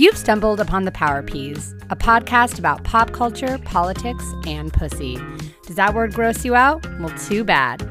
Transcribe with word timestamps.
You've 0.00 0.16
stumbled 0.16 0.60
upon 0.60 0.84
the 0.84 0.92
Power 0.92 1.24
P's, 1.24 1.74
a 1.90 1.96
podcast 1.96 2.60
about 2.60 2.84
pop 2.84 3.10
culture, 3.10 3.58
politics, 3.64 4.24
and 4.46 4.72
pussy. 4.72 5.18
Does 5.66 5.74
that 5.74 5.92
word 5.92 6.14
gross 6.14 6.44
you 6.44 6.54
out? 6.54 6.86
Well, 7.00 7.12
too 7.18 7.42
bad. 7.42 7.84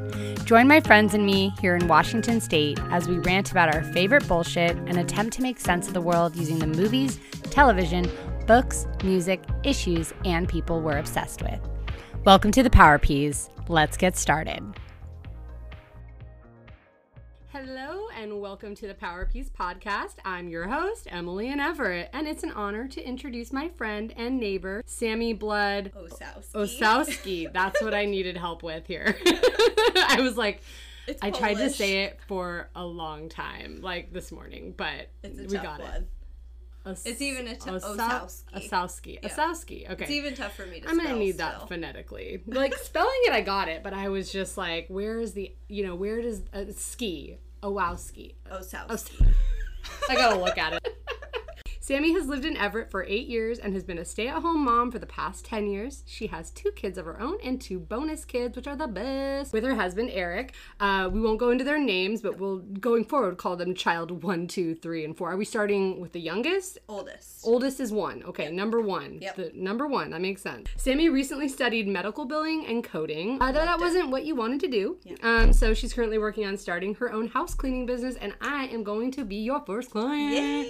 Join 0.45 0.69
my 0.69 0.79
friends 0.79 1.13
and 1.13 1.25
me 1.25 1.51
here 1.59 1.75
in 1.75 1.89
Washington 1.89 2.39
State 2.39 2.79
as 2.91 3.09
we 3.09 3.19
rant 3.19 3.51
about 3.51 3.75
our 3.75 3.83
favorite 3.91 4.25
bullshit 4.25 4.77
and 4.77 4.97
attempt 4.97 5.33
to 5.33 5.41
make 5.41 5.59
sense 5.59 5.89
of 5.89 5.93
the 5.93 5.99
world 5.99 6.37
using 6.37 6.59
the 6.59 6.67
movies, 6.67 7.19
television, 7.49 8.09
books, 8.45 8.87
music, 9.03 9.43
issues, 9.65 10.13
and 10.23 10.47
people 10.47 10.79
we're 10.79 10.99
obsessed 10.99 11.41
with. 11.41 11.59
Welcome 12.23 12.53
to 12.53 12.63
the 12.63 12.69
Power 12.69 12.99
P's. 12.99 13.49
Let's 13.67 13.97
get 13.97 14.15
started. 14.15 14.63
And 18.19 18.41
welcome 18.41 18.73
to 18.75 18.87
the 18.87 18.95
Power 18.95 19.29
P's 19.31 19.47
podcast. 19.51 20.15
I'm 20.25 20.49
your 20.49 20.67
host, 20.67 21.07
Emily 21.11 21.49
in 21.49 21.59
Everett, 21.59 22.09
and 22.13 22.27
it's 22.27 22.41
an 22.41 22.49
honor 22.51 22.87
to 22.87 23.01
introduce 23.07 23.53
my 23.53 23.69
friend 23.69 24.11
and 24.17 24.39
neighbor, 24.39 24.81
Sammy 24.87 25.33
Blood 25.33 25.91
Osowski. 25.95 26.51
Ossowski. 26.55 27.53
That's 27.53 27.79
what 27.79 27.93
I 27.93 28.05
needed 28.05 28.35
help 28.35 28.63
with 28.63 28.87
here. 28.87 29.15
I 29.25 30.17
was 30.21 30.35
like, 30.35 30.61
It's 31.05 31.21
I 31.21 31.29
tried 31.29 31.57
to 31.57 31.69
say 31.69 32.05
it 32.05 32.19
for 32.27 32.69
a 32.75 32.83
long 32.83 33.29
time, 33.29 33.81
like 33.83 34.11
this 34.11 34.31
morning, 34.31 34.73
but 34.75 35.09
we 35.23 35.45
got 35.57 35.79
one. 35.79 35.91
it. 35.93 36.07
Os- 36.87 37.05
It's 37.05 37.21
even 37.21 37.47
a 37.47 37.55
t- 37.55 37.69
Ossowski. 37.69 38.43
Ossowski. 38.55 39.19
Yeah. 39.21 39.29
Ossowski. 39.29 39.91
Okay. 39.91 40.03
It's 40.05 40.11
even 40.11 40.33
tough 40.33 40.55
for 40.55 40.65
me 40.65 40.79
to 40.79 40.89
I'm 40.89 40.97
gonna 40.97 41.09
spell 41.09 41.19
need 41.19 41.37
that 41.37 41.67
phonetically. 41.67 42.41
Like 42.47 42.73
spelling 42.77 43.19
it, 43.25 43.33
I 43.33 43.41
got 43.41 43.67
it, 43.67 43.83
but 43.83 43.93
I 43.93 44.09
was 44.09 44.31
just 44.31 44.57
like, 44.57 44.87
where 44.87 45.19
is 45.19 45.33
the, 45.33 45.53
you 45.67 45.85
know, 45.85 45.93
where 45.93 46.19
does 46.19 46.41
uh, 46.51 46.63
ski? 46.75 47.37
Owowski. 47.61 48.35
Ossowski. 48.51 49.25
I 50.09 50.15
gotta 50.15 50.39
look 50.39 50.57
at 50.57 50.73
it. 50.73 50.87
Samie 51.87 52.13
has 52.15 52.27
lived 52.27 52.43
in 52.43 52.57
Everett 52.57 52.91
for 52.91 53.05
eight 53.05 53.27
years 53.29 53.59
and 53.59 53.73
has 53.73 53.85
been 53.85 53.97
a 53.97 54.03
stay 54.03 54.27
at 54.27 54.41
home 54.41 54.65
mom 54.65 54.91
for 54.91 54.99
the 54.99 55.05
past 55.05 55.45
10 55.45 55.67
years. 55.67 56.03
She 56.05 56.27
has 56.27 56.49
two 56.49 56.69
kids 56.71 56.97
of 56.97 57.05
her 57.05 57.17
own 57.17 57.37
and 57.41 57.61
two 57.61 57.79
bonus 57.79 58.25
kids, 58.25 58.57
which 58.57 58.67
are 58.67 58.75
the 58.75 58.89
best, 58.89 59.53
with 59.53 59.63
her 59.63 59.73
husband, 59.73 60.09
Eric. 60.11 60.53
Uh, 60.81 61.09
we 61.09 61.21
won't 61.21 61.39
go 61.39 61.49
into 61.49 61.63
their 61.63 61.79
names, 61.79 62.21
but 62.21 62.39
we'll, 62.39 62.57
going 62.57 63.05
forward, 63.05 63.37
call 63.37 63.55
them 63.55 63.73
child 63.73 64.21
one, 64.21 64.47
two, 64.47 64.75
three, 64.75 65.05
and 65.05 65.17
four. 65.17 65.31
Are 65.31 65.37
we 65.37 65.45
starting 65.45 66.01
with 66.01 66.11
the 66.11 66.19
youngest? 66.19 66.77
Oldest. 66.89 67.45
Oldest 67.45 67.79
is 67.79 67.93
one. 67.93 68.21
Okay, 68.23 68.51
number 68.51 68.81
one. 68.81 69.19
Yep. 69.21 69.35
The 69.37 69.51
number 69.55 69.87
one. 69.87 70.09
That 70.09 70.19
makes 70.19 70.41
sense. 70.41 70.67
Samie 70.77 71.09
recently 71.09 71.47
studied 71.47 71.87
medical 71.87 72.25
billing 72.25 72.65
and 72.65 72.83
coding. 72.83 73.41
Uh, 73.41 73.53
that 73.53 73.79
wasn't 73.79 74.09
what 74.09 74.25
you 74.25 74.35
wanted 74.35 74.59
to 74.59 74.67
do. 74.67 74.97
Um, 75.23 75.53
so 75.53 75.73
she's 75.73 75.93
currently 75.93 76.17
working 76.17 76.45
on 76.45 76.57
starting 76.57 76.95
her 76.95 77.13
own 77.13 77.29
house 77.29 77.53
cleaning 77.53 77.85
business, 77.85 78.17
and 78.17 78.33
I 78.41 78.65
am 78.65 78.83
going 78.83 79.09
to 79.11 79.23
be 79.23 79.37
your 79.37 79.61
first 79.61 79.89
client. 79.91 80.33
Yay. 80.33 80.69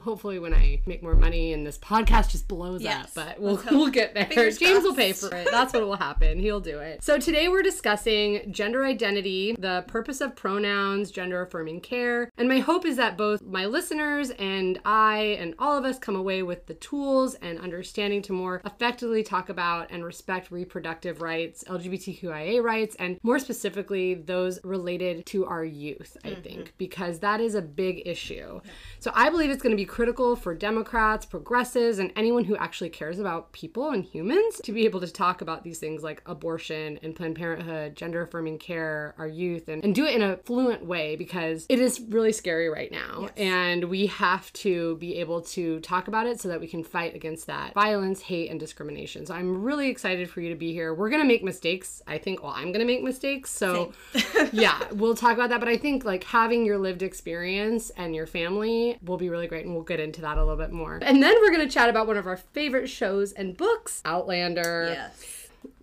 Hopefully, 0.00 0.40
when 0.40 0.47
I 0.54 0.80
make 0.86 1.02
more 1.02 1.14
money 1.14 1.52
and 1.52 1.66
this 1.66 1.78
podcast 1.78 2.30
just 2.30 2.48
blows 2.48 2.82
Yes. 2.82 3.04
up, 3.04 3.10
but 3.14 3.40
we'll 3.40 3.60
we'll 3.70 3.88
get 3.90 4.14
there. 4.14 4.26
Fingers 4.26 4.58
James 4.58 4.84
will 4.84 4.94
pay 4.94 5.12
for 5.12 5.34
it. 5.34 5.48
That's 5.50 5.72
what 5.72 5.82
will 5.82 5.96
happen. 5.96 6.38
He'll 6.38 6.60
do 6.60 6.78
it. 6.78 7.02
So 7.02 7.18
today 7.18 7.48
we're 7.48 7.62
discussing 7.62 8.52
gender 8.52 8.84
identity, 8.84 9.54
the 9.58 9.84
purpose 9.88 10.20
of 10.20 10.36
pronouns, 10.36 11.10
gender 11.10 11.42
affirming 11.42 11.80
care, 11.80 12.30
and 12.38 12.48
my 12.48 12.58
hope 12.60 12.84
is 12.86 12.96
that 12.96 13.16
both 13.16 13.42
my 13.42 13.66
listeners 13.66 14.30
and 14.38 14.78
I 14.84 15.36
and 15.40 15.54
all 15.58 15.76
of 15.76 15.84
us 15.84 15.98
come 15.98 16.16
away 16.16 16.42
with 16.42 16.66
the 16.66 16.74
tools 16.74 17.34
and 17.36 17.58
understanding 17.58 18.22
to 18.22 18.32
more 18.32 18.60
effectively 18.64 19.22
talk 19.22 19.48
about 19.48 19.90
and 19.90 20.04
respect 20.04 20.50
reproductive 20.50 21.20
rights, 21.20 21.64
LGBTQIA 21.68 22.62
rights, 22.62 22.96
and 22.98 23.18
more 23.22 23.38
specifically 23.38 24.14
those 24.14 24.62
related 24.64 25.26
to 25.26 25.46
our 25.46 25.64
youth. 25.64 26.16
I 26.24 26.34
think 26.34 26.74
because 26.78 27.18
that 27.20 27.40
is 27.40 27.54
a 27.54 27.62
big 27.62 28.02
issue. 28.06 28.60
So 29.00 29.10
I 29.14 29.30
believe 29.30 29.50
it's 29.50 29.62
going 29.62 29.72
to 29.72 29.76
be 29.76 29.84
critical 29.84 30.36
for 30.40 30.54
Democrats, 30.54 31.26
progressives, 31.26 31.98
and 31.98 32.12
anyone 32.16 32.44
who 32.44 32.56
actually 32.56 32.90
cares 32.90 33.18
about 33.18 33.52
people 33.52 33.90
and 33.90 34.04
humans 34.04 34.60
to 34.64 34.72
be 34.72 34.84
able 34.84 35.00
to 35.00 35.12
talk 35.12 35.40
about 35.40 35.64
these 35.64 35.78
things 35.78 36.02
like 36.02 36.22
abortion 36.26 36.98
and 37.02 37.14
Planned 37.14 37.36
Parenthood, 37.36 37.96
gender 37.96 38.22
affirming 38.22 38.58
care, 38.58 39.14
our 39.18 39.26
youth, 39.26 39.68
and, 39.68 39.82
and 39.84 39.94
do 39.94 40.04
it 40.04 40.14
in 40.14 40.22
a 40.22 40.36
fluent 40.38 40.84
way 40.84 41.16
because 41.16 41.66
it 41.68 41.78
is 41.78 42.00
really 42.00 42.32
scary 42.32 42.68
right 42.68 42.90
now. 42.90 43.28
And 43.36 43.84
we 43.84 44.06
have 44.06 44.52
to 44.54 44.96
be 44.96 45.16
able 45.16 45.40
to 45.42 45.80
talk 45.80 46.08
about 46.08 46.26
it 46.26 46.40
so 46.40 46.48
that 46.48 46.60
we 46.60 46.66
can 46.66 46.84
fight 46.84 47.14
against 47.14 47.46
that 47.46 47.74
violence, 47.74 48.20
hate, 48.20 48.50
and 48.50 48.60
discrimination. 48.60 49.26
So 49.26 49.34
I'm 49.34 49.62
really 49.62 49.88
excited 49.88 50.28
for 50.30 50.40
you 50.40 50.50
to 50.50 50.56
be 50.56 50.72
here. 50.72 50.94
We're 50.94 51.10
going 51.10 51.22
to 51.22 51.28
make 51.28 51.42
mistakes. 51.42 52.02
I 52.06 52.18
think, 52.18 52.42
well, 52.42 52.52
I'm 52.52 52.72
going 52.72 52.80
to 52.80 52.84
make 52.84 53.02
mistakes. 53.02 53.50
So 53.50 53.92
yeah, 54.52 54.78
we'll 54.92 55.16
talk 55.16 55.34
about 55.34 55.50
that. 55.50 55.60
But 55.60 55.68
I 55.68 55.76
think 55.76 56.04
like 56.04 56.24
having 56.24 56.64
your 56.64 56.78
lived 56.78 57.02
experience 57.02 57.90
and 57.90 58.14
your 58.14 58.26
family 58.26 58.98
will 59.02 59.16
be 59.16 59.30
really 59.30 59.46
great. 59.46 59.64
And 59.64 59.74
we'll 59.74 59.84
get 59.84 60.00
into 60.00 60.20
that 60.22 60.27
a 60.36 60.40
little 60.40 60.56
bit 60.56 60.72
more. 60.72 60.98
And 61.00 61.22
then 61.22 61.34
we're 61.40 61.50
going 61.50 61.66
to 61.66 61.72
chat 61.72 61.88
about 61.88 62.06
one 62.06 62.16
of 62.16 62.26
our 62.26 62.36
favorite 62.36 62.88
shows 62.88 63.32
and 63.32 63.56
books, 63.56 64.02
Outlander. 64.04 64.90
Yes. 64.94 65.34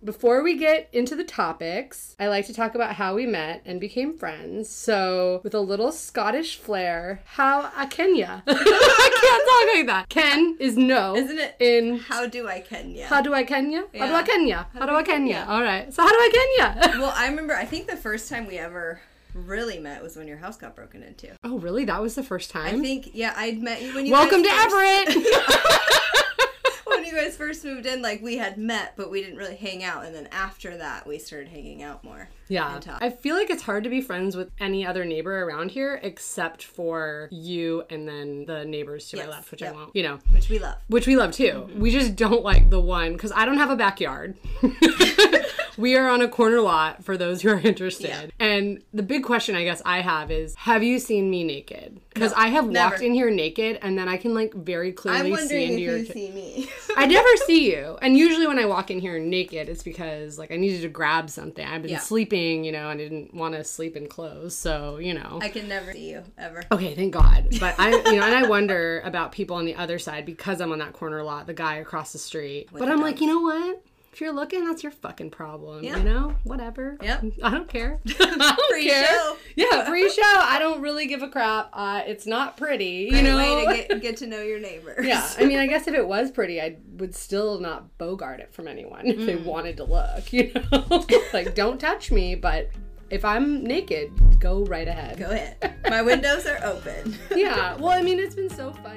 Before 0.04 0.42
we 0.42 0.56
get 0.56 0.88
into 0.92 1.16
the 1.16 1.24
topics, 1.24 2.14
I 2.20 2.28
like 2.28 2.46
to 2.46 2.54
talk 2.54 2.74
about 2.74 2.94
how 2.94 3.14
we 3.14 3.26
met 3.26 3.62
and 3.66 3.80
became 3.80 4.16
friends. 4.16 4.68
So, 4.68 5.40
with 5.42 5.54
a 5.54 5.60
little 5.60 5.90
Scottish 5.90 6.58
flair, 6.58 7.20
how 7.24 7.70
a 7.76 7.86
Kenya. 7.86 8.42
I 8.46 8.54
can't 8.54 9.46
talk 9.48 9.74
like 9.74 9.86
that. 9.86 10.08
Ken 10.08 10.56
is 10.60 10.76
no. 10.76 11.16
Isn't 11.16 11.38
it? 11.38 11.56
In 11.60 11.98
How 11.98 12.26
do 12.26 12.46
I 12.46 12.60
Kenya? 12.60 13.06
how 13.06 13.20
do 13.20 13.34
I 13.34 13.44
Kenya? 13.44 13.84
How 13.94 14.06
do 14.06 14.14
I 14.14 14.22
Kenya? 14.22 14.66
How, 14.72 14.86
do 14.86 14.94
I 14.94 15.02
Kenya? 15.02 15.34
Kenya? 15.34 15.46
All 15.48 15.62
right. 15.62 15.92
So 15.92 16.02
how 16.02 16.08
do 16.08 16.14
I 16.14 16.56
Kenya? 16.56 16.98
well, 17.00 17.12
I 17.14 17.26
remember. 17.26 17.54
I 17.54 17.64
think 17.64 17.86
the 17.86 17.96
first 17.96 18.28
time 18.28 18.46
we 18.46 18.58
ever 18.58 19.00
really 19.44 19.78
met 19.78 20.02
was 20.02 20.16
when 20.16 20.26
your 20.28 20.38
house 20.38 20.56
got 20.56 20.74
broken 20.74 21.02
into. 21.02 21.28
oh, 21.44 21.58
really? 21.58 21.84
That 21.84 22.00
was 22.02 22.14
the 22.14 22.22
first 22.22 22.50
time? 22.50 22.76
I 22.76 22.82
think. 22.82 23.10
Yeah, 23.14 23.34
I'd 23.36 23.62
met 23.62 23.82
you 23.82 23.94
when 23.94 24.06
you. 24.06 24.12
Welcome 24.12 24.42
to 24.42 24.48
first- 24.48 24.66
Everett. 24.66 25.26
when 26.86 27.04
you 27.04 27.12
guys 27.12 27.36
first 27.36 27.64
moved 27.64 27.86
in, 27.86 28.00
like 28.02 28.22
we 28.22 28.36
had 28.36 28.58
met, 28.58 28.94
but 28.96 29.10
we 29.10 29.22
didn't 29.22 29.38
really 29.38 29.56
hang 29.56 29.84
out, 29.84 30.04
and 30.04 30.14
then 30.14 30.28
after 30.32 30.76
that, 30.78 31.06
we 31.06 31.18
started 31.18 31.48
hanging 31.48 31.82
out 31.82 32.02
more. 32.04 32.28
Yeah. 32.48 32.80
I 33.00 33.10
feel 33.10 33.34
like 33.34 33.50
it's 33.50 33.62
hard 33.62 33.84
to 33.84 33.90
be 33.90 34.00
friends 34.00 34.36
with 34.36 34.50
any 34.60 34.86
other 34.86 35.04
neighbor 35.04 35.42
around 35.42 35.72
here 35.72 35.98
except 36.02 36.62
for 36.62 37.28
you 37.32 37.82
and 37.90 38.06
then 38.08 38.44
the 38.46 38.64
neighbors 38.64 39.08
to 39.08 39.16
my 39.16 39.26
left, 39.26 39.50
which 39.50 39.62
I 39.62 39.66
yep. 39.66 39.74
won't, 39.74 39.96
you 39.96 40.04
know, 40.04 40.20
which 40.30 40.48
we 40.48 40.58
love. 40.60 40.76
which 40.86 41.06
we 41.08 41.16
love 41.16 41.32
too. 41.32 41.66
Mm-hmm. 41.66 41.80
We 41.80 41.90
just 41.90 42.14
don't 42.14 42.44
like 42.44 42.70
the 42.70 42.80
one 42.80 43.14
because 43.14 43.32
I 43.32 43.44
don't 43.44 43.58
have 43.58 43.70
a 43.70 43.76
backyard. 43.76 44.36
we 45.76 45.96
are 45.96 46.08
on 46.08 46.20
a 46.22 46.28
corner 46.28 46.60
lot 46.60 47.04
for 47.04 47.16
those 47.16 47.42
who 47.42 47.50
are 47.50 47.58
interested. 47.64 48.08
Yeah. 48.08 48.26
And 48.46 48.82
the 48.94 49.02
big 49.02 49.24
question 49.24 49.54
I 49.54 49.64
guess 49.64 49.82
I 49.84 50.00
have 50.00 50.30
is 50.30 50.54
have 50.56 50.82
you 50.82 50.98
seen 50.98 51.30
me 51.30 51.44
naked? 51.44 52.00
Because 52.14 52.32
I 52.32 52.48
have 52.48 52.66
never. 52.68 52.90
walked 52.92 53.02
in 53.02 53.12
here 53.12 53.30
naked 53.30 53.78
and 53.82 53.98
then 53.98 54.08
I 54.08 54.16
can 54.16 54.32
like 54.32 54.54
very 54.54 54.90
clearly 54.92 55.36
see 55.36 55.64
into 55.64 55.74
if 55.74 55.80
your 55.80 55.96
you 55.98 56.04
see 56.06 56.30
me. 56.30 56.70
I 56.96 57.04
never 57.06 57.28
see 57.46 57.70
you. 57.70 57.98
And 58.00 58.16
usually 58.16 58.46
when 58.46 58.58
I 58.58 58.64
walk 58.64 58.90
in 58.90 59.00
here 59.00 59.18
naked, 59.18 59.68
it's 59.68 59.82
because 59.82 60.38
like 60.38 60.50
I 60.50 60.56
needed 60.56 60.80
to 60.82 60.88
grab 60.88 61.28
something. 61.28 61.66
I've 61.66 61.82
been 61.82 61.90
Yeah. 61.90 61.98
sleeping, 61.98 62.64
you 62.64 62.72
know, 62.72 62.88
and 62.88 62.98
I 62.98 63.04
didn't 63.04 63.34
want 63.34 63.54
to 63.54 63.64
sleep 63.64 63.96
in 63.96 64.08
clothes. 64.08 64.56
So, 64.56 64.96
you 64.96 65.12
know. 65.12 65.40
I 65.42 65.50
can 65.50 65.68
never 65.68 65.92
see 65.92 66.10
you 66.12 66.22
ever. 66.38 66.62
Okay, 66.72 66.94
thank 66.94 67.12
God. 67.12 67.48
But 67.60 67.74
I, 67.78 67.90
you 67.90 68.16
know, 68.18 68.22
and 68.26 68.34
I 68.34 68.48
wonder 68.48 69.00
about 69.04 69.32
people 69.32 69.56
on 69.56 69.66
the 69.66 69.74
other 69.74 69.98
side 69.98 70.24
because 70.24 70.60
I'm 70.62 70.72
on 70.72 70.78
that 70.78 70.94
corner 70.94 71.22
lot, 71.22 71.46
the 71.46 71.52
guy 71.54 71.76
across 71.76 72.12
the 72.12 72.18
street. 72.18 72.68
but 72.72 72.80
the 72.80 72.86
I'm 72.90 73.00
like, 73.02 73.20
you 73.20 73.26
know 73.26 73.40
what? 73.40 73.82
If 74.16 74.22
you're 74.22 74.32
looking, 74.32 74.64
that's 74.64 74.82
your 74.82 74.92
fucking 74.92 75.28
problem. 75.28 75.84
Yeah. 75.84 75.98
You 75.98 76.02
know, 76.04 76.34
whatever. 76.44 76.96
Yep. 77.02 77.24
I 77.42 77.50
don't 77.50 77.68
care. 77.68 78.00
I 78.18 78.54
don't 78.56 78.70
Free 78.70 78.88
care. 78.88 79.04
show. 79.04 79.36
Yeah, 79.56 79.84
free 79.84 80.08
show. 80.08 80.22
I 80.24 80.56
don't 80.58 80.80
really 80.80 81.06
give 81.06 81.20
a 81.22 81.28
crap. 81.28 81.68
Uh, 81.74 82.00
it's 82.06 82.26
not 82.26 82.56
pretty. 82.56 83.10
You 83.12 83.20
know. 83.20 83.36
way 83.36 83.76
to 83.84 83.88
get, 83.88 84.00
get 84.00 84.16
to 84.16 84.26
know 84.26 84.40
your 84.40 84.58
neighbors. 84.58 85.04
Yeah, 85.06 85.22
I 85.36 85.44
mean, 85.44 85.58
I 85.58 85.66
guess 85.66 85.86
if 85.86 85.92
it 85.92 86.08
was 86.08 86.30
pretty, 86.30 86.62
I 86.62 86.78
would 86.96 87.14
still 87.14 87.60
not 87.60 87.98
bogart 87.98 88.40
it 88.40 88.54
from 88.54 88.68
anyone 88.68 89.04
if 89.06 89.18
Mm. 89.18 89.26
they 89.26 89.36
wanted 89.36 89.76
to 89.76 89.84
look, 89.84 90.32
you 90.32 90.50
know? 90.72 91.04
like, 91.34 91.54
don't 91.54 91.78
touch 91.78 92.10
me, 92.10 92.36
but 92.36 92.70
if 93.10 93.22
I'm 93.22 93.62
naked, 93.64 94.10
go 94.40 94.64
right 94.64 94.88
ahead. 94.88 95.18
Go 95.18 95.26
ahead. 95.26 95.74
My 95.90 96.00
windows 96.00 96.46
are 96.46 96.58
open. 96.64 97.18
Yeah, 97.34 97.74
well, 97.76 97.90
I 97.90 98.00
mean, 98.00 98.18
it's 98.18 98.34
been 98.34 98.48
so 98.48 98.72
fun. 98.72 98.96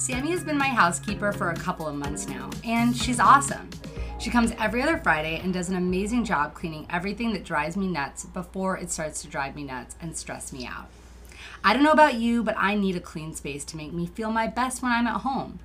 Samie 0.00 0.30
has 0.30 0.42
been 0.42 0.56
my 0.56 0.68
housekeeper 0.68 1.30
for 1.30 1.50
a 1.50 1.56
couple 1.56 1.86
of 1.86 1.94
months 1.94 2.26
now, 2.26 2.48
and 2.64 2.96
she's 2.96 3.20
awesome. 3.20 3.68
She 4.18 4.30
comes 4.30 4.54
every 4.58 4.80
other 4.80 4.96
Friday 4.96 5.38
and 5.44 5.52
does 5.52 5.68
an 5.68 5.76
amazing 5.76 6.24
job 6.24 6.54
cleaning 6.54 6.86
everything 6.88 7.34
that 7.34 7.44
drives 7.44 7.76
me 7.76 7.86
nuts 7.86 8.24
before 8.24 8.78
it 8.78 8.90
starts 8.90 9.20
to 9.20 9.28
drive 9.28 9.54
me 9.54 9.62
nuts 9.62 9.96
and 10.00 10.16
stress 10.16 10.54
me 10.54 10.64
out. 10.64 10.88
I 11.62 11.74
don't 11.74 11.82
know 11.82 11.92
about 11.92 12.14
you, 12.14 12.42
but 12.42 12.54
I 12.56 12.76
need 12.76 12.96
a 12.96 13.00
clean 13.00 13.34
space 13.34 13.62
to 13.66 13.76
make 13.76 13.92
me 13.92 14.06
feel 14.06 14.30
my 14.30 14.46
best 14.46 14.82
when 14.82 14.90
I'm 14.90 15.06
at 15.06 15.20
home. 15.20 15.58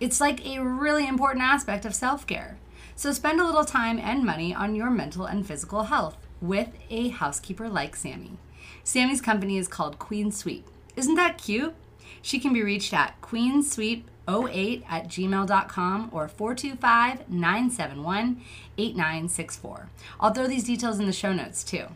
It's 0.00 0.22
like 0.22 0.42
a 0.46 0.64
really 0.64 1.06
important 1.06 1.44
aspect 1.44 1.84
of 1.84 1.94
self 1.94 2.26
care. 2.26 2.56
So 2.96 3.12
spend 3.12 3.42
a 3.42 3.44
little 3.44 3.66
time 3.66 3.98
and 3.98 4.24
money 4.24 4.54
on 4.54 4.74
your 4.74 4.88
mental 4.88 5.26
and 5.26 5.46
physical 5.46 5.82
health 5.84 6.16
with 6.40 6.70
a 6.88 7.10
housekeeper 7.10 7.68
like 7.68 7.94
Samie. 7.94 8.38
Samie's 8.86 9.20
company 9.20 9.58
is 9.58 9.68
called 9.68 9.98
Queen 9.98 10.32
Sweep. 10.32 10.66
Isn't 10.96 11.16
that 11.16 11.36
cute? 11.36 11.74
She 12.22 12.38
can 12.38 12.52
be 12.52 12.62
reached 12.62 12.94
at 12.94 13.20
queensweep08 13.20 14.84
at 14.88 15.08
gmail.com 15.08 16.10
or 16.12 16.28
425 16.28 17.28
971 17.28 18.40
8964. 18.78 19.90
I'll 20.20 20.32
throw 20.32 20.46
these 20.46 20.64
details 20.64 20.98
in 20.98 21.06
the 21.06 21.12
show 21.12 21.32
notes 21.32 21.64
too. 21.64 21.86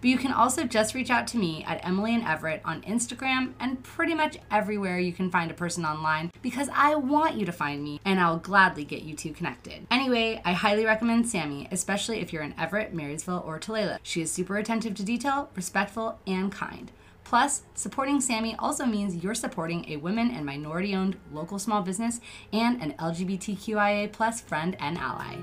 But 0.00 0.10
you 0.10 0.18
can 0.18 0.32
also 0.32 0.64
just 0.64 0.94
reach 0.94 1.10
out 1.10 1.26
to 1.28 1.38
me 1.38 1.64
at 1.64 1.84
Emily 1.86 2.14
in 2.14 2.22
Everett 2.22 2.60
on 2.64 2.82
Instagram 2.82 3.52
and 3.60 3.82
pretty 3.82 4.14
much 4.14 4.38
everywhere 4.50 4.98
you 4.98 5.12
can 5.12 5.30
find 5.30 5.50
a 5.50 5.54
person 5.54 5.84
online 5.84 6.32
because 6.42 6.68
I 6.74 6.94
want 6.96 7.36
you 7.36 7.46
to 7.46 7.52
find 7.52 7.82
me 7.82 8.00
and 8.04 8.20
I'll 8.20 8.38
gladly 8.38 8.84
get 8.84 9.02
you 9.02 9.14
two 9.14 9.32
connected. 9.32 9.86
Anyway, 9.90 10.40
I 10.44 10.52
highly 10.52 10.84
recommend 10.84 11.24
Samie, 11.24 11.70
especially 11.70 12.20
if 12.20 12.32
you're 12.32 12.42
in 12.42 12.54
Everett, 12.58 12.94
Marysville, 12.94 13.44
or 13.46 13.58
Tulalip. 13.58 13.98
She 14.02 14.22
is 14.22 14.30
super 14.30 14.56
attentive 14.56 14.94
to 14.96 15.04
detail, 15.04 15.50
respectful, 15.54 16.18
and 16.26 16.52
kind. 16.52 16.90
Plus, 17.28 17.62
supporting 17.74 18.20
Samie 18.20 18.54
also 18.60 18.86
means 18.86 19.24
you're 19.24 19.34
supporting 19.34 19.84
a 19.88 19.96
women 19.96 20.30
and 20.30 20.46
minority 20.46 20.94
owned 20.94 21.16
local 21.32 21.58
small 21.58 21.82
business 21.82 22.20
and 22.52 22.80
an 22.80 22.94
LGBTQIA 23.00 24.12
friend 24.42 24.76
and 24.78 24.96
ally. 24.96 25.34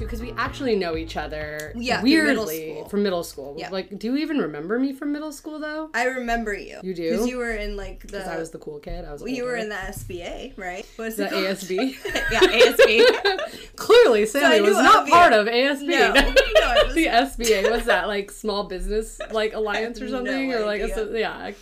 To 0.00 0.06
know 0.06 0.12
you 0.12 0.20
two 0.20 0.28
because 0.28 0.34
we 0.34 0.40
actually 0.42 0.76
know 0.76 0.96
each 0.96 1.16
other 1.16 1.72
Yeah, 1.76 2.02
middle 2.02 2.46
weirdly 2.46 2.70
school. 2.72 2.88
from 2.88 3.02
middle 3.02 3.22
school. 3.22 3.56
Yeah. 3.58 3.68
Like, 3.70 3.98
do 3.98 4.06
you 4.06 4.16
even 4.16 4.38
remember 4.38 4.78
me 4.78 4.92
from 4.92 5.12
middle 5.12 5.32
school 5.32 5.58
though? 5.58 5.90
I 5.94 6.04
remember 6.04 6.54
you. 6.54 6.80
You 6.82 6.94
do? 6.94 7.10
Because 7.10 7.28
you 7.28 7.36
were 7.38 7.50
in 7.50 7.76
like 7.76 8.00
the. 8.00 8.06
Because 8.08 8.28
I 8.28 8.38
was 8.38 8.50
the 8.50 8.58
cool 8.58 8.78
kid. 8.78 9.04
I 9.04 9.12
was. 9.12 9.22
you 9.22 9.44
were 9.44 9.50
older. 9.50 9.62
in 9.62 9.68
the 9.68 9.74
SBA, 9.74 10.56
right? 10.56 10.86
What's 10.96 11.16
the? 11.16 11.26
ASB. 11.26 11.96
yeah, 12.32 12.40
ASB. 12.40 13.66
Clearly, 13.76 14.24
Samie 14.24 14.42
I 14.42 14.60
was 14.60 14.76
not 14.76 15.08
part 15.08 15.32
of 15.32 15.46
ASB. 15.46 15.86
No, 15.86 16.12
no, 16.12 16.24
was 16.86 16.94
the 16.94 17.06
SBA. 17.06 17.70
What's 17.70 17.86
that? 17.86 18.08
Like 18.08 18.30
small 18.30 18.64
business 18.64 19.20
like 19.32 19.52
alliance 19.52 20.00
or 20.00 20.04
no 20.06 20.10
something, 20.10 20.52
or 20.52 20.64
like 20.64 20.82
a, 20.82 21.18
yeah. 21.18 21.52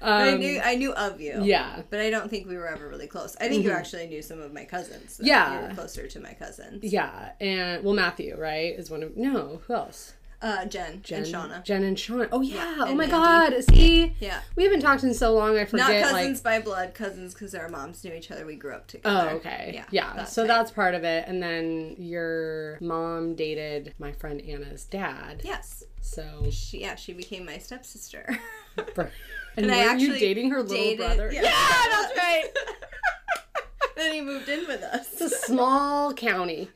But 0.00 0.08
I 0.08 0.32
Um, 0.32 0.40
knew 0.40 0.60
I 0.62 0.74
knew 0.76 0.92
of 0.92 1.20
you. 1.20 1.40
Yeah. 1.42 1.82
But 1.90 2.00
I 2.00 2.10
don't 2.10 2.28
think 2.30 2.46
we 2.48 2.56
were 2.56 2.68
ever 2.68 2.88
really 2.88 3.06
close. 3.06 3.36
I 3.40 3.48
think 3.48 3.64
you 3.64 3.70
actually 3.70 4.06
knew 4.06 4.22
some 4.22 4.40
of 4.40 4.52
my 4.52 4.64
cousins. 4.64 5.16
so 5.16 5.22
Yeah. 5.24 5.62
You 5.62 5.68
were 5.68 5.74
closer 5.74 6.06
to 6.06 6.20
my 6.20 6.32
cousins. 6.34 6.82
Yeah, 6.84 7.32
and 7.40 7.84
well, 7.84 7.94
Matthew, 7.94 8.36
right, 8.36 8.74
is 8.78 8.90
one 8.90 9.02
of 9.02 9.16
no. 9.16 9.60
Who 9.66 9.74
else? 9.74 10.14
Uh, 10.44 10.66
Jen, 10.66 11.00
Jen, 11.02 11.22
and 11.24 11.26
Shauna. 11.34 11.64
Jen 11.64 11.82
and 11.84 11.96
Shauna. 11.96 12.28
Oh 12.30 12.42
yeah. 12.42 12.74
oh 12.80 12.94
my 12.94 13.04
Andy. 13.04 13.06
God. 13.10 13.64
See, 13.64 14.12
Yeah. 14.20 14.40
we 14.56 14.64
haven't 14.64 14.80
talked 14.80 15.02
in 15.02 15.14
so 15.14 15.32
long. 15.32 15.56
I 15.56 15.64
forget. 15.64 15.88
Not 16.02 16.12
cousins 16.12 16.44
like, 16.44 16.60
by 16.60 16.64
blood, 16.64 16.92
cousins 16.92 17.32
because 17.32 17.54
our 17.54 17.70
moms 17.70 18.04
knew 18.04 18.12
each 18.12 18.30
other. 18.30 18.44
We 18.44 18.54
grew 18.56 18.74
up 18.74 18.86
together. 18.86 19.30
Oh, 19.32 19.36
okay. 19.36 19.70
Yeah. 19.72 19.84
Yeah. 19.90 20.12
that's 20.14 20.34
so 20.34 20.46
that's 20.46 20.70
part 20.70 20.94
of 20.94 21.02
it. 21.02 21.24
And 21.26 21.42
then 21.42 21.96
your 21.98 22.76
mom 22.82 23.34
dated 23.36 23.94
my 23.98 24.12
friend 24.12 24.42
Anna's 24.42 24.84
dad. 24.84 25.40
Yes. 25.44 25.82
So. 26.02 26.22
She, 26.50 26.82
yeah, 26.82 26.94
she 26.96 27.14
became 27.14 27.46
my 27.46 27.56
stepsister. 27.56 28.38
And, 29.56 29.66
And 29.66 29.72
I 29.72 29.86
weren't 29.86 30.00
you 30.00 30.06
actually 30.08 30.18
dating 30.20 30.50
her 30.50 30.62
little 30.62 30.76
dated- 30.76 30.98
brother? 30.98 31.30
yeah. 31.32 31.42
that's 31.90 32.18
right. 32.18 32.44
then 33.96 34.12
he 34.12 34.20
moved 34.20 34.48
in 34.48 34.66
with 34.66 34.82
us. 34.82 35.12
It's 35.12 35.20
a 35.22 35.28
small 35.30 36.12
county. 36.12 36.68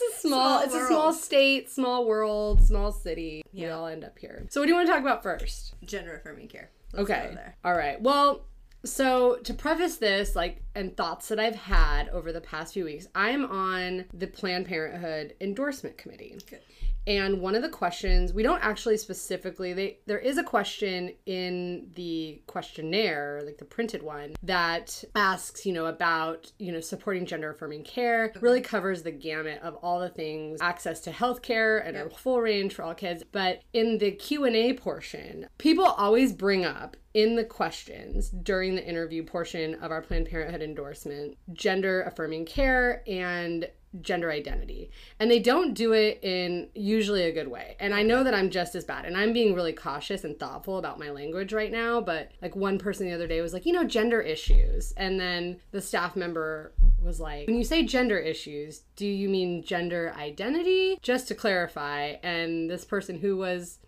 It's 0.00 0.16
a 0.16 0.20
small, 0.20 0.60
Small 0.60 0.62
it's 0.62 0.74
a 0.74 0.86
small 0.86 1.12
state, 1.12 1.70
small 1.70 2.06
world, 2.06 2.62
small 2.62 2.92
city. 2.92 3.42
We 3.52 3.66
all 3.66 3.86
end 3.86 4.04
up 4.04 4.18
here. 4.18 4.46
So 4.50 4.60
what 4.60 4.66
do 4.66 4.70
you 4.72 4.76
want 4.76 4.86
to 4.86 4.92
talk 4.92 5.02
about 5.02 5.22
first? 5.22 5.74
Gender 5.84 6.16
affirming 6.16 6.48
care. 6.48 6.70
Let's 6.92 7.10
Okay. 7.10 7.36
All 7.64 7.74
right. 7.74 8.00
Well, 8.00 8.46
so 8.84 9.36
to 9.44 9.54
preface 9.54 9.96
this, 9.96 10.36
like, 10.36 10.62
and 10.74 10.96
thoughts 10.96 11.28
that 11.28 11.40
I've 11.40 11.54
had 11.54 12.08
over 12.10 12.32
the 12.32 12.40
past 12.40 12.74
few 12.74 12.84
weeks, 12.84 13.06
I'm 13.14 13.44
on 13.44 14.04
the 14.12 14.26
Planned 14.26 14.66
Parenthood 14.66 15.34
endorsement 15.40 15.98
committee. 15.98 16.38
Good. 16.48 16.60
And 17.06 17.40
one 17.40 17.54
of 17.54 17.62
the 17.62 17.68
questions, 17.68 18.32
we 18.32 18.42
don't 18.42 18.64
actually 18.64 18.96
specifically, 18.96 19.74
they 19.74 19.98
there 20.06 20.18
is 20.18 20.38
a 20.38 20.42
question 20.42 21.12
in 21.26 21.90
the 21.94 22.42
questionnaire, 22.46 23.42
like 23.44 23.58
the 23.58 23.64
printed 23.66 24.02
one, 24.02 24.34
that 24.42 25.04
asks, 25.14 25.66
you 25.66 25.74
know, 25.74 25.86
about, 25.86 26.50
you 26.58 26.72
know, 26.72 26.80
supporting 26.80 27.26
gender 27.26 27.50
affirming 27.50 27.84
care. 27.84 28.26
It 28.26 28.40
really 28.40 28.62
covers 28.62 29.02
the 29.02 29.10
gamut 29.10 29.60
of 29.62 29.74
all 29.82 30.00
the 30.00 30.08
things, 30.08 30.60
access 30.62 31.00
to 31.00 31.10
healthcare 31.10 31.86
and 31.86 31.96
a 31.96 32.08
full 32.08 32.40
range 32.40 32.74
for 32.74 32.82
all 32.82 32.94
kids. 32.94 33.22
But 33.30 33.60
in 33.74 33.98
the 33.98 34.12
Q&A 34.12 34.72
portion, 34.72 35.46
people 35.58 35.84
always 35.84 36.32
bring 36.32 36.64
up 36.64 36.96
in 37.14 37.36
the 37.36 37.44
questions 37.44 38.28
during 38.28 38.74
the 38.74 38.86
interview 38.86 39.22
portion 39.22 39.74
of 39.76 39.92
our 39.92 40.02
Planned 40.02 40.28
Parenthood 40.28 40.62
endorsement 40.62 41.38
gender 41.52 42.02
affirming 42.02 42.44
care 42.44 43.02
and 43.06 43.68
gender 44.00 44.30
identity. 44.30 44.90
And 45.20 45.30
they 45.30 45.38
don't 45.38 45.74
do 45.74 45.92
it 45.92 46.18
in 46.22 46.68
usually 46.74 47.22
a 47.22 47.32
good 47.32 47.48
way. 47.48 47.76
And 47.78 47.94
I 47.94 48.02
know 48.02 48.24
that 48.24 48.34
I'm 48.34 48.50
just 48.50 48.74
as 48.74 48.84
bad. 48.84 49.04
And 49.04 49.16
I'm 49.16 49.32
being 49.32 49.54
really 49.54 49.72
cautious 49.72 50.24
and 50.24 50.38
thoughtful 50.38 50.78
about 50.78 50.98
my 50.98 51.10
language 51.10 51.52
right 51.52 51.70
now. 51.70 52.00
But 52.00 52.32
like 52.42 52.56
one 52.56 52.78
person 52.78 53.06
the 53.06 53.14
other 53.14 53.28
day 53.28 53.40
was 53.40 53.52
like, 53.52 53.66
you 53.66 53.72
know, 53.72 53.84
gender 53.84 54.20
issues. 54.20 54.92
And 54.96 55.20
then 55.20 55.60
the 55.70 55.80
staff 55.80 56.16
member 56.16 56.72
was 57.00 57.20
like, 57.20 57.46
when 57.46 57.56
you 57.56 57.64
say 57.64 57.84
gender 57.84 58.18
issues, 58.18 58.82
do 58.96 59.06
you 59.06 59.28
mean 59.28 59.62
gender 59.62 60.12
identity? 60.16 60.98
Just 61.02 61.28
to 61.28 61.34
clarify. 61.34 62.14
And 62.22 62.68
this 62.68 62.84
person 62.84 63.18
who 63.18 63.36
was 63.36 63.78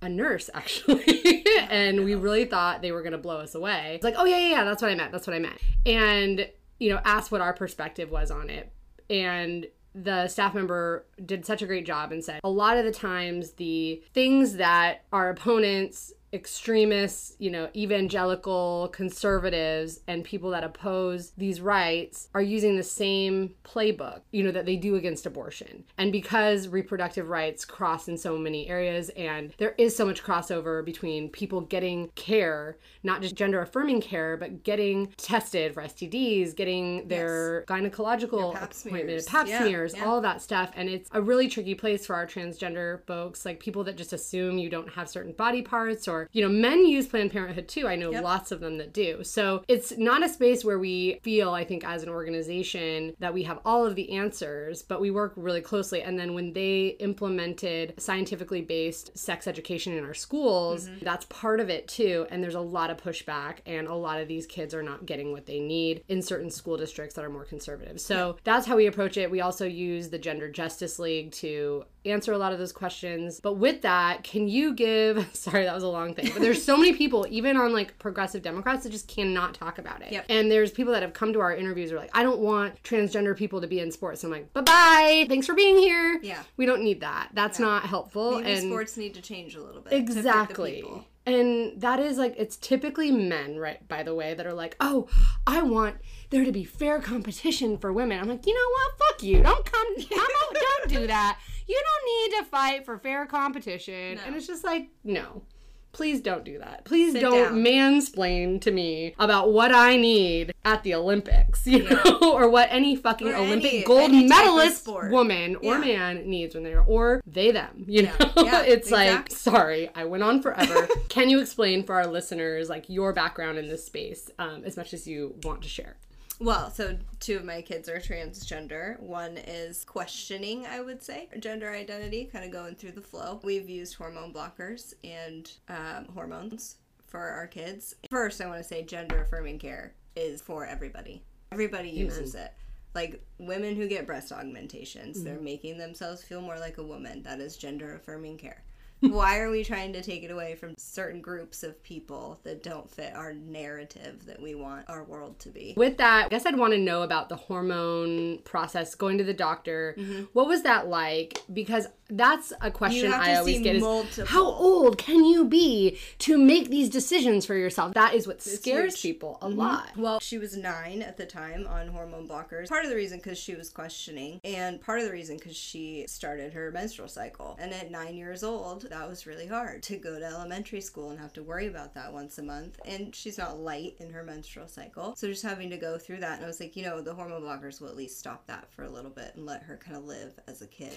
a 0.00 0.08
nurse 0.08 0.50
actually. 0.54 1.44
Oh, 1.58 1.66
and 1.70 2.04
we 2.04 2.14
really 2.14 2.44
thought 2.44 2.82
they 2.82 2.92
were 2.92 3.02
going 3.02 3.12
to 3.12 3.18
blow 3.18 3.38
us 3.38 3.54
away. 3.54 3.92
It's 3.94 4.04
like 4.04 4.14
oh 4.16 4.24
yeah 4.24 4.38
yeah 4.38 4.50
yeah 4.50 4.64
that's 4.64 4.80
what 4.80 4.90
i 4.90 4.94
meant 4.94 5.12
that's 5.12 5.26
what 5.26 5.34
i 5.34 5.38
meant. 5.38 5.58
And 5.84 6.48
you 6.78 6.90
know 6.90 7.00
asked 7.04 7.32
what 7.32 7.40
our 7.40 7.52
perspective 7.52 8.10
was 8.10 8.30
on 8.30 8.48
it. 8.48 8.70
And 9.10 9.66
the 9.94 10.28
staff 10.28 10.54
member 10.54 11.04
did 11.24 11.44
such 11.44 11.62
a 11.62 11.66
great 11.66 11.84
job 11.84 12.12
and 12.12 12.22
said 12.24 12.40
a 12.44 12.50
lot 12.50 12.76
of 12.76 12.84
the 12.84 12.92
times 12.92 13.52
the 13.52 14.02
things 14.14 14.54
that 14.54 15.04
our 15.12 15.30
opponents 15.30 16.12
extremists, 16.32 17.34
you 17.38 17.50
know, 17.50 17.68
evangelical 17.74 18.90
conservatives 18.92 20.00
and 20.06 20.24
people 20.24 20.50
that 20.50 20.64
oppose 20.64 21.32
these 21.36 21.60
rights 21.60 22.28
are 22.34 22.42
using 22.42 22.76
the 22.76 22.82
same 22.82 23.54
playbook, 23.64 24.20
you 24.30 24.42
know, 24.42 24.50
that 24.50 24.66
they 24.66 24.76
do 24.76 24.96
against 24.96 25.26
abortion. 25.26 25.84
And 25.96 26.12
because 26.12 26.68
reproductive 26.68 27.28
rights 27.28 27.64
cross 27.64 28.08
in 28.08 28.18
so 28.18 28.36
many 28.36 28.68
areas 28.68 29.08
and 29.10 29.54
there 29.58 29.74
is 29.78 29.96
so 29.96 30.04
much 30.04 30.22
crossover 30.22 30.84
between 30.84 31.30
people 31.30 31.62
getting 31.62 32.08
care, 32.14 32.76
not 33.02 33.22
just 33.22 33.34
gender 33.34 33.60
affirming 33.62 34.00
care, 34.00 34.36
but 34.36 34.62
getting 34.62 35.08
tested 35.16 35.74
for 35.74 35.82
STDs, 35.82 36.54
getting 36.54 37.08
their 37.08 37.64
gynecological 37.68 38.52
pap 38.52 38.72
appointment, 38.72 39.22
smears. 39.22 39.26
pap 39.26 39.46
Yeah, 39.46 39.62
smears, 39.62 39.94
yeah. 39.96 40.04
all 40.04 40.20
that 40.20 40.42
stuff. 40.42 40.72
And 40.76 40.88
it's 40.88 41.08
a 41.12 41.22
really 41.22 41.48
tricky 41.48 41.74
place 41.74 42.04
for 42.06 42.14
our 42.14 42.26
transgender 42.26 43.04
folks, 43.06 43.44
like 43.46 43.60
people 43.60 43.84
that 43.84 43.96
just 43.96 44.12
assume 44.12 44.58
you 44.58 44.68
don't 44.68 44.90
have 44.90 45.08
certain 45.08 45.32
body 45.32 45.62
parts 45.62 46.06
or, 46.06 46.17
you 46.32 46.42
know, 46.42 46.48
men 46.48 46.86
use 46.86 47.06
Planned 47.06 47.30
Parenthood 47.32 47.68
too. 47.68 47.86
I 47.86 47.94
know 47.96 48.10
Yep. 48.10 48.24
lots 48.24 48.50
of 48.52 48.60
them 48.60 48.78
that 48.78 48.92
do. 48.92 49.22
So 49.22 49.62
it's 49.68 49.96
not 49.98 50.24
a 50.24 50.28
space 50.28 50.64
where 50.64 50.78
we 50.78 51.20
feel, 51.22 51.50
I 51.50 51.64
think, 51.64 51.84
as 51.84 52.02
an 52.02 52.08
organization 52.08 53.14
that 53.18 53.34
we 53.34 53.42
have 53.44 53.60
all 53.64 53.86
of 53.86 53.94
the 53.94 54.12
answers, 54.12 54.82
but 54.82 55.00
we 55.00 55.10
work 55.10 55.32
really 55.36 55.60
closely. 55.60 56.02
And 56.02 56.18
then 56.18 56.34
when 56.34 56.52
they 56.52 56.96
implemented 57.00 57.94
scientifically 57.98 58.62
based 58.62 59.16
sex 59.18 59.46
education 59.46 59.92
in 59.92 60.04
our 60.04 60.14
schools, 60.14 60.88
Mm-hmm. 60.88 61.04
that's 61.04 61.24
part 61.26 61.60
of 61.60 61.68
it 61.68 61.88
too. 61.88 62.26
And 62.30 62.42
there's 62.42 62.54
a 62.54 62.60
lot 62.60 62.90
of 62.90 62.96
pushback, 62.96 63.58
and 63.66 63.86
a 63.88 63.94
lot 63.94 64.20
of 64.20 64.28
these 64.28 64.46
kids 64.46 64.72
are 64.74 64.82
not 64.82 65.06
getting 65.06 65.32
what 65.32 65.46
they 65.46 65.60
need 65.60 66.02
in 66.08 66.22
certain 66.22 66.50
school 66.50 66.76
districts 66.76 67.14
that 67.16 67.24
are 67.24 67.28
more 67.30 67.44
conservative. 67.44 68.00
So 68.00 68.36
that's 68.44 68.66
how 68.66 68.76
we 68.76 68.86
approach 68.86 69.16
it. 69.16 69.30
We 69.30 69.40
also 69.40 69.66
use 69.66 70.08
the 70.10 70.18
Gender 70.18 70.48
Justice 70.50 70.98
League 70.98 71.32
to 71.32 71.84
answer 72.04 72.32
a 72.32 72.38
lot 72.38 72.52
of 72.52 72.58
those 72.58 72.72
questions. 72.72 73.40
But 73.40 73.54
with 73.54 73.82
that, 73.82 74.24
can 74.24 74.48
you 74.48 74.74
give 74.74 75.28
sorry, 75.32 75.64
that 75.64 75.74
was 75.74 75.82
a 75.84 75.88
long 75.88 76.14
thing, 76.14 76.30
but 76.32 76.42
there's 76.42 76.64
so 76.64 76.76
many 76.76 76.92
people, 76.92 77.26
even 77.30 77.56
on 77.56 77.72
like 77.72 77.98
progressive 77.98 78.42
Democrats, 78.42 78.84
that 78.84 78.90
just 78.90 79.08
cannot 79.08 79.54
talk 79.54 79.78
about 79.78 80.02
it. 80.02 80.12
Yep. 80.12 80.26
And 80.28 80.50
there's 80.50 80.70
people 80.70 80.92
that 80.92 81.02
have 81.02 81.12
come 81.12 81.32
to 81.32 81.40
our 81.40 81.54
interviews 81.54 81.92
are 81.92 81.96
like, 81.96 82.10
I 82.14 82.22
don't 82.22 82.40
want 82.40 82.82
transgender 82.82 83.36
people 83.36 83.60
to 83.60 83.66
be 83.66 83.80
in 83.80 83.90
sports. 83.90 84.24
I'm 84.24 84.30
like, 84.30 84.52
bye 84.52 84.60
bye. 84.62 85.26
Thanks 85.28 85.46
for 85.46 85.54
being 85.54 85.78
here. 85.78 86.20
Yeah. 86.22 86.42
We 86.56 86.66
don't 86.66 86.82
need 86.82 87.00
that. 87.00 87.30
That's 87.32 87.58
not 87.58 87.84
helpful. 87.84 88.38
Maybe 88.38 88.52
and 88.52 88.62
sports 88.62 88.96
need 88.96 89.14
to 89.14 89.22
change 89.22 89.54
a 89.54 89.62
little 89.62 89.80
bit. 89.80 89.90
to 89.90 89.96
fit 89.96 90.06
the 90.06 90.18
Exactly. 90.18 90.84
And 91.26 91.78
that 91.82 92.00
is 92.00 92.16
like 92.16 92.34
it's 92.38 92.56
typically 92.56 93.10
men, 93.10 93.58
right, 93.58 93.86
by 93.86 94.02
the 94.02 94.14
way, 94.14 94.32
that 94.32 94.46
are 94.46 94.54
like, 94.54 94.76
"Oh, 94.80 95.08
I 95.46 95.60
want 95.60 95.96
there 96.30 96.42
to 96.42 96.52
be 96.52 96.64
fair 96.64 97.00
competition 97.00 97.76
for 97.76 97.92
women." 97.92 98.18
I'm 98.18 98.28
like, 98.28 98.46
"You 98.46 98.54
know 98.54 98.70
what? 98.70 98.98
Fuck 98.98 99.22
you. 99.22 99.42
Don't 99.42 99.64
come 99.70 99.86
I'm 99.98 100.06
not, 100.08 100.54
don't 100.54 100.88
do 100.88 101.06
that. 101.06 101.38
You 101.68 101.82
don't 101.84 102.32
need 102.32 102.38
to 102.38 102.44
fight 102.50 102.84
for 102.84 102.98
fair 102.98 103.26
competition." 103.26 104.18
And 104.26 104.34
it's 104.34 104.46
just 104.46 104.64
like, 104.64 104.88
"No. 105.04 105.42
Please 105.90 106.20
don't 106.20 106.44
do 106.44 106.58
that. 106.58 106.84
Please 106.84 107.12
Sit 107.12 107.22
don't 107.22 107.48
down. 107.54 107.64
mansplain 107.64 108.60
to 108.60 108.70
me 108.70 109.14
about 109.18 109.52
what 109.52 109.72
I 109.74 109.96
need 109.96 110.52
at 110.64 110.82
the 110.82 110.94
Olympics, 110.94 111.66
you 111.66 111.88
know, 111.88 112.18
or 112.34 112.48
what 112.50 112.68
any 112.70 112.94
fucking 112.94 113.26
Or 113.28 113.36
Olympic 113.36 113.72
any- 113.72 113.82
gold 113.84 114.10
any 114.10 114.26
medalist 114.26 114.86
woman 114.86 115.56
or 115.56 115.78
Yeah. 115.78 115.78
man 115.78 116.28
needs 116.28 116.54
when 116.54 116.62
they're 116.62 116.82
or 116.82 117.22
they 117.26 117.50
them, 117.52 117.86
you 117.88 118.02
know. 118.02 118.14
Yeah, 118.36 118.62
it's 118.66 118.90
like 118.90 119.30
sorry, 119.32 119.88
I 119.94 120.04
went 120.04 120.22
on 120.22 120.42
forever. 120.42 120.86
Can 121.08 121.30
you 121.30 121.40
explain 121.40 121.82
for 121.84 121.94
our 121.94 122.06
listeners 122.06 122.68
like 122.68 122.84
your 122.90 123.14
background 123.14 123.56
in 123.56 123.66
this 123.68 123.84
space 123.86 124.30
um, 124.38 124.64
as 124.66 124.76
much 124.76 124.92
as 124.92 125.06
you 125.08 125.36
want 125.42 125.62
to 125.62 125.68
share? 125.70 125.96
Well, 126.40 126.70
so 126.70 126.96
two 127.18 127.36
of 127.36 127.44
my 127.44 127.62
kids 127.62 127.88
are 127.88 127.98
transgender. 127.98 128.98
One 129.00 129.38
is 129.38 129.84
questioning, 129.84 130.66
I 130.66 130.80
would 130.80 131.02
say, 131.02 131.28
gender 131.40 131.70
identity, 131.70 132.26
kind 132.32 132.44
of 132.44 132.52
going 132.52 132.76
through 132.76 132.92
the 132.92 133.00
flow. 133.00 133.40
We've 133.42 133.68
used 133.68 133.94
hormone 133.94 134.32
blockers 134.32 134.94
and 135.02 135.50
um, 135.68 136.06
hormones 136.14 136.76
for 137.08 137.20
our 137.20 137.46
kids. 137.48 137.96
First, 138.10 138.40
I 138.40 138.46
want 138.46 138.58
to 138.58 138.64
say 138.64 138.84
gender 138.84 139.22
affirming 139.22 139.58
care 139.58 139.94
is 140.14 140.40
for 140.40 140.64
everybody. 140.64 141.22
Everybody 141.50 141.90
uses 141.90 142.34
it. 142.34 142.52
Like 142.94 143.20
women 143.38 143.74
who 143.74 143.88
get 143.88 144.06
breast 144.06 144.30
augmentations, 144.32 145.22
they're 145.22 145.40
making 145.40 145.78
themselves 145.78 146.22
feel 146.22 146.40
more 146.40 146.58
like 146.58 146.78
a 146.78 146.82
woman. 146.82 147.22
That 147.22 147.40
is 147.40 147.56
gender 147.56 147.94
affirming 147.94 148.38
care. 148.38 148.62
Why 149.00 149.38
are 149.38 149.50
we 149.50 149.64
trying 149.64 149.92
to 149.92 150.02
take 150.02 150.22
it 150.22 150.30
away 150.30 150.54
from 150.54 150.74
certain 150.76 151.20
groups 151.20 151.62
of 151.62 151.82
people 151.82 152.40
that 152.42 152.62
don't 152.62 152.90
fit 152.90 153.14
our 153.14 153.32
narrative 153.32 154.26
that 154.26 154.40
we 154.40 154.54
want 154.54 154.86
our 154.88 155.04
world 155.04 155.38
to 155.40 155.50
be? 155.50 155.74
With 155.76 155.98
that, 155.98 156.26
I 156.26 156.28
guess 156.28 156.46
I'd 156.46 156.56
want 156.56 156.72
to 156.72 156.78
know 156.78 157.02
about 157.02 157.28
the 157.28 157.36
hormone 157.36 158.38
process, 158.38 158.94
going 158.94 159.18
to 159.18 159.24
the 159.24 159.34
doctor. 159.34 159.94
Mm-hmm. 159.98 160.24
What 160.32 160.48
was 160.48 160.62
that 160.62 160.88
like? 160.88 161.42
Because 161.52 161.86
that's 162.10 162.52
a 162.60 162.70
question 162.70 163.12
I 163.12 163.34
always 163.36 163.60
get 163.60 163.76
is 163.76 164.20
how 164.28 164.44
old 164.44 164.96
can 164.96 165.24
you 165.24 165.44
be 165.44 165.98
to 166.20 166.38
make 166.38 166.70
these 166.70 166.88
decisions 166.88 167.44
for 167.44 167.54
yourself? 167.54 167.94
That 167.94 168.14
is 168.14 168.26
what 168.26 168.40
scares 168.42 168.94
huge. 168.94 169.02
people 169.02 169.38
a 169.42 169.48
mm-hmm. 169.48 169.58
lot. 169.58 169.96
Well, 169.96 170.20
she 170.20 170.38
was 170.38 170.56
nine 170.56 171.02
at 171.02 171.16
the 171.16 171.26
time 171.26 171.66
on 171.66 171.88
hormone 171.88 172.26
blockers. 172.26 172.68
Part 172.68 172.84
of 172.84 172.90
the 172.90 172.96
reason 172.96 173.18
because 173.18 173.38
she 173.38 173.54
was 173.54 173.68
questioning, 173.68 174.40
and 174.42 174.80
part 174.80 175.00
of 175.00 175.04
the 175.04 175.12
reason 175.12 175.36
because 175.36 175.56
she 175.56 176.06
started 176.08 176.52
her 176.54 176.70
menstrual 176.70 177.08
cycle. 177.08 177.56
And 177.60 177.72
at 177.72 177.90
nine 177.90 178.14
years 178.14 178.42
old, 178.42 178.87
that 178.90 179.08
was 179.08 179.26
really 179.26 179.46
hard 179.46 179.82
to 179.84 179.96
go 179.96 180.18
to 180.18 180.24
elementary 180.24 180.80
school 180.80 181.10
and 181.10 181.18
have 181.18 181.32
to 181.34 181.42
worry 181.42 181.66
about 181.66 181.94
that 181.94 182.12
once 182.12 182.38
a 182.38 182.42
month. 182.42 182.78
And 182.84 183.14
she's 183.14 183.38
not 183.38 183.58
light 183.58 183.94
in 183.98 184.10
her 184.10 184.22
menstrual 184.22 184.68
cycle. 184.68 185.14
So 185.16 185.28
just 185.28 185.42
having 185.42 185.70
to 185.70 185.76
go 185.76 185.98
through 185.98 186.20
that. 186.20 186.36
And 186.36 186.44
I 186.44 186.48
was 186.48 186.60
like, 186.60 186.76
you 186.76 186.82
know, 186.82 187.00
the 187.00 187.14
hormone 187.14 187.42
blockers 187.42 187.80
will 187.80 187.88
at 187.88 187.96
least 187.96 188.18
stop 188.18 188.46
that 188.46 188.70
for 188.72 188.84
a 188.84 188.90
little 188.90 189.10
bit 189.10 189.32
and 189.36 189.46
let 189.46 189.62
her 189.62 189.76
kind 189.76 189.96
of 189.96 190.04
live 190.04 190.38
as 190.46 190.62
a 190.62 190.66
kid. 190.66 190.96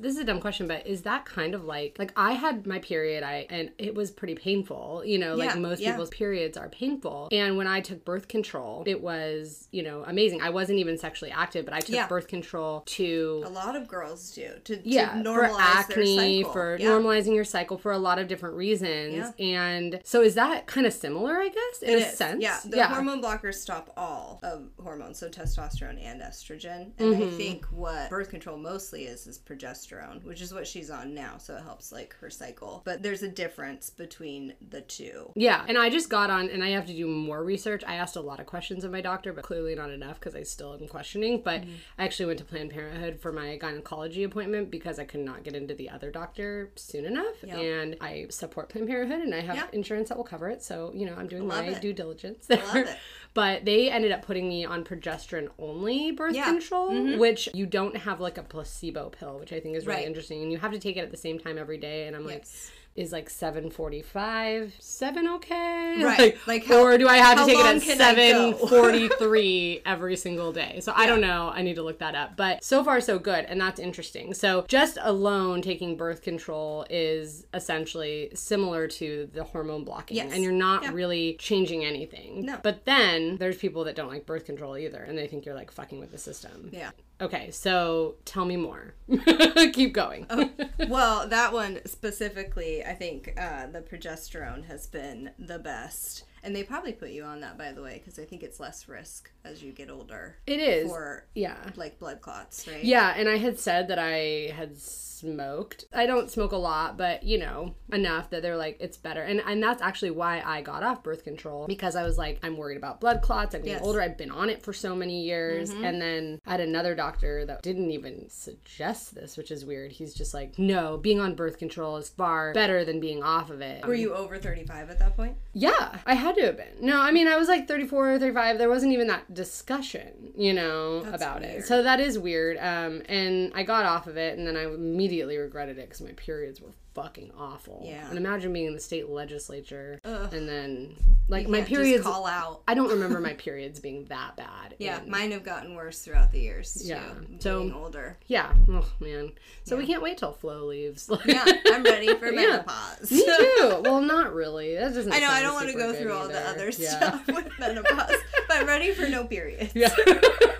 This 0.00 0.14
is 0.14 0.18
a 0.20 0.24
dumb 0.24 0.40
question, 0.40 0.66
but 0.66 0.86
is 0.86 1.02
that 1.02 1.24
kind 1.24 1.54
of 1.54 1.64
like 1.64 1.96
like 1.98 2.12
I 2.16 2.32
had 2.32 2.66
my 2.66 2.78
period, 2.78 3.22
I 3.22 3.46
and 3.50 3.70
it 3.78 3.94
was 3.94 4.10
pretty 4.10 4.34
painful. 4.34 5.02
You 5.04 5.18
know, 5.18 5.34
like 5.34 5.50
Yeah, 5.50 5.60
most 5.60 5.80
yeah. 5.80 5.90
people's 5.92 6.10
periods 6.10 6.56
are 6.56 6.68
painful. 6.68 7.28
And 7.32 7.56
when 7.56 7.66
I 7.66 7.80
took 7.80 8.04
birth 8.04 8.26
control, 8.28 8.82
it 8.86 9.00
was 9.02 9.68
you 9.72 9.82
know 9.82 10.02
amazing. 10.06 10.40
I 10.42 10.50
wasn't 10.50 10.78
even 10.78 10.96
sexually 10.98 11.30
active, 11.30 11.64
but 11.64 11.74
I 11.74 11.80
took 11.80 11.94
Yeah. 11.94 12.06
birth 12.08 12.28
control 12.28 12.82
to 12.86 13.42
A 13.46 13.50
lot 13.50 13.76
of 13.76 13.86
girls 13.88 14.30
do 14.32 14.48
to, 14.64 14.76
to 14.76 14.88
yeah 14.88 15.14
normalize 15.22 15.84
for 15.92 16.00
acne 16.00 16.42
for 16.44 16.78
normalizing 16.80 17.34
your 17.34 17.44
cycle 17.44 17.76
for 17.78 17.92
a 17.92 17.98
lot 17.98 18.18
of 18.18 18.26
different 18.28 18.56
reasons 18.56 19.32
and 19.38 20.00
so 20.04 20.22
is 20.22 20.34
that 20.34 20.66
kind 20.66 20.86
of 20.86 20.92
similar 20.92 21.34
i 21.38 21.48
guess 21.48 21.82
in 21.82 21.90
It 21.90 22.02
a 22.02 22.06
is. 22.06 22.16
sense 22.16 22.42
Yeah, 22.42 22.58
the 22.64 22.86
hormone 22.86 23.20
blockers 23.22 23.54
stop 23.54 23.92
all 23.96 24.40
of 24.42 24.68
hormones, 24.82 25.18
so 25.18 25.28
testosterone 25.28 26.02
and 26.02 26.20
estrogen. 26.22 26.92
And 26.98 27.10
Mm-hmm. 27.10 27.22
I 27.22 27.30
think 27.36 27.66
what 27.66 28.08
birth 28.08 28.30
control 28.30 28.56
mostly 28.56 29.04
is 29.04 29.26
is 29.26 29.38
progesterone, 29.38 29.89
which 30.24 30.40
is 30.40 30.52
what 30.54 30.66
she's 30.66 30.90
on 30.90 31.14
now, 31.14 31.36
so 31.38 31.56
it 31.56 31.62
helps 31.62 31.90
like 31.92 32.14
her 32.20 32.30
cycle. 32.30 32.82
But 32.84 33.02
there's 33.02 33.22
a 33.22 33.28
difference 33.28 33.90
between 33.90 34.54
the 34.70 34.80
two. 34.82 35.32
yeah 35.36 35.64
and 35.68 35.76
i 35.78 35.88
just 35.90 36.08
got 36.08 36.30
on 36.30 36.48
and 36.50 36.62
i 36.62 36.68
have 36.70 36.86
to 36.86 36.92
do 36.92 37.06
more 37.06 37.42
research 37.44 37.82
i 37.86 37.94
asked 37.94 38.16
a 38.16 38.20
lot 38.20 38.40
of 38.40 38.46
questions 38.46 38.84
of 38.84 38.90
my 38.92 39.00
doctor 39.00 39.32
but 39.32 39.44
clearly 39.44 39.74
not 39.74 39.90
enough 39.90 40.18
because 40.20 40.34
i 40.34 40.42
still 40.42 40.74
am 40.74 40.86
questioning 40.88 41.40
but 41.44 41.60
Mm-hmm. 41.62 41.72
i 41.98 42.04
actually 42.04 42.26
went 42.26 42.38
to 42.38 42.44
planned 42.44 42.70
parenthood 42.70 43.20
for 43.20 43.32
my 43.32 43.56
gynecology 43.56 44.22
appointment 44.24 44.70
because 44.70 44.98
i 44.98 45.04
could 45.04 45.20
not 45.20 45.42
get 45.44 45.54
into 45.54 45.74
the 45.74 45.88
other 45.90 46.10
doctor 46.10 46.70
soon 46.76 47.04
enough 47.04 47.42
and 47.48 47.96
i 48.00 48.26
support 48.30 48.68
planned 48.68 48.88
parenthood 48.88 49.20
and 49.20 49.34
i 49.34 49.40
have 49.40 49.56
Yeah. 49.56 49.66
insurance 49.72 50.08
that 50.08 50.16
will 50.18 50.24
cover 50.24 50.48
it 50.48 50.62
so 50.62 50.90
you 50.94 51.06
know 51.06 51.14
i'm 51.16 51.28
doing 51.28 51.46
Love 51.48 51.64
my 51.66 51.72
it. 51.72 51.80
due 51.80 51.92
diligence 51.92 52.46
Love 52.50 52.72
there 52.72 52.84
it. 52.84 52.98
But 53.34 53.64
they 53.64 53.90
ended 53.90 54.10
up 54.12 54.22
putting 54.22 54.48
me 54.48 54.64
on 54.64 54.84
progesterone 54.84 55.48
only 55.58 56.10
birth 56.12 56.34
Yeah. 56.34 56.42
Mm-hmm. 56.46 56.50
control 56.52 57.18
which 57.18 57.48
you 57.54 57.66
don't 57.66 57.96
have 57.96 58.20
like 58.20 58.38
a 58.38 58.42
placebo 58.42 59.10
pill 59.10 59.38
which 59.38 59.52
i 59.52 59.60
think 59.60 59.76
is 59.76 59.86
really 59.86 59.98
Right. 60.00 60.06
interesting 60.06 60.42
and 60.42 60.50
you 60.52 60.58
have 60.58 60.72
to 60.72 60.78
take 60.78 60.96
it 60.96 61.00
at 61.00 61.10
the 61.10 61.16
same 61.16 61.38
time 61.38 61.58
every 61.58 61.78
day 61.78 62.06
and 62.06 62.16
i'm 62.16 62.24
like 62.26 62.38
Yes. 62.38 62.70
Is 62.96 63.12
like 63.12 63.30
745 63.30 64.74
7 64.78 65.28
okay 65.28 66.02
Right. 66.02 66.18
like, 66.18 66.46
Like, 66.46 66.64
how- 66.66 66.82
or 66.82 66.98
do 66.98 67.08
i 67.08 67.16
have 67.18 67.38
to 67.38 67.46
take 67.46 67.58
it 67.58 67.66
at 67.66 67.82
743 67.82 69.82
every 69.86 70.16
single 70.16 70.52
day 70.52 70.80
so 70.80 70.92
i 70.96 71.06
don't 71.06 71.20
know 71.20 71.50
i 71.54 71.62
need 71.62 71.74
to 71.76 71.82
look 71.82 71.98
that 72.00 72.14
up 72.14 72.36
but 72.36 72.62
so 72.64 72.82
far 72.84 73.00
so 73.00 73.18
good 73.18 73.44
and 73.46 73.60
that's 73.60 73.80
interesting 73.80 74.34
so 74.34 74.64
just 74.68 74.98
alone 75.02 75.62
taking 75.62 75.96
birth 75.96 76.22
control 76.22 76.84
is 76.90 77.46
essentially 77.54 78.30
similar 78.34 78.86
to 78.88 79.28
the 79.32 79.44
hormone 79.44 79.84
blocking 79.84 80.16
Yes. 80.16 80.32
and 80.32 80.42
you're 80.42 80.52
not 80.52 80.82
Yeah. 80.82 80.90
really 80.92 81.34
changing 81.34 81.84
anything 81.84 82.44
No. 82.44 82.58
but 82.62 82.84
then 82.84 83.36
there's 83.38 83.56
people 83.56 83.84
that 83.84 83.96
don't 83.96 84.08
like 84.08 84.26
birth 84.26 84.44
control 84.44 84.76
either 84.76 84.98
and 84.98 85.16
they 85.16 85.26
think 85.26 85.46
you're 85.46 85.54
like 85.54 85.70
fucking 85.70 86.00
with 86.00 86.12
the 86.12 86.18
system 86.18 86.70
Yeah. 86.72 86.90
Okay 87.20 87.50
so 87.50 88.14
tell 88.24 88.44
me 88.44 88.56
more 88.56 88.94
keep 89.72 89.92
going 89.92 90.26
Oh. 90.30 90.48
well, 90.88 91.28
that 91.28 91.52
one 91.52 91.80
specifically, 91.84 92.84
I 92.84 92.94
think 92.94 93.34
uh, 93.36 93.66
the 93.66 93.80
progesterone 93.80 94.64
has 94.66 94.86
been 94.86 95.30
the 95.38 95.58
best. 95.58 96.24
And 96.42 96.54
they 96.56 96.62
probably 96.62 96.92
put 96.92 97.10
you 97.10 97.24
on 97.24 97.40
that, 97.40 97.58
by 97.58 97.72
the 97.72 97.82
way, 97.82 97.94
because 97.98 98.18
I 98.18 98.24
think 98.24 98.42
it's 98.42 98.58
less 98.60 98.88
risk 98.88 99.30
as 99.44 99.62
you 99.62 99.72
get 99.72 99.90
older. 99.90 100.36
it 100.46 100.60
is 100.60 100.90
For 100.90 101.26
yeah 101.34 101.56
like 101.76 101.98
blood 101.98 102.20
clots, 102.20 102.66
right? 102.68 102.82
Yeah, 102.84 103.12
and 103.16 103.28
I 103.28 103.36
had 103.36 103.58
said 103.58 103.88
that 103.88 103.98
I 103.98 104.52
had 104.54 104.76
smoked. 105.20 105.84
I 105.92 106.06
don't 106.06 106.30
smoke 106.30 106.52
a 106.52 106.56
lot, 106.56 106.96
but 106.96 107.22
you 107.22 107.38
know, 107.38 107.74
enough 107.92 108.30
that 108.30 108.42
they're 108.42 108.56
like 108.56 108.78
it's 108.80 108.96
better. 108.96 109.22
And 109.22 109.40
and 109.46 109.62
that's 109.62 109.82
actually 109.82 110.10
why 110.12 110.42
I 110.44 110.62
got 110.62 110.82
off 110.82 111.02
birth 111.02 111.24
control 111.24 111.66
because 111.66 111.94
I 111.96 112.02
was 112.04 112.16
like 112.18 112.38
I'm 112.42 112.56
worried 112.56 112.76
about 112.78 113.00
blood 113.00 113.22
clots. 113.22 113.54
I'm 113.54 113.60
getting 113.62 113.70
Yes. 113.74 113.82
older. 113.84 114.00
I've 114.02 114.16
been 114.18 114.30
on 114.30 114.50
it 114.50 114.62
for 114.62 114.72
so 114.72 114.94
many 114.96 115.22
years. 115.22 115.70
Mm-hmm. 115.70 115.84
And 115.84 116.02
then 116.02 116.40
I 116.46 116.50
had 116.52 116.60
another 116.60 116.94
doctor 116.94 117.44
that 117.46 117.62
didn't 117.62 117.90
even 117.90 118.28
suggest 118.28 119.14
this, 119.14 119.36
which 119.36 119.50
is 119.50 119.64
weird. 119.64 119.92
He's 119.92 120.14
just 120.14 120.34
like, 120.34 120.58
"No, 120.58 120.96
being 120.96 121.20
on 121.20 121.34
birth 121.34 121.58
control 121.58 121.96
is 121.98 122.08
far 122.08 122.52
better 122.52 122.84
than 122.84 122.98
being 123.00 123.22
off 123.22 123.50
of 123.50 123.60
it." 123.60 123.86
Were 123.86 123.94
you 123.94 124.14
over 124.14 124.38
35 124.38 124.90
at 124.90 124.98
that 124.98 125.16
point? 125.16 125.36
Yeah, 125.52 125.98
I 126.06 126.14
had 126.14 126.29
to 126.36 126.42
have 126.46 126.56
been. 126.56 126.74
No, 126.80 127.00
I 127.00 127.10
mean, 127.12 127.28
I 127.28 127.36
was 127.36 127.48
like 127.48 127.66
34 127.68 128.14
or 128.14 128.18
35. 128.18 128.58
There 128.58 128.68
wasn't 128.68 128.92
even 128.92 129.06
that 129.08 129.32
discussion, 129.32 130.32
you 130.36 130.52
know, 130.52 131.02
That's 131.02 131.22
about 131.22 131.42
it. 131.42 131.64
So 131.66 131.82
that 131.82 132.00
is 132.00 132.18
weird. 132.18 132.56
Um, 132.58 133.02
and 133.08 133.52
I 133.54 133.62
got 133.62 133.84
off 133.84 134.06
of 134.06 134.16
it, 134.16 134.38
and 134.38 134.46
then 134.46 134.56
I 134.56 134.64
immediately 134.64 135.36
regretted 135.36 135.78
it 135.78 135.88
because 135.88 136.00
my 136.00 136.12
periods 136.12 136.60
were 136.60 136.72
fucking 136.94 137.30
awful. 137.38 137.82
Yeah. 137.86 138.08
And 138.08 138.18
imagine 138.18 138.52
being 138.52 138.66
in 138.66 138.74
the 138.74 138.80
state 138.80 139.08
legislature, 139.08 140.00
Ugh. 140.04 140.32
and 140.34 140.48
then 140.48 140.96
like 141.28 141.48
my 141.48 141.62
periods. 141.62 142.02
call 142.04 142.26
out. 142.26 142.62
I 142.66 142.74
don't 142.74 142.90
remember 142.90 143.20
my 143.20 143.32
periods 143.38 143.78
being 143.80 144.04
that 144.06 144.36
bad. 144.36 144.74
Yeah, 144.78 145.00
in- 145.02 145.10
mine 145.10 145.30
have 145.32 145.44
gotten 145.44 145.74
worse 145.74 146.00
throughout 146.00 146.32
the 146.32 146.40
years. 146.40 146.74
Too, 146.74 146.88
Yeah, 146.88 147.02
so- 147.38 147.60
getting 147.64 147.74
older. 147.74 148.18
yeah. 148.26 148.52
Oh 148.68 148.88
man. 149.00 149.32
So 149.64 149.76
we 149.76 149.86
can't 149.86 150.02
wait 150.02 150.18
till 150.18 150.32
Flo 150.32 150.66
leaves. 150.66 151.08
Yeah, 151.24 151.44
I'm 151.66 151.82
ready 151.84 152.12
for 152.14 152.26
Yeah. 152.32 152.40
menopause. 152.64 153.10
Me 153.12 153.24
too. 153.24 153.82
well, 153.84 154.00
not 154.00 154.34
really. 154.34 154.74
That 154.74 154.94
doesn't. 154.94 155.12
I 155.12 155.18
know 155.20 155.28
I 155.30 155.42
don't 155.42 155.54
want 155.54 155.68
to 155.68 155.74
go 155.76 155.92
through 155.92 156.12
all 156.12 156.26
the 156.28 156.40
other 156.48 156.70
Yeah. 156.70 156.88
stuff 156.96 157.26
with 157.28 157.48
menopause, 157.60 158.16
but 158.48 158.56
I'm 158.56 158.66
ready 158.66 158.90
for 158.92 159.08
no 159.08 159.24
period. 159.24 159.70
Yeah, 159.74 159.94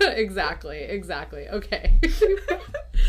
exactly, 0.01 0.79
exactly. 0.79 1.47
Okay. 1.49 1.99
this 2.01 2.21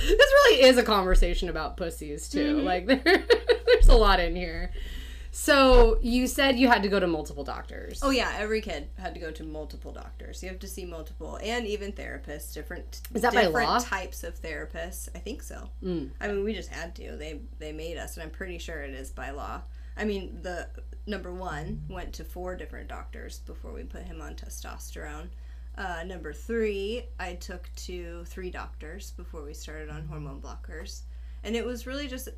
really 0.08 0.62
is 0.62 0.78
a 0.78 0.82
conversation 0.82 1.48
about 1.48 1.76
pussies 1.76 2.28
too. 2.28 2.56
Mm-hmm. 2.56 2.66
Like 2.66 2.86
there, 2.86 3.11
there's 3.66 3.88
a 3.88 3.96
lot 3.96 4.20
in 4.20 4.36
here. 4.36 4.70
So 5.34 5.98
you 6.02 6.26
said 6.26 6.58
you 6.58 6.68
had 6.68 6.82
to 6.82 6.88
go 6.90 7.00
to 7.00 7.06
multiple 7.06 7.42
doctors. 7.42 8.00
Oh 8.02 8.10
yeah, 8.10 8.34
every 8.38 8.60
kid 8.60 8.88
had 8.98 9.14
to 9.14 9.20
go 9.20 9.30
to 9.30 9.42
multiple 9.42 9.90
doctors. 9.90 10.42
You 10.42 10.50
have 10.50 10.58
to 10.58 10.68
see 10.68 10.84
multiple 10.84 11.38
and 11.42 11.66
even 11.66 11.92
therapists, 11.92 12.52
different 12.52 13.00
Is 13.14 13.22
that 13.22 13.32
by 13.32 13.44
different 13.44 13.70
law? 13.70 13.78
types 13.78 14.24
of 14.24 14.40
therapists. 14.40 15.08
I 15.14 15.18
think 15.20 15.42
so. 15.42 15.70
Mm. 15.82 16.10
I 16.20 16.28
mean, 16.28 16.44
we 16.44 16.52
just 16.52 16.68
had 16.68 16.94
to. 16.96 17.16
They 17.16 17.40
they 17.58 17.72
made 17.72 17.96
us, 17.96 18.16
and 18.16 18.24
I'm 18.24 18.30
pretty 18.30 18.58
sure 18.58 18.82
it 18.82 18.92
is 18.92 19.10
by 19.10 19.30
law. 19.30 19.62
I 19.96 20.04
mean, 20.04 20.38
the 20.42 20.68
number 21.06 21.32
one 21.32 21.82
went 21.88 22.12
to 22.14 22.24
four 22.24 22.54
different 22.54 22.88
doctors 22.88 23.38
before 23.40 23.72
we 23.72 23.84
put 23.84 24.02
him 24.02 24.20
on 24.20 24.34
testosterone. 24.34 25.28
Uh, 25.78 26.02
number 26.04 26.34
three, 26.34 27.06
I 27.18 27.34
took 27.34 27.70
to 27.76 28.24
three 28.26 28.50
doctors 28.50 29.12
before 29.12 29.42
we 29.42 29.54
started 29.54 29.88
on 29.88 30.06
hormone 30.06 30.42
blockers, 30.42 31.02
and 31.42 31.56
it 31.56 31.64
was 31.64 31.86
really 31.86 32.06
just 32.06 32.28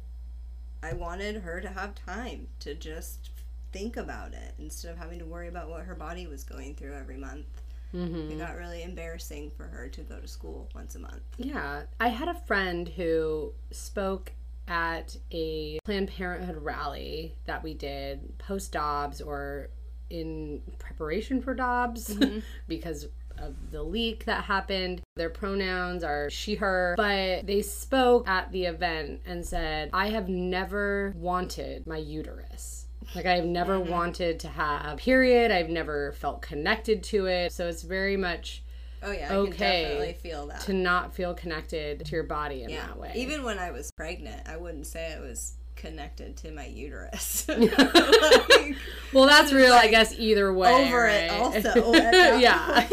I 0.84 0.92
wanted 0.92 1.36
her 1.36 1.60
to 1.60 1.68
have 1.68 1.94
time 1.94 2.46
to 2.60 2.74
just 2.74 3.30
think 3.72 3.96
about 3.96 4.34
it 4.34 4.54
instead 4.58 4.92
of 4.92 4.98
having 4.98 5.18
to 5.18 5.24
worry 5.24 5.48
about 5.48 5.70
what 5.70 5.84
her 5.84 5.94
body 5.94 6.26
was 6.26 6.44
going 6.44 6.74
through 6.74 6.94
every 6.94 7.16
month. 7.16 7.46
hmm 7.90 8.30
It 8.30 8.38
got 8.38 8.56
really 8.56 8.82
embarrassing 8.82 9.50
for 9.56 9.64
her 9.64 9.88
to 9.88 10.00
go 10.02 10.20
to 10.20 10.28
school 10.28 10.68
once 10.74 10.94
a 10.94 10.98
month. 10.98 11.22
Yeah, 11.38 11.82
I 11.98 12.08
had 12.08 12.28
a 12.28 12.34
friend 12.34 12.88
who 12.88 13.52
spoke 13.70 14.32
at 14.68 15.16
a 15.32 15.78
Planned 15.84 16.08
Parenthood 16.08 16.62
rally 16.62 17.34
that 17.46 17.62
we 17.62 17.74
did 17.74 18.36
post 18.38 18.72
Dobbs 18.72 19.20
or 19.20 19.70
in 20.10 20.60
preparation 20.78 21.40
for 21.40 21.54
Dobbs 21.54 22.14
because 22.68 23.06
of 23.38 23.54
the 23.70 23.82
leak 23.82 24.24
that 24.24 24.44
happened. 24.44 25.02
Their 25.16 25.30
pronouns 25.30 26.04
are 26.04 26.30
she, 26.30 26.56
her, 26.56 26.94
but 26.96 27.46
they 27.46 27.62
spoke 27.62 28.28
at 28.28 28.52
the 28.52 28.64
event 28.66 29.20
and 29.26 29.44
said, 29.44 29.90
I 29.92 30.08
have 30.08 30.28
never 30.28 31.14
wanted 31.16 31.86
my 31.86 31.98
uterus. 31.98 32.86
Like, 33.14 33.26
I 33.26 33.36
have 33.36 33.44
never 33.44 33.78
mm-hmm. 33.78 33.90
wanted 33.90 34.40
to 34.40 34.48
have 34.48 34.94
a 34.94 34.96
period. 34.96 35.50
I've 35.50 35.68
never 35.68 36.12
felt 36.12 36.42
connected 36.42 37.02
to 37.04 37.26
it. 37.26 37.52
So 37.52 37.68
it's 37.68 37.82
very 37.82 38.16
much 38.16 38.62
Oh 39.04 39.10
yeah, 39.10 39.30
I 39.30 39.36
Okay. 39.36 39.50
can 39.50 39.58
definitely 39.58 40.12
feel 40.14 40.46
that. 40.46 40.60
to 40.62 40.72
not 40.72 41.14
feel 41.14 41.34
connected 41.34 42.06
to 42.06 42.12
your 42.12 42.24
body 42.24 42.62
in 42.62 42.70
yeah, 42.70 42.86
that 42.86 42.98
way. 42.98 43.12
even 43.14 43.44
when 43.44 43.58
I 43.58 43.70
was 43.70 43.90
pregnant, 43.90 44.48
I 44.48 44.56
wouldn't 44.56 44.86
say 44.86 45.14
I 45.14 45.20
was 45.20 45.56
connected 45.76 46.36
to 46.38 46.50
my 46.52 46.66
uterus. 46.66 47.46
Like, 47.58 48.76
Well, 49.12 49.26
that's 49.26 49.52
real, 49.52 49.72
I 49.74 49.88
guess, 49.88 50.12
either 50.18 50.52
way. 50.52 50.72
over 50.88 51.06
it 51.08 51.30
also. 51.30 51.92
Yeah. 51.94 52.86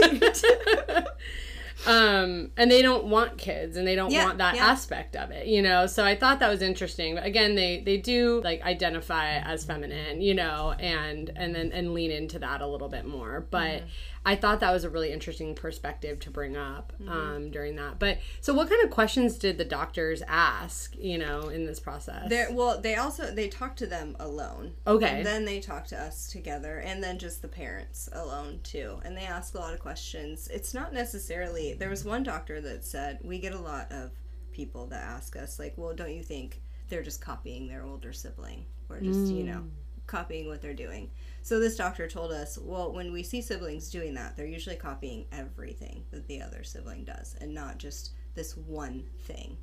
Um, 1.88 2.52
and 2.58 2.70
they 2.70 2.82
don't 2.82 3.06
want 3.06 3.38
kids, 3.38 3.76
and 3.78 3.88
they 3.88 3.96
don't 3.96 4.12
Yeah, 4.12 4.26
want 4.26 4.38
that 4.38 4.56
yeah. 4.56 4.66
aspect 4.68 5.16
of 5.16 5.32
it, 5.32 5.48
you 5.48 5.62
know. 5.62 5.88
So 5.88 6.06
I 6.06 6.16
thought 6.16 6.40
that 6.40 6.50
was 6.50 6.62
interesting. 6.62 7.16
But 7.16 7.26
again, 7.26 7.56
they 7.56 7.82
they 7.82 7.98
do 7.98 8.42
like 8.44 8.62
identify 8.64 9.38
as 9.38 9.66
feminine, 9.66 10.22
you 10.22 10.34
know, 10.36 10.74
and 10.80 11.32
and 11.36 11.56
then 11.56 11.72
and 11.72 11.94
lean 11.94 12.12
into 12.12 12.40
that 12.40 12.62
a 12.62 12.68
little 12.68 12.90
bit 12.90 13.06
more. 13.06 13.46
But 13.50 13.62
Mm-hmm. 13.62 13.86
I 14.24 14.36
thought 14.36 14.60
that 14.60 14.72
was 14.72 14.84
a 14.84 14.90
really 14.92 15.12
interesting 15.12 15.56
perspective 15.56 16.20
to 16.20 16.30
bring 16.30 16.56
up 16.56 16.94
Mm-hmm. 17.02 17.12
um, 17.12 17.50
during 17.50 17.76
that. 17.78 17.98
But 17.98 18.20
so, 18.40 18.54
what 18.54 18.70
kind 18.70 18.84
of 18.84 18.92
questions 18.92 19.40
did 19.40 19.58
the 19.58 19.66
doctors 19.66 20.22
ask, 20.28 20.96
you 20.96 21.18
know, 21.18 21.48
in 21.50 21.66
this 21.66 21.80
process? 21.80 22.30
They're, 22.30 22.52
well, 22.52 22.80
they 22.80 22.96
also 22.96 23.34
they 23.34 23.48
talk 23.48 23.76
to 23.78 23.88
them 23.88 24.16
alone. 24.20 24.74
Okay. 24.86 25.08
And 25.10 25.26
then 25.26 25.46
they 25.46 25.60
talk 25.60 25.88
to 25.88 26.00
us 26.00 26.28
together, 26.30 26.78
and 26.78 27.04
then 27.04 27.18
just 27.18 27.42
the 27.42 27.48
parents 27.48 28.10
alone 28.14 28.60
too. 28.62 29.00
And 29.04 29.18
they 29.18 29.24
ask 29.24 29.56
a 29.56 29.58
lot 29.58 29.74
of 29.74 29.80
questions. 29.80 30.48
It's 30.54 30.74
not 30.76 30.94
necessarily. 30.94 31.71
There 31.80 31.90
was 31.90 32.06
one 32.06 32.24
doctor 32.24 32.62
that 32.62 32.86
said 32.86 33.20
we 33.24 33.40
get 33.40 33.54
a 33.54 33.60
lot 33.60 33.92
of 33.92 34.12
people 34.52 34.88
that 34.88 35.04
ask 35.04 35.36
us 35.36 35.60
like, 35.60 35.74
well, 35.78 35.94
don't 35.94 36.14
you 36.14 36.24
think 36.24 36.62
they're 36.90 37.04
just 37.04 37.22
copying 37.22 37.68
their 37.68 37.84
older 37.84 38.14
sibling, 38.14 38.66
or 38.90 39.00
just 39.00 39.32
you 39.32 39.44
know 39.44 39.60
mm. 39.60 39.70
copying 40.08 40.48
what 40.48 40.62
they're 40.62 40.74
doing? 40.74 41.10
So 41.42 41.60
this 41.60 41.76
doctor 41.76 42.08
told 42.08 42.32
us, 42.32 42.58
well, 42.62 42.92
when 42.94 43.12
we 43.12 43.24
see 43.24 43.42
siblings 43.42 43.90
doing 43.90 44.14
that, 44.16 44.38
they're 44.38 44.46
usually 44.46 44.76
copying 44.76 45.26
everything 45.32 46.04
that 46.12 46.28
the 46.28 46.42
other 46.42 46.64
sibling 46.64 47.04
does, 47.06 47.36
and 47.42 47.54
not 47.54 47.78
just 47.78 48.12
this 48.36 48.56
one 48.56 49.04
thing 49.24 49.58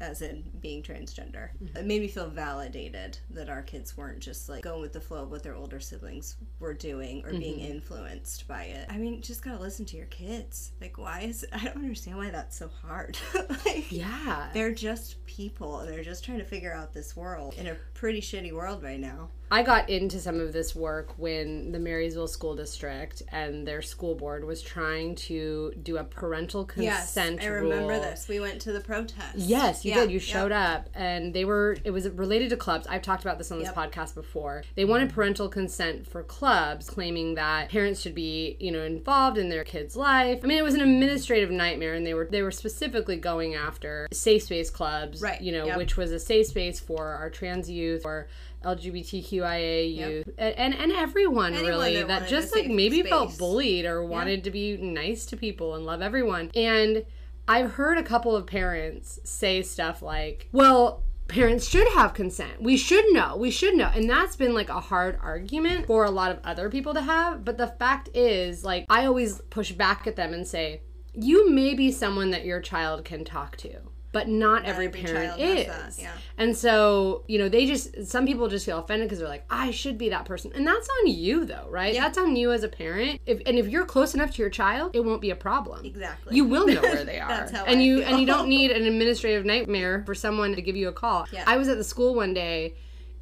as 0.00 0.22
in 0.22 0.44
being 0.60 0.82
transgender. 0.82 1.50
Mm-hmm. 1.62 1.76
It 1.76 1.86
made 1.86 2.00
me 2.00 2.08
feel 2.08 2.28
validated 2.28 3.18
that 3.30 3.48
our 3.48 3.62
kids 3.62 3.96
weren't 3.96 4.20
just 4.20 4.48
like 4.48 4.62
going 4.62 4.80
with 4.80 4.92
the 4.92 5.00
flow 5.00 5.22
of 5.22 5.30
what 5.30 5.42
their 5.42 5.54
older 5.54 5.80
siblings 5.80 6.36
were 6.58 6.74
doing 6.74 7.24
or 7.24 7.30
being 7.30 7.58
mm-hmm. 7.58 7.72
influenced 7.72 8.46
by 8.48 8.64
it. 8.64 8.86
I 8.90 8.96
mean, 8.96 9.20
just 9.22 9.42
gotta 9.42 9.60
listen 9.60 9.84
to 9.86 9.96
your 9.96 10.06
kids. 10.06 10.72
Like, 10.80 10.98
why 10.98 11.20
is 11.20 11.46
I 11.52 11.64
don't 11.64 11.76
understand 11.76 12.18
why 12.18 12.30
that's 12.30 12.56
so 12.56 12.70
hard. 12.82 13.18
like, 13.64 13.90
yeah. 13.90 14.50
they're 14.52 14.74
just 14.74 15.24
people 15.26 15.80
and 15.80 15.88
they're 15.88 16.04
just 16.04 16.24
trying 16.24 16.38
to 16.38 16.44
figure 16.44 16.72
out 16.72 16.92
this 16.92 17.16
world 17.16 17.54
in 17.56 17.66
a 17.66 17.76
pretty 18.04 18.20
shitty 18.20 18.52
world 18.52 18.82
right 18.82 19.00
now. 19.00 19.30
I 19.50 19.62
got 19.62 19.88
into 19.88 20.18
some 20.18 20.40
of 20.40 20.52
this 20.52 20.74
work 20.74 21.12
when 21.16 21.70
the 21.70 21.78
Marysville 21.78 22.26
School 22.26 22.56
District 22.56 23.22
and 23.30 23.66
their 23.68 23.82
school 23.82 24.14
board 24.16 24.44
was 24.44 24.60
trying 24.62 25.14
to 25.16 25.72
do 25.80 25.98
a 25.98 26.02
parental 26.02 26.64
consent 26.64 27.36
Yes, 27.36 27.44
I 27.44 27.46
remember 27.52 27.92
rule. 27.92 28.00
this. 28.00 28.26
We 28.26 28.40
went 28.40 28.60
to 28.62 28.72
the 28.72 28.80
protest. 28.80 29.36
Yes, 29.36 29.84
you 29.84 29.92
Yeah, 29.92 30.00
did. 30.00 30.10
You 30.10 30.18
yeah. 30.18 30.24
showed 30.24 30.50
up, 30.50 30.88
and 30.94 31.32
they 31.32 31.44
were. 31.44 31.76
It 31.84 31.92
was 31.92 32.08
related 32.08 32.50
to 32.50 32.56
clubs. 32.56 32.86
I've 32.88 33.02
talked 33.02 33.22
about 33.22 33.38
this 33.38 33.52
on 33.52 33.58
this 33.60 33.68
Yep. 33.68 33.76
podcast 33.76 34.14
before. 34.14 34.64
They 34.74 34.84
wanted 34.84 35.12
parental 35.12 35.48
consent 35.48 36.08
for 36.08 36.22
clubs, 36.24 36.90
claiming 36.90 37.34
that 37.36 37.68
parents 37.70 38.00
should 38.00 38.14
be, 38.14 38.56
you 38.58 38.72
know, 38.72 38.82
involved 38.82 39.38
in 39.38 39.50
their 39.50 39.62
kid's 39.62 39.94
life. 39.94 40.40
I 40.42 40.46
mean, 40.48 40.58
it 40.58 40.64
was 40.64 40.74
an 40.74 40.80
administrative 40.80 41.50
nightmare, 41.50 41.94
and 41.94 42.04
they 42.04 42.14
were 42.14 42.26
they 42.28 42.42
were 42.42 42.50
specifically 42.50 43.16
going 43.18 43.54
after 43.54 44.08
safe 44.12 44.42
space 44.44 44.70
clubs, 44.70 45.20
Right, 45.22 45.40
You 45.40 45.52
know, 45.52 45.66
yep. 45.66 45.76
which 45.76 45.96
was 45.96 46.10
a 46.10 46.18
safe 46.18 46.46
space 46.46 46.80
for 46.80 47.06
our 47.08 47.30
trans 47.30 47.70
youth 47.70 47.93
or 48.04 48.28
LGBTQIA 48.64 49.94
youth 49.94 50.30
and, 50.38 50.54
and 50.54 50.74
and 50.74 50.92
everyone 50.92 51.52
Anyone 51.52 51.70
really 51.70 51.96
that 51.96 52.08
that 52.08 52.28
just 52.28 52.54
like 52.54 52.68
maybe 52.68 53.02
felt 53.02 53.36
bullied 53.36 53.84
or 53.84 54.04
wanted 54.04 54.44
to 54.44 54.50
be 54.50 54.76
nice 54.78 55.26
to 55.26 55.36
people 55.36 55.74
and 55.74 55.84
love 55.84 56.00
everyone. 56.00 56.50
And 56.54 57.04
I've 57.46 57.72
heard 57.72 57.98
a 57.98 58.02
couple 58.02 58.34
of 58.34 58.46
parents 58.46 59.20
say 59.24 59.60
stuff 59.62 60.00
like, 60.00 60.48
well, 60.52 61.02
parents 61.28 61.68
should 61.68 61.88
have 61.88 62.14
consent. 62.14 62.62
We 62.62 62.76
should 62.76 63.04
know. 63.12 63.36
We 63.36 63.50
should 63.50 63.74
know. 63.74 63.90
And 63.94 64.08
that's 64.08 64.36
been 64.36 64.54
like 64.54 64.68
a 64.68 64.80
hard 64.80 65.18
argument 65.22 65.86
for 65.86 66.04
a 66.04 66.10
lot 66.10 66.30
of 66.30 66.38
other 66.44 66.70
people 66.70 66.94
to 66.94 67.02
have. 67.02 67.44
But 67.44 67.58
the 67.58 67.66
fact 67.66 68.08
is, 68.14 68.64
like, 68.64 68.86
I 68.88 69.06
always 69.06 69.40
push 69.50 69.72
back 69.72 70.06
at 70.06 70.16
them 70.16 70.32
and 70.32 70.46
say, 70.46 70.82
you 71.12 71.50
may 71.50 71.74
be 71.74 71.92
someone 71.92 72.30
that 72.30 72.44
your 72.44 72.60
child 72.60 73.04
can 73.04 73.24
talk 73.24 73.56
to. 73.58 73.80
But 74.14 74.28
not 74.28 74.64
every, 74.64 74.86
every 74.86 75.02
parent 75.02 75.40
is. 75.40 75.66
that, 75.66 75.92
yeah. 75.98 76.12
And 76.38 76.56
so, 76.56 77.24
you 77.26 77.38
know, 77.38 77.48
they 77.48 77.66
just, 77.66 78.06
some 78.06 78.26
people 78.26 78.48
just 78.48 78.64
feel 78.64 78.78
offended 78.78 79.08
because 79.08 79.18
they're 79.18 79.28
like, 79.28 79.44
I 79.50 79.72
should 79.72 79.98
be 79.98 80.08
that 80.08 80.24
person. 80.24 80.52
And 80.54 80.66
that's 80.66 80.88
on 80.88 81.08
you, 81.08 81.44
though, 81.44 81.66
right? 81.68 81.92
Yeah. 81.92 82.02
That's 82.02 82.16
on 82.16 82.36
you 82.36 82.52
as 82.52 82.62
a 82.62 82.68
parent. 82.68 83.20
If, 83.26 83.42
and 83.44 83.58
if 83.58 83.68
you're 83.68 83.84
close 83.84 84.14
enough 84.14 84.30
to 84.36 84.42
your 84.42 84.50
child, 84.50 84.92
it 84.94 85.04
won't 85.04 85.20
be 85.20 85.30
a 85.30 85.36
problem. 85.36 85.84
Exactly. 85.84 86.36
You 86.36 86.44
will 86.44 86.66
know 86.66 86.80
where 86.80 87.04
they 87.04 87.18
are. 87.18 87.28
That's 87.28 87.52
how 87.52 87.64
and 87.64 87.80
I 87.80 87.82
you 87.82 87.98
feel. 87.98 88.08
and 88.08 88.20
you 88.20 88.26
don't 88.26 88.48
need 88.56 88.70
an 88.70 88.86
administrative 88.86 89.44
nightmare 89.44 90.04
for 90.06 90.14
someone 90.14 90.54
to 90.54 90.62
give 90.62 90.76
you 90.76 90.88
a 90.88 90.92
call. 90.92 91.26
Yeah. 91.32 91.44
I 91.46 91.56
was 91.56 91.68
at 91.68 91.76
the 91.76 91.84
school 91.84 92.14
one 92.14 92.32
day 92.34 92.74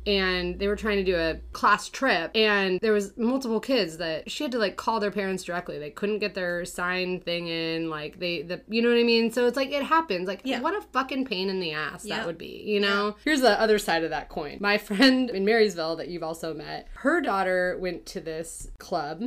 and 0.06 0.58
they 0.58 0.68
were 0.68 0.76
trying 0.76 0.96
to 0.98 1.04
do 1.04 1.16
a 1.16 1.36
class 1.52 1.88
trip 1.88 2.30
and 2.34 2.80
there 2.80 2.92
was 2.92 3.16
multiple 3.16 3.60
kids 3.60 3.98
that 3.98 4.30
she 4.30 4.44
had 4.44 4.52
to 4.52 4.58
like 4.58 4.76
call 4.76 5.00
their 5.00 5.10
parents 5.10 5.44
directly. 5.44 5.78
They 5.78 5.90
couldn't 5.90 6.18
get 6.18 6.34
their 6.34 6.64
sign 6.64 7.20
thing 7.20 7.46
in 7.48 7.88
like 7.90 8.18
they 8.18 8.42
the 8.42 8.60
you 8.68 8.82
know 8.82 8.88
what 8.88 8.98
I 8.98 9.04
mean? 9.04 9.30
So 9.30 9.46
it's 9.46 9.56
like 9.56 9.70
it 9.70 9.82
happens. 9.84 10.26
Like 10.28 10.40
Yeah. 10.44 10.60
what 10.60 10.74
a 10.74 10.80
fucking 10.92 11.26
pain 11.26 11.48
in 11.48 11.60
the 11.60 11.72
ass 11.72 12.04
Yeah. 12.04 12.16
that 12.16 12.26
would 12.26 12.38
be, 12.38 12.62
you 12.64 12.80
know? 12.80 13.16
Here's 13.24 13.40
the 13.40 13.60
other 13.60 13.78
side 13.78 14.02
of 14.04 14.10
that 14.10 14.28
coin. 14.28 14.58
My 14.60 14.78
friend 14.88 15.30
in 15.30 15.44
Marysville 15.44 15.96
that 15.96 16.08
you've 16.08 16.22
also 16.22 16.52
met, 16.54 16.88
her 16.94 17.20
daughter 17.20 17.76
went 17.80 18.06
to 18.06 18.20
this 18.20 18.68
club 18.78 19.22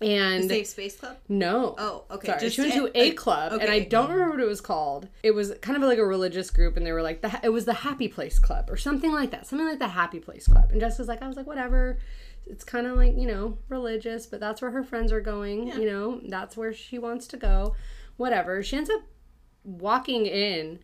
and 0.00 0.48
Safe 0.48 0.66
Space 0.66 0.96
Club? 0.96 1.16
no. 1.28 1.74
Oh, 1.78 2.04
okay. 2.10 2.28
Sorry, 2.28 2.40
Just 2.40 2.56
she 2.56 2.62
went 2.62 2.72
a- 2.74 2.76
to 2.78 2.98
a 2.98 3.04
like- 3.08 3.16
club, 3.16 3.52
and 3.52 3.70
I 3.70 3.80
don't 3.80 4.10
remember 4.10 4.32
what 4.36 4.40
it 4.42 4.48
was 4.48 4.60
called. 4.60 5.08
It 5.22 5.32
was 5.32 5.52
kind 5.60 5.76
of 5.76 5.82
like 5.88 5.98
a 5.98 6.04
religious 6.06 6.50
group, 6.50 6.76
and 6.76 6.86
they 6.86 6.92
were 6.92 7.02
like, 7.02 7.20
the, 7.22 7.38
it 7.42 7.50
was 7.50 7.64
the 7.66 7.74
Happy 7.74 8.08
Place 8.08 8.38
Club 8.38 8.70
or 8.70 8.76
something 8.76 9.12
like 9.12 9.30
that, 9.32 9.46
something 9.46 9.66
like 9.68 9.78
the 9.78 9.88
Happy 9.88 10.20
Place 10.20 10.46
Club. 10.46 10.70
And 10.70 10.80
Jessica's 10.80 11.08
like, 11.08 11.22
I 11.22 11.28
was 11.28 11.36
like, 11.36 11.46
whatever. 11.46 11.98
It's 12.46 12.64
kind 12.64 12.86
of 12.86 12.96
like 12.96 13.14
you 13.16 13.26
know 13.28 13.58
religious, 13.68 14.26
but 14.26 14.40
that's 14.40 14.60
where 14.62 14.70
her 14.72 14.82
friends 14.82 15.12
are 15.12 15.20
going. 15.20 15.68
You 15.68 15.86
know, 15.86 16.20
that's 16.28 16.56
where 16.56 16.72
she 16.72 16.98
wants 16.98 17.26
to 17.28 17.36
go. 17.36 17.76
Whatever. 18.16 18.62
She 18.62 18.76
ends 18.76 18.90
up 18.90 19.02
walking 19.64 20.26
in 20.26 20.80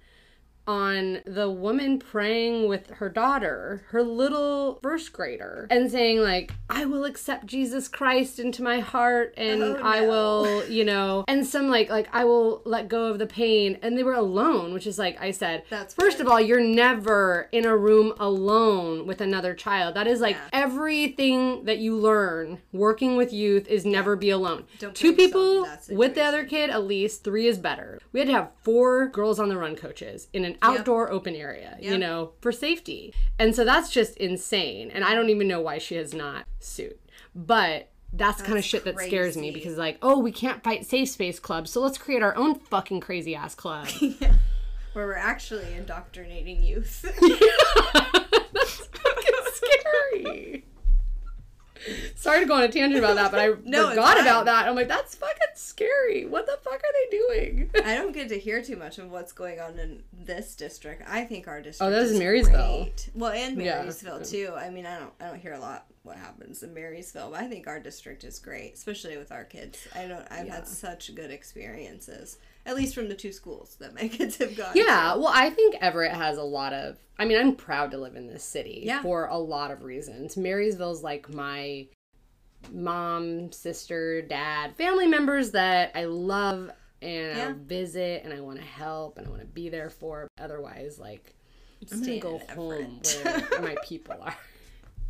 on 0.66 1.20
the 1.26 1.50
woman 1.50 1.98
praying 1.98 2.68
with 2.68 2.90
her 2.90 3.08
daughter, 3.08 3.82
her 3.88 4.02
little 4.02 4.78
first 4.82 5.12
grader, 5.12 5.66
and 5.70 5.90
saying 5.90 6.20
like, 6.20 6.52
"I 6.68 6.84
will 6.84 7.04
accept 7.04 7.46
Jesus 7.46 7.88
Christ 7.88 8.38
into 8.38 8.62
my 8.62 8.80
heart, 8.80 9.34
and 9.36 9.62
Oh, 9.62 9.80
I 9.82 10.00
will, 10.02 10.64
you 10.68 10.84
know," 10.84 11.24
and 11.28 11.46
some 11.46 11.68
like 11.68 11.88
like 11.90 12.08
I 12.12 12.24
will 12.24 12.62
let 12.64 12.88
go 12.88 13.04
of 13.06 13.18
the 13.18 13.26
pain. 13.26 13.78
And 13.82 13.96
they 13.96 14.02
were 14.02 14.14
alone, 14.14 14.72
which 14.74 14.86
is 14.86 14.98
like 14.98 15.20
I 15.20 15.30
said. 15.30 15.64
That's 15.70 15.94
first 15.94 16.18
weird. 16.18 16.26
of 16.26 16.32
all, 16.32 16.40
you're 16.40 16.60
never 16.60 17.48
in 17.52 17.64
a 17.64 17.76
room 17.76 18.12
alone 18.18 19.06
with 19.06 19.20
another 19.20 19.54
child. 19.54 19.94
That 19.94 20.06
is 20.06 20.20
like 20.20 20.36
Yeah. 20.36 20.48
everything 20.64 21.64
that 21.64 21.78
you 21.78 21.96
learn 21.96 22.58
working 22.72 23.16
with 23.16 23.32
youth 23.32 23.68
is 23.68 23.84
never 23.84 24.16
be 24.16 24.30
alone. 24.30 24.64
Don't 24.78 24.94
Two 24.94 25.12
put 25.12 25.22
yourself 25.22 25.44
in 25.80 25.86
people 25.88 25.96
with 25.96 26.14
the 26.14 26.22
other 26.22 26.44
kid, 26.44 26.70
at 26.70 26.84
least 26.84 27.24
three 27.24 27.46
is 27.46 27.58
better. 27.58 27.98
We 28.12 28.20
had 28.20 28.26
to 28.28 28.32
have 28.34 28.50
four 28.62 29.08
girls 29.08 29.38
on 29.38 29.48
the 29.48 29.56
run 29.56 29.76
coaches 29.76 30.28
in 30.32 30.44
an 30.44 30.55
outdoor 30.62 31.10
open 31.10 31.34
area, 31.34 31.76
you 31.80 31.98
know, 31.98 32.32
for 32.40 32.52
safety. 32.52 33.14
And 33.38 33.54
so 33.54 33.64
that's 33.64 33.90
just 33.90 34.16
insane. 34.16 34.90
And 34.90 35.04
I 35.04 35.14
don't 35.14 35.30
even 35.30 35.48
know 35.48 35.60
why 35.60 35.78
she 35.78 35.96
has 35.96 36.14
not 36.14 36.46
sued. 36.60 36.98
But 37.34 37.90
that's, 38.12 38.40
kind 38.40 38.52
of 38.52 38.56
That's 38.58 38.66
shit 38.66 38.84
that 38.84 38.98
scares 38.98 39.36
me 39.36 39.50
because, 39.50 39.76
like, 39.76 39.98
oh, 40.00 40.18
we 40.18 40.32
can't 40.32 40.62
fight 40.62 40.86
safe 40.86 41.08
space 41.08 41.38
clubs, 41.38 41.70
so 41.70 41.80
let's 41.80 41.98
create 41.98 42.22
our 42.22 42.34
own 42.36 42.54
fucking 42.54 43.00
crazy 43.00 43.34
ass 43.34 43.54
club. 43.54 43.88
Where 44.92 45.06
we're 45.06 45.14
actually 45.14 45.74
indoctrinating 45.74 46.62
youth. 46.62 47.02
that's 48.52 48.86
fucking 48.86 49.34
scary. 49.52 50.64
Sorry 52.14 52.40
to 52.40 52.46
go 52.46 52.54
on 52.54 52.62
a 52.62 52.68
tangent 52.68 52.98
about 52.98 53.16
that, 53.16 53.30
but 53.30 53.40
I 53.40 53.48
No, 53.64 53.90
forgot 53.90 54.20
about 54.20 54.44
that. 54.46 54.68
I'm 54.68 54.74
like, 54.74 54.88
that's 54.88 55.14
fucking 55.14 55.36
scary. 55.54 56.26
What 56.26 56.46
the 56.46 56.58
fuck 56.62 56.74
are 56.74 56.80
they 56.80 57.16
doing? 57.16 57.70
I 57.84 57.94
don't 57.96 58.12
get 58.12 58.28
to 58.30 58.38
hear 58.38 58.62
too 58.62 58.76
much 58.76 58.98
of 58.98 59.10
what's 59.10 59.32
going 59.32 59.60
on 59.60 59.78
in 59.78 60.02
this 60.12 60.54
district. 60.54 61.02
I 61.06 61.24
think 61.24 61.48
our 61.48 61.58
oh, 61.58 61.62
district. 61.62 61.88
Oh, 61.88 61.90
that 61.90 62.02
is 62.02 62.12
is 62.12 62.18
Marysville. 62.18 62.84
great. 62.84 63.10
Well, 63.14 63.32
and 63.32 63.60
Yeah. 63.60 63.82
Marysville 63.82 64.22
too. 64.24 64.52
I 64.56 64.70
mean, 64.70 64.86
I 64.86 64.98
don't, 64.98 65.12
I 65.20 65.26
don't 65.26 65.40
hear 65.40 65.52
a 65.54 65.58
lot 65.60 65.86
what 66.06 66.16
happens 66.16 66.62
in 66.62 66.72
Marysville, 66.72 67.30
but 67.32 67.40
I 67.40 67.48
think 67.48 67.66
our 67.66 67.78
district 67.80 68.24
is 68.24 68.38
great, 68.38 68.74
especially 68.74 69.16
with 69.18 69.30
our 69.32 69.44
kids. 69.44 69.86
I 69.94 70.06
don't. 70.06 70.26
I've 70.30 70.46
Yeah. 70.46 70.54
had 70.56 70.68
such 70.68 71.14
good 71.14 71.30
experiences, 71.30 72.38
at 72.64 72.76
least 72.76 72.94
from 72.94 73.08
the 73.08 73.14
two 73.14 73.32
schools 73.32 73.76
that 73.80 73.94
my 73.94 74.08
kids 74.08 74.36
have 74.38 74.56
gone. 74.56 74.72
Yeah, 74.74 75.12
to. 75.14 75.20
well, 75.20 75.32
I 75.34 75.50
think 75.50 75.76
Everett 75.80 76.12
has 76.12 76.38
a 76.38 76.42
lot 76.42 76.72
of. 76.72 76.96
I 77.18 77.24
mean, 77.24 77.38
I'm 77.38 77.54
proud 77.56 77.90
to 77.92 77.98
live 77.98 78.14
in 78.16 78.26
this 78.26 78.44
city 78.44 78.82
Yeah. 78.84 79.02
for 79.02 79.26
a 79.26 79.36
lot 79.38 79.70
of 79.70 79.82
reasons. 79.82 80.36
Marysville's 80.36 81.02
like 81.02 81.28
my 81.32 81.86
mom, 82.72 83.52
sister, 83.52 84.22
dad, 84.22 84.76
family 84.76 85.06
members 85.06 85.52
that 85.52 85.92
I 85.94 86.04
love 86.04 86.70
and 87.02 87.36
Yeah. 87.36 87.48
I 87.48 87.52
visit 87.52 88.24
and 88.24 88.32
I 88.32 88.40
want 88.40 88.58
to 88.58 88.64
help 88.64 89.18
and 89.18 89.26
I 89.26 89.30
want 89.30 89.42
to 89.42 89.46
be 89.46 89.68
there 89.68 89.90
for. 89.90 90.28
Otherwise, 90.38 90.98
like, 90.98 91.34
I'm 91.92 92.00
gonna 92.00 92.18
go 92.18 92.38
home 92.54 93.00
where 93.22 93.42
my 93.60 93.76
people 93.84 94.16
are. 94.20 94.36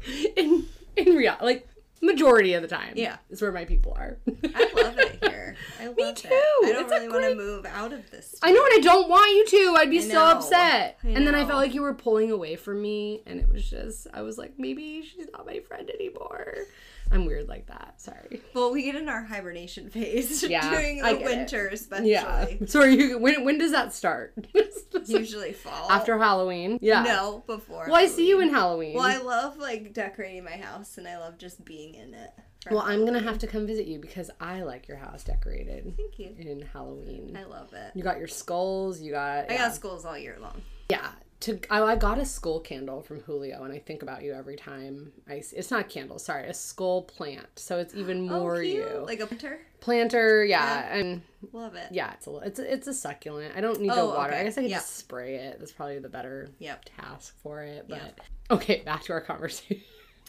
In 0.37 0.67
in 1.07 1.15
real, 1.15 1.37
like 1.41 1.69
majority 2.03 2.55
of 2.55 2.63
the 2.63 2.69
time, 2.69 2.93
Yeah. 2.95 3.17
is 3.31 3.41
where 3.43 3.53
my 3.53 3.65
people 3.65 3.93
are. 3.97 4.19
I 4.55 4.73
love 4.83 4.99
it 4.99 5.19
here. 5.23 5.36
I 5.81 5.87
love 5.89 5.97
Me 5.97 6.03
it. 6.05 6.17
too. 6.17 6.29
I 6.31 6.71
don't 6.73 6.83
It's 6.85 6.91
really 6.93 7.09
want 7.09 7.25
to 7.25 7.35
move 7.35 7.67
out 7.67 7.93
of 7.93 8.11
this. 8.11 8.35
I 8.43 8.53
know, 8.53 8.65
and 8.65 8.75
I 8.75 8.81
don't 8.81 9.09
want 9.09 9.31
you 9.31 9.47
to. 9.59 9.75
I'd 9.79 9.91
be 9.91 10.01
so 10.01 10.23
upset. 10.25 10.99
And 11.03 11.27
then 11.27 11.35
I 11.35 11.45
felt 11.45 11.59
like 11.59 11.75
you 11.75 11.83
were 11.83 11.95
pulling 11.95 12.31
away 12.31 12.57
from 12.57 12.81
me, 12.83 13.23
and 13.27 13.41
it 13.41 13.49
was 13.53 13.69
just, 13.69 14.07
I 14.15 14.23
was 14.23 14.39
like, 14.39 14.55
maybe 14.59 15.03
she's 15.03 15.27
not 15.33 15.47
my 15.47 15.61
friend 15.61 15.91
anymore. 15.91 16.55
I'm 17.13 17.25
weird 17.25 17.47
like 17.49 17.67
that. 17.69 18.01
Sorry. 18.01 18.43
Well, 18.53 18.73
we 18.73 18.83
get 18.83 18.97
in 18.97 19.09
our 19.09 19.23
hibernation 19.23 19.89
phase 19.91 20.43
Yeah, 20.43 20.69
during 20.71 20.97
the 20.99 21.05
get 21.13 21.21
it. 21.21 21.25
winter, 21.25 21.69
especially. 21.69 22.11
Yeah. 22.11 22.47
Sorry. 22.67 22.97
You, 22.97 23.19
when 23.19 23.45
when 23.45 23.59
does 23.59 23.71
that 23.71 23.95
start? 23.95 24.35
Usually 25.07 25.53
fall. 25.53 25.89
After 25.89 26.19
Halloween. 26.19 26.81
Yeah. 26.83 27.03
No, 27.05 27.45
before. 27.47 27.85
Well, 27.87 27.95
I 27.95 28.07
see 28.07 28.29
you 28.29 28.41
in 28.41 28.49
Halloween. 28.49 28.95
Halloween. 28.95 28.95
Well, 28.97 29.05
I 29.05 29.19
love 29.47 29.57
like 29.57 29.93
decorating 29.93 30.43
my 30.43 30.57
house, 30.57 30.99
and 30.99 31.07
I 31.07 31.19
love 31.19 31.39
just 31.39 31.65
being 31.65 31.95
in 31.95 32.13
it. 32.13 32.31
Well, 32.71 32.83
I'm 32.83 33.05
gonna 33.05 33.21
have 33.23 33.39
to 33.39 33.47
come 33.47 33.67
visit 33.67 33.87
you 33.87 33.99
because 33.99 34.31
I 34.41 34.63
like 34.63 34.89
your 34.89 34.97
house 34.97 35.25
decorated 35.25 35.95
Thank 35.97 36.19
you. 36.19 36.35
in 36.39 36.63
Halloween. 36.73 37.37
I 37.39 37.45
love 37.45 37.73
it. 37.73 37.93
You 37.95 38.03
got 38.03 38.19
your 38.19 38.29
skulls. 38.29 39.01
You 39.01 39.13
got. 39.13 39.51
I 39.51 39.55
yeah. 39.55 39.59
got 39.69 39.75
skulls 39.75 40.05
all 40.05 40.17
year 40.19 40.37
long. 40.41 40.63
Yeah. 40.89 41.09
To 41.41 41.61
I, 41.69 41.83
I 41.83 41.97
got 41.97 42.19
a 42.19 42.25
skull 42.25 42.61
candle 42.61 43.03
from 43.03 43.21
Julio, 43.21 43.63
and 43.63 43.71
I 43.71 43.79
think 43.79 44.03
about 44.03 44.23
you 44.23 44.33
every 44.33 44.57
time 44.57 45.13
I. 45.29 45.43
It's 45.53 45.71
not 45.71 45.81
a 45.81 45.85
candle, 45.85 46.19
sorry, 46.19 46.49
a 46.49 46.55
skull 46.55 47.03
plant. 47.03 47.47
So 47.57 47.79
it's 47.79 47.95
even 47.95 48.21
oh, 48.31 48.41
more 48.41 48.57
oh, 48.57 48.61
you. 48.61 49.05
Like 49.05 49.21
a 49.21 49.27
planter. 49.27 49.61
Planter, 49.81 50.45
yeah, 50.45 50.95
and 50.97 51.21
Love 51.53 51.75
it. 51.75 51.89
yeah, 51.93 52.15
it's 52.15 52.27
a 52.27 52.37
it's 52.39 52.59
a, 52.59 52.73
it's 52.73 52.87
a 52.87 52.95
succulent. 52.95 53.53
I 53.55 53.61
don't 53.61 53.81
need 53.83 53.91
Oh, 53.91 54.13
to 54.13 54.17
water. 54.17 54.33
I 54.33 54.45
guess 54.45 54.57
I 54.57 54.63
could 54.63 54.71
Yeah. 54.71 54.79
just 54.79 54.97
spray 54.97 55.35
it. 55.37 55.59
That's 55.59 55.73
probably 55.73 55.99
the 55.99 56.09
better 56.09 56.49
Yep. 56.59 56.87
task 56.97 57.35
for 57.43 57.63
it. 57.63 57.85
But 57.87 57.99
Yeah. 57.99 58.55
okay, 58.57 58.81
back 58.87 59.03
to 59.05 59.13
our 59.13 59.21
conversation. 59.21 59.83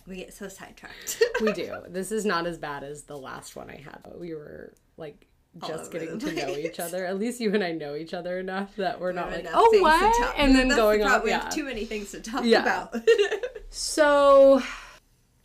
We 0.07 0.15
get 0.17 0.33
so 0.33 0.47
sidetracked. 0.47 1.21
we 1.41 1.51
do. 1.53 1.75
This 1.89 2.11
is 2.11 2.25
not 2.25 2.45
as 2.47 2.57
bad 2.57 2.83
as 2.83 3.03
the 3.03 3.17
last 3.17 3.55
one 3.55 3.69
I 3.69 3.75
had, 3.77 3.99
but 4.03 4.19
we 4.19 4.33
were 4.33 4.73
like 4.95 5.27
just 5.67 5.91
getting 5.91 6.17
to 6.19 6.31
know 6.33 6.55
each 6.55 6.79
other. 6.79 7.05
At 7.05 7.17
least 7.19 7.39
you 7.41 7.53
and 7.53 7.63
I 7.63 7.71
know 7.71 7.95
each 7.95 8.13
other 8.13 8.39
enough 8.39 8.75
that 8.77 8.99
we're 8.99 9.11
not 9.11 9.29
We 9.29 9.35
have 9.35 9.45
like, 9.45 9.53
oh 9.55 9.79
what, 9.81 10.35
and 10.37 10.55
then 10.55 10.67
That's 10.67 10.79
going 10.79 11.01
problem, 11.01 11.19
off. 11.19 11.23
We 11.23 11.31
Yeah. 11.31 11.43
have 11.43 11.53
too 11.53 11.63
many 11.65 11.83
things 11.85 12.11
to 12.11 12.21
talk 12.21 12.43
Yeah. 12.45 12.61
about. 12.61 12.95
So, 13.69 14.61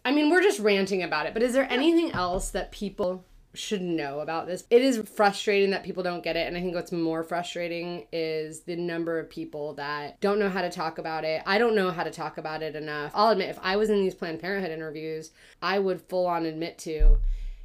I 0.05 0.13
mean, 0.13 0.31
we're 0.31 0.43
just 0.43 0.61
ranting 0.61 1.03
about 1.03 1.27
it, 1.27 1.35
but 1.35 1.43
is 1.43 1.53
there 1.55 1.67
anything 1.71 2.13
else 2.13 2.51
that 2.51 2.71
people 2.71 3.25
should 3.55 3.83
know 3.83 4.21
about 4.21 4.47
this? 4.47 4.65
It 4.71 4.83
is 4.83 5.03
frustrating 5.15 5.71
that 5.71 5.85
people 5.85 6.03
don't 6.03 6.25
get 6.25 6.37
it, 6.37 6.47
and 6.47 6.57
I 6.57 6.61
think 6.61 6.75
what's 6.75 6.93
more 6.93 7.23
frustrating 7.23 8.07
is 8.13 8.63
the 8.63 8.77
number 8.77 9.19
of 9.19 9.29
people 9.29 9.75
that 9.75 10.21
don't 10.21 10.39
know 10.39 10.49
how 10.49 10.63
to 10.63 10.71
talk 10.71 10.99
about 10.99 11.25
it. 11.25 11.43
I 11.45 11.59
don't 11.59 11.75
know 11.75 11.91
how 11.91 12.05
to 12.05 12.11
talk 12.11 12.39
about 12.39 12.63
it 12.63 12.75
enough. 12.77 13.13
I'll 13.15 13.31
admit, 13.31 13.51
if 13.51 13.59
I 13.63 13.77
was 13.77 13.91
in 13.91 14.01
these 14.01 14.15
Planned 14.15 14.41
Parenthood 14.41 14.73
interviews, 14.73 15.33
I 15.61 15.79
would 15.79 16.01
full 16.03 16.27
on 16.27 16.47
admit 16.47 16.79
to, 16.79 17.19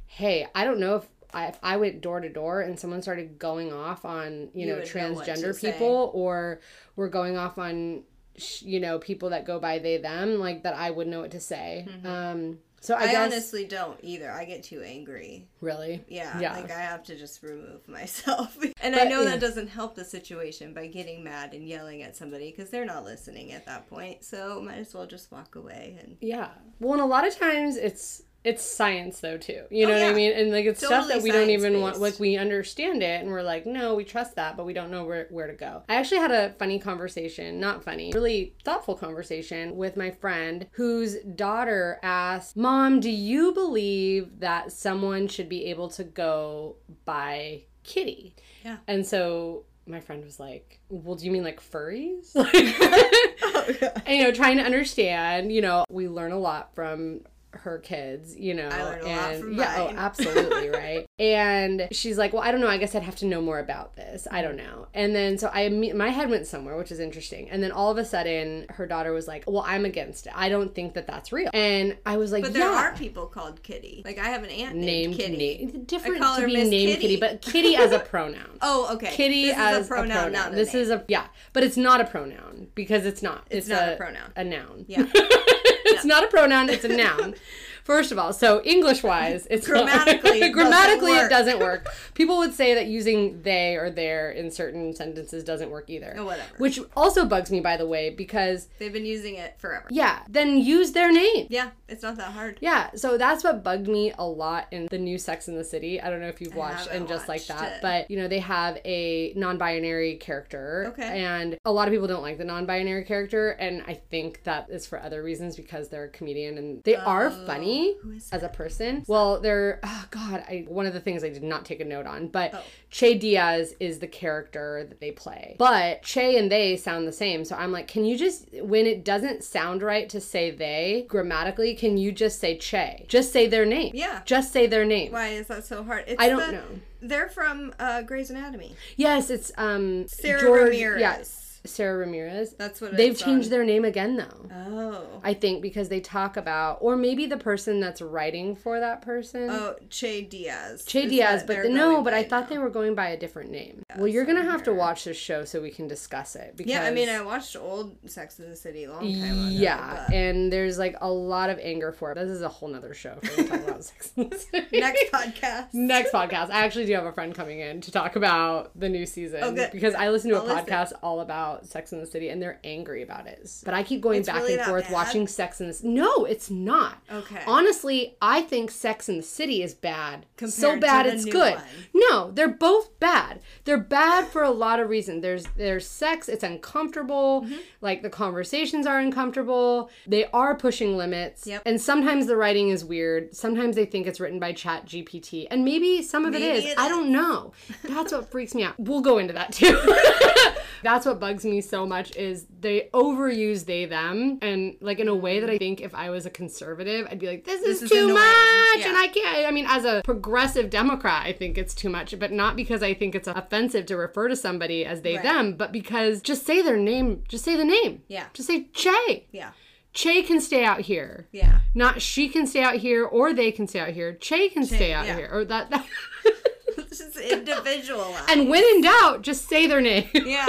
hey, 0.06 0.46
I 0.54 0.64
don't 0.64 0.80
know 0.80 0.96
if. 0.96 1.08
I, 1.30 1.48
if 1.48 1.58
I 1.62 1.76
went 1.76 2.00
door 2.00 2.20
to 2.20 2.28
door 2.30 2.62
and 2.62 2.80
someone 2.80 3.02
started 3.02 3.38
going 3.38 3.70
off 3.70 4.06
on 4.06 4.48
you, 4.54 4.62
You 4.62 4.66
know 4.68 4.74
would 4.76 4.94
know 4.94 5.00
transgender 5.00 5.54
say. 5.54 5.72
people 5.72 6.10
or 6.14 6.60
were 6.96 7.10
going 7.10 7.36
off 7.36 7.58
on 7.58 8.04
sh- 8.38 8.62
you 8.62 8.80
know 8.80 8.98
people 8.98 9.28
that 9.28 9.44
go 9.44 9.60
by 9.60 9.78
they 9.78 9.98
them 9.98 10.38
like 10.38 10.62
that 10.62 10.74
I 10.74 10.90
would 10.90 11.06
know 11.06 11.20
what 11.20 11.32
to 11.32 11.40
say. 11.40 11.86
Um 12.02 12.60
so 12.80 12.94
I. 12.94 13.02
I, 13.02 13.06
guess 13.06 13.32
honestly 13.32 13.64
don't 13.64 13.98
either. 14.02 14.30
I 14.30 14.44
get 14.44 14.62
too 14.62 14.82
angry. 14.82 15.48
really 15.60 16.04
Yeah, 16.08 16.38
Yeah. 16.38 16.54
like 16.54 16.70
I 16.70 16.80
have 16.80 17.02
to 17.04 17.16
just 17.16 17.42
remove 17.42 17.86
myself. 17.88 18.56
and 18.80 18.94
I 18.94 19.04
know 19.04 19.22
yeah. 19.22 19.30
that 19.30 19.40
doesn't 19.40 19.68
help 19.68 19.94
the 19.94 20.04
situation 20.04 20.74
by 20.74 20.86
getting 20.86 21.24
mad 21.24 21.54
and 21.54 21.66
yelling 21.66 22.02
at 22.02 22.16
somebody 22.16 22.50
because 22.50 22.70
they're 22.70 22.84
not 22.84 23.04
listening 23.04 23.52
at 23.52 23.66
that 23.66 23.88
point. 23.88 24.24
So 24.24 24.60
might 24.62 24.78
as 24.78 24.94
well 24.94 25.06
just 25.06 25.30
walk 25.32 25.56
away 25.56 25.98
and 26.02 26.16
yeah. 26.20 26.50
Well, 26.80 26.92
and 26.94 27.02
a 27.02 27.06
lot 27.06 27.26
of 27.26 27.36
times 27.36 27.76
it's 27.76 28.22
it's 28.48 28.62
science 28.62 29.20
though 29.20 29.36
too. 29.36 29.64
You 29.70 29.84
Oh, 29.86 29.90
know 29.90 29.94
what 30.02 30.12
I 30.12 30.14
mean? 30.14 30.32
And 30.32 30.50
like 30.50 30.64
it's 30.64 30.84
stuff 30.84 31.08
that 31.08 31.22
we 31.22 31.30
don't 31.30 31.50
even 31.50 31.80
want 31.80 32.00
like 32.00 32.18
we 32.18 32.36
understand 32.38 33.02
it 33.02 33.20
and 33.20 33.30
we're 33.30 33.42
like, 33.42 33.66
"No, 33.66 33.94
we 33.94 34.04
trust 34.04 34.36
that, 34.36 34.56
but 34.56 34.64
we 34.64 34.72
don't 34.72 34.90
know 34.90 35.04
where 35.04 35.26
where 35.30 35.46
to 35.46 35.52
go." 35.52 35.82
I 35.88 35.96
actually 35.96 36.18
had 36.20 36.30
a 36.32 36.54
funny 36.58 36.78
conversation, 36.78 37.60
not 37.60 37.84
funny, 37.84 38.10
really 38.14 38.54
thoughtful 38.64 38.94
conversation 38.94 39.76
with 39.76 39.96
my 39.96 40.10
friend 40.10 40.66
whose 40.72 41.16
daughter 41.24 41.98
asked, 42.02 42.56
"Mom, 42.56 43.00
do 43.00 43.10
you 43.10 43.52
believe 43.52 44.40
that 44.40 44.72
someone 44.72 45.28
should 45.28 45.48
be 45.48 45.66
able 45.66 45.88
to 45.90 46.04
go 46.04 46.76
by 47.04 47.64
kitty?" 47.84 48.34
Yeah. 48.64 48.78
And 48.86 49.06
so 49.06 49.64
my 49.86 50.00
friend 50.00 50.24
was 50.24 50.40
like, 50.40 50.80
"Well, 50.88 51.16
do 51.16 51.26
you 51.26 51.30
mean 51.32 51.44
like 51.44 51.60
furries?" 51.60 52.32
Oh, 53.40 53.74
and, 54.06 54.16
you 54.16 54.24
know, 54.24 54.32
trying 54.32 54.56
to 54.56 54.62
understand, 54.62 55.52
you 55.52 55.60
know, 55.60 55.84
we 55.90 56.08
learn 56.08 56.32
a 56.32 56.38
lot 56.38 56.74
from 56.74 57.20
her 57.52 57.78
kids, 57.78 58.36
you 58.36 58.52
know. 58.54 58.68
A 58.68 58.70
and 58.70 59.16
lot 59.16 59.40
from 59.40 59.52
yeah, 59.54 59.74
oh, 59.78 59.88
absolutely, 59.96 60.68
right. 60.68 61.06
And 61.18 61.88
she's 61.92 62.18
like, 62.18 62.32
"Well, 62.32 62.42
I 62.42 62.52
don't 62.52 62.60
know. 62.60 62.68
I 62.68 62.76
guess 62.76 62.94
I'd 62.94 63.02
have 63.02 63.16
to 63.16 63.26
know 63.26 63.40
more 63.40 63.58
about 63.58 63.96
this. 63.96 64.26
I 64.30 64.42
don't 64.42 64.56
know." 64.56 64.86
And 64.94 65.14
then 65.14 65.38
so 65.38 65.48
I 65.52 65.68
my 65.70 66.08
head 66.10 66.28
went 66.30 66.46
somewhere, 66.46 66.76
which 66.76 66.92
is 66.92 67.00
interesting. 67.00 67.48
And 67.50 67.62
then 67.62 67.72
all 67.72 67.90
of 67.90 67.96
a 67.98 68.04
sudden, 68.04 68.66
her 68.70 68.86
daughter 68.86 69.12
was 69.12 69.26
like, 69.26 69.44
"Well, 69.46 69.64
I'm 69.66 69.84
against 69.84 70.26
it. 70.26 70.32
I 70.36 70.48
don't 70.50 70.74
think 70.74 70.94
that 70.94 71.06
that's 71.06 71.32
real." 71.32 71.50
And 71.54 71.96
I 72.04 72.16
was 72.18 72.32
like, 72.32 72.42
But 72.44 72.52
there 72.52 72.70
"Yeah." 72.70 72.90
are 72.90 72.94
people 72.96 73.26
called 73.26 73.62
Kitty. 73.62 74.02
Like 74.04 74.18
I 74.18 74.28
have 74.28 74.44
an 74.44 74.50
aunt 74.50 74.76
named, 74.76 75.16
Named 75.16 75.16
Kitty. 75.16 75.70
na- 75.72 75.80
different 75.86 76.22
to 76.22 76.46
be 76.46 76.52
Miss 76.54 76.68
named 76.68 76.92
Kitty. 76.92 77.00
kitty, 77.00 77.16
but 77.16 77.40
kitty 77.42 77.76
as 77.76 77.92
a 77.92 77.98
pronoun. 78.10 78.58
Oh, 78.60 78.94
okay. 78.94 79.10
Kitty 79.10 79.46
this 79.46 79.56
as 79.56 79.80
is 79.80 79.86
a 79.86 79.88
pronoun, 79.88 80.32
not 80.32 80.52
a 80.52 80.54
this 80.56 80.74
name. 80.74 80.82
is 80.82 80.90
a 80.90 81.04
yeah, 81.08 81.24
but 81.54 81.62
it's 81.64 81.76
not 81.78 82.00
a 82.00 82.04
pronoun 82.04 82.68
because 82.74 83.06
it's 83.06 83.22
not. 83.22 83.46
It's 83.50 83.68
not 83.68 83.88
a 83.94 83.96
pronoun. 83.96 84.32
A 84.36 84.44
noun. 84.44 84.84
Yeah. 84.86 85.04
it's 85.98 86.06
not 86.06 86.24
a 86.24 86.28
pronoun. 86.28 86.70
It's 86.70 86.84
a 86.84 86.88
noun. 86.88 87.34
First 87.88 88.12
of 88.12 88.18
all, 88.18 88.34
so 88.34 88.60
English 88.64 89.02
wise, 89.02 89.46
it's 89.50 89.66
Grammatically, 89.66 90.42
it 90.42 90.50
grammatically 90.52 91.12
doesn't 91.12 91.26
it 91.26 91.30
doesn't 91.30 91.58
work. 91.58 91.88
People 92.12 92.36
would 92.36 92.52
say 92.52 92.74
that 92.74 92.86
using 92.86 93.40
they 93.44 93.76
or 93.76 93.88
their 93.88 94.30
in 94.30 94.50
certain 94.50 94.94
sentences 94.94 95.42
doesn't 95.42 95.70
work 95.70 95.88
either. 95.88 96.14
Oh, 96.18 96.26
whatever. 96.26 96.50
Which 96.58 96.78
also 96.94 97.24
bugs 97.24 97.50
me, 97.50 97.60
by 97.60 97.78
the 97.78 97.86
way, 97.86 98.10
because 98.10 98.68
They've 98.78 98.92
been 98.92 99.06
using 99.06 99.36
it 99.36 99.58
forever. 99.58 99.86
yeah, 99.88 100.18
then 100.28 100.58
use 100.58 100.92
their 100.92 101.10
name. 101.10 101.46
Yeah, 101.48 101.70
it's 101.88 102.02
not 102.02 102.18
that 102.18 102.32
hard. 102.32 102.58
Yeah, 102.60 102.90
so 102.94 103.16
that's 103.16 103.42
what 103.42 103.64
bugged 103.64 103.88
me 103.88 104.12
a 104.18 104.26
lot 104.26 104.66
in 104.70 104.88
the 104.90 104.98
new 104.98 105.16
Sex 105.16 105.48
in 105.48 105.56
the 105.56 105.64
City. 105.64 105.98
I 105.98 106.10
don't 106.10 106.20
know 106.20 106.28
if 106.28 106.42
you've 106.42 106.54
watched 106.54 106.88
and 106.88 107.08
just 107.08 107.26
like 107.26 107.46
that, 107.46 107.76
it. 107.76 107.78
but 107.80 108.10
you 108.10 108.18
know, 108.18 108.28
they 108.28 108.40
have 108.40 108.76
a 108.84 109.32
non-binary 109.34 110.16
character. 110.16 110.88
Okay. 110.88 111.24
And 111.24 111.56
a 111.64 111.72
lot 111.72 111.88
of 111.88 111.94
people 111.94 112.06
don't 112.06 112.20
like 112.20 112.36
the 112.36 112.44
non-binary 112.44 113.04
character, 113.04 113.52
and 113.52 113.82
I 113.86 113.94
think 113.94 114.44
that 114.44 114.68
is 114.68 114.86
for 114.86 115.00
other 115.02 115.22
reasons 115.22 115.56
because 115.56 115.88
they're 115.88 116.04
a 116.04 116.10
comedian 116.10 116.58
and 116.58 116.82
they 116.84 116.94
are 116.94 117.28
oh. 117.28 117.46
funny 117.46 117.77
Who 118.02 118.12
is 118.12 118.28
as 118.32 118.42
a 118.42 118.48
person. 118.48 119.04
Well, 119.06 119.40
they're 119.40 119.80
oh 119.82 120.04
god, 120.10 120.44
I 120.48 120.64
one 120.68 120.86
of 120.86 120.92
the 120.94 121.00
things 121.00 121.24
I 121.24 121.28
did 121.28 121.42
not 121.42 121.64
take 121.64 121.80
a 121.80 121.84
note 121.84 122.06
on, 122.06 122.28
but 122.28 122.50
Oh. 122.54 122.62
Che 122.90 123.18
Diaz 123.18 123.74
is 123.80 123.98
the 123.98 124.06
character 124.06 124.84
that 124.88 125.00
they 125.00 125.10
play. 125.10 125.56
But 125.58 126.02
Che 126.02 126.36
and 126.38 126.50
they 126.50 126.76
sound 126.76 127.06
the 127.06 127.12
same. 127.12 127.44
So 127.44 127.54
I'm 127.56 127.72
like, 127.72 127.86
can 127.88 128.04
you 128.04 128.16
just 128.16 128.46
when 128.62 128.86
it 128.86 129.04
doesn't 129.04 129.44
sound 129.44 129.82
right 129.82 130.08
to 130.08 130.20
say 130.20 130.50
they 130.50 131.06
grammatically, 131.08 131.74
can 131.74 131.96
you 131.98 132.12
just 132.12 132.38
say 132.40 132.56
Che? 132.56 133.04
Just 133.08 133.32
say 133.32 133.46
their 133.46 133.66
name. 133.66 133.92
Yeah. 133.94 134.22
Just 134.24 134.52
say 134.52 134.66
their 134.66 134.84
name. 134.84 135.12
Why 135.12 135.28
is 135.28 135.46
that 135.48 135.64
so 135.64 135.82
hard? 135.84 136.04
It's 136.06 136.22
I 136.22 136.28
don't 136.28 136.40
the- 136.46 136.52
know. 136.52 136.64
They're 137.00 137.28
from 137.28 137.72
uh, 137.78 138.02
Grey's 138.02 138.28
Anatomy. 138.30 138.74
Yes, 138.96 139.30
it's 139.30 139.52
um 139.56 140.08
Sara 140.08 140.40
George, 140.40 140.70
Ramirez. 140.70 141.00
Yes, 141.00 141.47
Sara 141.64 141.98
Ramirez. 141.98 142.54
That's 142.54 142.80
what 142.80 142.96
They've 142.96 143.16
changed 143.16 143.46
on. 143.46 143.50
their 143.50 143.64
name 143.64 143.84
again 143.84 144.16
though. 144.16 144.48
Oh. 144.54 145.20
I 145.24 145.34
think 145.34 145.60
because 145.62 145.88
they 145.88 146.00
talk 146.00 146.36
about, 146.36 146.78
or 146.80 146.96
maybe 146.96 147.26
the 147.26 147.36
person 147.36 147.80
that's 147.80 148.00
writing 148.00 148.54
for 148.56 148.80
that 148.80 149.02
person. 149.02 149.48
Oh, 149.50 149.74
Che 149.90 150.22
Diaz. 150.22 150.84
Che 150.84 151.04
is 151.04 151.10
Diaz, 151.10 151.44
but 151.46 151.62
the, 151.64 151.68
no, 151.68 152.02
but 152.02 152.14
I 152.14 152.22
thought 152.22 152.44
now. 152.44 152.48
they 152.50 152.58
were 152.58 152.70
going 152.70 152.94
by 152.94 153.08
a 153.08 153.16
different 153.18 153.50
name. 153.50 153.82
well, 153.96 154.06
you're 154.08 154.24
gonna 154.24 154.44
have 154.44 154.62
to 154.64 154.72
watch 154.72 155.04
this 155.04 155.16
show 155.16 155.44
so 155.44 155.60
we 155.60 155.70
can 155.70 155.88
discuss 155.88 156.36
it. 156.36 156.54
Because 156.56 156.70
Yeah, 156.70 156.82
I 156.84 156.90
mean, 156.90 157.08
I 157.08 157.20
watched 157.22 157.56
old 157.56 157.96
Sex 158.06 158.38
in 158.38 158.48
the 158.48 158.56
City 158.56 158.84
a 158.84 158.92
long 158.92 159.00
time 159.00 159.22
ago. 159.32 159.48
yeah, 159.50 160.04
but- 160.08 160.14
and 160.14 160.52
there's 160.52 160.78
like 160.78 160.96
a 161.00 161.10
lot 161.10 161.50
of 161.50 161.58
anger 161.60 161.92
for 161.92 162.12
it. 162.12 162.14
This 162.14 162.30
is 162.30 162.42
a 162.42 162.48
whole 162.48 162.68
nother 162.68 162.94
show 162.94 163.18
for 163.22 163.42
talk 163.44 163.60
about 163.68 163.84
Sex 163.84 164.12
and 164.16 164.30
the 164.30 164.38
City. 164.52 164.80
Next 164.80 165.10
podcast. 165.12 165.68
Next 165.74 166.12
podcast. 166.12 166.50
I 166.50 166.64
actually 166.64 166.86
do 166.86 166.94
have 166.94 167.04
a 167.06 167.12
friend 167.12 167.34
coming 167.34 167.60
in 167.60 167.80
to 167.82 167.90
talk 167.90 168.16
about 168.16 168.70
the 168.78 168.88
new 168.88 169.06
season 169.06 169.54
because 169.72 169.94
I 169.94 170.10
listen 170.10 170.30
to 170.30 170.36
a 170.36 170.40
I'll 170.40 170.46
listen. 170.46 170.66
podcast 170.66 170.92
all 171.02 171.20
about 171.20 171.47
Sex 171.62 171.92
in 171.92 172.00
the 172.00 172.06
City 172.06 172.28
and 172.28 172.40
they're 172.40 172.58
angry 172.64 173.02
about 173.02 173.26
it. 173.26 173.48
But 173.64 173.74
I 173.74 173.82
keep 173.82 174.00
going 174.00 174.20
It's 174.20 174.28
back 174.28 174.42
really 174.42 174.54
and 174.54 174.62
forth 174.62 174.84
bad? 174.84 174.92
watching 174.92 175.26
Sex 175.26 175.60
in 175.60 175.68
the 175.68 175.74
City. 175.74 175.88
No, 175.88 176.24
it's 176.24 176.50
not. 176.50 176.98
Okay. 177.12 177.42
Honestly, 177.46 178.16
I 178.22 178.42
think 178.42 178.70
Sex 178.70 179.08
in 179.08 179.16
the 179.16 179.22
City 179.22 179.62
is 179.62 179.74
bad. 179.74 180.26
so 180.38 180.46
Compared 180.46 180.80
to 180.80 180.86
bad 180.86 181.06
it's 181.06 181.24
good. 181.24 181.54
one. 181.54 181.64
No, 181.94 182.30
they're 182.30 182.48
both 182.48 182.98
bad. 183.00 183.40
They're 183.64 183.78
bad 183.78 184.28
for 184.28 184.42
a 184.42 184.50
lot 184.50 184.80
of 184.80 184.88
reasons. 184.88 185.22
There's 185.22 185.44
there's 185.56 185.86
sex, 185.86 186.28
it's 186.28 186.42
uncomfortable, 186.44 187.42
Mm-hmm. 187.42 187.56
like 187.80 188.02
the 188.02 188.10
conversations 188.10 188.86
are 188.86 188.98
uncomfortable. 188.98 189.90
They 190.06 190.26
are 190.26 190.54
pushing 190.56 190.96
limits. 190.96 191.46
Yep. 191.46 191.62
And 191.66 191.80
sometimes 191.80 192.26
the 192.26 192.36
writing 192.36 192.68
is 192.70 192.84
weird. 192.84 193.34
Sometimes 193.34 193.76
they 193.76 193.84
think 193.86 194.06
it's 194.06 194.20
written 194.20 194.38
by 194.38 194.52
Chat 194.52 194.86
GPT. 194.86 195.46
And 195.50 195.64
maybe 195.64 196.02
some 196.02 196.24
of 196.24 196.34
it 196.34 196.40
Maybe 196.40 196.66
is. 196.66 196.72
it 196.72 196.78
I 196.78 196.88
don't 196.88 197.10
know. 197.10 197.52
That's 197.84 198.12
what 198.12 198.30
freaks 198.30 198.54
me 198.54 198.62
out. 198.64 198.74
We'll 198.78 199.00
go 199.00 199.18
into 199.18 199.34
that 199.34 199.52
too. 199.52 199.78
That's 200.82 201.06
what 201.06 201.20
bugs 201.20 201.44
me 201.44 201.60
so 201.60 201.86
much 201.86 202.14
is 202.16 202.46
they 202.60 202.88
overuse 202.92 203.64
they 203.66 203.84
them 203.84 204.38
and 204.42 204.76
like 204.80 204.98
in 204.98 205.08
a 205.08 205.14
way 205.14 205.40
that 205.40 205.50
I 205.50 205.58
think 205.58 205.80
if 205.80 205.94
I 205.94 206.10
was 206.10 206.26
a 206.26 206.30
conservative, 206.30 207.06
I'd 207.10 207.18
be 207.18 207.26
like, 207.26 207.44
this, 207.44 207.60
This 207.60 207.76
is, 207.78 207.82
is 207.84 207.90
too 207.90 208.08
much 208.08 208.78
Yeah. 208.78 208.88
and 208.88 208.96
I 208.96 209.08
can't. 209.08 209.46
I 209.46 209.50
mean, 209.50 209.66
as 209.68 209.84
a 209.84 210.02
progressive 210.04 210.70
Democrat, 210.70 211.24
I 211.26 211.32
think 211.32 211.58
it's 211.58 211.74
too 211.74 211.88
much, 211.88 212.18
but 212.18 212.32
not 212.32 212.56
because 212.56 212.82
I 212.82 212.94
think 212.94 213.14
it's 213.14 213.28
offensive 213.28 213.86
to 213.86 213.96
refer 213.96 214.28
to 214.28 214.36
somebody 214.36 214.84
as 214.84 215.02
they 215.02 215.14
Right. 215.14 215.22
them, 215.22 215.54
but 215.54 215.72
because 215.72 216.20
just 216.20 216.44
say 216.46 216.62
their 216.62 216.76
name, 216.76 217.24
just 217.28 217.44
say 217.44 217.56
the 217.56 217.64
name. 217.64 218.02
Yeah. 218.08 218.26
Just 218.32 218.48
say 218.48 218.68
Che. 218.72 219.26
Yeah. 219.32 219.50
Che 219.94 220.22
can 220.22 220.40
stay 220.40 220.64
out 220.64 220.82
here. 220.82 221.28
Yeah. 221.32 221.60
Not 221.74 222.00
she 222.02 222.28
can 222.28 222.46
stay 222.46 222.62
out 222.62 222.76
here 222.76 223.04
or 223.04 223.32
they 223.32 223.50
can 223.50 223.66
stay 223.66 223.80
out 223.80 223.88
here. 223.88 224.12
Che 224.12 224.48
can 224.50 224.64
stay 224.64 224.92
out 224.92 225.06
yeah. 225.06 225.16
here. 225.16 225.30
Or 225.32 225.44
that, 225.46 225.70
that 225.70 225.86
It's 226.78 226.98
just 226.98 227.16
individualized. 227.16 228.24
And 228.30 228.48
when 228.48 228.62
in 228.64 228.82
doubt, 228.82 229.22
just 229.22 229.48
say 229.48 229.66
their 229.66 229.80
name. 229.80 230.08
yeah. 230.14 230.46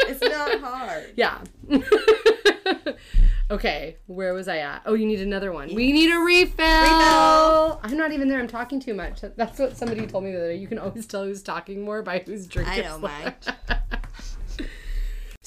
It's 0.00 0.20
not 0.22 0.60
hard. 0.60 1.12
Yeah. 1.16 1.38
okay, 3.50 3.96
where 4.06 4.32
was 4.34 4.48
I 4.48 4.58
at? 4.58 4.82
Oh, 4.86 4.94
you 4.94 5.06
need 5.06 5.20
another 5.20 5.52
one. 5.52 5.74
We 5.74 5.92
need 5.92 6.10
a 6.10 6.18
refill. 6.18 6.82
Refill. 6.82 7.80
I'm 7.82 7.96
not 7.96 8.12
even 8.12 8.28
there. 8.28 8.38
I'm 8.38 8.48
talking 8.48 8.80
too 8.80 8.94
much. 8.94 9.20
That's 9.36 9.58
what 9.58 9.76
somebody 9.76 10.06
told 10.06 10.24
me 10.24 10.32
the 10.32 10.38
other 10.38 10.48
day. 10.52 10.56
You 10.56 10.68
can 10.68 10.78
always 10.78 11.06
tell 11.06 11.24
who's 11.24 11.42
talking 11.42 11.82
more 11.82 12.02
by 12.02 12.20
who's 12.24 12.46
drinking. 12.46 12.84
I 12.84 12.88
don't 12.88 13.00
mind. 13.02 13.34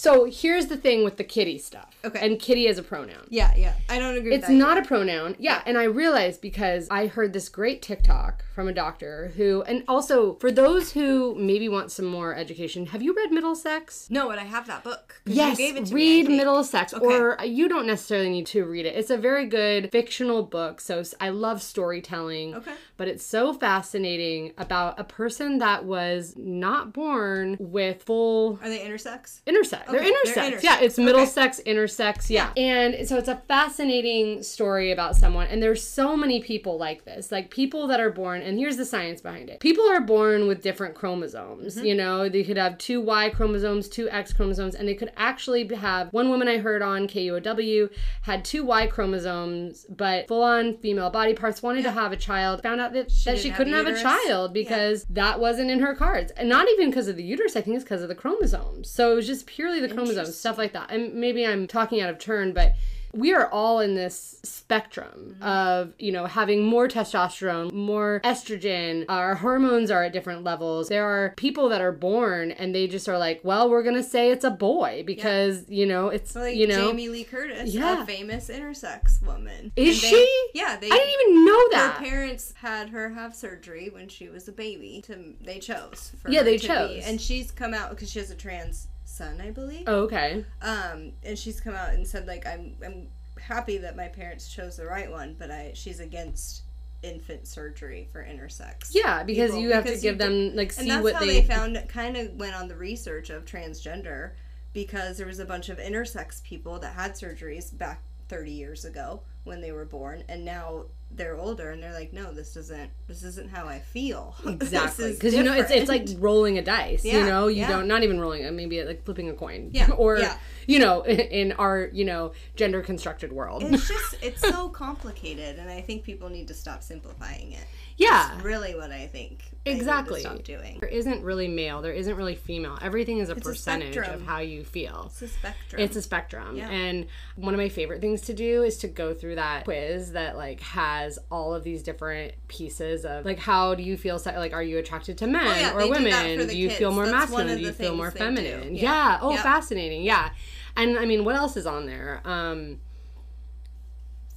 So 0.02 0.26
here's 0.26 0.66
the 0.66 0.78
thing 0.78 1.04
with 1.04 1.18
the 1.18 1.24
kitty 1.24 1.60
stuff. 1.60 1.96
Okay. 2.04 2.26
And 2.26 2.40
kitty 2.40 2.68
as 2.68 2.80
a 2.80 2.82
pronoun. 2.82 3.28
Yeah, 3.30 3.54
yeah. 3.56 3.76
I 3.88 4.00
don't 4.00 4.18
agree 4.18 4.34
It's 4.34 4.48
with 4.48 4.50
that. 4.50 4.54
not 4.56 4.80
a 4.80 4.82
pronoun. 4.82 5.36
Yeah, 5.38 5.62
and 5.68 5.78
I 5.78 5.84
realized 5.84 6.42
because 6.42 6.88
I 6.90 7.06
heard 7.06 7.34
this 7.34 7.50
great 7.50 7.84
TikTok 7.84 8.44
from 8.56 8.68
a 8.68 8.74
doctor 8.74 9.32
who, 9.38 9.62
and 9.62 9.84
also 9.88 10.34
for 10.40 10.52
those 10.52 10.94
who 10.94 11.36
maybe 11.36 11.70
want 11.70 11.92
some 11.92 12.06
more 12.08 12.34
education, 12.36 12.88
have 12.88 13.04
you 13.04 13.14
read 13.16 13.32
Middlesex? 13.32 14.10
No, 14.10 14.28
but 14.28 14.40
I 14.40 14.44
have 14.46 14.66
that 14.66 14.84
book. 14.84 15.22
Yes, 15.28 15.60
you 15.60 15.68
gave 15.68 15.78
it 15.78 15.86
to 15.86 15.94
read 15.94 16.28
me, 16.28 16.38
Middlesex, 16.38 16.96
Okay. 16.96 17.06
or 17.06 17.38
you 17.46 17.70
don't 17.70 17.86
necessarily 17.86 18.32
need 18.32 18.48
to 18.48 18.66
read 18.66 18.88
it. 18.88 18.96
It's 18.96 19.12
a 19.12 19.18
very 19.18 19.46
good 19.46 19.92
fictional 19.92 20.42
book. 20.42 20.82
So 20.82 21.04
I 21.20 21.30
love 21.30 21.62
storytelling. 21.62 22.56
Okay. 22.56 22.74
But 23.02 23.08
it's 23.08 23.26
so 23.26 23.52
fascinating 23.52 24.54
about 24.60 25.00
a 25.00 25.04
person 25.04 25.58
that 25.58 25.86
was 25.86 26.36
not 26.38 26.94
born 26.94 27.58
with 27.60 28.04
full 28.04 28.60
Are 28.62 28.70
they 28.70 28.78
intersex? 28.78 29.42
intersex. 29.48 29.88
They're 29.90 30.02
Okay, 30.02 30.12
they're 30.12 30.52
intersex. 30.52 30.62
Yeah, 30.62 30.78
intersex. 30.78 30.82
it's 30.84 31.00
Okay. 31.00 31.06
Middlesex 31.06 31.62
intersex. 31.66 32.30
Yeah. 32.30 32.52
And 32.56 33.08
so 33.08 33.18
it's 33.18 33.28
a 33.28 33.38
fascinating 33.48 34.44
story 34.44 34.92
about 34.92 35.16
someone. 35.16 35.48
And 35.48 35.64
there's 35.64 35.84
so 35.84 36.16
many 36.16 36.44
people 36.44 36.78
like 36.78 37.04
this. 37.04 37.32
Like 37.32 37.50
people 37.50 37.88
that 37.88 38.00
are 38.00 38.12
born, 38.12 38.44
and 38.44 38.60
here's 38.60 38.78
the 38.78 38.86
science 38.86 39.20
behind 39.20 39.50
it. 39.50 39.62
People 39.62 39.90
are 39.90 40.02
born 40.02 40.48
with 40.48 40.62
different 40.62 40.94
chromosomes. 40.94 41.78
Mm-hmm. 41.78 41.86
You 41.88 41.96
know, 41.96 42.30
they 42.30 42.44
could 42.44 42.58
have 42.58 42.78
two 42.78 43.02
Y 43.02 43.32
chromosomes, 43.32 43.90
two 43.90 44.12
X 44.12 44.32
chromosomes, 44.32 44.76
and 44.76 44.88
they 44.88 44.94
could 44.94 45.12
actually 45.18 45.68
have 45.74 46.14
one 46.14 46.30
woman 46.30 46.48
I 46.48 46.60
heard 46.60 46.84
on 46.84 47.08
KUOW 47.08 47.90
had 48.22 48.46
two 48.46 48.64
Y 48.64 48.86
chromosomes, 48.86 49.88
but 49.90 50.28
full 50.28 50.44
on 50.44 50.78
female 50.78 51.10
body 51.10 51.34
parts, 51.34 51.64
wanted 51.64 51.82
to 51.82 51.92
have 51.92 52.12
a 52.12 52.16
child, 52.18 52.62
found 52.62 52.80
out 52.80 52.91
that 52.94 53.10
that 53.10 53.24
didn't 53.24 53.40
she 53.40 53.52
couldn't 53.52 53.74
a 53.74 53.78
have 53.78 53.88
a 53.88 54.02
child 54.02 54.54
because 54.54 55.06
that 55.10 55.40
wasn't 55.40 55.70
in 55.70 55.80
her 55.80 55.96
cards. 55.96 56.32
And 56.32 56.50
not 56.50 56.68
even 56.70 56.90
because 56.90 57.08
of 57.08 57.16
the 57.16 57.24
uterus, 57.24 57.56
I 57.56 57.62
think 57.62 57.76
it's 57.76 57.84
because 57.84 58.02
of 58.02 58.10
the 58.10 58.16
chromosomes. 58.16 58.90
So 58.90 59.12
it 59.12 59.16
was 59.16 59.28
just 59.28 59.46
purely 59.46 59.80
the 59.80 59.90
chromosomes, 59.94 60.38
stuff 60.38 60.58
like 60.58 60.74
that. 60.74 60.92
And 60.92 61.14
maybe 61.14 61.46
I'm 61.46 61.68
talking 61.68 62.02
out 62.02 62.10
of 62.10 62.20
turn, 62.20 62.54
but 62.54 62.74
we 63.14 63.34
are 63.34 63.50
all 63.50 63.80
in 63.80 63.96
this 63.96 64.40
spectrum 64.44 65.36
mm-hmm. 65.36 65.44
of, 65.44 65.94
you 66.00 66.12
know, 66.12 66.26
having 66.26 66.64
more 66.64 66.88
testosterone, 66.88 67.72
more 67.74 68.22
estrogen. 68.24 69.06
Our 69.10 69.36
hormones 69.36 69.92
are 69.92 70.04
at 70.04 70.14
different 70.14 70.44
levels. 70.44 70.90
There 70.90 71.06
are 71.06 71.34
people 71.38 71.70
that 71.70 71.82
are 71.82 71.92
born 71.92 72.52
and 72.52 72.74
they 72.74 72.88
just 72.88 73.08
are 73.10 73.18
like, 73.18 73.42
well, 73.44 73.70
we're 73.70 73.84
going 73.84 73.96
to 73.96 74.04
say 74.04 74.32
it's 74.32 74.46
a 74.46 74.52
boy 74.52 75.04
because, 75.06 75.66
you 75.70 75.86
know, 75.86 76.08
it's, 76.10 76.36
Like 76.36 76.56
you 76.56 76.68
know. 76.68 76.90
Jamie 76.90 77.10
Lee 77.10 77.24
Curtis, 77.24 77.74
Yeah. 77.74 78.04
a 78.04 78.06
famous 78.06 78.50
intersex 78.50 79.22
woman. 79.22 79.72
Is 79.76 80.02
they- 80.02 80.08
she? 80.10 80.50
Yeah, 80.54 80.78
they 80.80 80.88
I 80.88 80.96
didn't 80.98 81.22
even 81.22 81.46
know 81.46 81.70
that. 81.72 81.96
her 81.98 82.06
parents 82.06 82.54
had 82.58 82.90
her 82.90 83.10
have 83.10 83.36
surgery 83.36 83.90
when 83.90 84.08
she 84.08 84.30
was 84.30 84.48
a 84.48 84.52
baby. 84.52 85.02
To 85.06 85.34
they 85.42 85.60
chose. 85.60 86.12
For 86.22 86.32
Yeah, 86.32 86.44
they 86.44 86.58
chose. 86.58 86.96
be. 86.96 87.02
and 87.02 87.20
she's 87.20 87.52
come 87.52 87.74
out 87.74 87.90
because 87.92 88.12
she 88.12 88.20
has 88.20 88.32
a 88.32 88.36
trans 88.36 88.88
son, 89.12 89.42
I 89.42 89.52
believe. 89.52 89.84
Oh, 89.88 90.04
okay. 90.04 90.46
Um, 90.62 91.12
and 91.24 91.38
she's 91.38 91.60
come 91.60 91.76
out 91.76 91.94
and 91.94 92.08
said 92.08 92.28
like 92.28 92.46
I'm 92.46 92.76
I'm 92.84 93.08
happy 93.40 93.78
that 93.80 93.96
my 93.96 94.08
parents 94.08 94.54
chose 94.54 94.78
the 94.78 94.86
right 94.86 95.12
one, 95.12 95.36
but 95.38 95.52
I 95.52 95.72
she's 95.74 96.00
against 96.00 96.64
infant 97.04 97.48
surgery 97.48 98.08
for 98.12 98.24
intersex. 98.24 98.90
Yeah, 98.92 99.24
because 99.24 99.52
people, 99.52 99.62
you 99.62 99.72
have 99.74 99.84
because 99.84 100.00
to 100.02 100.08
give 100.08 100.18
them, 100.18 100.56
like, 100.56 100.72
see 100.72 100.92
what 101.00 101.16
how 101.16 101.20
they. 101.22 101.42
they, 101.42 101.44
found 101.44 101.76
it. 101.76 101.90
Kind 101.90 102.18
of 102.18 102.34
went 102.36 102.56
on 102.56 102.68
the 102.68 102.76
research 102.76 103.30
of 103.30 103.46
transgender 103.46 104.32
because 104.74 105.18
there 105.18 105.28
was 105.28 105.40
a 105.40 105.46
bunch 105.46 105.70
of 105.70 105.78
intersex 105.78 106.44
people 106.44 106.80
that 106.80 106.94
had 106.94 107.14
surgeries 107.14 107.78
back 107.78 108.02
30 108.30 108.52
years 108.52 108.86
ago 108.86 109.22
when 109.44 109.62
they 109.62 109.72
were 109.72 109.86
born, 109.86 110.24
and 110.30 110.46
now 110.46 110.86
they're 111.16 111.38
older 111.38 111.72
and 111.72 111.82
they're 111.82 111.94
like, 111.94 112.14
no, 112.14 112.34
this 112.34 112.56
isn't 112.56 112.90
this 113.08 113.24
isn't 113.24 113.50
how 113.50 113.68
I 113.68 113.80
feel. 113.80 114.36
Exactly, 114.62 115.14
because 115.14 115.34
you 115.34 115.44
know 115.44 115.54
it's 115.54 115.72
it's 115.72 115.90
like 115.90 116.08
rolling 116.18 116.58
a 116.58 116.62
dice. 116.62 117.04
you 117.04 117.24
know, 117.24 117.48
you 117.48 117.62
yeah. 117.62 117.70
don't 117.70 117.88
not 117.88 118.04
even 118.04 118.20
rolling, 118.20 118.46
uh, 118.46 118.52
maybe 118.52 118.84
like 118.84 119.04
flipping 119.04 119.30
a 119.30 119.34
coin. 119.34 119.70
Yeah, 119.74 119.90
or 119.98 120.18
yeah. 120.18 120.38
you 120.68 120.80
know, 120.80 121.06
in 121.06 121.54
our 121.54 121.90
you 121.92 122.06
know 122.06 122.34
gender 122.56 122.82
constructed 122.82 123.32
world. 123.32 123.64
it's 123.64 123.88
just 123.88 124.16
it's 124.22 124.42
so 124.42 124.70
complicated, 124.70 125.58
and 125.58 125.70
I 125.70 125.82
think 125.82 126.04
people 126.04 126.30
need 126.30 126.48
to 126.50 126.54
stop 126.54 126.84
simplifying 126.84 127.54
it. 127.54 127.66
Yeah, 128.02 128.30
That's 128.34 128.44
really 128.44 128.76
what 128.76 128.92
I 128.92 129.08
think. 129.08 129.44
they 129.64 129.72
need 129.72 129.78
to 129.78 129.82
exactly. 129.82 130.20
stop 130.22 130.44
doing. 130.44 130.78
There 130.80 130.90
isn't 130.90 131.24
really 131.24 131.48
male. 131.48 131.82
There 131.82 131.94
isn't 131.94 132.16
really 132.16 132.36
female. 132.36 132.78
Everything 132.82 133.20
is 133.20 133.30
a 133.30 133.34
a 133.34 133.36
percentage 133.36 133.96
of 133.98 134.24
how 134.24 134.40
you 134.40 134.64
feel. 134.64 135.06
It's 135.12 135.22
a 135.22 135.28
spectrum. 135.28 135.82
It's 135.82 135.96
a 135.96 136.02
spectrum. 136.02 136.56
Yeah. 136.58 136.70
And 136.70 137.06
one 137.36 137.54
of 137.54 137.60
my 137.60 137.70
favorite 137.70 138.02
things 138.02 138.22
to 138.22 138.34
do 138.34 138.64
is 138.64 138.78
to 138.80 138.88
go 138.88 139.14
through 139.14 139.36
that 139.36 139.64
quiz 139.66 140.14
that 140.14 140.36
like 140.36 140.60
has 140.62 141.20
all 141.30 141.54
of 141.54 141.64
these 141.64 141.84
different 141.84 142.34
pieces 142.48 143.06
of 143.06 143.24
like 143.26 143.40
how 143.40 143.76
do 143.76 143.84
you 143.84 143.98
feel 143.98 144.18
se- 144.20 144.38
like 144.38 144.54
are 144.54 144.64
you 144.64 144.78
attracted 144.80 145.18
to 145.20 145.28
men 145.28 145.46
Oh, 145.48 145.56
yeah, 145.56 145.74
or 145.74 145.80
they 145.82 145.86
do 145.88 145.92
women? 145.92 146.48
Do 146.48 146.58
you 146.58 146.70
feel 146.70 146.92
more 146.92 147.06
That's 147.06 147.30
masculine? 147.32 147.58
Do 147.58 147.64
you 147.64 147.72
feel 147.72 147.96
more 147.96 148.12
feminine? 148.12 148.76
Yeah. 148.76 148.82
Yeah. 148.84 149.20
Oh, 149.22 149.32
Yeah. 149.34 149.44
fascinating. 149.44 150.02
Yeah. 150.04 150.30
And 150.76 150.98
I 150.98 151.06
mean, 151.06 151.24
what 151.26 151.36
else 151.36 151.56
is 151.56 151.68
on 151.68 151.86
there? 151.86 152.22
Um 152.26 152.80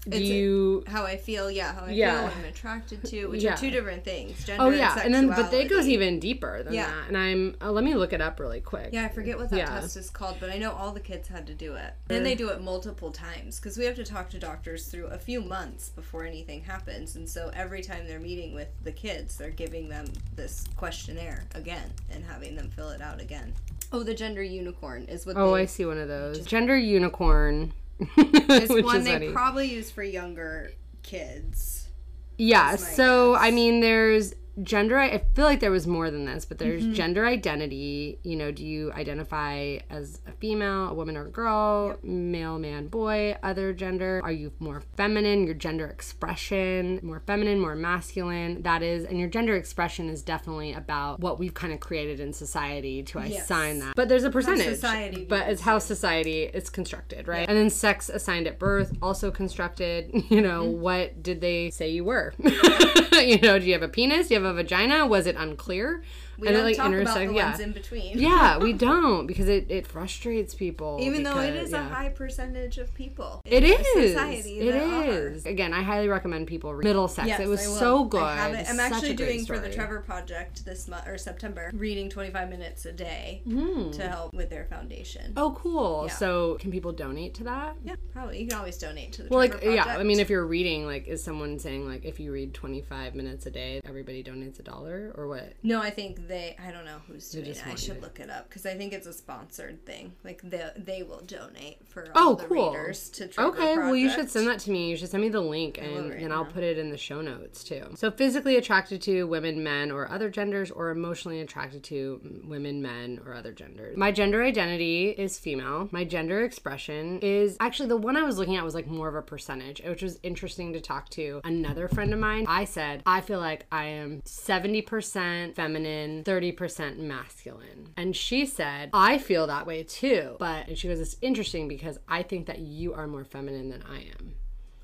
do 0.09 0.17
It's 0.19 0.27
you 0.29 0.85
how 0.87 1.05
I 1.05 1.17
feel, 1.17 1.51
yeah, 1.51 1.73
how 1.75 1.87
I 1.87 1.91
Yeah. 1.93 2.15
feel, 2.17 2.25
what 2.29 2.37
I'm 2.37 2.45
attracted 2.45 3.05
to, 3.05 3.27
which 3.29 3.43
Yeah. 3.43 3.55
are 3.55 3.57
two 3.57 3.71
different 3.71 4.05
things. 4.05 4.45
Gender 4.45 4.65
Oh 4.65 4.71
yeah, 4.71 5.01
and 5.03 5.15
then 5.15 5.29
but 5.29 5.53
it 5.53 5.69
goes 5.69 5.89
even 5.89 6.21
deeper 6.21 6.63
than 6.63 6.75
Yeah. 6.75 6.87
that. 6.87 7.09
And 7.09 7.17
I'm 7.17 7.57
uh, 7.63 7.71
let 7.73 7.85
me 7.85 7.95
look 7.95 8.13
it 8.13 8.21
up 8.21 8.39
really 8.39 8.61
quick. 8.61 8.91
Yeah, 8.93 9.05
I 9.05 9.09
forget 9.09 9.39
what 9.39 9.51
that 9.51 9.57
Yeah. 9.57 9.67
test 9.81 9.97
is 9.97 10.11
called, 10.11 10.37
but 10.41 10.51
I 10.51 10.59
know 10.59 10.73
all 10.73 10.93
the 10.93 11.01
kids 11.01 11.29
had 11.29 11.47
to 11.47 11.55
do 11.55 11.75
it. 11.75 11.95
Then 12.09 12.23
they 12.23 12.35
do 12.35 12.49
it 12.51 12.61
multiple 12.61 13.11
times 13.11 13.59
because 13.59 13.77
we 13.79 13.85
have 13.87 13.97
to 13.97 14.05
talk 14.05 14.29
to 14.31 14.39
doctors 14.39 14.87
through 14.87 15.07
a 15.07 15.19
few 15.19 15.41
months 15.41 15.89
before 15.89 16.25
anything 16.25 16.63
happens. 16.65 17.17
And 17.17 17.29
so 17.29 17.51
every 17.55 17.83
time 17.83 18.07
they're 18.07 18.21
meeting 18.21 18.55
with 18.55 18.69
the 18.83 18.93
kids, 18.93 19.37
they're 19.37 19.51
giving 19.51 19.89
them 19.89 20.07
this 20.37 20.65
questionnaire 20.77 21.45
again 21.55 21.93
and 22.11 22.25
having 22.25 22.57
them 22.57 22.71
fill 22.71 22.91
it 22.91 23.01
out 23.01 23.21
again. 23.21 23.55
Oh, 23.93 24.03
the 24.03 24.15
gender 24.15 24.43
unicorn 24.43 25.05
is 25.05 25.25
what 25.25 25.37
Oh, 25.37 25.55
I 25.55 25.67
see 25.67 25.85
one 25.85 25.99
of 25.99 26.09
those. 26.09 26.45
Gender 26.45 26.77
unicorn. 26.77 27.73
it's 28.17 28.85
one 28.85 29.05
they 29.05 29.13
funny. 29.13 29.33
probably 29.33 29.71
use 29.71 29.91
for 29.91 30.03
younger 30.03 30.71
kids. 31.03 31.89
Yeah, 32.37 32.77
so 32.77 33.35
guess. 33.35 33.43
I 33.43 33.51
mean, 33.51 33.81
there's 33.81 34.35
gender. 34.63 34.99
I 34.99 35.19
feel 35.35 35.45
like 35.45 35.61
there 35.61 35.71
was 35.71 35.87
more 35.87 36.11
than 36.11 36.25
this, 36.25 36.45
but 36.45 36.59
there's 36.59 36.83
Mm-hmm. 36.85 36.93
gender 36.95 37.27
identity. 37.27 38.19
You 38.23 38.37
know, 38.37 38.51
do 38.53 38.65
you 38.65 38.93
identify 38.93 39.79
as 39.91 40.21
a 40.27 40.33
female, 40.33 40.89
a 40.89 40.95
woman, 40.95 41.17
or 41.17 41.27
a 41.27 41.31
girl, 41.31 41.99
male, 42.03 42.59
man, 42.59 42.89
boy, 42.89 43.37
other 43.43 43.73
gender? 43.73 44.21
Are 44.23 44.33
you 44.33 44.53
more 44.59 44.83
feminine? 44.97 45.45
Your 45.45 45.55
gender 45.55 45.87
expression, 45.87 47.01
more 47.03 47.21
feminine, 47.27 47.59
more 47.61 47.75
masculine? 47.75 48.63
That 48.63 48.83
is, 48.83 49.05
and 49.05 49.19
your 49.19 49.29
gender 49.29 49.57
expression 49.57 50.09
is 50.09 50.23
definitely 50.23 50.73
about 50.73 51.21
what 51.21 51.39
we've 51.39 51.55
kind 51.55 51.73
of 51.73 51.81
created 51.81 52.21
in 52.21 52.33
society 52.33 53.03
to 53.05 53.21
Yes. 53.21 53.45
assign 53.45 53.79
that. 53.81 53.95
But 53.97 54.09
there's 54.09 54.25
a 54.25 54.31
percentage. 54.31 54.67
society 54.75 55.25
but 55.29 55.49
it's 55.49 55.63
how 55.63 55.79
society 55.79 56.43
is 56.45 56.69
constructed, 56.71 57.27
right? 57.29 57.49
And 57.49 57.57
then 57.57 57.71
sex 57.71 58.09
assigned 58.09 58.47
at 58.47 58.59
birth, 58.59 58.93
also 59.03 59.31
constructed. 59.31 60.11
You 60.35 60.41
know, 60.41 60.63
Mm-hmm. 60.65 60.81
what 60.81 61.23
did 61.23 61.41
they 61.41 61.71
say 61.71 61.91
you 61.91 62.05
were? 62.05 62.33
you 62.39 63.39
know, 63.41 63.59
do 63.59 63.65
you 63.67 63.73
have 63.73 63.83
a 63.83 63.89
penis? 63.89 64.29
Do 64.29 64.35
you 64.35 64.41
have 64.43 64.44
a 64.45 64.53
vagina? 64.53 65.07
Was 65.07 65.27
it 65.27 65.37
unclear? 65.37 66.03
We 66.39 66.49
and 66.49 66.57
don't 66.57 66.65
then, 66.65 66.65
like 66.65 66.77
talk 66.77 66.87
about 66.87 66.99
intersect- 66.99 67.29
the 67.31 67.35
yeah. 67.37 67.49
ones 67.51 67.61
in 67.61 67.73
between. 67.73 68.19
yeah, 68.19 68.59
we 68.59 68.73
don't 68.89 69.27
because 69.27 69.49
it, 69.49 69.67
it 69.71 69.87
frustrates 69.87 70.55
people. 70.55 70.99
Even 71.01 71.23
though 71.23 71.39
it 71.41 71.55
is 71.55 71.71
yeah. 71.73 71.87
a 71.87 71.89
high 71.89 72.09
percentage 72.09 72.79
of 72.79 72.93
people. 72.95 73.41
It 73.45 73.63
our. 73.65 73.85
Society 74.15 74.61
It 74.61 74.75
is. 74.75 75.47
Again, 75.47 75.73
I 75.73 75.83
highly 75.83 76.09
recommend 76.09 76.47
people 76.47 76.75
read 76.75 76.85
Middlesex. 76.85 77.29
Yes, 77.29 77.41
it 77.41 77.49
was 77.49 77.63
so 77.63 78.05
good. 78.05 78.23
I 78.23 78.51
it. 78.51 78.67
Such 78.67 78.79
actually 78.79 79.15
doing 79.15 79.45
for 79.45 79.59
the. 79.59 79.75
Trevor 79.75 80.01
Project 80.01 80.65
this 80.65 80.87
month 80.89 81.07
or 81.09 81.19
September, 81.19 81.71
reading 81.75 82.09
25 82.09 82.49
minutes 82.49 82.85
a 82.87 82.93
day 82.93 83.43
Hmm. 83.45 83.91
to 83.91 84.09
help 84.09 84.33
with 84.35 84.51
their 84.51 84.65
foundation. 84.67 85.33
Oh, 85.37 85.57
cool. 85.59 86.05
Yeah. 86.07 86.15
So, 86.15 86.57
can 86.61 86.71
people 86.71 86.93
donate 86.93 87.35
to 87.35 87.45
that? 87.45 87.77
Yeah, 87.85 87.97
probably. 88.13 88.41
You 88.41 88.47
can 88.47 88.59
always 88.59 88.79
donate 88.79 89.13
to 89.15 89.23
the 89.25 89.29
Well, 89.31 89.39
like, 89.41 89.53
Project. 89.53 89.75
yeah. 89.75 89.97
I 89.99 90.03
mean, 90.05 90.21
if 90.21 90.31
you're 90.31 90.47
reading, 90.47 90.87
like, 90.87 91.09
is 91.09 91.23
someone 91.25 91.59
saying 91.59 91.87
like, 91.89 92.05
if 92.05 92.21
you 92.21 92.31
read 92.33 92.55
25 92.55 93.15
minutes 93.15 93.47
a 93.47 93.51
day, 93.51 93.81
everybody 93.87 94.23
donates 94.23 94.59
a 94.61 94.63
dollar, 94.63 95.13
or 95.17 95.27
what? 95.29 95.53
no, 95.63 95.81
I 95.81 95.91
think 95.91 96.24
they, 96.29 96.57
I 96.67 96.71
don't 96.71 96.85
know 96.85 96.99
who's 97.07 97.31
doing 97.31 97.47
it. 97.47 97.63
I 97.67 97.75
should 97.75 97.97
to- 97.97 98.01
look 98.01 98.21
it 98.21 98.31
up 98.31 98.49
because 98.49 98.67
I 98.67 98.75
think 98.77 98.93
it's 98.93 99.07
a 99.07 99.13
sponsored 99.13 99.85
thing. 99.87 100.13
Like 100.25 100.41
they 100.43 100.69
they 100.77 101.03
will 101.03 101.21
donate 101.27 101.79
for 101.89 102.09
Oh, 102.15 102.29
all 102.29 102.35
the 102.37 102.45
cool. 102.45 102.71
readers 102.73 103.09
to 103.11 103.29
Trigger 103.29 103.49
Okay, 103.51 103.77
well, 103.77 103.95
you 103.97 104.11
should 104.11 104.31
send 104.31 104.47
that 104.49 104.59
to 104.61 104.71
me. 104.71 104.91
You 104.91 104.97
should 104.97 105.11
send 105.11 105.23
me 105.23 105.29
the 105.29 105.41
link, 105.41 105.79
and, 105.79 106.11
right 106.11 106.21
and 106.23 106.33
I'll 106.33 106.45
put 106.45 106.63
it 106.63 106.79
in 106.79 106.91
the 106.91 106.97
show 106.97 107.21
notes 107.21 107.65
too. 107.65 107.83
So, 107.97 108.11
physically 108.11 108.57
attracted 108.57 109.03
to 109.03 109.25
women, 109.25 109.63
men, 109.63 109.91
or 109.91 110.11
other 110.11 110.31
genders, 110.31 110.71
or 110.71 110.91
emotionally 110.91 111.41
attracted 111.41 111.83
to 111.85 112.21
women, 112.45 112.81
men, 112.83 113.21
or 113.27 113.35
other 113.35 113.53
genders. 113.53 113.97
My 113.97 114.13
gender 114.13 114.43
identity 114.43 115.11
is 115.11 115.39
female. 115.39 115.89
My 115.93 116.05
gender 116.05 116.45
expression 116.45 117.19
is 117.21 117.57
actually 117.61 117.89
the 117.89 117.97
one 117.97 118.17
I 118.17 118.23
was 118.23 118.39
looking 118.39 118.57
at 118.57 118.65
was 118.65 118.75
like 118.75 118.87
more 118.87 119.09
of 119.09 119.15
a 119.15 119.23
percentage, 119.23 119.83
which 119.85 120.03
was 120.03 120.19
interesting 120.23 120.73
to 120.73 120.81
talk 120.81 121.09
to 121.11 121.41
another 121.45 121.89
friend 121.89 122.13
of 122.13 122.19
mine. 122.21 122.45
I 122.49 122.65
said, 122.65 123.03
I 123.07 123.21
feel 123.21 123.41
like 123.41 123.67
I 123.73 123.85
am 123.87 124.23
70% 124.23 125.55
feminine, 125.55 126.14
30% 126.23 126.99
masculine. 126.99 127.89
And 127.97 128.15
she 128.15 128.47
said, 128.47 128.91
I 128.93 129.19
feel 129.19 129.47
that 129.47 129.67
way 129.67 129.83
too. 129.83 130.37
But, 130.39 130.69
and 130.69 130.79
she 130.79 130.89
goes, 130.89 131.01
it's 131.01 131.17
interesting 131.21 131.67
because 131.67 131.99
I 132.09 132.23
think 132.23 132.47
that 132.47 132.59
you 132.61 132.95
are 132.95 133.07
more 133.07 133.25
feminine 133.25 133.71
than 133.71 133.83
I 133.83 134.07
am. 134.19 134.35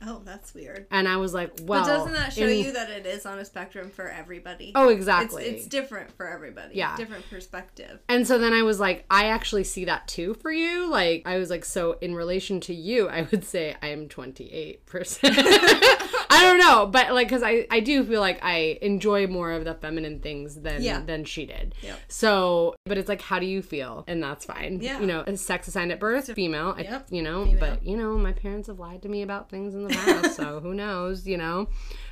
Oh, 0.03 0.23
that's 0.25 0.55
weird. 0.55 0.87
And 0.91 1.07
I 1.07 1.19
was 1.19 1.35
like, 1.35 1.53
well. 1.65 1.83
But 1.83 1.89
doesn't 1.89 2.13
that 2.15 2.33
show 2.33 2.47
in- 2.47 2.65
you 2.65 2.73
that 2.73 2.89
it 2.89 3.05
is 3.05 3.27
on 3.27 3.39
a 3.39 3.45
spectrum 3.45 3.91
for 3.91 4.09
everybody? 4.09 4.73
Oh, 4.75 4.89
it's, 4.89 4.97
exactly. 4.97 5.45
it's 5.45 5.67
different 5.67 6.11
for 6.17 6.27
everybody. 6.27 6.75
Yeah. 6.75 6.97
different 6.97 7.29
perspective. 7.29 8.01
And 8.09 8.27
so 8.27 8.39
then 8.39 8.55
I 8.55 8.63
was 8.63 8.81
like, 8.81 9.05
I 9.11 9.27
actually 9.27 9.65
see 9.65 9.85
that 9.85 10.09
too 10.09 10.33
for 10.35 10.51
you. 10.51 10.89
Like, 10.91 11.23
I 11.27 11.37
was 11.37 11.51
like, 11.51 11.67
so 11.67 11.99
in 12.01 12.15
relation 12.15 12.61
to 12.61 12.75
you, 12.75 13.09
I 13.11 13.29
would 13.31 13.45
say 13.45 13.77
I 13.83 13.89
am 13.89 14.09
28%. 14.09 14.79
I 16.33 16.43
don't 16.45 16.59
know, 16.59 16.87
but 16.87 17.13
like, 17.13 17.29
cause 17.29 17.43
I, 17.43 17.67
I 17.71 17.81
do 17.81 18.05
feel 18.05 18.21
like 18.21 18.39
I 18.43 18.79
enjoy 18.83 19.27
more 19.27 19.51
of 19.53 19.65
the 19.65 19.75
feminine 19.75 20.21
things 20.21 20.55
than, 20.55 20.83
Yeah. 20.83 21.01
than 21.05 21.25
she 21.25 21.45
did. 21.47 21.75
Yep. 21.83 21.99
So, 22.09 22.75
but 22.87 22.99
it's 22.99 23.09
like, 23.09 23.21
how 23.21 23.39
do 23.39 23.47
you 23.47 23.63
feel? 23.63 24.05
And 24.07 24.23
that's 24.23 24.45
fine. 24.45 24.79
Yeah. 24.81 25.01
You 25.01 25.07
know, 25.07 25.25
a 25.27 25.37
sex 25.37 25.67
assigned 25.69 25.91
at 25.93 25.99
birth, 26.01 26.33
female, 26.33 26.75
I- 26.79 26.83
Yep. 26.83 27.07
you 27.11 27.23
know, 27.23 27.45
Female. 27.45 27.59
but 27.61 27.85
you 27.85 27.97
know, 27.97 28.17
my 28.17 28.33
parents 28.33 28.69
have 28.69 28.79
lied 28.79 29.03
to 29.03 29.09
me 29.09 29.23
about 29.23 29.51
things 29.51 29.75
in 29.75 29.83
the 29.83 29.91
past. 29.95 30.37
so 30.37 30.61
who 30.63 30.73
knows, 30.75 31.27
you 31.27 31.37
know? 31.37 31.69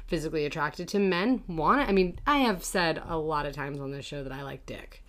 Physically 0.07 0.47
attracted 0.47 0.89
to 0.89 0.99
men, 0.99 1.43
want 1.47 1.83
it. 1.83 1.89
I 1.89 1.93
mean, 1.93 2.19
I 2.27 2.39
have 2.39 2.65
said 2.65 3.03
a 3.07 3.17
lot 3.19 3.45
of 3.47 3.53
times 3.55 3.79
on 3.79 3.91
this 3.93 4.07
show 4.07 4.23
that 4.23 4.33
I 4.33 4.43
like 4.43 4.65
dick. 4.67 5.05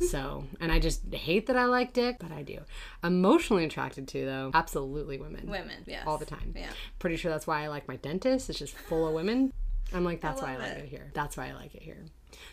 So, 0.00 0.44
and 0.60 0.72
I 0.72 0.78
just 0.78 1.02
hate 1.12 1.46
that 1.46 1.56
I 1.56 1.64
like 1.66 1.92
dick, 1.92 2.16
but 2.18 2.32
I 2.32 2.42
do. 2.42 2.58
Emotionally 3.02 3.64
attracted 3.64 4.08
to, 4.08 4.24
though, 4.24 4.50
absolutely 4.54 5.18
women. 5.18 5.48
Women, 5.48 5.84
yes. 5.86 6.04
All 6.06 6.18
the 6.18 6.24
time. 6.26 6.52
Yeah. 6.56 6.70
Pretty 6.98 7.16
sure 7.16 7.30
that's 7.30 7.46
why 7.46 7.64
I 7.64 7.68
like 7.68 7.86
my 7.88 7.96
dentist. 7.96 8.50
It's 8.50 8.58
just 8.58 8.74
full 8.74 9.06
of 9.06 9.14
women. 9.14 9.52
I'm 9.92 10.04
like, 10.04 10.20
that's 10.20 10.42
why 10.42 10.54
I 10.54 10.56
like 10.56 10.72
it. 10.72 10.84
it 10.84 10.88
here. 10.88 11.10
That's 11.14 11.36
why 11.36 11.48
I 11.48 11.52
like 11.52 11.74
it 11.74 11.82
here. 11.82 12.04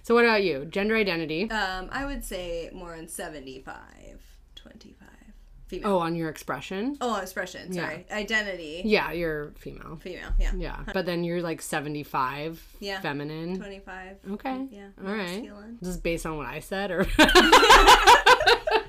So, 0.04 0.14
what 0.14 0.26
about 0.26 0.44
you? 0.44 0.66
Gender 0.66 0.96
identity. 0.96 1.50
Um, 1.50 1.90
I 1.92 2.06
would 2.06 2.24
say 2.24 2.70
more 2.74 2.96
on 2.96 3.08
75, 3.08 3.76
25. 4.56 5.01
Female. 5.72 5.90
oh, 5.94 6.00
on 6.00 6.16
your 6.16 6.28
expression? 6.30 6.98
Oh, 7.00 7.16
expression. 7.16 7.72
Sorry. 7.72 8.06
Identity. 8.12 8.82
Yeah, 8.84 9.12
you're 9.14 9.52
female. 9.58 9.96
Female. 10.02 10.32
Yeah. 10.38 10.52
Yeah. 10.58 10.80
But 10.94 11.06
then 11.06 11.24
you're 11.24 11.42
like 11.42 11.62
75 11.62 12.62
Yeah. 12.82 13.00
feminine. 13.00 13.58
25. 13.58 14.18
Okay. 14.34 14.68
Yeah. 14.70 14.88
All 15.06 15.14
right. 15.14 15.42
masculine. 15.42 15.78
Is 15.82 15.96
based 15.98 16.26
on 16.26 16.36
what 16.36 16.48
I 16.48 16.60
said, 16.60 16.92
or 16.92 17.06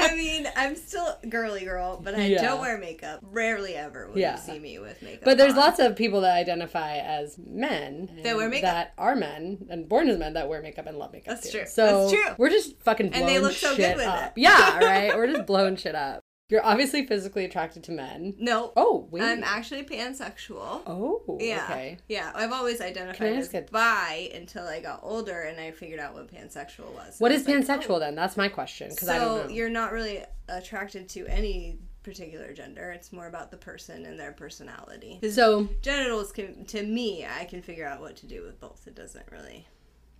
I 0.00 0.14
mean, 0.14 0.48
I'm 0.56 0.76
still 0.76 1.18
girly 1.28 1.64
girl, 1.64 2.00
but 2.02 2.14
I 2.14 2.26
Yeah. 2.26 2.42
don't 2.42 2.60
wear 2.60 2.78
makeup. 2.78 3.20
Rarely 3.22 3.74
ever 3.74 4.08
will 4.08 4.18
Yeah. 4.18 4.36
you 4.36 4.42
see 4.54 4.58
me 4.58 4.78
with 4.78 5.00
makeup. 5.02 5.24
But 5.24 5.38
there's 5.38 5.52
on. 5.54 5.58
lots 5.58 5.78
of 5.78 5.96
people 5.96 6.20
that 6.22 6.36
identify 6.36 6.96
as 6.98 7.36
men 7.38 8.20
That 8.22 8.36
wear 8.36 8.48
makeup. 8.48 8.62
that 8.70 8.92
are 8.98 9.16
men 9.16 9.66
and 9.70 9.88
born 9.88 10.08
as 10.08 10.18
men 10.18 10.34
that 10.34 10.48
wear 10.48 10.62
makeup 10.62 10.86
and 10.86 10.98
love 10.98 11.12
makeup. 11.12 11.34
That's 11.34 11.50
too. 11.50 11.58
true. 11.58 11.66
So 11.66 12.08
That's 12.08 12.12
true. 12.12 12.34
we're 12.38 12.50
just 12.50 12.80
fucking 12.82 13.10
blowing 13.10 13.24
And 13.24 13.34
they 13.34 13.38
look 13.40 13.52
so 13.52 13.74
shit 13.74 13.78
good 13.78 13.96
with 13.98 14.06
up. 14.06 14.36
it. 14.36 14.40
Yeah, 14.40 14.78
right. 14.84 15.16
we're 15.16 15.26
just 15.32 15.46
blowing 15.46 15.76
shit 15.76 15.94
up. 15.94 16.22
You're 16.50 16.64
obviously 16.64 17.06
physically 17.06 17.44
attracted 17.44 17.84
to 17.84 17.92
men. 17.92 18.34
No. 18.38 18.72
Oh, 18.74 19.06
wait. 19.10 19.22
I'm 19.22 19.44
actually 19.44 19.82
pansexual. 19.82 20.80
oh, 20.86 21.36
Yeah. 21.38 21.66
okay. 21.68 21.98
Yeah, 22.08 22.32
I've 22.34 22.52
always 22.52 22.80
identified 22.80 23.34
as 23.34 23.50
bi 23.70 24.30
until 24.34 24.66
I 24.66 24.80
got 24.80 25.00
older 25.02 25.42
and 25.42 25.60
I 25.60 25.72
figured 25.72 26.00
out 26.00 26.14
what 26.14 26.32
pansexual 26.32 26.90
was. 26.94 27.16
What 27.18 27.32
is 27.32 27.46
was 27.46 27.48
like, 27.48 27.66
pansexual 27.66 27.96
oh. 27.96 27.98
then? 27.98 28.14
That's 28.14 28.38
my 28.38 28.48
question 28.48 28.88
because 28.88 29.08
So 29.08 29.14
I 29.14 29.18
don't 29.18 29.48
know. 29.48 29.54
you're 29.54 29.68
not 29.68 29.92
really 29.92 30.24
attracted 30.48 31.10
to 31.10 31.26
any 31.26 31.80
particular 32.02 32.54
gender. 32.54 32.92
It's 32.92 33.12
more 33.12 33.26
about 33.26 33.50
the 33.50 33.58
person 33.58 34.06
and 34.06 34.18
their 34.18 34.32
personality. 34.32 35.20
So 35.30 35.68
genitals 35.82 36.32
can, 36.32 36.64
to 36.66 36.82
me, 36.82 37.26
I 37.26 37.44
can 37.44 37.60
figure 37.60 37.86
out 37.86 38.00
what 38.00 38.16
to 38.16 38.26
do 38.26 38.42
with 38.42 38.58
both. 38.58 38.86
It 38.86 38.94
doesn't 38.94 39.26
really. 39.30 39.66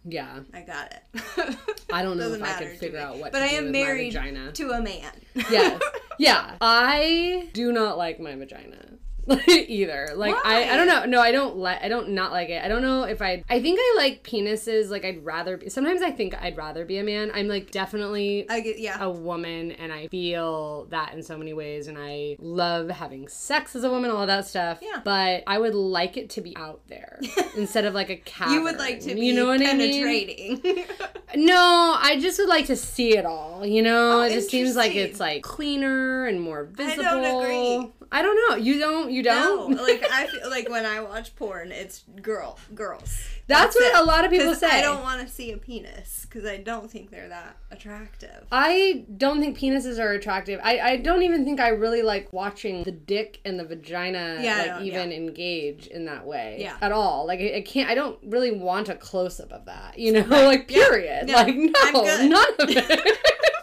Yeah, 0.04 0.40
I 0.52 0.60
got 0.62 0.92
it. 0.92 1.56
I 1.92 2.02
don't 2.02 2.18
know 2.18 2.32
if 2.32 2.42
I 2.42 2.52
could 2.58 2.78
figure 2.78 2.98
me. 2.98 3.04
out 3.04 3.18
what. 3.18 3.32
But 3.32 3.42
I 3.42 3.48
am 3.48 3.70
married 3.70 4.12
to 4.54 4.70
a 4.70 4.80
man. 4.80 5.12
yes. 5.50 5.80
Yeah. 6.20 6.56
I 6.60 7.48
do 7.52 7.70
not 7.70 7.96
like 7.96 8.18
my 8.18 8.34
vagina. 8.34 8.98
either. 9.48 10.12
Like 10.16 10.34
I, 10.44 10.70
I 10.72 10.76
don't 10.76 10.86
know. 10.86 11.04
No, 11.04 11.20
I 11.20 11.32
don't 11.32 11.56
like 11.56 11.82
I 11.82 11.88
don't 11.88 12.10
not 12.10 12.32
like 12.32 12.48
it. 12.48 12.64
I 12.64 12.68
don't 12.68 12.82
know 12.82 13.02
if 13.04 13.20
I 13.20 13.42
I 13.48 13.60
think 13.60 13.78
I 13.80 13.94
like 13.96 14.22
penises. 14.22 14.88
Like 14.90 15.04
I'd 15.04 15.24
rather 15.24 15.56
be 15.56 15.68
sometimes 15.68 16.02
I 16.02 16.10
think 16.10 16.34
I'd 16.40 16.56
rather 16.56 16.84
be 16.84 16.98
a 16.98 17.04
man. 17.04 17.30
I'm 17.34 17.48
like 17.48 17.70
definitely 17.70 18.46
I 18.48 18.60
get 18.60 18.78
yeah. 18.78 19.02
a 19.02 19.10
woman 19.10 19.72
and 19.72 19.92
I 19.92 20.08
feel 20.08 20.86
that 20.86 21.14
in 21.14 21.22
so 21.22 21.36
many 21.36 21.52
ways 21.52 21.88
and 21.88 21.98
I 21.98 22.36
love 22.38 22.88
having 22.88 23.28
sex 23.28 23.76
as 23.76 23.84
a 23.84 23.90
woman, 23.90 24.10
all 24.10 24.26
that 24.26 24.46
stuff. 24.46 24.78
Yeah. 24.80 25.00
But 25.04 25.44
I 25.46 25.58
would 25.58 25.74
like 25.74 26.16
it 26.16 26.30
to 26.30 26.40
be 26.40 26.56
out 26.56 26.80
there 26.88 27.20
instead 27.56 27.84
of 27.84 27.94
like 27.94 28.10
a 28.10 28.16
cavern. 28.16 28.54
you 28.54 28.62
would 28.62 28.78
like 28.78 29.00
to 29.00 29.14
be 29.14 29.26
you 29.26 29.34
know 29.34 29.46
what 29.46 29.60
I 29.60 29.74
mean? 29.74 30.02
penetrating. 30.02 30.84
No, 31.36 31.94
I 32.00 32.18
just 32.18 32.38
would 32.38 32.48
like 32.48 32.66
to 32.66 32.76
see 32.76 33.16
it 33.16 33.26
all. 33.26 33.64
You 33.66 33.82
know, 33.82 34.20
Oh, 34.20 34.22
it 34.22 34.32
just 34.32 34.50
seems 34.50 34.74
like 34.76 34.94
it's 34.94 35.20
like 35.20 35.42
cleaner 35.42 36.26
and 36.26 36.40
more 36.40 36.64
visible. 36.64 37.04
I 37.04 37.12
don't 37.12 37.42
agree. 37.42 37.92
I 38.10 38.22
don't 38.22 38.50
know. 38.50 38.56
You 38.56 38.78
don't. 38.78 39.10
You 39.10 39.17
no, 39.22 39.68
don't. 39.68 39.76
like 39.82 40.04
I 40.10 40.26
feel 40.26 40.50
like 40.50 40.68
when 40.68 40.84
I 40.86 41.00
watch 41.00 41.34
porn, 41.36 41.72
it's 41.72 42.04
girl, 42.22 42.58
girls. 42.74 43.18
That's, 43.46 43.74
what 43.74 43.86
it. 43.94 43.98
a 43.98 44.04
lot 44.04 44.26
of 44.26 44.30
people 44.30 44.54
say. 44.54 44.68
I 44.68 44.82
don't 44.82 45.02
want 45.02 45.26
to 45.26 45.32
see 45.32 45.52
a 45.52 45.56
penis 45.56 46.26
because 46.28 46.44
I 46.44 46.58
don't 46.58 46.90
think 46.90 47.10
they're 47.10 47.30
that 47.30 47.56
attractive. 47.70 48.46
I 48.52 49.06
don't 49.16 49.40
think 49.40 49.58
penises 49.58 49.98
are 49.98 50.12
attractive. 50.12 50.60
I, 50.62 50.78
I 50.80 50.96
don't 50.96 51.22
even 51.22 51.46
think 51.46 51.58
I 51.58 51.68
really 51.68 52.02
like 52.02 52.30
watching 52.32 52.82
the 52.84 52.90
dick 52.92 53.40
and 53.46 53.58
the 53.58 53.64
vagina 53.64 54.38
Yeah, 54.42 54.74
like 54.76 54.84
even 54.86 55.12
engage 55.12 55.86
in 55.86 56.04
that 56.04 56.26
way 56.26 56.58
Yeah. 56.60 56.76
at 56.82 56.92
all. 56.92 57.26
Like 57.26 57.40
I, 57.40 57.56
I 57.56 57.60
can't. 57.62 57.88
I 57.88 57.94
don't 57.94 58.18
really 58.24 58.52
want 58.52 58.90
a 58.90 58.94
close 58.96 59.40
up 59.40 59.50
of 59.52 59.64
that. 59.64 59.98
You 59.98 60.12
know, 60.12 60.26
like 60.28 60.68
period. 60.68 61.28
No, 61.28 61.34
like 61.34 61.56
no, 61.56 62.26
none 62.26 62.52
of 62.58 62.68
it. 62.68 63.18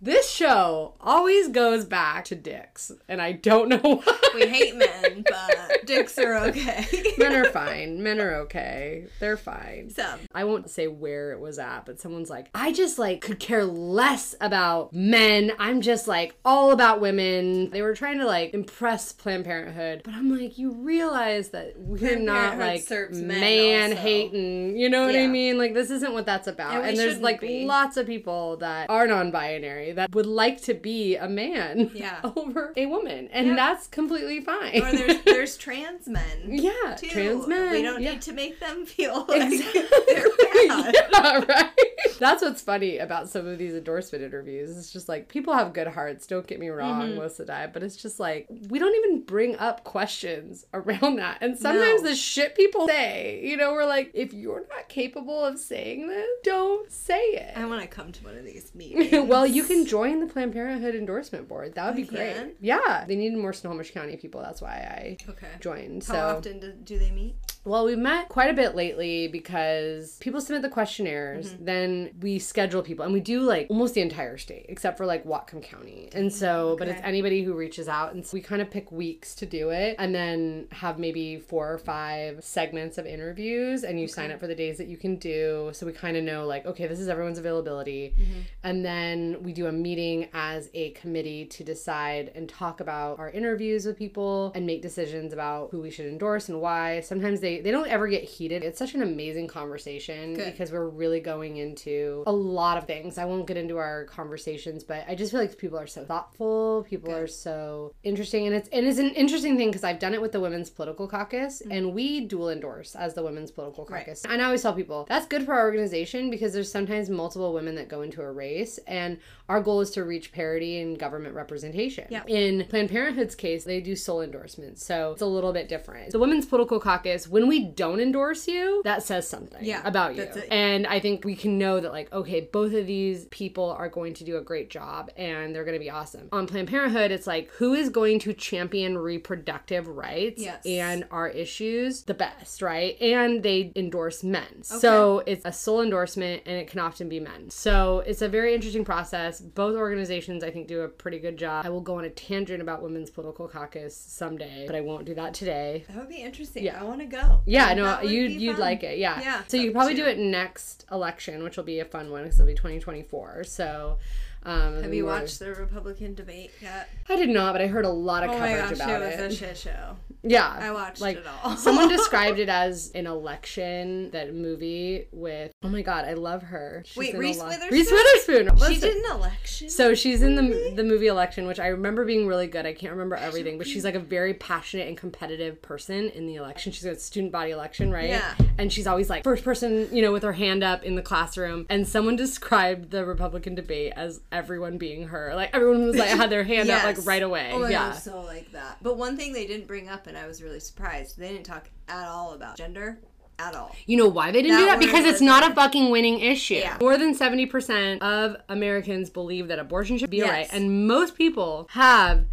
this 0.00 0.30
show 0.30 0.94
always 1.00 1.48
goes 1.48 1.84
back 1.84 2.24
to 2.26 2.34
dicks, 2.34 2.92
and 3.08 3.20
I 3.20 3.32
don't 3.32 3.68
know 3.68 3.78
why. 4.04 4.18
We 4.34 4.46
hate 4.46 4.76
men, 4.76 5.24
but 5.28 5.86
dicks 5.86 6.18
are 6.18 6.34
okay. 6.48 6.86
Men 7.18 7.34
are 7.34 7.44
fine. 7.52 8.02
Men 8.02 8.20
are 8.20 8.34
okay. 8.42 9.06
They're 9.20 9.36
fine. 9.36 9.90
Some. 9.90 10.20
I 10.34 10.44
won't 10.44 10.70
say 10.70 10.86
where 10.86 11.32
it 11.32 11.40
was 11.40 11.58
at, 11.58 11.86
but 11.86 12.00
someone's 12.00 12.30
like, 12.30 12.48
I 12.54 12.72
just 12.72 12.98
like 12.98 13.20
could 13.20 13.40
care 13.40 13.64
less 13.64 14.34
about 14.40 14.92
men. 14.92 15.52
I'm 15.58 15.80
just 15.80 16.06
like 16.08 16.34
all 16.44 16.70
about 16.70 17.00
women. 17.00 17.70
They 17.70 17.82
were 17.82 17.94
trying 17.94 18.18
to 18.18 18.26
like 18.26 18.54
impress 18.54 19.12
Planned 19.12 19.44
Parenthood, 19.44 20.02
but 20.04 20.14
I'm 20.14 20.30
like, 20.36 20.58
you 20.58 20.72
realize 20.72 21.48
that 21.50 21.74
we're 21.78 21.98
Planned 21.98 22.24
not 22.24 22.58
like 22.58 22.88
man 23.12 23.92
hating. 23.92 24.76
You 24.76 24.88
know 24.88 25.06
what 25.06 25.16
I 25.16 25.26
mean? 25.26 25.58
Like 25.58 25.74
this 25.74 25.90
isn't 25.90 26.12
what 26.12 26.26
that's 26.26 26.46
about. 26.46 26.74
And 26.74 26.86
And, 26.90 26.98
there's 26.98 27.18
like 27.20 27.40
be. 27.40 27.64
lots 27.64 27.96
of 27.96 28.06
people 28.06 28.56
that 28.58 28.90
are 28.90 29.06
non-binary 29.06 29.87
that 29.92 30.14
would 30.14 30.26
like 30.26 30.62
to 30.62 30.74
be 30.74 31.16
a 31.16 31.28
man 31.28 31.90
Yeah. 31.94 32.20
over 32.36 32.72
a 32.76 32.86
woman, 32.86 33.28
and 33.32 33.56
that's 33.56 33.86
completely 33.86 34.40
fine. 34.40 34.82
Or 34.82 34.92
there's 34.92 35.22
there's 35.24 35.56
trans 35.56 36.06
men. 36.06 36.24
yeah, 36.46 36.96
Too. 36.98 37.08
trans 37.08 37.46
men. 37.46 37.72
We 37.72 37.82
don't 37.82 38.02
yeah. 38.02 38.12
need 38.12 38.22
to 38.22 38.32
make 38.32 38.60
them 38.60 38.86
feel 38.86 39.24
like 39.28 39.52
Exactly. 39.52 39.82
they're 40.08 40.26
bad. 40.68 40.94
yeah, 41.12 41.44
right. 41.48 41.70
That's 42.18 42.42
what's 42.42 42.62
funny 42.62 42.98
about 42.98 43.28
some 43.28 43.46
of 43.46 43.58
these 43.58 43.74
endorsement 43.74 44.24
interviews. 44.24 44.76
It's 44.76 44.92
just 44.92 45.08
like 45.08 45.28
people 45.28 45.54
have 45.54 45.72
good 45.72 45.86
hearts. 45.86 46.26
Don't 46.26 46.46
get 46.46 46.58
me 46.58 46.68
wrong, 46.68 46.88
Mm-hmm. 47.02 47.16
most 47.16 47.38
of 47.38 47.46
the 47.46 47.52
time, 47.52 47.70
but 47.72 47.82
it's 47.82 47.96
just 47.96 48.18
like 48.18 48.46
we 48.68 48.78
don't 48.78 48.94
even 49.04 49.22
bring 49.22 49.56
up 49.56 49.84
questions 49.84 50.66
around 50.74 51.16
that. 51.16 51.38
And 51.40 51.56
sometimes 51.58 52.02
No. 52.02 52.08
the 52.08 52.16
shit 52.16 52.54
people 52.56 52.86
say, 52.88 53.40
you 53.44 53.56
know, 53.56 53.72
we're 53.72 53.86
like, 53.86 54.10
if 54.14 54.32
you're 54.32 54.64
not 54.68 54.88
capable 54.88 55.44
of 55.44 55.58
saying 55.58 56.08
this, 56.08 56.26
don't 56.44 56.90
say 56.90 57.20
it. 57.20 57.56
I 57.56 57.66
want 57.66 57.82
to 57.82 57.86
come 57.88 58.10
to 58.12 58.24
one 58.24 58.36
of 58.36 58.44
these 58.44 58.74
meetings. 58.74 59.28
well, 59.28 59.46
you 59.46 59.62
can 59.64 59.77
join 59.84 60.20
the 60.20 60.26
Planned 60.26 60.52
Parenthood 60.52 60.94
endorsement 60.94 61.48
board. 61.48 61.74
That 61.74 61.86
would 61.86 61.96
be 61.96 62.02
I 62.02 62.06
great. 62.06 62.34
can? 62.34 62.52
Yeah, 62.60 63.04
they 63.06 63.16
needed 63.16 63.38
more 63.38 63.52
Snohomish 63.52 63.92
County 63.92 64.16
people. 64.16 64.40
That's 64.40 64.60
why 64.62 64.70
I 64.70 65.16
Okay. 65.28 65.46
joined. 65.60 66.04
How 66.04 66.12
so 66.14 66.36
often 66.38 66.60
do, 66.60 66.72
do 66.72 66.98
they 66.98 67.10
meet? 67.10 67.34
Well, 67.68 67.84
we've 67.84 67.98
met 67.98 68.28
quite 68.30 68.50
a 68.50 68.54
bit 68.54 68.74
lately 68.74 69.28
because 69.28 70.16
people 70.20 70.40
submit 70.40 70.62
the 70.62 70.68
questionnaires, 70.70 71.52
Mm-hmm. 71.52 71.64
then 71.64 72.10
we 72.20 72.38
schedule 72.38 72.82
people, 72.82 73.04
and 73.04 73.12
we 73.12 73.20
do 73.20 73.42
like 73.42 73.66
almost 73.68 73.94
the 73.94 74.00
entire 74.00 74.38
state 74.38 74.66
except 74.68 74.96
for 74.96 75.04
like 75.06 75.24
Whatcom 75.24 75.62
County. 75.62 76.08
And 76.12 76.32
so, 76.32 76.76
but 76.78 76.88
it's 76.88 77.00
anybody 77.04 77.42
who 77.44 77.52
reaches 77.54 77.86
out, 77.88 78.14
and 78.14 78.24
so 78.26 78.34
we 78.34 78.40
kind 78.40 78.62
of 78.62 78.70
pick 78.70 78.90
weeks 78.90 79.34
to 79.36 79.46
do 79.46 79.70
it, 79.70 79.96
and 79.98 80.14
then 80.14 80.66
have 80.72 80.98
maybe 80.98 81.38
four 81.38 81.70
or 81.72 81.78
five 81.78 82.42
segments 82.42 82.96
of 82.98 83.04
interviews, 83.06 83.84
and 83.84 84.00
you 84.00 84.08
sign 84.08 84.30
up 84.30 84.40
for 84.40 84.46
the 84.46 84.54
days 84.54 84.78
that 84.78 84.88
you 84.88 84.96
can 84.96 85.16
do. 85.16 85.70
So 85.74 85.84
we 85.86 85.92
kind 85.92 86.16
of 86.16 86.24
know 86.24 86.46
like, 86.46 86.64
okay, 86.66 86.86
this 86.86 86.98
is 87.00 87.08
everyone's 87.08 87.38
availability, 87.38 88.14
Mm-hmm. 88.18 88.40
and 88.64 88.84
then 88.84 89.42
we 89.42 89.52
do 89.52 89.66
a 89.66 89.72
meeting 89.72 90.28
as 90.32 90.70
a 90.74 90.90
committee 90.92 91.44
to 91.46 91.62
decide 91.64 92.32
and 92.34 92.48
talk 92.48 92.80
about 92.80 93.18
our 93.18 93.30
interviews 93.30 93.84
with 93.84 93.98
people 93.98 94.52
and 94.54 94.64
make 94.66 94.80
decisions 94.82 95.32
about 95.34 95.68
who 95.70 95.80
we 95.80 95.90
should 95.90 96.06
endorse 96.06 96.48
and 96.48 96.60
why. 96.60 97.00
Sometimes 97.00 97.40
they 97.40 97.57
they 97.60 97.70
don't 97.70 97.88
ever 97.88 98.08
get 98.08 98.24
heated. 98.24 98.62
It's 98.62 98.78
such 98.78 98.94
an 98.94 99.02
amazing 99.02 99.48
conversation 99.48 100.34
Good. 100.34 100.46
because 100.52 100.72
we're 100.72 100.88
really 100.88 101.20
going 101.20 101.56
into 101.56 102.22
a 102.26 102.32
lot 102.32 102.78
of 102.78 102.86
things. 102.86 103.18
I 103.18 103.24
won't 103.24 103.46
get 103.46 103.56
into 103.56 103.76
our 103.76 104.04
conversations, 104.04 104.84
but 104.84 105.04
I 105.08 105.14
just 105.14 105.32
feel 105.32 105.40
like 105.40 105.56
people 105.58 105.78
are 105.78 105.86
so 105.86 106.04
thoughtful. 106.04 106.84
People 106.88 107.10
Good. 107.10 107.22
are 107.22 107.26
so 107.26 107.94
interesting, 108.02 108.46
and 108.46 108.54
it's 108.56 108.68
and 108.70 108.86
it's 108.86 108.98
an 108.98 109.10
interesting 109.10 109.56
thing 109.56 109.68
because 109.68 109.84
I've 109.84 109.98
done 109.98 110.14
it 110.14 110.20
with 110.20 110.32
the 110.32 110.40
Women's 110.40 110.70
Political 110.70 111.08
Caucus, 111.08 111.62
and 111.70 111.92
we 111.94 112.20
dual 112.26 112.50
endorse 112.50 112.94
as 112.94 113.14
the 113.14 113.22
Women's 113.22 113.50
Political 113.50 113.68
Mm-hmm. 113.84 113.92
Right. 113.94 114.04
Caucus. 114.06 114.24
And 114.24 114.40
I 114.42 114.46
always 114.46 114.62
tell 114.62 114.72
people 114.72 115.06
that's 115.08 115.26
good 115.26 115.44
for 115.44 115.52
our 115.54 115.64
organization 115.64 116.30
because 116.30 116.52
there's 116.52 116.70
sometimes 116.70 117.08
multiple 117.10 117.52
women 117.52 117.74
that 117.76 117.88
go 117.88 118.02
into 118.02 118.22
a 118.22 118.30
race, 118.32 118.78
and 118.86 119.18
our 119.48 119.60
goal 119.60 119.80
is 119.80 119.90
to 119.92 120.04
reach 120.04 120.32
parity 120.32 120.78
in 120.78 120.94
government 120.94 121.34
representation. 121.34 122.06
Yeah. 122.10 122.22
In 122.26 122.66
Planned 122.68 122.90
Parenthood's 122.90 123.34
case, 123.34 123.64
they 123.64 123.80
do 123.80 123.96
sole 123.96 124.20
endorsements, 124.20 124.84
so 124.84 125.12
it's 125.12 125.22
a 125.22 125.26
little 125.26 125.52
bit 125.52 125.68
different. 125.68 126.12
The 126.12 126.18
Women's 126.18 126.46
Political 126.46 126.80
Caucus, 126.80 127.26
when 127.28 127.48
we 127.48 127.64
don't 127.64 128.00
endorse 128.00 128.46
you, 128.46 128.82
that 128.84 129.02
says 129.02 129.28
something 129.28 129.64
Yeah, 129.64 129.80
about 129.84 130.16
you. 130.16 130.24
And 130.50 130.86
I 130.86 131.00
think 131.00 131.24
we 131.24 131.34
can 131.34 131.58
know 131.58 131.80
that, 131.80 131.92
like, 131.92 132.12
okay, 132.12 132.40
both 132.52 132.74
of 132.74 132.86
these 132.86 133.24
people 133.26 133.70
are 133.70 133.88
going 133.88 134.14
to 134.14 134.24
do 134.24 134.36
a 134.36 134.42
great 134.42 134.70
job 134.70 135.10
and 135.16 135.54
they're 135.54 135.64
going 135.64 135.78
to 135.78 135.82
be 135.84 135.90
awesome. 135.90 136.28
On 136.32 136.46
Planned 136.46 136.68
Parenthood, 136.68 137.10
it's 137.10 137.26
like, 137.26 137.50
who 137.52 137.74
is 137.74 137.88
going 137.88 138.18
to 138.20 138.32
champion 138.34 138.98
reproductive 138.98 139.88
rights 139.88 140.42
Yes. 140.42 140.64
and 140.66 141.04
our 141.10 141.28
issues 141.28 142.02
the 142.02 142.14
best, 142.14 142.62
right? 142.62 143.00
And 143.00 143.42
they 143.42 143.72
endorse 143.76 144.22
men. 144.22 144.62
So 144.62 145.22
it's 145.26 145.44
a 145.44 145.52
sole 145.52 145.82
endorsement 145.82 146.42
and 146.46 146.56
it 146.56 146.68
can 146.68 146.80
often 146.80 147.08
be 147.08 147.20
men. 147.20 147.50
So 147.50 148.00
it's 148.06 148.22
a 148.22 148.28
very 148.28 148.54
interesting 148.54 148.84
process. 148.84 149.37
Both 149.40 149.76
organizations, 149.76 150.42
I 150.44 150.50
think, 150.50 150.66
do 150.68 150.80
a 150.82 150.88
pretty 150.88 151.18
good 151.18 151.36
job. 151.36 151.64
I 151.66 151.70
will 151.70 151.80
go 151.80 151.98
on 151.98 152.04
a 152.04 152.10
tangent 152.10 152.60
about 152.62 152.82
Women's 152.82 153.10
Political 153.10 153.48
Caucus 153.48 153.96
someday, 153.96 154.64
but 154.66 154.74
I 154.76 154.80
won't 154.80 155.04
do 155.04 155.14
that 155.14 155.34
today. 155.34 155.84
That 155.88 155.96
would 155.96 156.08
be 156.08 156.16
interesting. 156.22 156.64
Yeah. 156.64 156.80
I 156.80 156.84
want 156.84 157.00
to 157.00 157.06
go. 157.06 157.40
Yeah, 157.46 157.74
no, 157.74 158.00
you'd 158.00 158.32
you'd 158.32 158.52
fun. 158.52 158.60
like 158.60 158.82
it, 158.82 158.98
yeah. 158.98 159.20
Yeah. 159.20 159.42
So 159.48 159.56
you 159.56 159.72
probably 159.72 159.94
do 159.94 160.04
it 160.06 160.18
next 160.18 160.84
election, 160.90 161.42
which 161.42 161.56
will 161.56 161.64
be 161.64 161.80
a 161.80 161.84
fun 161.84 162.10
one 162.10 162.24
because 162.24 162.38
it'll 162.40 162.46
be 162.48 162.54
2024. 162.54 163.44
So, 163.44 163.98
um, 164.44 164.82
Have 164.82 164.94
you 164.94 165.04
watched 165.06 165.38
the 165.38 165.50
Republican 165.54 166.14
debate 166.14 166.52
yet? 166.62 166.88
I 167.08 167.16
did 167.16 167.28
not, 167.28 167.52
but 167.54 167.60
I 167.62 167.66
heard 167.66 167.84
a 167.84 167.90
lot 167.90 168.22
of 168.24 168.30
Oh 168.30 168.38
my 168.38 168.48
coverage 168.56 168.78
gosh, 168.78 168.86
about 168.88 169.02
it 169.02 169.18
it. 169.20 169.24
was 169.24 169.34
a 169.34 169.36
shit 169.36 169.56
show. 169.58 169.96
Yeah, 170.22 170.48
I 170.60 170.70
watched 170.72 171.00
like 171.00 171.18
it 171.18 171.24
all. 171.42 171.56
someone 171.56 171.88
described 171.88 172.38
it 172.38 172.48
as 172.48 172.90
an 172.94 173.06
election 173.06 174.10
that 174.10 174.34
movie 174.34 175.06
with. 175.12 175.52
Oh 175.62 175.68
my 175.68 175.82
god, 175.82 176.04
I 176.04 176.14
love 176.14 176.42
her. 176.42 176.82
She's 176.86 176.96
Wait, 176.96 177.16
Reese 177.16 177.38
lot- 177.38 177.48
Witherspoon? 177.48 177.78
Reese 177.78 177.90
Witherspoon. 177.90 178.56
She 178.58 178.64
Listen. 178.74 178.88
did 178.88 178.96
an 179.04 179.10
election. 179.12 179.70
So 179.70 179.94
she's 179.94 180.22
in 180.22 180.34
the 180.34 180.72
the 180.74 180.84
movie 180.84 181.06
Election, 181.08 181.46
which 181.46 181.58
I 181.60 181.68
remember 181.68 182.04
being 182.04 182.26
really 182.26 182.46
good. 182.46 182.66
I 182.66 182.72
can't 182.72 182.92
remember 182.92 183.16
everything, 183.16 183.58
but 183.58 183.66
she's 183.66 183.84
like 183.84 183.94
a 183.94 184.00
very 184.00 184.34
passionate 184.34 184.88
and 184.88 184.96
competitive 184.96 185.62
person 185.62 186.08
in 186.10 186.26
the 186.26 186.34
election. 186.36 186.72
She's 186.72 186.84
a 186.84 186.94
student 186.96 187.32
body 187.32 187.50
election, 187.50 187.90
right? 187.90 188.08
Yeah. 188.08 188.34
And 188.58 188.72
she's 188.72 188.86
always 188.86 189.08
like 189.08 189.24
first 189.24 189.44
person, 189.44 189.88
you 189.94 190.02
know, 190.02 190.12
with 190.12 190.22
her 190.22 190.32
hand 190.32 190.62
up 190.62 190.82
in 190.82 190.94
the 190.96 191.02
classroom. 191.02 191.66
And 191.70 191.86
someone 191.86 192.16
described 192.16 192.90
the 192.90 193.04
Republican 193.04 193.54
debate 193.54 193.92
as 193.96 194.20
everyone 194.32 194.78
being 194.78 195.08
her. 195.08 195.32
Like 195.34 195.50
everyone 195.54 195.86
was 195.86 195.96
like 195.96 196.08
had 196.08 196.30
their 196.30 196.44
hand 196.44 196.70
up 196.70 196.84
like 196.84 197.04
right 197.06 197.22
away. 197.22 197.50
Oh, 197.52 197.66
yeah. 197.66 197.92
So 197.92 198.20
like 198.22 198.52
that. 198.52 198.78
But 198.82 198.96
one 198.96 199.16
thing 199.16 199.32
they 199.32 199.46
didn't 199.46 199.66
bring 199.66 199.88
up, 199.88 200.06
and 200.08 200.16
I 200.16 200.26
was 200.26 200.42
really 200.42 200.60
surprised, 200.60 201.18
they 201.18 201.28
didn't 201.28 201.46
talk 201.46 201.70
at 201.88 202.08
all 202.08 202.32
about 202.32 202.56
gender, 202.56 203.00
at 203.38 203.54
all. 203.54 203.74
You 203.86 203.96
know 203.96 204.08
why 204.08 204.30
they 204.30 204.42
didn't 204.42 204.56
That 204.56 204.60
do 204.60 204.66
that? 204.66 204.78
Because 204.80 205.04
it's 205.04 205.20
not 205.20 205.48
a 205.48 205.54
fucking 205.54 205.90
winning 205.90 206.18
issue. 206.20 206.54
Yeah. 206.54 206.76
More 206.80 206.98
than 206.98 207.14
70% 207.14 208.00
of 208.00 208.36
Americans 208.48 209.10
believe 209.10 209.48
that 209.48 209.58
abortion 209.58 209.98
should 209.98 210.10
be 210.10 210.20
a 210.20 210.26
right. 210.26 210.48
And 210.52 210.88
most 210.88 211.14
people 211.14 211.68
have 211.70 212.24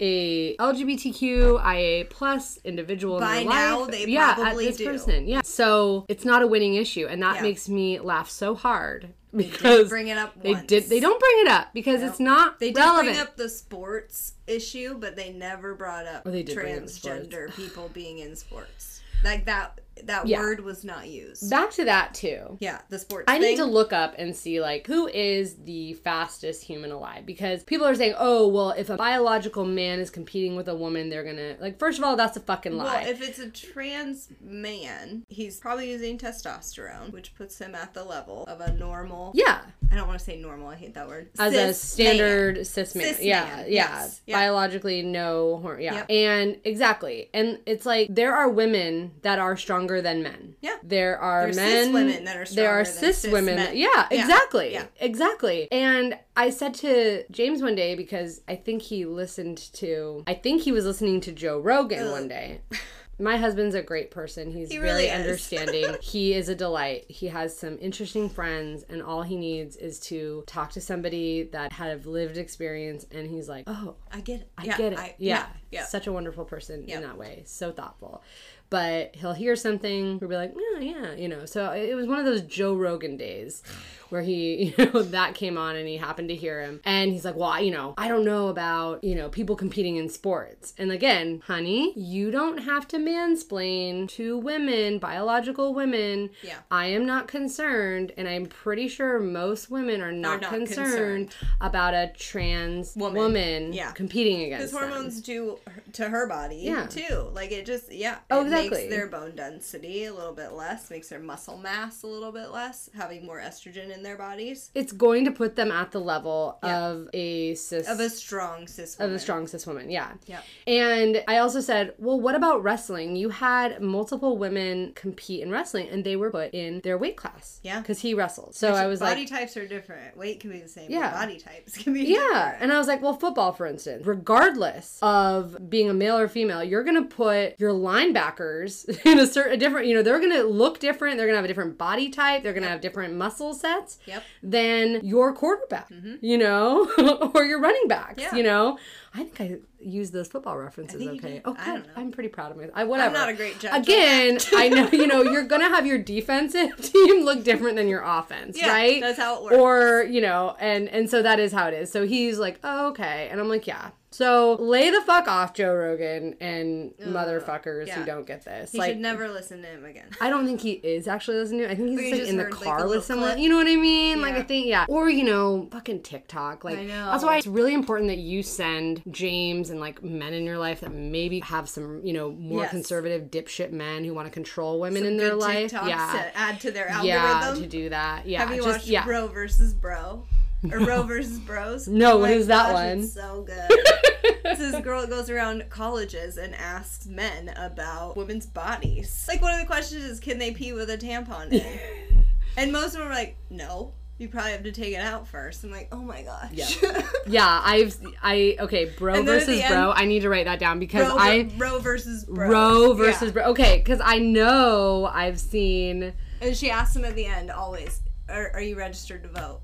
a 0.00 0.56
LGBTQIA 0.56 2.08
plus 2.10 2.58
individual 2.64 3.18
By 3.20 3.36
in 3.36 3.48
now, 3.48 3.80
life. 3.80 3.90
they 3.90 4.06
yeah, 4.06 4.34
probably 4.34 4.66
this 4.66 4.76
do. 4.76 4.84
person. 4.86 5.26
Yeah. 5.28 5.42
So 5.42 6.04
it's 6.08 6.24
not 6.24 6.42
a 6.42 6.46
winning 6.46 6.74
issue. 6.74 7.06
And 7.08 7.22
that 7.22 7.36
Yeah. 7.36 7.42
makes 7.42 7.68
me 7.68 7.98
laugh 8.00 8.28
so 8.30 8.54
hard. 8.54 9.14
Because 9.34 9.88
bring 9.90 10.08
it 10.08 10.16
up 10.16 10.40
they 10.42 10.52
once. 10.52 10.66
did 10.66 10.84
they 10.88 10.98
don't 11.00 11.20
bring 11.20 11.40
it 11.40 11.48
up 11.48 11.68
because 11.74 12.02
it's 12.02 12.18
not 12.18 12.58
They 12.58 12.68
did 12.70 12.78
relevant. 12.78 13.08
bring 13.08 13.18
up 13.20 13.36
the 13.36 13.50
sports 13.50 14.32
issue, 14.46 14.96
but 14.98 15.14
they 15.14 15.30
never 15.30 15.74
brought 15.74 16.06
up 16.06 16.24
they 16.24 16.42
did 16.42 16.54
bring 16.54 16.74
up 16.76 16.82
the 16.84 16.88
sports. 16.88 17.26
transgender 17.28 17.54
people 17.54 17.90
being 17.92 18.18
in 18.20 18.34
sports. 18.34 19.02
Like 19.22 19.44
that 19.44 19.80
that 20.04 20.26
Yeah. 20.26 20.40
word 20.40 20.60
was 20.60 20.84
not 20.84 21.08
used. 21.08 21.50
Back 21.50 21.70
to 21.72 21.84
that 21.84 22.14
too. 22.14 22.56
yeah, 22.60 22.80
the 22.88 22.98
sports 22.98 23.24
I 23.28 23.38
need 23.38 23.56
to 23.56 23.64
look 23.64 23.92
up 23.92 24.14
and 24.18 24.34
see 24.36 24.60
like 24.60 24.86
who 24.86 25.06
is 25.08 25.56
the 25.64 25.94
fastest 25.94 26.62
human 26.64 26.90
alive 26.90 27.26
because 27.26 27.62
people 27.64 27.86
are 27.86 27.94
saying, 27.94 28.14
"Oh, 28.18 28.48
well, 28.48 28.70
if 28.70 28.90
a 28.90 28.96
biological 28.96 29.64
man 29.64 30.00
is 30.00 30.10
competing 30.10 30.56
with 30.56 30.68
a 30.68 30.74
woman, 30.74 31.08
they're 31.08 31.24
going 31.24 31.36
to 31.36 31.56
like 31.60 31.78
first 31.78 31.98
of 31.98 32.04
all, 32.04 32.16
that's 32.16 32.36
a 32.36 32.40
fucking 32.40 32.76
lie." 32.76 33.02
Well, 33.02 33.10
if 33.10 33.22
it's 33.22 33.38
a 33.38 33.48
trans 33.50 34.28
man, 34.40 35.24
he's 35.28 35.58
probably 35.58 35.90
using 35.90 36.18
testosterone, 36.18 37.12
which 37.12 37.34
puts 37.34 37.58
him 37.58 37.74
at 37.74 37.94
the 37.94 38.04
level 38.04 38.44
of 38.44 38.60
a 38.60 38.72
normal. 38.72 39.32
yeah, 39.34 39.62
I 39.90 39.96
don't 39.96 40.06
want 40.08 40.18
to 40.18 40.24
say 40.24 40.36
normal. 40.36 40.68
I 40.68 40.76
hate 40.76 40.94
that 40.94 41.08
word. 41.08 41.30
as 41.38 41.52
a 41.54 41.72
Cis 41.74 41.80
standard 41.80 42.66
cis 42.66 42.94
man. 42.94 43.14
Cis 43.14 43.22
yeah, 43.22 43.44
man, 43.44 43.58
yeah. 43.66 44.00
yes, 44.00 44.20
yeah. 44.26 44.36
Biologically 44.36 45.02
no 45.02 45.46
yeah. 45.78 45.94
Yep. 45.94 46.06
And 46.10 46.56
exactly. 46.64 47.28
And 47.34 47.58
it's 47.66 47.86
like 47.86 48.08
there 48.10 48.34
are 48.34 48.48
women 48.48 49.12
that 49.22 49.38
are 49.38 49.56
stronger 49.86 50.02
than 50.02 50.22
men. 50.22 50.56
Yeah. 50.60 50.76
There 50.82 51.18
are 51.18 51.44
There's 51.44 51.56
men 51.56 51.84
cis 51.86 51.92
women 51.94 52.24
that 52.24 52.36
are 52.36 52.54
There 52.54 52.70
are 52.70 52.84
cis 52.84 53.18
cis 53.18 53.32
women. 53.32 53.56
that- 53.56 53.76
yeah, 53.76 54.06
Yeah, 54.10 54.22
exactly. 54.22 54.72
yeah. 54.72 54.86
Exactly. 55.00 55.68
And 55.72 56.18
I 56.36 56.50
said 56.50 56.74
to 56.74 57.24
James 57.30 57.62
one 57.62 57.74
day 57.74 57.94
because 57.94 58.40
I 58.48 58.56
think 58.56 58.82
he 58.82 59.04
listened 59.04 59.58
to 59.74 60.24
I 60.26 60.34
think 60.34 60.62
he 60.62 60.72
was 60.72 60.84
listening 60.84 61.20
to 61.22 61.32
Joe 61.32 61.58
Rogan 61.60 62.04
Ugh. 62.04 62.10
one 62.10 62.28
day. 62.28 62.60
My 63.18 63.38
husband's 63.38 63.74
a 63.74 63.80
great 63.80 64.10
person. 64.10 64.50
He's 64.50 64.70
He 64.70 64.76
very 64.76 64.90
really 64.90 65.06
is. 65.06 65.12
understanding. 65.18 65.96
he 66.02 66.34
is 66.34 66.50
a 66.50 66.54
delight. 66.54 67.06
He 67.08 67.28
has 67.28 67.56
some 67.56 67.78
interesting 67.80 68.28
friends, 68.28 68.84
and 68.90 69.02
all 69.02 69.22
he 69.22 69.36
needs 69.36 69.74
is 69.76 69.98
to 70.00 70.44
talk 70.46 70.72
to 70.72 70.82
somebody 70.82 71.44
that 71.44 71.72
had 71.72 72.04
lived 72.04 72.36
experience. 72.36 73.06
And 73.10 73.26
he's 73.26 73.48
like, 73.48 73.64
"Oh, 73.68 73.94
I 74.12 74.20
get 74.20 74.40
it. 74.42 74.50
I 74.58 74.64
Yeah, 74.64 74.76
get 74.76 74.92
it. 74.92 74.98
I- 74.98 75.14
yeah. 75.16 75.46
yeah. 75.70 75.84
Such 75.86 76.06
a 76.06 76.12
wonderful 76.12 76.44
person 76.44 76.84
Yeah. 76.86 76.96
in 76.96 77.02
that 77.04 77.16
way. 77.16 77.44
So 77.46 77.72
thoughtful. 77.72 78.22
But 78.68 79.14
he'll 79.14 79.32
hear 79.32 79.54
something, 79.54 80.18
he'll 80.18 80.28
be 80.28 80.36
like, 80.36 80.54
yeah, 80.56 80.80
yeah, 80.80 81.12
you 81.14 81.28
know. 81.28 81.44
So 81.46 81.70
it 81.72 81.94
was 81.94 82.06
one 82.06 82.18
of 82.18 82.24
those 82.24 82.42
Joe 82.42 82.74
Rogan 82.74 83.16
days 83.16 83.62
where 84.10 84.22
he, 84.22 84.74
you 84.78 84.84
know, 84.92 85.02
that 85.02 85.34
came 85.34 85.56
on 85.58 85.76
and 85.76 85.86
he 85.88 85.96
happened 85.96 86.28
to 86.28 86.34
hear 86.34 86.62
him. 86.62 86.80
And 86.84 87.12
he's 87.12 87.24
like, 87.24 87.36
well, 87.36 87.50
I- 87.50 87.60
you 87.60 87.70
know, 87.70 87.94
I 87.98 88.08
don't 88.08 88.24
know 88.24 88.48
about, 88.48 89.02
you 89.02 89.14
know, 89.14 89.28
people 89.28 89.56
competing 89.56 89.96
in 89.96 90.08
sports. 90.08 90.72
And 90.78 90.92
again, 90.92 91.42
honey, 91.46 91.92
you 91.98 92.30
don't 92.30 92.58
have 92.58 92.86
to 92.88 92.98
mansplain 92.98 94.08
to 94.10 94.38
women, 94.38 94.98
biological 94.98 95.74
women. 95.74 96.30
Yeah. 96.42 96.58
I 96.70 96.86
am 96.86 97.06
not 97.06 97.28
concerned. 97.28 98.12
And 98.16 98.28
I'm 98.28 98.46
pretty 98.46 98.88
sure 98.88 99.18
most 99.18 99.70
women 99.70 100.00
are 100.00 100.12
not, 100.12 100.42
not 100.42 100.50
concerned, 100.52 101.30
concerned. 101.30 101.34
about 101.60 101.94
a 101.94 102.12
trans 102.16 102.94
Woman. 102.96 103.14
woman, 103.20 103.72
Yeah. 103.72 103.92
competing 103.92 104.42
against 104.42 104.72
Because 104.72 104.88
hormones 104.88 105.20
do 105.20 105.58
to 105.94 106.08
her 106.08 106.26
body 106.26 106.56
Yeah. 106.62 106.86
too. 106.86 107.30
Like 107.34 107.52
it 107.52 107.66
just 107.66 107.92
yeah. 107.92 108.18
Oh, 108.30 108.40
it 108.40 108.44
exactly. 108.44 108.70
makes 108.70 108.90
their 108.94 109.06
bone 109.06 109.34
density 109.34 110.04
a 110.04 110.12
little 110.14 110.32
bit 110.34 110.52
less, 110.52 110.90
makes 110.90 111.08
their 111.08 111.20
muscle 111.20 111.56
mass 111.58 112.02
a 112.02 112.06
little 112.06 112.32
bit 112.32 112.50
less, 112.50 112.90
having 112.96 113.24
more 113.26 113.40
estrogen 113.40 113.94
in 113.96 114.02
their 114.02 114.16
bodies. 114.16 114.70
it's 114.74 114.92
going 114.92 115.24
to 115.24 115.30
put 115.30 115.56
them 115.56 115.70
at 115.72 115.90
the 115.92 116.00
level 116.00 116.58
Yeah. 116.62 116.86
of 116.88 117.08
a 117.12 117.54
cis 117.54 117.88
Of 117.88 117.98
a 118.00 118.08
strong 118.10 118.66
cis 118.66 118.94
of 118.94 119.00
woman. 119.00 119.16
a 119.16 119.18
strong 119.18 119.46
cis 119.46 119.66
woman, 119.66 119.90
yeah. 119.90 120.12
Yeah. 120.26 120.40
And 120.66 121.22
I 121.26 121.38
also 121.38 121.60
said, 121.60 121.94
well, 121.98 122.20
what 122.20 122.34
about 122.34 122.62
wrestling? 122.62 123.16
You 123.16 123.30
had 123.30 123.80
multiple 123.80 124.36
women 124.38 124.92
compete 124.94 125.42
in 125.42 125.50
wrestling, 125.50 125.88
and 125.88 126.04
they 126.04 126.16
were 126.16 126.30
put 126.30 126.52
in 126.54 126.80
their 126.80 126.98
weight 126.98 127.16
class. 127.16 127.60
Yeah. 127.62 127.80
because 127.80 128.00
he 128.00 128.14
wrestled. 128.14 128.54
So 128.54 128.72
I 128.74 128.86
was 128.86 129.00
body 129.00 129.22
like, 129.22 129.30
body 129.30 129.40
types 129.40 129.56
are 129.56 129.66
different. 129.66 130.16
Weight 130.16 130.40
can 130.40 130.50
be 130.50 130.60
the 130.60 130.68
same. 130.68 130.90
Yeah. 130.90 130.98
Yeah. 131.00 131.12
Body 131.12 131.38
types 131.38 131.76
can 131.76 131.92
be 131.94 132.02
yeah. 132.02 132.16
different. 132.16 132.56
And 132.62 132.72
I 132.72 132.78
was 132.78 132.86
like, 132.88 133.00
well, 133.02 133.14
football, 133.14 133.52
for 133.52 133.66
instance, 133.66 134.06
regardless 134.06 134.98
of 135.02 135.70
being 135.70 135.88
a 135.88 135.94
male 135.94 136.18
or 136.18 136.28
female, 136.28 136.62
you're 136.62 136.84
gonna 136.84 137.04
put 137.04 137.58
your 137.58 137.72
linebackers 137.72 138.88
in 139.06 139.18
a 139.18 139.26
certain 139.26 139.52
a 139.52 139.56
different. 139.56 139.86
You 139.86 139.94
know, 139.94 140.02
they're 140.02 140.20
gonna 140.20 140.42
look 140.42 140.80
different. 140.80 141.16
They're 141.16 141.26
gonna 141.26 141.36
have 141.38 141.44
a 141.44 141.48
different 141.48 141.78
body 141.78 142.08
type. 142.10 142.42
They're 142.42 142.52
gonna 142.54 142.68
have 142.68 142.80
different 142.80 143.14
muscle 143.14 143.54
sets. 143.54 143.85
Yep. 144.06 144.22
than 144.42 145.04
your 145.04 145.32
quarterback, 145.34 145.90
mm-hmm. 145.90 146.14
you 146.20 146.38
know, 146.38 146.90
or 147.34 147.44
your 147.44 147.60
running 147.60 147.88
backs, 147.88 148.22
Yeah. 148.22 148.34
you 148.34 148.42
know. 148.42 148.78
I 149.14 149.24
think 149.24 149.40
I 149.40 149.58
use 149.80 150.10
those 150.10 150.28
football 150.28 150.58
references 150.58 151.00
you 151.00 151.12
okay. 151.12 151.40
Oh, 151.44 151.56
I 151.58 151.66
don't 151.66 151.86
know. 151.86 151.92
I'm 151.96 152.10
pretty 152.12 152.28
proud 152.28 152.50
of 152.50 152.58
myself. 152.58 152.74
I, 152.76 152.84
whatever. 152.84 153.14
not 153.14 153.28
a 153.30 153.32
great 153.34 153.58
judge 153.58 153.82
Again. 153.82 154.38
I 154.54 154.68
know 154.68 154.88
you 154.92 155.06
know 155.06 155.22
you're 155.22 155.44
gonna 155.52 155.68
have 155.70 155.86
your 155.86 155.98
defensive 155.98 156.76
team 156.92 157.24
look 157.24 157.42
different 157.42 157.76
than 157.76 157.88
your 157.88 158.02
offense, 158.02 158.58
Yeah, 158.60 158.68
right? 158.72 159.00
that's 159.00 159.18
how 159.18 159.36
it 159.36 159.42
works. 159.44 159.56
Or 159.56 160.02
you 160.04 160.20
know, 160.20 160.54
and 160.60 160.88
and 160.88 161.08
so 161.08 161.22
that 161.22 161.40
is 161.40 161.52
how 161.52 161.68
it 161.68 161.74
is. 161.74 161.90
So 161.90 162.06
he's 162.06 162.38
like, 162.38 162.58
oh, 162.62 162.88
okay, 162.88 163.28
and 163.30 163.40
I'm 163.40 163.48
like, 163.48 163.66
yeah. 163.66 163.90
So 164.16 164.54
lay 164.58 164.88
the 164.88 165.02
fuck 165.02 165.28
off, 165.28 165.52
Joe 165.52 165.74
Rogan 165.74 166.36
and 166.40 166.94
motherfuckers 166.98 167.90
who 167.90 168.02
don't 168.06 168.26
get 168.26 168.46
this. 168.46 168.72
You 168.72 168.80
like, 168.80 168.92
should 168.92 169.00
never 169.00 169.28
listen 169.28 169.60
to 169.60 169.68
him 169.68 169.84
again. 169.84 170.06
I 170.22 170.30
don't 170.30 170.46
think 170.46 170.62
he 170.62 170.72
is 170.72 171.06
actually 171.06 171.36
listening 171.36 171.60
to 171.60 171.66
it. 171.66 171.72
I 171.72 171.74
think 171.74 171.90
he's 171.90 172.00
just, 172.00 172.10
like 172.12 172.20
just 172.20 172.30
in 172.30 172.36
the 172.38 172.44
heard, 172.44 172.52
like, 172.54 172.62
car 172.64 172.84
a 172.86 172.88
with 172.88 173.04
someone. 173.04 173.28
clip. 173.32 173.40
You 173.40 173.50
know 173.50 173.56
what 173.56 173.66
I 173.66 173.76
mean? 173.76 174.22
Like 174.22 174.34
I 174.36 174.42
think 174.42 174.68
yeah. 174.68 174.86
Or 174.88 175.10
you 175.10 175.22
know, 175.22 175.68
fucking 175.70 176.00
TikTok. 176.02 176.64
Like 176.64 176.78
I 176.78 176.84
know. 176.86 177.10
that's 177.10 177.24
why 177.24 177.36
it's 177.36 177.46
really 177.46 177.74
important 177.74 178.08
that 178.08 178.16
you 178.16 178.42
send 178.42 179.02
James 179.10 179.68
and 179.68 179.80
like 179.80 180.02
men 180.02 180.32
in 180.32 180.44
your 180.44 180.56
life 180.56 180.80
that 180.80 180.94
maybe 180.94 181.40
have 181.40 181.68
some 181.68 182.00
you 182.02 182.14
know 182.14 182.30
more 182.32 182.62
Yes. 182.62 182.70
conservative 182.70 183.30
dipshit 183.30 183.70
men 183.70 184.02
who 184.02 184.14
want 184.14 184.26
to 184.28 184.32
control 184.32 184.80
women 184.80 185.04
in 185.04 185.18
their 185.18 185.34
life. 185.34 185.72
TikToks 185.72 185.88
Yeah. 185.88 186.12
to 186.12 186.36
add 186.38 186.60
to 186.60 186.70
their 186.70 186.88
Yeah, 187.02 187.16
algorithm. 187.22 187.62
to 187.64 187.68
do 187.68 187.88
that. 187.90 188.26
Yeah, 188.26 188.40
Have 188.40 188.50
you 188.56 188.62
just 188.62 188.68
watched 188.78 188.86
yeah. 188.88 189.04
Bro 189.04 189.28
versus 189.28 189.74
Bro? 189.74 190.24
Or 190.72 190.84
Bro 190.84 191.02
versus 191.04 191.38
Bros? 191.38 191.86
No, 191.88 192.12
Oh 192.12 192.18
what 192.18 192.46
that 192.46 192.66
gosh, 192.66 192.74
one? 192.74 192.98
It's 193.00 193.12
so 193.14 193.42
good. 193.42 193.66
it's 194.44 194.60
this 194.60 194.80
girl 194.82 195.00
that 195.02 195.10
goes 195.10 195.30
around 195.30 195.64
colleges 195.70 196.36
and 196.36 196.54
asks 196.54 197.06
men 197.06 197.48
about 197.56 198.16
women's 198.16 198.46
bodies. 198.46 199.24
Like 199.28 199.42
one 199.42 199.54
of 199.54 199.60
the 199.60 199.66
questions 199.66 200.02
is, 200.04 200.20
can 200.20 200.38
they 200.38 200.52
pee 200.52 200.72
with 200.72 200.90
a 200.90 200.98
tampon 200.98 201.52
in? 201.52 202.24
and 202.56 202.72
most 202.72 202.94
of 202.94 203.00
them 203.00 203.08
are 203.08 203.14
like, 203.14 203.36
no. 203.50 203.92
You 204.18 204.28
probably 204.30 204.52
have 204.52 204.62
to 204.62 204.72
take 204.72 204.94
it 204.94 205.00
out 205.00 205.28
first. 205.28 205.62
I'm 205.62 205.70
like, 205.70 205.88
oh 205.92 205.98
my 206.00 206.22
gosh. 206.22 206.48
Yeah. 206.50 207.02
Yeah, 207.26 207.60
I've 207.62 207.98
I 208.22 208.56
okay, 208.60 208.86
bro 208.96 209.12
And 209.12 209.28
then 209.28 209.40
at 209.40 209.46
versus 209.46 209.60
bro. 209.68 209.90
end- 209.90 209.92
I 209.94 210.04
need 210.06 210.20
to 210.20 210.30
write 210.30 210.46
that 210.46 210.58
down 210.58 210.78
because 210.78 211.06
Bro, 211.12 211.18
I 211.18 211.42
Bro 211.42 211.80
versus 211.80 212.24
Bro. 212.24 212.48
Roe 212.48 212.92
versus 212.94 213.24
Yeah. 213.28 213.30
bro. 213.32 213.42
Okay, 213.50 213.76
because 213.76 214.00
I 214.02 214.16
know 214.18 215.04
I've 215.12 215.38
seen 215.38 216.14
And 216.40 216.56
she 216.56 216.70
asks 216.70 216.94
them 216.94 217.04
at 217.04 217.14
the 217.14 217.26
end 217.26 217.50
always, 217.50 218.00
are, 218.30 218.52
are 218.54 218.60
you 218.62 218.78
registered 218.78 219.22
to 219.24 219.28
vote? 219.28 219.60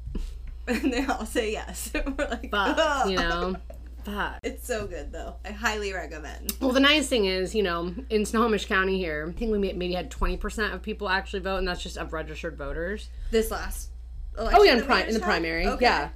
And 0.69 0.93
they 0.93 1.05
all 1.05 1.27
say 1.27 1.53
yes. 1.53 1.91
We're 1.95 2.29
like, 2.29 2.51
fuck, 2.51 2.77
"Ugh." 2.79 3.11
you 3.11 3.17
know, 3.17 3.57
fuck. 4.05 4.39
It's 4.45 4.67
so 4.67 4.87
good 4.87 5.11
though. 5.11 5.35
I 5.45 5.51
highly 5.51 5.93
recommend. 5.93 6.53
Well, 6.61 6.71
the 6.71 6.81
nice 6.81 7.09
thing 7.09 7.25
is, 7.25 7.55
you 7.55 7.65
know, 7.65 7.93
in 8.11 8.25
Snohomish 8.25 8.67
County 8.67 8.97
here, 8.97 9.27
I 9.29 9.39
think 9.39 9.51
we 9.51 9.59
maybe 9.59 9.93
had 9.93 10.11
20% 10.11 10.73
of 10.73 10.83
people 10.83 11.09
actually 11.09 11.41
vote, 11.41 11.57
and 11.57 11.67
that's 11.67 11.83
just 11.83 11.97
of 11.97 12.13
registered 12.13 12.57
voters. 12.57 13.09
This 13.33 13.51
last 13.51 13.91
oh, 14.37 14.43
election. 14.43 14.61
Oh, 14.61 14.65
yeah, 14.65 14.77
in, 14.79 14.85
pri- 14.85 15.03
in 15.03 15.15
the 15.15 15.21
primary. 15.21 15.67
Okay. 15.67 15.85
Yeah. 15.85 16.11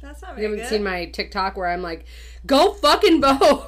That's 0.00 0.22
not 0.22 0.36
You 0.36 0.44
haven't 0.44 0.58
good. 0.60 0.68
seen 0.68 0.84
my 0.84 1.06
TikTok 1.06 1.56
where 1.56 1.66
I'm 1.66 1.82
like, 1.82 2.04
go 2.46 2.72
fucking 2.74 3.20
vote. 3.20 3.66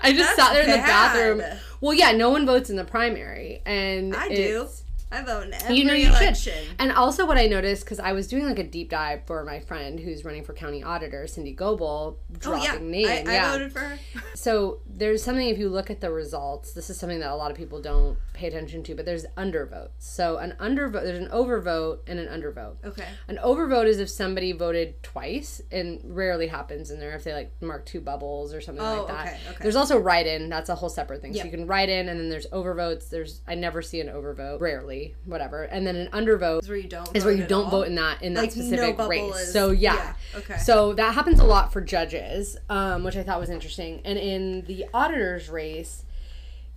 I 0.00 0.12
just 0.12 0.36
That's 0.36 0.36
sat 0.36 0.52
there 0.52 0.62
in 0.62 0.70
the 0.70 0.76
bad. 0.76 0.86
bathroom. 0.86 1.42
Well, 1.80 1.92
yeah, 1.92 2.12
no 2.12 2.30
one 2.30 2.46
votes 2.46 2.70
in 2.70 2.76
the 2.76 2.84
primary. 2.84 3.62
And 3.66 4.14
I 4.14 4.28
do. 4.28 4.68
I 5.10 5.22
vote 5.22 5.44
in 5.46 5.54
every 5.54 5.76
You 5.76 5.84
know 5.84 5.94
you 5.94 6.08
election. 6.08 6.34
should. 6.34 6.66
And 6.78 6.90
also, 6.92 7.26
what 7.26 7.36
I 7.38 7.46
noticed 7.46 7.84
because 7.84 8.00
I 8.00 8.12
was 8.12 8.26
doing 8.26 8.44
like 8.44 8.58
a 8.58 8.64
deep 8.64 8.90
dive 8.90 9.24
for 9.26 9.44
my 9.44 9.60
friend 9.60 10.00
who's 10.00 10.24
running 10.24 10.42
for 10.44 10.52
county 10.52 10.82
auditor, 10.82 11.26
Cindy 11.26 11.52
Gobel, 11.54 12.16
Oh 12.18 12.38
dropping 12.38 12.62
yeah, 12.64 12.78
name. 12.90 13.06
I, 13.06 13.30
I 13.30 13.34
yeah. 13.34 13.52
voted 13.52 13.72
for 13.72 13.80
her. 13.80 13.98
So 14.34 14.80
there's 14.86 15.22
something 15.24 15.48
if 15.48 15.58
you 15.58 15.68
look 15.68 15.90
at 15.90 16.00
the 16.00 16.10
results, 16.12 16.72
this 16.72 16.90
is 16.90 16.98
something 16.98 17.20
that 17.20 17.30
a 17.30 17.34
lot 17.34 17.50
of 17.50 17.56
people 17.56 17.80
don't 17.80 18.16
pay 18.32 18.46
attention 18.48 18.82
to, 18.84 18.94
but 18.94 19.04
there's 19.06 19.24
undervotes. 19.36 19.90
So 19.98 20.36
an 20.36 20.54
undervote, 20.60 21.02
there's 21.04 21.18
an 21.18 21.28
overvote 21.28 22.00
and 22.06 22.18
an 22.18 22.28
undervote. 22.28 22.76
Okay. 22.84 23.06
An 23.28 23.38
overvote 23.42 23.86
is 23.86 23.98
if 23.98 24.08
somebody 24.10 24.52
voted 24.52 25.02
twice, 25.02 25.62
and 25.72 26.00
rarely 26.04 26.46
happens 26.48 26.90
in 26.90 27.00
there 27.00 27.14
if 27.16 27.24
they 27.24 27.32
like 27.32 27.50
mark 27.62 27.86
two 27.86 28.00
bubbles 28.00 28.52
or 28.52 28.60
something 28.60 28.84
Oh, 28.84 29.04
like 29.04 29.08
that. 29.08 29.26
okay, 29.26 29.40
okay. 29.50 29.58
There's 29.62 29.76
also 29.76 29.98
write-in. 29.98 30.48
That's 30.48 30.68
a 30.68 30.74
whole 30.74 30.90
separate 30.90 31.22
thing. 31.22 31.32
Yep. 31.32 31.42
So 31.42 31.46
you 31.46 31.56
can 31.56 31.66
write 31.66 31.88
in, 31.88 32.08
and 32.08 32.20
then 32.20 32.28
there's 32.28 32.46
overvotes. 32.48 33.08
There's 33.08 33.40
I 33.48 33.54
never 33.54 33.80
see 33.82 34.00
an 34.00 34.08
overvote, 34.08 34.60
rarely, 34.60 34.95
whatever. 35.24 35.62
And 35.64 35.86
then 35.86 35.96
an 35.96 36.08
undervote 36.12 36.62
Is 36.62 36.68
where 36.68 36.76
you 36.78 36.88
don't. 36.88 37.14
is 37.16 37.24
where 37.24 37.34
vote 37.34 37.40
you 37.42 37.46
don't 37.46 37.64
all? 37.66 37.70
vote 37.70 37.86
in 37.88 37.94
that 37.96 38.22
in 38.22 38.34
that 38.34 38.42
Like, 38.42 38.50
specific 38.52 38.96
bubble 38.96 39.10
race. 39.10 39.36
is- 39.40 39.52
so 39.52 39.70
yeah. 39.70 39.94
yeah, 39.94 40.38
okay. 40.38 40.56
So 40.58 40.92
that 40.94 41.14
happens 41.14 41.40
a 41.40 41.44
lot 41.44 41.72
for 41.72 41.80
judges, 41.80 42.56
um, 42.68 43.04
which 43.04 43.16
I 43.16 43.22
thought 43.22 43.40
was 43.40 43.50
interesting. 43.50 44.00
And 44.04 44.18
in 44.18 44.62
the 44.66 44.86
auditors 44.94 45.48
race, 45.48 46.04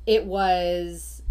it 0.06 0.26
was 0.26 1.22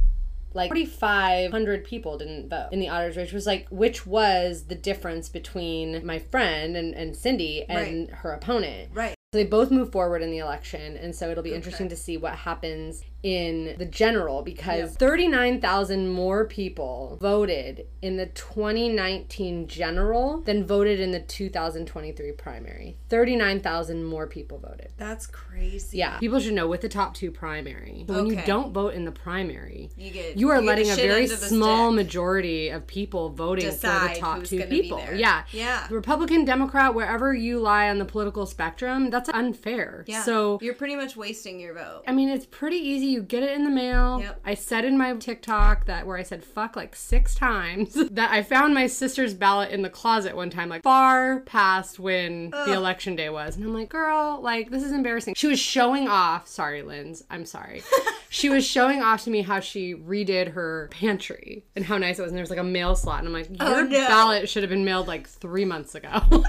like 0.54 0.70
4500 0.70 1.84
people 1.84 2.16
didn't 2.16 2.48
vote 2.48 2.68
in 2.72 2.80
the 2.80 2.88
auditors 2.88 3.16
race 3.16 3.26
which 3.26 3.34
was 3.34 3.46
like 3.46 3.66
which 3.68 4.06
was 4.06 4.64
the 4.64 4.74
difference 4.74 5.28
between 5.28 6.04
my 6.06 6.18
friend 6.18 6.74
and, 6.74 6.94
and 6.94 7.14
cindy 7.14 7.64
and 7.68 8.08
her 8.10 8.32
opponent 8.32 8.88
Right. 8.94 9.10
so 9.32 9.38
they 9.38 9.44
both 9.44 9.70
move 9.70 9.92
forward 9.92 10.22
in 10.22 10.30
the 10.30 10.38
election, 10.38 10.96
and 10.96 11.14
so 11.14 11.30
it'll 11.30 11.42
be 11.42 11.52
interesting 11.54 11.90
to 11.90 11.96
see 11.96 12.16
what 12.16 12.32
happens 12.34 13.02
in 13.22 13.74
the 13.78 13.84
general 13.84 14.42
because 14.42 14.94
39,000 14.96 16.08
more 16.08 16.44
people 16.46 17.18
voted 17.20 17.84
in 18.00 18.16
the 18.16 18.26
2019 18.26 19.66
general 19.66 20.40
than 20.42 20.64
voted 20.64 21.00
in 21.00 21.10
the 21.10 21.18
2023 21.20 22.32
primary. 22.32 22.96
39,000 23.08 24.04
more 24.04 24.26
people 24.28 24.58
voted. 24.58 24.92
That's 24.96 25.26
crazy. 25.26 25.98
Yeah, 25.98 26.18
people 26.18 26.38
should 26.38 26.54
know 26.54 26.68
with 26.68 26.80
the 26.80 26.88
top 26.88 27.14
two 27.14 27.32
primary. 27.32 28.04
Okay. 28.08 28.12
When 28.14 28.26
you 28.26 28.40
don't 28.46 28.72
vote 28.72 28.94
in 28.94 29.04
the 29.04 29.10
primary, 29.12 29.90
You 29.96 30.10
get. 30.12 30.36
you 30.36 30.50
are 30.50 30.60
get 30.60 30.64
letting 30.66 30.90
a 30.90 30.94
very 30.94 31.24
end 31.24 31.32
of 31.32 31.40
the 31.40 31.46
small 31.48 31.88
stick. 31.90 31.96
majority 31.96 32.68
of 32.68 32.86
people 32.86 33.30
voting 33.30 33.64
for 33.64 33.70
Decide 33.72 34.16
the 34.16 34.20
top 34.20 34.38
who's 34.38 34.50
two 34.50 34.58
gonna 34.58 34.70
be 34.70 34.82
people. 34.82 34.98
there. 34.98 35.14
Yeah. 35.16 35.42
Yeah. 35.50 35.86
Republican, 35.90 36.44
Democrat, 36.44 36.94
wherever 36.94 37.34
you 37.34 37.58
lie 37.58 37.88
on 37.90 37.98
the 37.98 38.04
political 38.04 38.46
spectrum, 38.46 39.10
that's 39.10 39.28
unfair. 39.30 40.04
Yeah. 40.06 40.22
So 40.22 40.58
you're 40.62 40.74
pretty 40.74 40.94
much 40.96 41.16
wasting 41.16 41.58
your 41.58 41.74
vote. 41.74 42.02
I 42.06 42.12
mean, 42.12 42.28
it's 42.28 42.46
pretty 42.46 42.76
easy. 42.76 43.07
You 43.08 43.22
get 43.22 43.42
it 43.42 43.52
in 43.56 43.64
the 43.64 43.70
mail. 43.70 44.20
Yep. 44.20 44.40
I 44.44 44.54
said 44.54 44.84
in 44.84 44.96
my 44.98 45.14
TikTok 45.14 45.86
that 45.86 46.06
where 46.06 46.16
I 46.16 46.22
said 46.22 46.44
fuck 46.44 46.76
like 46.76 46.94
six 46.94 47.34
times 47.34 47.94
that 48.12 48.30
I 48.30 48.42
found 48.42 48.74
my 48.74 48.86
sister's 48.86 49.34
ballot 49.34 49.70
in 49.70 49.82
the 49.82 49.88
closet 49.90 50.36
one 50.36 50.50
time, 50.50 50.68
like 50.68 50.82
far 50.82 51.40
past 51.40 51.98
when 51.98 52.50
the 52.50 52.72
election 52.74 53.16
day 53.16 53.30
was. 53.30 53.56
And 53.56 53.64
I'm 53.64 53.72
like, 53.74 53.88
girl, 53.88 54.40
like 54.42 54.70
this 54.70 54.82
is 54.82 54.92
embarrassing. 54.92 55.34
She 55.36 55.46
was 55.46 55.58
showing 55.58 56.08
off. 56.08 56.46
Sorry, 56.48 56.82
Linz. 56.82 57.24
I'm 57.30 57.44
sorry. 57.44 57.82
she 58.28 58.48
was 58.50 58.66
showing 58.66 59.02
off 59.02 59.24
to 59.24 59.30
me 59.30 59.42
how 59.42 59.60
she 59.60 59.94
redid 59.94 60.52
her 60.52 60.88
pantry 60.90 61.64
and 61.74 61.84
how 61.84 61.98
nice 61.98 62.18
it 62.18 62.22
was. 62.22 62.30
And 62.30 62.36
there 62.36 62.42
was 62.42 62.50
like 62.50 62.58
a 62.58 62.64
mail 62.64 62.94
slot. 62.94 63.20
And 63.20 63.28
I'm 63.28 63.32
like, 63.32 63.48
oh, 63.60 63.68
your 63.70 63.78
Oh, 63.80 63.82
no. 63.84 64.06
ballot 64.08 64.48
should 64.48 64.62
have 64.62 64.70
been 64.70 64.84
mailed 64.84 65.08
like 65.08 65.26
three 65.28 65.64
months 65.64 65.94
ago. 65.94 66.20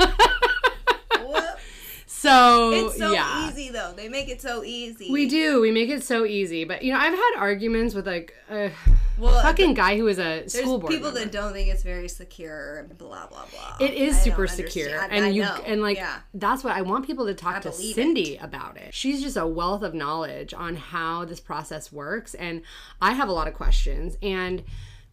So, 2.21 2.71
It's 2.71 2.97
so 2.97 3.13
yeah. 3.13 3.47
easy 3.49 3.69
though. 3.69 3.93
They 3.95 4.09
make 4.09 4.27
it 4.27 4.41
so 4.41 4.63
easy. 4.63 5.09
We 5.11 5.27
do. 5.27 5.61
We 5.61 5.71
make 5.71 5.89
it 5.89 6.03
so 6.03 6.25
easy. 6.25 6.65
But 6.65 6.83
you 6.83 6.91
know, 6.91 6.99
I've 6.99 7.13
had 7.13 7.31
arguments 7.37 7.95
with 7.95 8.05
like 8.07 8.33
a 8.49 8.71
Well, 9.17 9.41
fucking 9.41 9.73
guy 9.73 9.97
who 9.97 10.07
is 10.07 10.17
a 10.19 10.39
There's 10.41 10.53
school 10.53 10.79
board 10.79 10.91
people 10.91 11.11
member. 11.11 11.19
that 11.21 11.31
don't 11.31 11.53
think 11.53 11.69
it's 11.69 11.83
very 11.83 12.09
secure 12.09 12.87
blah 12.97 13.27
blah 13.27 13.45
blah. 13.51 13.77
It 13.79 13.93
is 13.93 14.17
I 14.17 14.19
super 14.19 14.47
secure, 14.47 14.99
and 15.09 15.25
I 15.25 15.29
you 15.29 15.43
know. 15.43 15.61
and 15.65 15.81
like 15.81 15.97
yeah. 15.97 16.19
that's 16.33 16.63
what 16.63 16.75
I 16.75 16.81
want 16.81 17.05
people 17.07 17.25
to 17.25 17.33
talk 17.33 17.61
to 17.61 17.71
Cindy 17.71 18.35
about 18.37 18.75
it. 18.77 18.93
She's 18.93 19.21
just 19.21 19.37
a 19.37 19.47
wealth 19.47 19.81
of 19.81 19.93
knowledge 19.93 20.53
on 20.53 20.75
how 20.75 21.23
this 21.25 21.39
process 21.39 21.91
works, 21.91 22.33
and 22.33 22.61
I 23.01 23.13
have 23.13 23.29
a 23.29 23.33
lot 23.33 23.47
of 23.47 23.53
questions 23.53 24.17
and. 24.21 24.63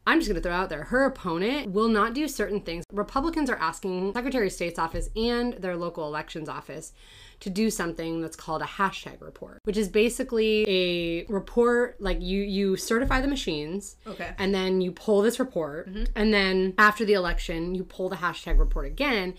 I'm 0.07 0.21
just 0.21 0.29
going 0.31 0.41
to 0.41 0.47
throw 0.49 0.57
out 0.57 0.69
there 0.69 0.85
her 0.85 1.05
opponent 1.05 1.73
will 1.73 1.89
not 1.89 2.15
do 2.15 2.29
certain 2.29 2.61
things. 2.61 2.85
Republicans 2.93 3.51
are 3.51 3.57
asking 3.57 4.13
Secretary 4.15 4.47
of 4.47 4.53
State's 4.53 4.79
office 4.79 5.09
and 5.17 5.55
their 5.55 5.77
local 5.77 6.07
elections 6.07 6.49
office 6.49 6.93
to 7.41 7.51
do 7.51 7.69
something 7.71 8.23
that's 8.23 8.37
called 8.37 8.63
a 8.63 8.65
hashtag 8.65 9.21
report, 9.21 9.59
which 9.65 9.77
is 9.77 9.89
basically 9.89 10.65
a 10.67 11.27
report 11.27 12.01
like 12.01 12.21
you 12.23 12.41
you 12.43 12.77
certify 12.77 13.21
the 13.21 13.29
machines 13.29 13.97
Okay. 14.07 14.31
and 14.39 14.55
then 14.55 14.81
you 14.81 14.91
pull 14.93 15.21
this 15.23 15.39
report 15.39 15.89
Mm-hmm. 15.91 16.05
and 16.15 16.33
then 16.33 16.73
after 16.79 17.05
the 17.05 17.13
election 17.13 17.75
you 17.75 17.85
pull 17.85 18.09
the 18.09 18.17
hashtag 18.17 18.59
report 18.59 18.87
again 18.87 19.35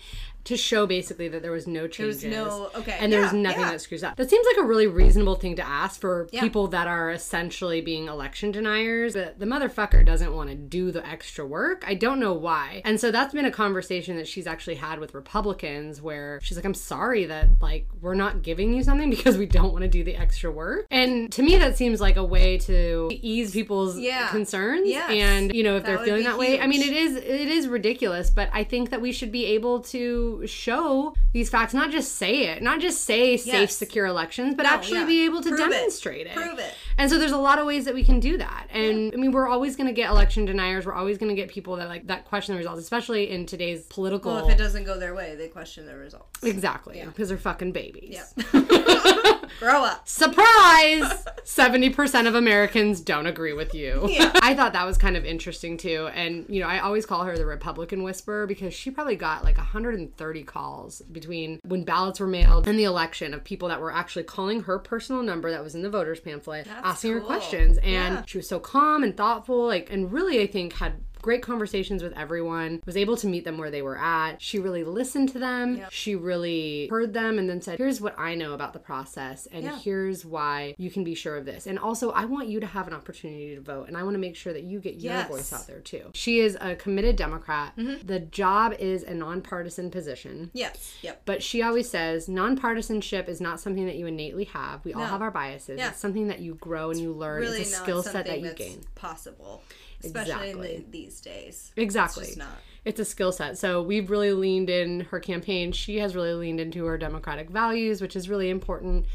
to 0.48 0.56
show 0.56 0.86
basically 0.86 1.28
that 1.28 1.42
there 1.42 1.52
was 1.52 1.66
no 1.66 1.86
changes 1.86 2.24
was 2.24 2.32
no- 2.32 2.70
okay, 2.74 2.96
and 3.00 3.12
there 3.12 3.20
was 3.22 3.32
yeah, 3.32 3.40
nothing 3.40 3.60
yeah. 3.60 3.70
that 3.72 3.80
screws 3.80 4.02
up 4.02 4.16
that 4.16 4.28
seems 4.28 4.46
like 4.46 4.64
a 4.64 4.66
really 4.66 4.86
reasonable 4.86 5.34
thing 5.36 5.56
to 5.56 5.66
ask 5.66 6.00
for 6.00 6.28
Yeah. 6.32 6.40
people 6.40 6.68
that 6.68 6.86
are 6.86 7.10
essentially 7.10 7.80
being 7.80 8.08
election 8.08 8.50
deniers 8.52 9.14
but 9.14 9.38
the 9.38 9.46
motherfucker 9.46 10.04
doesn't 10.04 10.34
want 10.34 10.50
to 10.50 10.56
do 10.56 10.90
the 10.90 11.06
extra 11.06 11.46
work 11.46 11.84
i 11.86 11.94
don't 11.94 12.18
know 12.20 12.32
why 12.32 12.82
and 12.84 12.98
so 13.00 13.10
that's 13.10 13.32
been 13.34 13.44
a 13.44 13.50
conversation 13.50 14.16
that 14.16 14.26
she's 14.28 14.46
actually 14.46 14.76
had 14.76 14.98
with 15.00 15.14
republicans 15.14 16.02
where 16.02 16.40
she's 16.42 16.56
like 16.56 16.64
i'm 16.64 16.74
sorry 16.74 17.24
that 17.26 17.48
like 17.60 17.86
we're 18.00 18.14
not 18.14 18.42
giving 18.42 18.72
you 18.74 18.82
something 18.82 19.10
because 19.18 19.36
we 19.36 19.46
don't 19.46 19.72
want 19.72 19.82
to 19.82 19.88
do 19.88 20.02
the 20.04 20.16
extra 20.16 20.50
work 20.50 20.86
and 20.90 21.30
to 21.32 21.42
me 21.42 21.56
that 21.56 21.76
seems 21.76 22.00
like 22.00 22.16
a 22.16 22.24
way 22.24 22.58
to 22.58 23.08
ease 23.12 23.52
people's 23.52 23.98
Yeah. 23.98 24.28
concerns 24.28 24.88
Yes. 24.88 25.10
and 25.10 25.54
you 25.54 25.62
know 25.62 25.76
if 25.76 25.82
That 25.84 25.96
they're 25.98 26.04
feeling 26.06 26.24
that 26.24 26.38
way 26.38 26.60
i 26.60 26.66
mean 26.66 26.82
it 26.82 26.92
is 26.92 27.16
it 27.16 27.48
is 27.48 27.68
ridiculous 27.68 28.30
but 28.30 28.48
i 28.52 28.64
think 28.64 28.90
that 28.90 29.00
we 29.00 29.12
should 29.12 29.30
be 29.32 29.44
able 29.46 29.80
to 29.80 30.37
show 30.46 31.14
these 31.32 31.50
facts 31.50 31.74
not 31.74 31.90
just 31.90 32.16
say 32.16 32.46
it 32.48 32.62
not 32.62 32.80
just 32.80 33.04
say 33.04 33.36
safe 33.36 33.46
Yes. 33.52 33.76
secure 33.76 34.06
elections 34.06 34.54
but 34.54 34.62
No, 34.64 34.70
actually 34.70 35.00
yeah. 35.00 35.06
be 35.06 35.24
able 35.24 35.42
to 35.42 35.48
Prove 35.50 35.70
demonstrate 35.70 36.26
it. 36.26 36.34
Prove 36.34 36.58
it. 36.58 36.74
and 36.96 37.10
so 37.10 37.18
there's 37.18 37.32
a 37.32 37.36
lot 37.38 37.58
of 37.58 37.66
ways 37.66 37.84
that 37.84 37.94
we 37.94 38.04
can 38.04 38.20
do 38.20 38.36
that 38.38 38.66
and 38.70 39.12
i 39.12 39.16
mean 39.16 39.32
we're 39.32 39.48
always 39.48 39.76
going 39.76 39.86
to 39.86 39.92
get 39.92 40.10
election 40.10 40.44
deniers 40.44 40.86
we're 40.86 40.92
always 40.94 41.18
going 41.18 41.28
to 41.28 41.34
get 41.36 41.48
people 41.48 41.76
that 41.76 41.88
like 41.88 42.06
that 42.06 42.24
question 42.24 42.54
the 42.54 42.58
results 42.58 42.80
especially 42.80 43.30
in 43.30 43.46
today's 43.46 43.82
political 43.84 44.34
Well, 44.34 44.46
if 44.48 44.54
it 44.54 44.58
doesn't 44.58 44.84
go 44.84 44.98
their 44.98 45.14
way, 45.14 45.34
they 45.36 45.48
question 45.48 45.86
the 45.86 45.96
results. 45.96 46.42
exactly 46.42 47.02
because 47.04 47.28
they're 47.28 47.38
fucking 47.38 47.72
babies 47.72 48.18
Yeah. 48.52 48.60
Grow 49.60 49.84
up. 49.84 50.08
Surprise! 50.08 51.24
70% 51.44 52.26
of 52.28 52.34
Americans 52.34 53.00
don't 53.00 53.26
agree 53.26 53.52
with 53.52 53.74
you. 53.74 54.06
Yeah. 54.08 54.30
I 54.42 54.54
thought 54.54 54.72
that 54.74 54.86
was 54.86 54.98
kind 54.98 55.16
of 55.16 55.24
interesting 55.24 55.76
too. 55.76 56.08
And, 56.14 56.44
you 56.48 56.60
know, 56.60 56.66
I 56.68 56.78
always 56.80 57.06
call 57.06 57.24
her 57.24 57.36
the 57.36 57.46
Republican 57.46 58.02
whisperer 58.02 58.46
because 58.46 58.74
she 58.74 58.90
probably 58.90 59.16
got 59.16 59.44
like 59.44 59.56
130 59.56 60.42
calls 60.44 61.00
between 61.02 61.58
when 61.64 61.84
ballots 61.84 62.20
were 62.20 62.26
mailed 62.26 62.68
and 62.68 62.78
the 62.78 62.84
election 62.84 63.32
of 63.34 63.44
people 63.44 63.68
that 63.68 63.80
were 63.80 63.92
actually 63.92 64.24
calling 64.24 64.62
her 64.64 64.78
personal 64.78 65.22
number 65.22 65.50
that 65.50 65.62
was 65.62 65.74
in 65.74 65.82
the 65.82 65.90
voters 65.90 66.20
pamphlet, 66.20 66.66
asking 66.68 67.12
her 67.12 67.20
questions. 67.20 67.78
And 67.78 68.14
Yeah. 68.16 68.22
she 68.26 68.38
was 68.38 68.48
so 68.48 68.58
calm 68.60 69.02
and 69.02 69.16
thoughtful, 69.16 69.66
like, 69.66 69.90
and 69.90 70.12
really, 70.12 70.40
I 70.40 70.46
think, 70.46 70.74
had 70.74 70.94
great 71.22 71.42
conversations 71.42 72.02
with 72.02 72.12
everyone 72.16 72.82
was 72.86 72.96
able 72.96 73.16
to 73.16 73.26
meet 73.26 73.44
them 73.44 73.58
where 73.58 73.70
they 73.70 73.82
were 73.82 73.98
at 73.98 74.40
she 74.40 74.58
really 74.58 74.84
listened 74.84 75.28
to 75.30 75.38
them 75.38 75.76
Yep. 75.76 75.90
she 75.90 76.14
really 76.16 76.88
heard 76.88 77.12
them 77.12 77.38
and 77.38 77.48
then 77.48 77.60
said 77.60 77.78
here's 77.78 78.00
what 78.00 78.18
i 78.18 78.34
know 78.34 78.52
about 78.54 78.72
the 78.72 78.78
process 78.78 79.46
and 79.52 79.64
Yeah. 79.64 79.78
here's 79.78 80.24
why 80.24 80.74
you 80.78 80.90
can 80.90 81.04
be 81.04 81.14
sure 81.14 81.36
of 81.36 81.44
this 81.44 81.66
and 81.66 81.78
also 81.78 82.10
i 82.12 82.24
want 82.24 82.48
you 82.48 82.60
to 82.60 82.66
have 82.66 82.86
an 82.86 82.94
opportunity 82.94 83.54
to 83.54 83.60
vote 83.60 83.88
and 83.88 83.96
i 83.96 84.02
want 84.02 84.14
to 84.14 84.18
make 84.18 84.36
sure 84.36 84.52
that 84.52 84.62
you 84.62 84.80
get 84.80 84.96
your 84.96 85.24
voice 85.24 85.52
out 85.52 85.66
there 85.66 85.80
too 85.80 86.10
she 86.14 86.40
is 86.40 86.56
a 86.60 86.74
committed 86.76 87.16
democrat 87.16 87.72
Mm-hmm. 87.76 88.06
the 88.06 88.20
job 88.20 88.74
is 88.78 89.02
a 89.02 89.14
nonpartisan 89.14 89.90
position 89.90 90.50
Yes. 90.52 90.94
Yep. 91.02 91.22
but 91.24 91.42
she 91.42 91.62
always 91.62 91.88
says 91.90 92.28
nonpartisanship 92.28 93.28
is 93.28 93.40
not 93.40 93.60
something 93.60 93.86
that 93.86 93.96
you 93.96 94.06
innately 94.06 94.44
have. 94.44 94.84
We 94.84 94.92
all 94.94 95.04
have 95.04 95.22
our 95.22 95.30
biases. 95.30 95.78
Yeah. 95.78 95.90
It's 95.90 95.98
something 96.00 96.28
that 96.28 96.40
you 96.40 96.54
grow 96.54 96.90
and 96.90 96.98
you 97.00 97.12
learn. 97.12 97.40
Really 97.40 97.60
it's 97.62 97.72
a 97.72 97.76
skill 97.76 98.02
set 98.02 98.26
that 98.26 98.40
you 98.40 98.52
gain. 98.52 98.82
possible, 98.94 99.62
especially 100.04 100.32
Exactly. 100.32 100.74
in 100.76 100.82
the, 100.82 100.90
these 100.90 101.20
days. 101.20 101.72
Exactly. 101.76 102.24
It's. 102.24 102.38
It's 102.84 103.00
a 103.00 103.04
skill 103.04 103.32
set. 103.32 103.58
So 103.58 103.82
we've 103.82 104.10
really 104.10 104.32
leaned 104.32 104.70
in 104.70 105.00
her 105.00 105.20
campaign. 105.20 105.72
She 105.72 105.98
has 105.98 106.14
really 106.14 106.32
leaned 106.32 106.60
into 106.60 106.84
her 106.86 106.96
democratic 106.96 107.50
values, 107.50 108.00
which 108.00 108.16
is 108.16 108.28
really 108.28 108.48
important. 108.48 109.06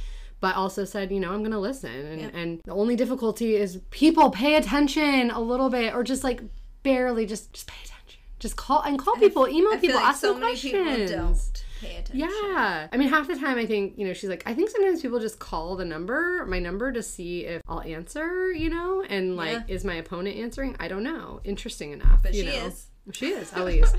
But 0.42 0.56
also 0.56 0.84
said, 0.84 1.12
you 1.12 1.20
know, 1.22 1.32
I'm 1.32 1.40
going 1.40 1.52
to 1.52 1.60
listen. 1.60 1.90
And, 1.90 2.36
and 2.36 2.62
the 2.66 2.74
only 2.74 2.96
difficulty 2.98 3.56
is 3.56 3.80
people 3.92 4.30
pay 4.30 4.56
attention 4.56 5.32
a 5.32 5.40
little 5.40 5.70
bit, 5.70 5.96
or 5.96 6.04
just 6.04 6.24
like 6.24 6.42
barely, 6.84 7.26
just 7.26 7.54
just 7.54 7.68
pay 7.68 7.78
attention. 7.84 8.20
Just 8.40 8.58
call 8.58 8.82
and 8.82 9.00
call 9.00 9.16
people, 9.16 9.48
email 9.48 9.78
people, 9.80 9.96
like 9.96 10.10
ask 10.10 10.20
so 10.20 10.34
them 10.34 10.42
questions. 10.42 11.63
Pay 11.84 11.98
attention. 11.98 12.20
Yeah. 12.20 12.88
I 12.92 12.98
mean, 12.98 13.10
half 13.10 13.28
the 13.28 13.36
time 13.36 13.58
I 13.58 13.66
think, 13.66 13.98
you 13.98 14.08
know, 14.08 14.14
she's 14.14 14.30
like, 14.30 14.44
I 14.46 14.54
think 14.54 14.70
sometimes 14.70 15.02
people 15.02 15.20
just 15.20 15.40
call 15.40 15.76
the 15.76 15.86
number, 15.86 16.46
my 16.46 16.60
number, 16.60 16.92
to 16.92 17.04
see 17.04 17.46
if 17.46 17.62
I'll 17.68 17.82
answer, 17.82 18.52
you 18.52 18.70
know? 18.70 19.04
And 19.08 19.36
like, 19.36 19.52
Yeah. 19.52 19.64
is 19.68 19.84
my 19.86 19.96
opponent 19.96 20.38
answering? 20.38 20.76
I 20.80 20.88
don't 20.88 21.04
know. 21.04 21.42
Interesting 21.44 21.92
enough. 21.92 22.24
But 22.24 22.34
you 22.34 22.44
she 22.44 22.50
know? 22.50 22.66
is. 22.66 22.88
She 23.12 23.28
is, 23.28 23.52
at 23.54 23.66
least. 23.66 23.96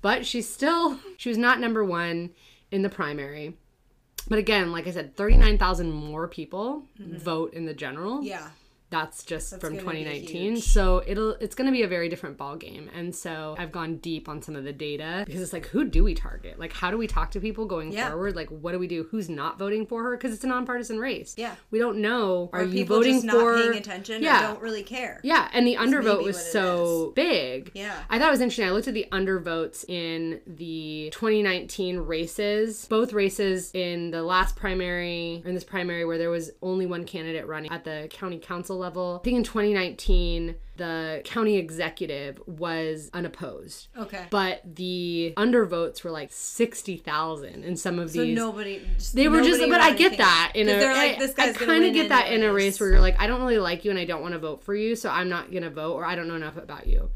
but 0.00 0.24
she's 0.24 0.48
still, 0.48 0.98
she 1.18 1.28
was 1.28 1.38
not 1.38 1.60
number 1.60 1.84
one 1.84 2.30
in 2.70 2.82
the 2.82 2.88
primary. 2.88 3.56
But 4.28 4.38
again, 4.38 4.72
like 4.72 4.86
I 4.86 4.90
said, 4.90 5.16
39,000 5.16 5.90
more 5.92 6.26
people 6.26 6.84
mm-hmm. 7.00 7.16
vote 7.16 7.54
in 7.54 7.64
the 7.66 7.74
general 7.74 8.22
Yeah. 8.24 8.48
That's 8.90 9.24
just 9.24 9.60
from 9.60 9.72
2019 9.74 10.56
so 10.58 11.02
it'll 11.06 11.32
it's 11.40 11.54
going 11.54 11.66
to 11.66 11.72
be 11.72 11.82
a 11.82 11.88
very 11.88 12.08
different 12.08 12.36
ball 12.36 12.54
game 12.56 12.88
and 12.94 13.14
so 13.14 13.54
i've 13.58 13.72
gone 13.72 13.96
deep 13.96 14.28
on 14.28 14.40
some 14.40 14.54
of 14.54 14.62
the 14.64 14.72
data 14.72 15.24
because 15.26 15.40
it's 15.42 15.52
like 15.52 15.66
who 15.66 15.84
do 15.84 16.04
we 16.04 16.14
target 16.14 16.58
like 16.58 16.72
how 16.72 16.90
do 16.90 16.96
we 16.96 17.06
talk 17.06 17.30
to 17.32 17.40
people 17.40 17.64
going 17.66 17.90
Yeah. 17.92 18.10
forward 18.10 18.36
like 18.36 18.48
what 18.48 18.72
do 18.72 18.78
we 18.78 18.86
do 18.86 19.04
who's 19.10 19.28
not 19.28 19.58
voting 19.58 19.86
for 19.86 20.02
her 20.04 20.16
because 20.16 20.32
it's 20.32 20.44
a 20.44 20.46
nonpartisan 20.46 20.98
race 21.00 21.34
Yeah. 21.36 21.54
we 21.70 21.78
don't 21.80 21.98
know 21.98 22.48
are 22.52 22.60
Or 22.60 22.64
you 22.64 22.72
people 22.72 22.96
voting 22.98 23.14
just 23.14 23.24
not 23.26 23.34
for 23.36 23.54
paying 23.56 23.74
attention 23.74 24.22
yeah 24.22 24.44
or 24.44 24.52
don't 24.54 24.62
really 24.62 24.82
care. 24.84 25.20
yeah, 25.24 25.48
and 25.52 25.66
the 25.66 25.74
undervote 25.76 26.22
was 26.22 26.36
so 26.52 27.12
big. 27.16 27.70
Yeah. 27.74 27.94
I 28.08 28.18
thought 28.18 28.28
it 28.28 28.30
was 28.30 28.40
interesting. 28.40 28.66
I 28.66 28.70
looked 28.70 28.88
at 28.88 28.94
the 28.94 29.06
undervotes 29.12 29.84
in 29.88 30.40
the 30.46 31.10
2019 31.12 31.98
races, 31.98 32.86
both 32.86 33.12
races 33.12 33.70
in 33.74 34.10
the 34.10 34.22
last 34.22 34.56
primary, 34.56 35.42
in 35.44 35.54
this 35.54 35.64
primary 35.64 36.04
where 36.04 36.18
there 36.18 36.30
was 36.30 36.50
only 36.62 36.86
one 36.86 37.04
candidate 37.04 37.46
running 37.46 37.70
at 37.70 37.84
the 37.84 38.08
county 38.10 38.38
council 38.38 38.75
level. 38.76 39.18
I 39.20 39.24
think 39.24 39.36
in 39.36 39.42
2019, 39.44 40.54
the 40.76 41.22
county 41.24 41.56
executive 41.56 42.40
was 42.46 43.10
unopposed. 43.12 43.88
Okay. 43.96 44.24
But 44.30 44.62
the 44.64 45.34
undervotes 45.36 46.04
were 46.04 46.10
like 46.10 46.32
60,000 46.32 47.64
in 47.64 47.76
some 47.76 47.98
of 47.98 48.10
so 48.10 48.22
these. 48.22 48.36
nobody. 48.36 48.82
Just, 48.98 49.14
They 49.14 49.28
were 49.28 49.42
just, 49.42 49.60
but 49.60 49.80
I 49.80 49.94
get 49.94 50.18
that 50.18 50.52
in 50.54 50.68
a. 50.68 50.72
like, 50.92 51.18
this 51.18 51.34
guy's 51.34 51.56
I 51.56 51.58
gonna 51.58 51.72
kind 51.72 51.84
of 51.84 51.94
get 51.94 52.08
that 52.10 52.32
in 52.32 52.42
a 52.42 52.52
race 52.52 52.78
where 52.78 52.90
you're 52.90 53.00
like, 53.00 53.20
I 53.20 53.26
don't 53.26 53.40
really 53.40 53.58
like 53.58 53.84
you 53.84 53.90
and 53.90 53.98
I 53.98 54.04
don't 54.04 54.22
want 54.22 54.32
to 54.34 54.38
vote 54.38 54.62
for 54.62 54.74
you, 54.74 54.96
so 54.96 55.10
I'm 55.10 55.28
not 55.28 55.52
gonna 55.52 55.70
vote 55.70 55.94
or 55.94 56.04
I 56.04 56.14
don't 56.14 56.28
know 56.28 56.36
enough 56.36 56.56
about 56.56 56.86
you. 56.86 57.10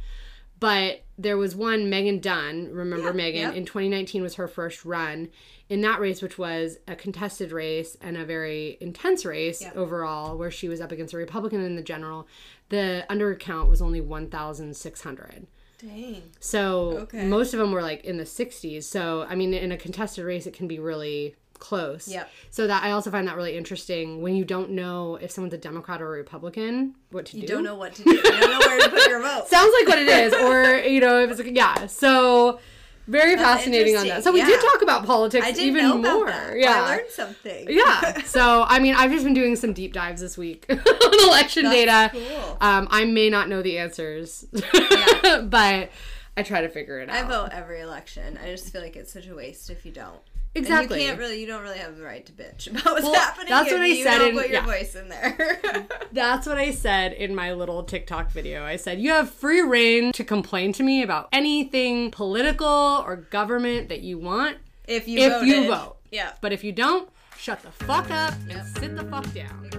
But 0.60 1.02
there 1.18 1.36
was 1.36 1.56
one 1.56 1.90
Megan 1.90 2.20
Dunn. 2.20 2.68
Remember 2.72 3.06
Yeah, 3.06 3.12
Megan 3.12 3.40
yep. 3.40 3.54
in 3.54 3.64
2019 3.64 4.22
was 4.22 4.34
her 4.34 4.46
first 4.48 4.84
run 4.84 5.28
in 5.68 5.80
that 5.82 6.00
race, 6.00 6.20
which 6.22 6.38
was 6.38 6.78
a 6.86 6.94
contested 6.94 7.50
race 7.52 7.96
and 8.00 8.16
a 8.16 8.24
very 8.24 8.76
intense 8.80 9.24
race 9.24 9.62
Yeah. 9.62 9.72
overall, 9.74 10.36
where 10.36 10.50
she 10.50 10.68
was 10.68 10.80
up 10.80 10.92
against 10.92 11.14
a 11.14 11.16
Republican 11.16 11.60
in 11.60 11.76
the 11.76 11.82
general. 11.82 12.26
The 12.68 13.04
undercount 13.10 13.68
was 13.68 13.80
only 13.82 14.00
1,600. 14.00 15.46
Dang. 15.78 16.22
So 16.40 16.98
Okay. 17.02 17.24
most 17.26 17.54
of 17.54 17.60
them 17.60 17.72
were 17.72 17.80
like 17.82 18.04
in 18.04 18.18
the 18.18 18.26
60s. 18.26 18.86
So 18.86 19.22
I 19.28 19.34
mean, 19.34 19.54
in 19.54 19.72
a 19.72 19.78
contested 19.78 20.24
race, 20.24 20.46
it 20.46 20.52
can 20.52 20.68
be 20.68 20.78
really 20.78 21.36
close. 21.60 22.08
Yep. 22.08 22.28
So 22.50 22.66
that 22.66 22.82
I 22.82 22.90
also 22.90 23.10
find 23.12 23.28
that 23.28 23.36
really 23.36 23.56
interesting 23.56 24.20
when 24.22 24.34
you 24.34 24.44
don't 24.44 24.70
know 24.70 25.16
if 25.16 25.30
someone's 25.30 25.54
a 25.54 25.58
Democrat 25.58 26.02
or 26.02 26.08
a 26.08 26.18
Republican, 26.18 26.96
what 27.10 27.26
to 27.26 27.36
You 27.36 27.42
do. 27.42 27.46
You 27.46 27.54
don't 27.58 27.64
know 27.64 27.76
what 27.76 27.94
to 27.94 28.02
do. 28.02 28.10
You 28.10 28.22
don't 28.22 28.50
know 28.50 28.58
where 28.58 28.80
to 28.80 28.88
put 28.88 29.08
your 29.08 29.20
vote. 29.22 29.46
Sounds 29.46 29.72
like 29.78 29.88
what 29.88 29.98
it 29.98 30.08
is, 30.08 30.32
or 30.34 30.76
you 30.88 31.00
know, 31.00 31.20
if 31.22 31.30
it's 31.30 31.38
like, 31.40 31.54
yeah. 31.54 31.86
So 31.86 32.58
very 33.06 33.34
fascinating 33.36 33.96
on 33.96 34.06
that. 34.08 34.22
So 34.24 34.32
we 34.32 34.44
did 34.44 34.60
talk 34.60 34.82
about 34.82 35.04
politics 35.04 35.58
even 35.58 36.00
more. 36.02 36.28
Yeah. 36.56 36.82
I 36.84 36.96
learned 36.96 37.10
something. 37.10 37.66
yeah. 37.68 38.22
So 38.24 38.64
I 38.68 38.78
mean, 38.78 38.94
I've 38.94 39.10
just 39.10 39.24
been 39.24 39.34
doing 39.34 39.56
some 39.56 39.72
deep 39.72 39.92
dives 39.92 40.20
this 40.20 40.38
week 40.38 40.66
on 40.70 41.28
election 41.28 41.64
data. 41.64 42.10
cool. 42.12 42.56
Um, 42.60 42.86
I 42.90 43.04
may 43.04 43.28
not 43.30 43.48
know 43.48 43.62
the 43.62 43.78
answers, 43.78 44.44
but 44.52 45.90
I 46.36 46.42
try 46.44 46.60
to 46.60 46.68
figure 46.68 47.00
it 47.00 47.10
out. 47.10 47.16
I 47.16 47.28
vote 47.28 47.48
every 47.52 47.80
election. 47.80 48.38
I 48.42 48.46
just 48.50 48.70
feel 48.72 48.80
like 48.80 48.96
it's 48.96 49.12
such 49.12 49.26
a 49.26 49.34
waste 49.34 49.70
if 49.70 49.84
you 49.84 49.92
don't. 49.92 50.20
Exactly. 50.54 50.96
And 50.96 51.02
you 51.02 51.08
can't 51.10 51.18
really, 51.20 51.40
you 51.40 51.46
don't 51.46 51.62
really 51.62 51.78
have 51.78 51.96
the 51.96 52.02
right 52.02 52.26
to 52.26 52.32
bitch 52.32 52.68
about 52.68 52.84
what's 52.84 53.02
Well, 53.04 53.14
happening. 53.14 53.50
that's 53.50 53.70
what 53.70 53.80
I 53.82 53.86
you 53.86 54.02
said 54.02 54.18
don't 54.18 54.30
in- 54.30 54.34
put 54.36 54.46
your 54.48 54.60
yeah. 54.60 54.66
voice 54.66 54.94
in 54.96 55.08
there. 55.08 55.86
That's 56.12 56.44
what 56.44 56.58
I 56.58 56.72
said 56.72 57.12
in 57.12 57.36
my 57.36 57.52
little 57.52 57.84
TikTok 57.84 58.32
video. 58.32 58.64
I 58.64 58.74
said, 58.74 59.00
You 59.00 59.10
have 59.10 59.30
free 59.30 59.60
reign 59.60 60.10
to 60.12 60.24
complain 60.24 60.72
to 60.72 60.82
me 60.82 61.04
about 61.04 61.28
anything 61.32 62.10
political 62.10 62.66
or 62.66 63.14
government 63.14 63.88
that 63.90 64.00
you 64.00 64.18
want, 64.18 64.56
if 64.88 65.06
you 65.06 65.20
if 65.20 65.32
voted. 65.34 65.48
you 65.48 65.68
vote. 65.68 65.98
Yeah. 66.10 66.32
But 66.40 66.52
if 66.52 66.64
you 66.64 66.72
don't, 66.72 67.08
shut 67.38 67.62
the 67.62 67.70
fuck 67.70 68.10
up 68.10 68.34
and 68.50 68.66
sit 68.76 68.96
the 68.96 69.04
fuck 69.04 69.32
down. 69.32 69.70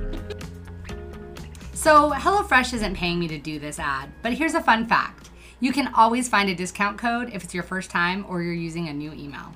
So, 1.74 2.12
HelloFresh 2.12 2.74
isn't 2.76 2.96
paying 2.96 3.20
me 3.20 3.28
to 3.28 3.38
do 3.38 3.60
this 3.60 3.78
ad, 3.80 4.10
but 4.22 4.34
here's 4.34 4.54
a 4.54 4.62
fun 4.62 4.86
fact. 4.86 5.32
You 5.60 5.72
can 5.74 5.94
always 5.94 6.30
find 6.30 6.50
a 6.50 6.56
discount 6.56 6.98
code 6.98 7.30
if 7.34 7.44
it's 7.44 7.54
your 7.54 7.64
first 7.64 7.90
time 7.92 8.26
or 8.30 8.42
you're 8.42 8.54
using 8.54 8.88
a 8.88 8.94
new 8.94 9.12
email. 9.14 9.54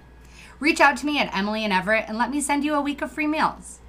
Reach 0.60 0.80
out 0.80 0.96
to 0.98 1.06
me 1.06 1.20
at 1.20 1.36
Emily 1.36 1.66
in 1.66 1.74
Everett 1.74 2.06
and 2.08 2.18
let 2.18 2.32
me 2.32 2.40
send 2.40 2.64
you 2.64 2.76
a 2.76 2.82
week 2.82 3.02
of 3.02 3.12
free 3.12 3.28
meals. 3.28 3.80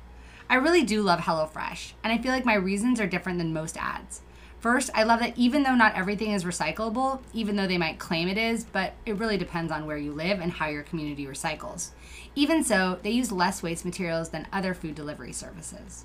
I 0.51 0.57
really 0.57 0.83
do 0.83 1.01
love 1.01 1.21
HelloFresh, 1.21 1.93
and 2.03 2.13
I 2.13 2.19
feel 2.19 2.33
like 2.33 2.45
my 2.45 2.55
reasons 2.55 3.01
are 3.01 3.07
different 3.07 3.39
than 3.39 3.53
most 3.53 3.77
ads. 3.77 4.23
First, 4.59 4.91
I 4.93 5.05
love 5.05 5.21
that 5.21 5.39
even 5.39 5.63
though 5.63 5.77
not 5.77 5.95
everything 5.95 6.33
is 6.33 6.43
recyclable, 6.43 7.21
even 7.33 7.55
though 7.55 7.69
they 7.69 7.79
might 7.79 8.01
claim 8.01 8.27
it 8.27 8.37
is, 8.37 8.65
but 8.65 8.95
it 9.05 9.17
really 9.17 9.37
depends 9.37 9.71
on 9.71 9.87
where 9.87 9.97
you 9.97 10.13
live 10.13 10.41
and 10.41 10.51
how 10.51 10.67
your 10.67 10.83
community 10.83 11.25
recycles. 11.27 11.91
Even 12.35 12.65
so, 12.65 12.99
they 13.03 13.11
use 13.11 13.31
less 13.31 13.63
waste 13.63 13.85
materials 13.85 14.31
than 14.31 14.49
other 14.53 14.75
food 14.75 14.97
delivery 14.97 15.33
services. 15.33 16.05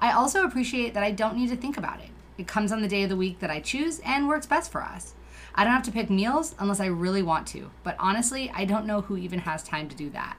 I 0.00 0.10
also 0.10 0.44
appreciate 0.44 0.92
that 0.94 1.04
I 1.04 1.12
don't 1.12 1.36
need 1.36 1.50
to 1.50 1.56
think 1.56 1.76
about 1.76 2.00
it. 2.00 2.10
It 2.36 2.48
comes 2.48 2.72
on 2.72 2.82
the 2.82 2.88
day 2.88 3.04
of 3.04 3.10
the 3.10 3.16
week 3.16 3.38
that 3.38 3.50
I 3.50 3.60
choose 3.60 4.00
and 4.00 4.26
works 4.26 4.46
best 4.46 4.72
for 4.72 4.82
us. 4.82 5.14
I 5.54 5.64
don't 5.64 5.72
have 5.72 5.82
to 5.84 5.92
pick 5.92 6.10
meals 6.10 6.54
unless 6.58 6.80
I 6.80 6.86
really 6.86 7.22
want 7.22 7.46
to, 7.48 7.70
but 7.82 7.96
honestly, 7.98 8.50
I 8.54 8.64
don't 8.64 8.86
know 8.86 9.02
who 9.02 9.16
even 9.16 9.40
has 9.40 9.62
time 9.62 9.88
to 9.88 9.96
do 9.96 10.10
that. 10.10 10.36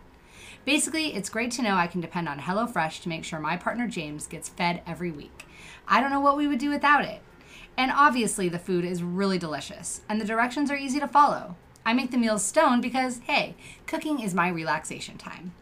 Basically, 0.64 1.14
it's 1.16 1.30
great 1.30 1.51
to 1.51 1.62
know 1.62 1.76
I 1.76 1.88
can 1.88 2.01
depend 2.01 2.30
on 2.30 2.39
HelloFresh 2.39 3.01
to 3.01 3.09
make 3.09 3.24
sure 3.24 3.39
my 3.39 3.57
partner 3.57 3.88
James 3.88 4.28
gets 4.28 4.49
fed 4.49 4.82
every 4.86 5.12
week. 5.12 5.45
I 5.88 5.99
don't 5.99 6.12
know 6.12 6.20
what 6.20 6.38
we 6.38 6.47
would 6.47 6.59
do 6.59 6.70
without 6.70 7.03
it. 7.03 7.22
And 7.78 7.91
obviously, 7.91 8.47
the 8.47 8.59
food 8.59 8.86
is 8.86 9.01
really 9.01 9.38
delicious, 9.38 10.01
and 10.07 10.22
the 10.22 10.26
directions 10.26 10.70
are 10.70 10.78
easy 10.78 10.99
to 10.99 11.07
follow. 11.07 11.55
I 11.86 11.93
make 11.93 12.12
the 12.12 12.18
meals 12.18 12.43
stone 12.43 12.80
because, 12.80 13.20
hey, 13.24 13.55
cooking 13.88 14.20
is 14.20 14.36
my 14.36 14.49
relaxation 14.49 15.18
time. 15.18 15.53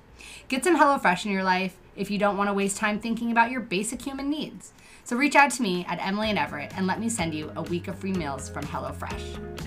Get 0.49 0.63
some 0.63 0.79
HelloFresh 0.79 1.25
in 1.27 1.31
your 1.31 1.43
life 1.43 1.77
if 1.95 2.09
you 2.09 2.17
don't 2.17 2.35
want 2.35 2.49
to 2.49 2.55
waste 2.55 2.77
time 2.77 2.99
thinking 2.99 3.29
about 3.31 3.51
your 3.51 3.61
basic 3.61 4.01
human 4.01 4.31
needs. 4.31 4.73
So 5.03 5.15
reach 5.15 5.35
out 5.35 5.51
to 5.51 5.61
me 5.61 5.85
at 5.87 6.03
Emily 6.03 6.31
in 6.31 6.39
Everett 6.39 6.75
and 6.75 6.87
let 6.87 6.99
me 6.99 7.07
send 7.07 7.35
you 7.35 7.51
a 7.55 7.61
week 7.61 7.87
of 7.87 7.99
free 7.99 8.13
meals 8.13 8.49
from 8.49 8.63
HelloFresh. 8.63 9.59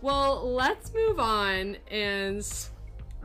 Well, 0.00 0.52
let's 0.52 0.94
move 0.94 1.18
on 1.18 1.76
and 1.90 2.44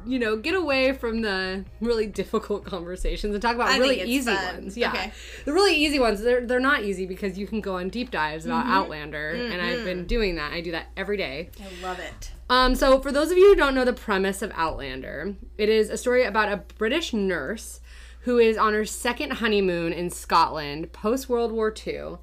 you 0.05 0.19
know, 0.19 0.35
get 0.37 0.55
away 0.55 0.93
from 0.93 1.21
the 1.21 1.65
really 1.81 2.05
difficult 2.07 2.63
conversations 2.73 3.33
and 3.33 3.41
talk 3.41 3.55
about 3.55 3.69
I 3.69 3.77
really 3.77 4.01
easy 4.01 4.33
fun. 4.33 4.55
ones. 4.55 4.77
Yeah. 4.77 4.89
Okay. 4.91 5.11
The 5.45 5.53
really 5.53 5.75
easy 5.75 5.99
ones, 5.99 6.21
they're 6.21 6.45
they're 6.45 6.59
not 6.59 6.83
easy 6.83 7.05
because 7.05 7.37
you 7.37 7.47
can 7.47 7.61
go 7.61 7.75
on 7.77 7.89
deep 7.89 8.11
dives 8.11 8.45
about 8.45 8.63
Mm-hmm. 8.65 8.73
Outlander 8.73 9.29
and 9.31 9.61
I've 9.61 9.83
been 9.83 10.05
doing 10.05 10.35
that. 10.35 10.53
I 10.53 10.61
do 10.61 10.71
that 10.71 10.87
every 10.95 11.17
day. 11.17 11.49
I 11.59 11.85
love 11.85 11.99
it. 11.99 12.31
Um, 12.49 12.75
so, 12.75 12.99
for 12.99 13.11
those 13.11 13.31
of 13.31 13.37
you 13.37 13.49
who 13.49 13.55
don't 13.55 13.73
know 13.73 13.85
the 13.85 13.93
premise 13.93 14.41
of 14.41 14.51
Outlander, 14.55 15.35
it 15.57 15.69
is 15.69 15.89
a 15.89 15.97
story 15.97 16.23
about 16.23 16.51
a 16.51 16.57
British 16.77 17.13
nurse 17.13 17.79
who 18.21 18.37
is 18.37 18.57
on 18.57 18.73
her 18.73 18.85
second 18.85 19.31
honeymoon 19.33 19.91
in 19.91 20.09
Scotland 20.09 20.91
post 20.93 21.27
World 21.29 21.51
War 21.51 21.73
II. 21.85 22.17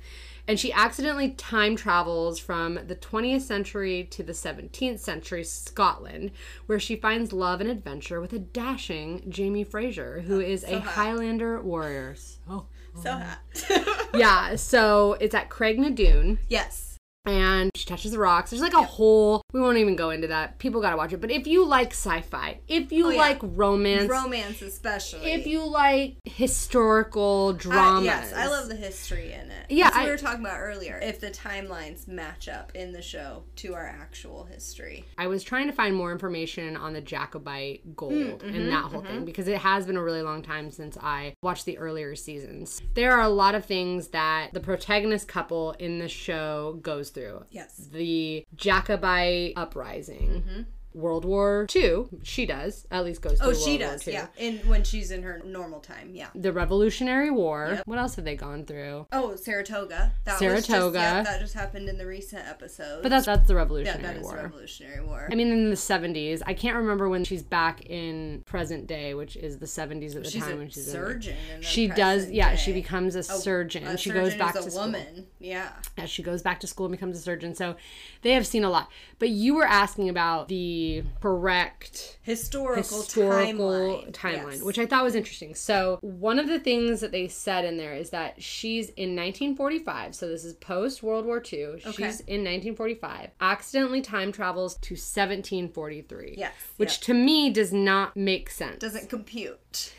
And 0.50 0.58
she 0.58 0.72
accidentally 0.72 1.30
time 1.30 1.76
travels 1.76 2.40
from 2.40 2.74
the 2.88 2.96
20th 2.96 3.42
century 3.42 4.08
to 4.10 4.24
the 4.24 4.32
17th 4.32 4.98
century 4.98 5.44
Scotland, 5.44 6.32
where 6.66 6.80
she 6.80 6.96
finds 6.96 7.32
love 7.32 7.60
and 7.60 7.70
adventure 7.70 8.20
with 8.20 8.32
a 8.32 8.40
dashing 8.40 9.22
Jamie 9.28 9.62
Fraser, 9.62 10.22
who 10.22 10.38
oh, 10.38 10.40
is 10.40 10.64
a 10.64 10.80
hot. 10.80 10.94
Highlander 10.94 11.62
warrior. 11.62 12.16
So, 12.16 12.40
Oh. 12.48 12.66
So 13.00 13.12
hot. 13.12 14.08
Yeah, 14.14 14.56
so 14.56 15.12
it's 15.20 15.36
at 15.36 15.50
Craigh 15.50 15.76
na 15.76 15.90
Dun 15.90 16.40
yes. 16.48 16.89
And 17.26 17.70
she 17.74 17.84
touches 17.86 18.12
the 18.12 18.18
rocks. 18.18 18.50
There's 18.50 18.62
like 18.62 18.72
a 18.72 18.82
whole. 18.82 19.42
We 19.52 19.60
won't 19.60 19.78
even 19.78 19.96
go 19.96 20.10
into 20.10 20.28
that. 20.28 20.58
People 20.58 20.80
gotta 20.80 20.96
watch 20.96 21.12
it. 21.12 21.20
But 21.20 21.30
if 21.30 21.46
you 21.46 21.64
like 21.66 21.88
sci-fi, 21.92 22.60
if 22.68 22.92
you 22.92 23.06
Oh, 23.06 23.10
yeah. 23.10 23.18
like 23.18 23.38
romance, 23.42 24.08
Romance 24.10 24.62
especially. 24.62 25.30
if 25.32 25.46
you 25.46 25.66
like 25.68 26.16
historical 26.24 27.52
dramas, 27.52 28.00
I, 28.00 28.04
yes, 28.04 28.32
I 28.34 28.46
love 28.46 28.68
the 28.68 28.76
history 28.76 29.32
in 29.32 29.50
it. 29.50 29.66
Yeah, 29.68 29.90
I- 29.92 30.04
we 30.04 30.10
were 30.10 30.16
talking 30.16 30.40
about 30.40 30.58
earlier. 30.60 30.98
If 31.02 31.20
the 31.20 31.30
timelines 31.30 32.06
match 32.08 32.48
up 32.48 32.72
in 32.74 32.92
the 32.92 33.02
show 33.02 33.44
to 33.56 33.74
our 33.74 33.86
actual 33.86 34.44
history. 34.44 35.04
I 35.18 35.26
was 35.26 35.42
trying 35.42 35.66
to 35.66 35.72
find 35.72 35.94
more 35.94 36.12
information 36.12 36.76
on 36.76 36.92
the 36.92 37.00
Jacobite 37.00 37.96
gold 37.96 38.10
Mm, 38.42 38.42
and 38.44 38.68
that 38.68 38.84
mm-hmm, 38.84 38.92
whole 38.92 39.02
thing 39.02 39.24
because 39.24 39.48
it 39.48 39.58
has 39.58 39.86
been 39.86 39.96
a 39.96 40.02
really 40.02 40.22
long 40.22 40.42
time 40.42 40.70
since 40.70 40.96
I 41.00 41.34
watched 41.42 41.64
the 41.64 41.78
earlier 41.78 42.14
seasons. 42.14 42.80
There 42.94 43.12
are 43.12 43.22
a 43.22 43.28
lot 43.28 43.54
of 43.54 43.64
things 43.64 44.08
that 44.08 44.50
the 44.52 44.60
protagonist 44.60 45.28
couple 45.28 45.72
in 45.78 45.98
the 45.98 46.08
show 46.08 46.78
goes 46.82 47.09
through. 47.10 47.44
Yes. 47.50 47.88
The 47.92 48.44
Jacobite 48.54 49.52
uprising. 49.56 50.44
Mm-hmm. 50.46 50.60
World 50.92 51.24
War 51.24 51.66
II, 51.74 52.06
she 52.22 52.46
does, 52.46 52.86
at 52.90 53.04
least 53.04 53.22
goes 53.22 53.38
through 53.38 53.50
Oh, 53.50 53.54
she 53.54 53.78
does. 53.78 54.06
Yeah. 54.06 54.26
In 54.36 54.58
when 54.68 54.82
she's 54.82 55.10
in 55.12 55.22
her 55.22 55.40
normal 55.44 55.78
time. 55.80 56.10
Yeah. 56.14 56.28
The 56.34 56.52
Revolutionary 56.52 57.30
War. 57.30 57.74
Yep. 57.76 57.86
What 57.86 57.98
else 57.98 58.16
have 58.16 58.24
they 58.24 58.34
gone 58.34 58.64
through? 58.64 59.06
Oh, 59.12 59.36
Saratoga. 59.36 60.12
That 60.24 60.32
Was 60.32 60.38
Saratoga. 60.40 60.92
just, 60.92 60.94
yeah, 60.94 61.22
that 61.22 61.40
just 61.40 61.54
happened 61.54 61.88
in 61.88 61.96
the 61.96 62.06
recent 62.06 62.46
episode. 62.48 63.02
But 63.02 63.10
that's 63.10 63.26
that's 63.26 63.46
the 63.46 63.54
yeah, 63.54 63.58
Revolutionary 63.60 64.02
that 64.02 64.16
is 64.16 64.22
War. 64.22 64.36
the 64.36 64.42
Revolutionary 64.42 65.04
War. 65.04 65.28
I 65.30 65.34
mean, 65.36 65.52
in 65.52 65.70
the 65.70 65.76
70s. 65.76 66.42
I 66.46 66.54
can't 66.54 66.76
remember 66.76 67.08
when 67.08 67.22
she's 67.24 67.42
back 67.42 67.82
in 67.86 68.42
present 68.46 68.86
day, 68.88 69.14
which 69.14 69.36
is 69.36 69.58
the 69.58 69.66
70s 69.66 70.16
at 70.16 70.24
the 70.24 70.30
she's 70.30 70.42
time 70.42 70.54
a 70.54 70.56
when 70.56 70.70
she's 70.70 70.90
surgeon. 70.90 71.36
She 71.60 71.86
does, 71.86 72.30
yeah. 72.30 72.56
She 72.56 72.72
becomes 72.72 73.14
a 73.14 73.22
surgeon. 73.22 73.86
A 73.86 73.96
she 73.96 74.10
goes 74.10 74.34
back 74.34 74.56
is 74.56 74.62
to 74.62 74.68
a 74.68 74.70
school. 74.70 74.82
woman. 74.86 75.26
Yeah. 75.38 75.70
Yeah, 75.96 76.06
she 76.06 76.22
goes 76.22 76.42
back 76.42 76.58
to 76.60 76.66
school 76.66 76.86
and 76.86 76.92
becomes 76.92 77.16
a 77.16 77.20
surgeon. 77.20 77.54
So 77.54 77.76
they 78.22 78.32
have 78.32 78.46
seen 78.46 78.64
a 78.64 78.70
lot. 78.70 78.88
But 79.18 79.28
you 79.30 79.54
were 79.54 79.64
asking 79.66 80.08
about 80.08 80.48
the 80.48 80.79
correct 81.20 82.18
Historical, 82.22 82.82
historical 82.82 83.70
timeline. 83.70 84.12
timeline, 84.12 84.52
Yes. 84.52 84.62
which 84.62 84.78
I 84.78 84.86
thought 84.86 85.04
was 85.04 85.14
interesting. 85.14 85.54
So, 85.54 85.98
one 86.02 86.38
of 86.38 86.46
the 86.48 86.58
things 86.60 87.00
that 87.00 87.12
they 87.12 87.28
said 87.28 87.64
in 87.64 87.76
there 87.76 87.94
is 87.94 88.10
that 88.10 88.42
she's 88.42 88.90
in 88.90 89.14
1945, 89.16 90.14
so 90.14 90.28
this 90.28 90.44
is 90.44 90.54
post 90.54 91.02
World 91.02 91.24
War 91.26 91.38
II. 91.38 91.74
She's 91.78 91.86
Okay. 91.86 92.04
in 92.26 92.42
1945, 92.44 93.30
accidentally 93.40 94.00
time 94.02 94.32
travels 94.32 94.76
to 94.76 94.94
1743. 94.96 96.34
Yes, 96.36 96.52
Which 96.76 97.00
to 97.00 97.14
me 97.14 97.50
does 97.50 97.72
not 97.72 98.16
make 98.16 98.50
sense. 98.50 98.78
doesn't 98.78 99.08
compute. 99.08 99.92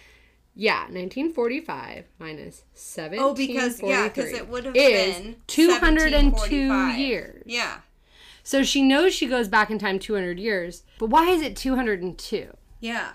yeah, 0.53 0.81
1945 0.89 2.05
minus 2.19 2.63
1743 2.73 3.19
Oh, 3.19 3.33
because 3.33 3.81
yeah, 3.81 4.07
because 4.09 4.31
it 4.33 4.47
would 4.49 4.65
have 4.65 4.75
is 4.75 5.15
been 5.15 5.35
202 5.47 6.87
years. 6.97 7.43
Yeah. 7.45 7.77
So 8.43 8.63
she 8.63 8.81
knows 8.81 9.13
she 9.13 9.27
goes 9.27 9.47
back 9.47 9.69
in 9.69 9.79
time 9.79 9.99
200 9.99 10.39
years, 10.39 10.83
but 10.99 11.09
why 11.09 11.29
is 11.29 11.41
it 11.41 11.55
202? 11.55 12.55
Yeah. 12.79 13.13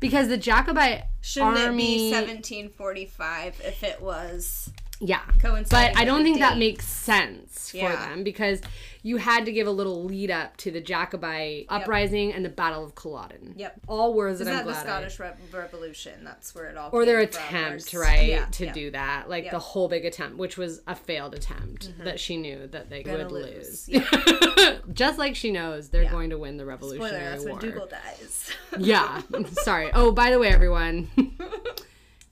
Because 0.00 0.28
the 0.28 0.36
Jacobite 0.36 1.04
Shouldn't 1.20 1.58
army, 1.58 2.08
it 2.08 2.10
be 2.10 2.12
1745 2.12 3.62
if 3.64 3.82
it 3.82 4.00
was 4.00 4.70
yeah. 5.02 5.20
coinciding? 5.40 5.94
But 5.94 6.00
I 6.00 6.04
don't 6.04 6.18
the 6.20 6.24
think 6.24 6.38
that 6.38 6.58
makes 6.58 6.86
sense 6.86 7.70
for 7.70 7.76
Yeah. 7.78 8.08
them 8.08 8.22
because 8.24 8.60
you 9.04 9.16
had 9.16 9.44
to 9.46 9.52
give 9.52 9.66
a 9.66 9.70
little 9.70 10.04
lead 10.04 10.30
up 10.30 10.56
to 10.58 10.70
the 10.70 10.80
Jacobite 10.80 11.66
uprising 11.68 12.32
and 12.32 12.44
the 12.44 12.48
Battle 12.48 12.84
of 12.84 12.94
Culloden. 12.94 13.54
Yep. 13.56 13.80
All 13.88 14.14
words 14.14 14.38
that 14.38 14.46
I'm 14.46 14.54
that 14.54 14.64
the 14.64 14.70
glad 14.72 14.86
I- 14.86 14.88
Scottish 15.08 15.18
Re- 15.18 15.32
Revolution? 15.52 16.22
That's 16.22 16.54
where 16.54 16.66
it 16.66 16.76
all. 16.76 16.90
or 16.92 17.04
their 17.04 17.26
from, 17.26 17.42
attempt, 17.42 17.92
or- 17.94 18.00
right, 18.00 18.28
Yeah, 18.28 18.44
to 18.44 18.66
yeah. 18.66 18.72
do 18.72 18.90
that, 18.92 19.28
like 19.28 19.50
the 19.50 19.58
whole 19.58 19.88
big 19.88 20.04
attempt, 20.04 20.36
which 20.38 20.56
was 20.56 20.82
a 20.86 20.94
failed 20.94 21.34
attempt 21.34 21.88
mm-hmm. 21.90 22.04
that 22.04 22.20
she 22.20 22.36
knew 22.36 22.68
that 22.68 22.90
they 22.90 23.02
Gonna 23.02 23.24
would 23.24 23.32
lose. 23.32 23.88
lose. 23.88 24.78
Just 24.92 25.18
like 25.18 25.34
she 25.34 25.50
knows 25.50 25.88
they're 25.88 26.08
going 26.10 26.30
to 26.30 26.38
win 26.38 26.56
the 26.56 26.62
Spoiler: 26.62 26.72
Revolutionary 26.74 27.24
That's 27.24 27.44
War. 27.44 27.52
when 27.54 27.60
Dougal 27.60 27.86
dies. 27.86 28.50
yeah. 28.78 29.22
Sorry. 29.62 29.90
Oh, 29.94 30.12
by 30.12 30.30
the 30.30 30.38
way, 30.38 30.48
everyone. 30.48 31.08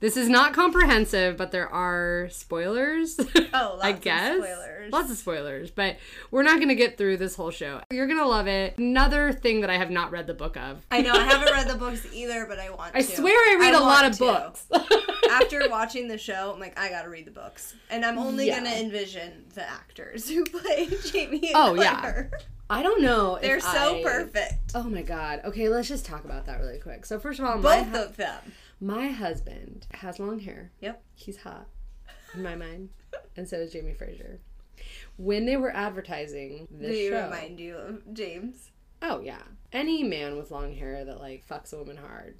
This 0.01 0.17
is 0.17 0.27
not 0.27 0.53
comprehensive, 0.53 1.37
but 1.37 1.51
there 1.51 1.69
are 1.69 2.27
spoilers. 2.31 3.17
Oh, 3.19 3.23
lots 3.53 3.83
I 3.83 3.89
of 3.91 4.01
guess. 4.01 4.35
spoilers. 4.37 4.91
Lots 4.91 5.11
of 5.11 5.17
spoilers, 5.17 5.69
but 5.71 5.97
we're 6.31 6.41
not 6.43 6.55
going 6.57 6.69
to 6.69 6.75
get 6.75 6.97
through 6.97 7.17
this 7.17 7.35
whole 7.35 7.51
show. 7.51 7.81
You're 7.91 8.07
going 8.07 8.17
to 8.19 8.25
love 8.27 8.47
it. 8.47 8.77
Another 8.79 9.31
thing 9.31 9.61
that 9.61 9.69
I 9.69 9.77
have 9.77 9.91
not 9.91 10.11
read 10.11 10.25
the 10.25 10.33
book 10.33 10.57
of. 10.57 10.83
I 10.91 11.01
know 11.01 11.13
I 11.13 11.23
haven't 11.23 11.53
read 11.53 11.67
the 11.69 11.75
books 11.79 12.05
either, 12.11 12.45
but 12.47 12.57
I 12.59 12.71
want 12.71 12.93
to. 12.93 12.97
I 12.97 13.01
to. 13.03 13.15
swear 13.15 13.33
I 13.33 13.57
read 13.59 13.75
a 13.75 13.79
lot 13.79 14.05
of 14.05 14.13
to. 14.13 14.19
books. 14.19 14.65
After 15.29 15.69
watching 15.69 16.07
the 16.07 16.17
show, 16.17 16.51
I'm 16.53 16.59
like, 16.59 16.77
I 16.79 16.89
gotta 16.89 17.07
read 17.09 17.25
the 17.25 17.31
books, 17.31 17.73
and 17.89 18.03
I'm 18.03 18.17
only 18.17 18.47
Yeah. 18.47 18.57
gonna 18.57 18.75
envision 18.75 19.45
the 19.53 19.69
actors 19.69 20.27
who 20.29 20.43
play 20.43 20.87
Jamie. 21.05 21.37
And 21.53 21.55
Oh, 21.55 21.73
yeah. 21.75 22.23
I 22.69 22.81
don't 22.83 23.01
know. 23.01 23.37
they're 23.41 23.59
so 23.59 23.97
I- 23.99 24.03
perfect. 24.03 24.71
Oh 24.75 24.83
my 24.83 25.03
god. 25.03 25.41
Okay, 25.45 25.69
let's 25.69 25.87
just 25.87 26.05
talk 26.05 26.25
about 26.25 26.47
that 26.47 26.59
really 26.59 26.79
quick. 26.79 27.05
So 27.05 27.19
first 27.19 27.39
of 27.39 27.45
all, 27.45 27.59
Both 27.59 27.87
hu- 27.87 27.97
of 27.97 28.17
them. 28.17 28.51
My 28.83 29.09
husband 29.09 29.85
has 29.91 30.19
long 30.19 30.39
hair. 30.39 30.71
Yep. 30.81 31.03
He's 31.13 31.37
hot 31.37 31.67
in 32.33 32.41
my 32.41 32.55
mind, 32.55 32.89
and 33.37 33.47
so 33.47 33.57
is 33.57 33.71
Jamie 33.71 33.93
Fraser. 33.93 34.39
When 35.17 35.45
they 35.45 35.55
were 35.55 35.73
advertising 35.73 36.67
this 36.71 36.97
you 36.97 37.09
show, 37.09 37.25
remind 37.25 37.59
you 37.59 37.77
of 37.77 38.13
James? 38.13 38.71
oh 39.03 39.19
yeah, 39.19 39.41
any 39.71 40.03
man 40.03 40.35
with 40.35 40.49
long 40.49 40.73
hair 40.73 41.05
that 41.05 41.19
like 41.19 41.47
fucks 41.47 41.73
a 41.73 41.77
woman 41.77 41.97
hard 41.97 42.35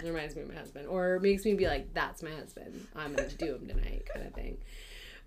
reminds 0.04 0.36
me 0.36 0.42
of 0.42 0.48
my 0.48 0.54
husband, 0.54 0.86
or 0.86 1.18
makes 1.18 1.44
me 1.44 1.54
be 1.54 1.66
like, 1.66 1.92
"That's 1.94 2.22
my 2.22 2.30
husband. 2.30 2.86
I'm 2.94 3.14
gonna 3.14 3.28
do 3.28 3.56
him 3.56 3.66
tonight," 3.66 4.06
kind 4.12 4.24
of 4.24 4.34
thing. 4.34 4.58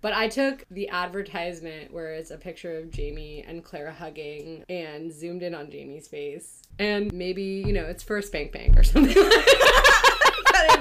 But 0.00 0.14
I 0.14 0.28
took 0.28 0.64
the 0.70 0.88
advertisement 0.88 1.92
where 1.92 2.14
it's 2.14 2.30
a 2.32 2.36
picture 2.36 2.76
of 2.78 2.90
Jamie 2.90 3.44
and 3.46 3.62
Claire 3.62 3.92
hugging 3.92 4.64
and 4.68 5.12
zoomed 5.12 5.42
in 5.44 5.54
on 5.54 5.70
Jamie's 5.70 6.08
face. 6.08 6.62
And 6.80 7.12
maybe, 7.12 7.62
you 7.64 7.72
know, 7.72 7.84
it's 7.84 8.02
for 8.02 8.20
Spank 8.20 8.50
Bank 8.50 8.76
or 8.76 8.82
something. 8.82 9.14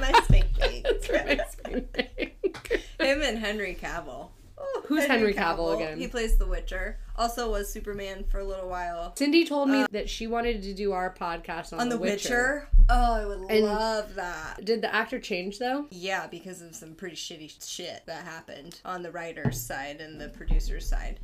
My 0.01 0.11
spank 0.23 0.59
bank. 0.59 0.85
it's 0.85 1.09
my 1.09 1.39
Spank 1.49 1.91
Bank. 1.93 2.81
Him 2.99 3.21
and 3.21 3.37
Henry 3.37 3.77
Cavill. 3.79 4.29
Oh, 4.57 4.83
Who's 4.87 5.05
Henry 5.05 5.33
Cavill 5.33 5.75
again? 5.75 5.97
He 5.97 6.07
plays 6.07 6.37
The 6.37 6.45
Witcher. 6.45 6.99
Also 7.15 7.49
was 7.49 7.71
Superman 7.71 8.23
for 8.23 8.39
a 8.39 8.43
little 8.43 8.69
while. 8.69 9.15
Cindy 9.15 9.45
told 9.45 9.69
me 9.69 9.81
uh, 9.81 9.87
that 9.91 10.09
she 10.09 10.27
wanted 10.27 10.61
to 10.63 10.73
do 10.73 10.91
our 10.91 11.13
podcast 11.13 11.73
on, 11.73 11.81
On 11.81 11.89
The, 11.89 11.95
The 11.95 12.01
Witcher. 12.01 12.67
Witcher? 12.69 12.85
Oh, 12.89 13.13
I 13.13 13.25
would 13.25 13.49
And- 13.49 13.65
love 13.65 14.15
that. 14.15 14.63
Did 14.63 14.81
the 14.81 14.93
actor 14.93 15.19
change 15.19 15.59
though? 15.59 15.85
Yeah, 15.89 16.27
because 16.27 16.61
of 16.61 16.75
some 16.75 16.93
pretty 16.93 17.15
shitty 17.15 17.51
shit 17.67 18.03
that 18.05 18.25
happened 18.25 18.81
on 18.85 19.01
the 19.01 19.11
writer's 19.11 19.59
side 19.59 20.01
and 20.01 20.19
the 20.19 20.29
producer's 20.29 20.87
side. 20.87 21.19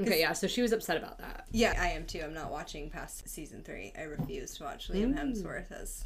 Okay, 0.00 0.20
yeah, 0.20 0.32
so 0.32 0.46
she 0.46 0.62
was 0.62 0.72
upset 0.72 0.96
about 0.96 1.18
that. 1.18 1.46
Yeah, 1.50 1.74
I 1.76 1.88
am 1.88 2.06
too. 2.06 2.20
I'm 2.22 2.32
not 2.32 2.52
watching 2.52 2.88
past 2.88 3.28
season 3.28 3.62
three. 3.64 3.92
I 3.98 4.02
refuse 4.02 4.54
to 4.58 4.64
watch 4.64 4.88
Liam 4.88 5.12
mm. 5.12 5.18
Hemsworth 5.18 5.72
as 5.72 6.04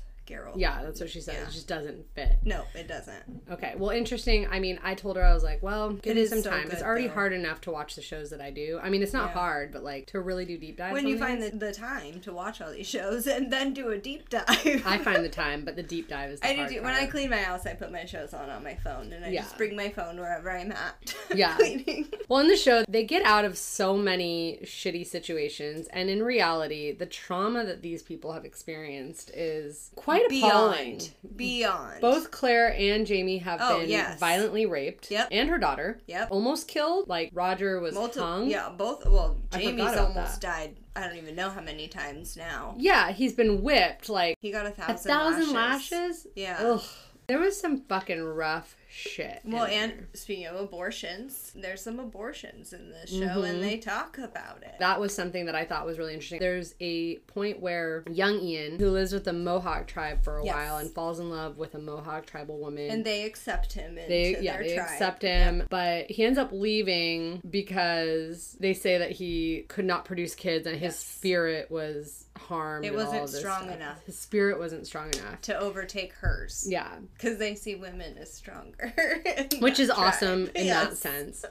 Yeah, 0.57 0.83
that's 0.83 1.01
what 1.01 1.11
she 1.11 1.21
said. 1.21 1.35
Yeah. 1.35 1.49
It 1.49 1.53
just 1.53 1.69
doesn't 1.69 2.05
fit. 2.15 2.39
No, 2.45 2.65
it 2.75 2.89
doesn't. 2.89 3.43
Okay, 3.51 3.75
well, 3.77 3.91
interesting. 3.91 4.47
I 4.51 4.59
mean, 4.61 4.79
I 4.83 4.95
told 4.95 5.17
her 5.17 5.25
I 5.25 5.35
was 5.35 5.43
like, 5.43 5.63
well, 5.63 5.93
give 5.93 6.17
It 6.17 6.21
me 6.21 6.27
some 6.27 6.43
so 6.43 6.51
time. 6.51 6.71
it's 6.71 6.83
already 6.83 7.07
though. 7.09 7.15
hard 7.15 7.33
enough 7.33 7.61
to 7.63 7.71
watch 7.71 7.95
the 7.95 8.03
shows 8.03 8.31
that 8.31 8.41
I 8.41 8.51
do. 8.51 8.81
I 8.83 8.89
mean, 8.91 9.03
it's 9.03 9.13
not 9.13 9.29
Yeah. 9.29 9.35
hard, 9.35 9.73
but 9.73 9.83
like 9.85 10.07
to 10.09 10.21
really 10.21 10.45
do 10.45 10.57
deep 10.59 10.77
dives. 10.77 10.93
When 10.95 11.07
you 11.07 11.19
find 11.19 11.43
the, 11.43 11.51
the 11.51 11.73
time 11.73 12.21
to 12.21 12.33
watch 12.33 12.61
all 12.61 12.71
these 12.73 12.87
shows 12.87 13.27
and 13.27 13.53
then 13.53 13.73
do 13.75 13.91
a 13.91 13.99
deep 13.99 14.29
dive. 14.29 14.47
I 14.87 14.99
find 14.99 15.25
the 15.25 15.29
time, 15.43 15.65
but 15.65 15.77
the 15.77 15.83
deep 15.83 16.09
dive 16.09 16.31
is. 16.31 16.41
The 16.41 16.49
I 16.49 16.69
do. 16.69 16.83
When 16.83 16.93
I 16.95 17.07
clean 17.07 17.31
my 17.31 17.39
house, 17.39 17.67
I 17.67 17.75
put 17.75 17.91
my 17.93 18.05
shows 18.05 18.33
on 18.35 18.51
on 18.51 18.63
my 18.65 18.75
phone 18.77 19.13
and 19.13 19.25
I 19.25 19.29
Yeah. 19.29 19.43
just 19.43 19.57
bring 19.57 19.77
my 19.77 19.89
phone 19.91 20.19
wherever 20.19 20.51
I'm 20.51 20.73
at. 20.73 21.15
Yeah. 21.35 21.57
cleaning. 21.57 22.09
Well, 22.29 22.41
in 22.41 22.49
the 22.49 22.57
show, 22.57 22.85
they 22.89 23.05
get 23.05 23.25
out 23.25 23.45
of 23.45 23.57
so 23.59 23.97
many 23.97 24.59
shitty 24.65 25.07
situations, 25.07 25.87
and 25.93 26.09
in 26.11 26.23
reality, 26.23 26.93
the 26.93 27.07
trauma 27.07 27.65
that 27.65 27.83
these 27.83 28.03
people 28.03 28.33
have 28.33 28.45
experienced 28.45 29.31
is 29.35 29.91
quite 29.97 30.22
quite 30.29 30.39
appalling. 30.43 30.99
beyond, 30.99 31.11
beyond. 31.37 32.01
Both 32.01 32.31
Claire 32.31 32.75
and 32.75 33.07
Jamie 33.07 33.39
have 33.39 33.61
Oh, 33.63 33.81
been 33.81 33.89
yes. 33.91 34.19
violently 34.19 34.67
raped. 34.67 35.11
Yep. 35.11 35.29
And 35.31 35.49
her 35.49 35.59
daughter. 35.59 36.01
Yep. 36.07 36.29
Almost 36.31 36.69
killed. 36.69 37.09
Like 37.09 37.31
Roger 37.33 37.81
was 37.81 37.95
Multi- 37.95 38.21
hung. 38.21 38.49
Yeah, 38.51 38.69
both. 38.71 39.07
Well, 39.07 39.37
Jamie's 39.53 39.97
almost 39.97 40.41
that. 40.41 40.41
died. 40.41 40.77
I 40.95 41.07
don't 41.07 41.17
even 41.17 41.35
know 41.35 41.49
how 41.51 41.61
many 41.63 41.89
times 41.89 42.37
now. 42.37 42.75
Yeah, 42.79 43.13
he's 43.13 43.33
been 43.33 43.63
whipped 43.63 44.09
like 44.09 44.37
He 44.41 44.51
got 44.51 44.67
a 44.67 44.71
thousand. 44.71 44.95
a 44.95 44.99
thousand, 44.99 45.39
thousand 45.41 45.55
lashes. 45.55 45.93
lashes. 45.93 46.27
Yeah. 46.37 46.57
Ugh. 46.61 46.83
There 47.29 47.39
was 47.39 47.59
some 47.59 47.83
fucking 47.83 48.23
rough 48.23 48.77
shit. 48.93 49.41
Well, 49.45 49.67
there. 49.67 49.83
and 49.85 50.07
speaking 50.13 50.47
of 50.47 50.57
abortions, 50.57 51.53
there's 51.57 51.81
some 51.83 51.99
abortions 51.99 52.73
in 52.73 52.91
this 52.91 53.11
show, 53.11 53.17
Mm-hmm. 53.21 53.45
and 53.45 53.63
they 53.63 53.79
talk 53.79 54.19
about 54.19 54.63
it. 54.63 54.75
That 54.81 55.01
was 55.01 55.15
something 55.15 55.47
that 55.47 55.55
I 55.55 55.65
thought 55.65 55.87
was 55.87 55.99
really 55.99 56.13
interesting. 56.13 56.39
There's 56.41 56.75
a 56.81 57.17
point 57.27 57.61
where 57.61 58.05
young 58.11 58.39
Ian, 58.41 58.79
who 58.79 58.91
lives 58.91 59.13
with 59.13 59.25
the 59.25 59.33
Mohawk 59.33 59.87
tribe 59.87 60.23
for 60.23 60.39
a 60.39 60.45
Yes. 60.45 60.55
while 60.55 60.77
and 60.77 60.91
falls 60.91 61.19
in 61.21 61.31
love 61.31 61.57
with 61.59 61.75
a 61.75 61.79
Mohawk 61.79 62.27
tribal 62.27 62.59
woman. 62.59 62.91
and 62.91 63.05
they 63.05 63.25
accept 63.25 63.73
him 63.73 63.97
into 63.97 64.09
they 64.09 64.37
yeah, 64.41 64.55
their 64.59 64.63
they 64.69 64.75
tribe. 64.75 64.89
accept 64.91 65.23
him, 65.23 65.63
but 65.71 66.11
he 66.11 66.25
ends 66.25 66.39
up 66.39 66.51
leaving 66.53 67.41
because 67.49 68.57
they 68.61 68.75
say 68.75 68.99
that 68.99 69.13
he 69.13 69.65
could 69.69 69.85
not 69.85 70.05
produce 70.05 70.35
kids 70.35 70.67
and 70.67 70.77
his 70.77 70.83
Yes. 70.93 70.99
spirit 70.99 71.71
was 71.71 72.27
harmed. 72.43 72.85
It 72.85 72.95
wasn't 72.95 73.29
strong 73.29 73.65
stuff. 73.65 73.77
enough. 73.77 74.05
His 74.05 74.19
spirit 74.19 74.59
wasn't 74.59 74.87
strong 74.87 75.09
enough. 75.15 75.41
to 75.43 75.59
overtake 75.59 76.13
hers. 76.15 76.67
Yeah, 76.69 76.89
Because 77.17 77.39
they 77.39 77.55
see 77.55 77.75
women 77.75 78.17
as 78.19 78.33
stronger. 78.33 78.93
which 79.61 79.79
is 79.81 79.91
awesome 79.91 80.45
tribe. 80.47 80.57
in 80.57 80.67
that 80.69 80.97
sense. 80.97 81.45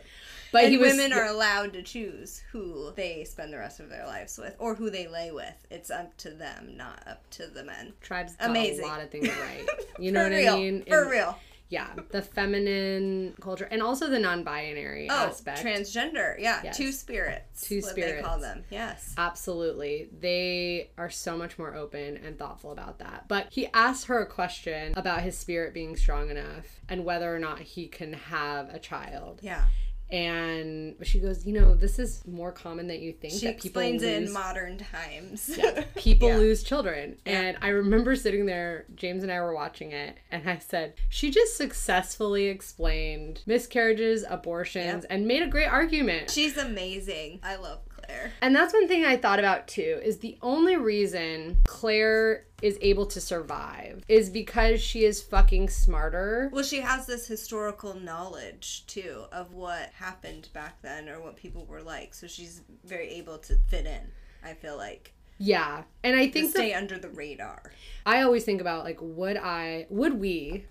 But 0.52 0.64
and 0.66 0.72
he 0.74 0.78
was 0.78 0.92
women 0.98 1.14
are 1.14 1.28
allowed 1.28 1.72
to 1.74 1.82
choose 1.82 2.42
who 2.52 2.92
they 2.98 3.24
spend 3.24 3.54
the 3.54 3.58
rest 3.58 3.80
of 3.80 3.90
their 3.90 4.06
lives 4.06 4.38
with 4.38 4.54
or 4.60 4.76
who 4.76 4.90
they 4.90 5.08
lay 5.08 5.32
with. 5.32 5.54
It's 5.70 5.90
up 5.90 6.18
to 6.18 6.30
them, 6.32 6.76
not 6.76 7.02
up 7.08 7.22
to 7.32 7.48
the 7.48 7.64
men. 7.64 7.94
tribes 8.02 8.36
got 8.36 8.50
amazing. 8.50 8.84
a 8.84 8.88
lot 8.88 9.02
of 9.02 9.10
things 9.10 9.30
right. 9.30 9.66
You 10.00 10.12
know 10.12 10.24
what 10.24 10.32
real. 10.34 10.54
I 10.54 10.58
mean? 10.58 10.84
For 10.86 11.04
In- 11.04 11.10
real. 11.10 11.40
Yeah, 11.72 11.88
the 12.10 12.22
feminine 12.22 13.34
culture 13.40 13.66
and 13.72 13.82
also 13.82 14.10
the 14.10 14.20
non-binary 14.20 15.08
Oh, 15.10 15.28
aspect. 15.28 15.64
transgender. 15.64 16.36
Yeah, 16.38 16.60
Yes. 16.66 16.76
two 16.76 16.92
spirits. 16.92 17.62
Two 17.68 17.80
what 17.80 17.96
they 17.96 18.20
call 18.22 18.40
them. 18.40 18.66
Yes. 18.70 19.14
Absolutely. 19.18 20.10
They 20.20 20.92
are 20.98 21.10
so 21.10 21.38
much 21.38 21.58
more 21.58 21.74
open 21.74 22.18
and 22.18 22.38
thoughtful 22.38 22.74
about 22.74 23.00
that. 23.00 23.26
But 23.30 23.48
he 23.52 23.68
asks 23.74 24.04
her 24.06 24.20
a 24.22 24.26
question 24.26 24.94
about 24.98 25.22
his 25.22 25.38
spirit 25.38 25.74
being 25.74 25.96
strong 25.96 26.30
enough 26.30 26.66
and 26.90 27.06
whether 27.06 27.34
or 27.34 27.40
not 27.40 27.60
he 27.60 27.88
can 27.88 28.12
have 28.14 28.70
a 28.70 28.78
child. 28.78 29.40
Yeah. 29.42 29.64
And 30.12 30.96
she 31.04 31.20
goes, 31.20 31.46
You 31.46 31.54
know, 31.54 31.74
this 31.74 31.98
is 32.00 32.26
more 32.28 32.52
common 32.52 32.88
than 32.88 33.02
you 33.02 33.14
think 33.14 33.34
She 33.34 33.46
that 33.48 33.58
people 33.62 33.82
explains 33.82 34.04
it 34.04 34.24
in 34.24 34.32
modern 34.34 34.78
times. 34.78 35.50
Yeah, 35.58 35.84
people 35.96 36.28
Yeah. 36.30 36.38
lose 36.38 36.64
children. 36.64 37.18
And 37.26 37.58
I 37.62 37.70
remember 37.70 38.16
sitting 38.16 38.46
there, 38.46 38.86
James 38.96 39.24
and 39.24 39.32
I 39.32 39.40
were 39.42 39.54
watching 39.54 39.92
it, 39.92 40.18
and 40.32 40.50
I 40.50 40.58
said, 40.58 40.94
She 41.10 41.30
just 41.32 41.56
successfully 41.58 42.48
explained 42.48 43.42
miscarriages, 43.46 44.26
abortions, 44.30 45.04
Yep. 45.04 45.06
and 45.10 45.28
made 45.28 45.44
a 45.44 45.48
great 45.48 45.68
argument. 45.68 46.30
She's 46.30 46.58
amazing. 46.58 47.40
I 47.44 47.56
love 47.56 47.80
Claire. 48.12 48.32
And 48.42 48.56
that's 48.56 48.74
one 48.74 48.88
thing 48.88 49.06
I 49.06 49.18
thought 49.18 49.40
about 49.40 49.68
too 49.68 50.00
is 50.04 50.20
the 50.20 50.38
only 50.42 50.76
reason 50.76 51.58
Claire 51.66 52.46
is 52.62 52.78
able 52.82 53.06
to 53.08 53.22
survive 53.22 54.04
is 54.08 54.30
because 54.30 54.82
she 54.82 55.04
is 55.04 55.22
fucking 55.22 55.70
smarter. 55.70 56.50
Well, 56.54 56.64
she 56.64 56.82
has 56.82 57.08
this 57.08 57.28
historical 57.28 57.96
knowledge 57.96 58.86
too 58.88 59.26
of 59.32 59.54
what 59.54 59.90
happened 59.94 60.50
back 60.54 60.82
then 60.82 61.10
or 61.10 61.22
what 61.22 61.36
people 61.36 61.66
were 61.66 61.82
like, 61.82 62.14
so 62.14 62.28
she's 62.28 62.62
very 62.84 63.10
able 63.10 63.38
to 63.40 63.56
fit 63.68 63.86
in. 63.86 64.12
I 64.44 64.54
feel 64.54 64.78
like 64.78 65.14
Yeah. 65.38 65.84
And 66.04 66.16
I 66.16 66.30
think 66.30 66.52
stay 66.52 66.74
under 66.74 66.98
the 66.98 67.10
radar. 67.10 67.72
I 68.06 68.22
always 68.22 68.44
think 68.44 68.62
about 68.62 68.84
like 68.84 69.00
would 69.02 69.38
I 69.38 69.88
would 69.90 70.20
we 70.20 70.66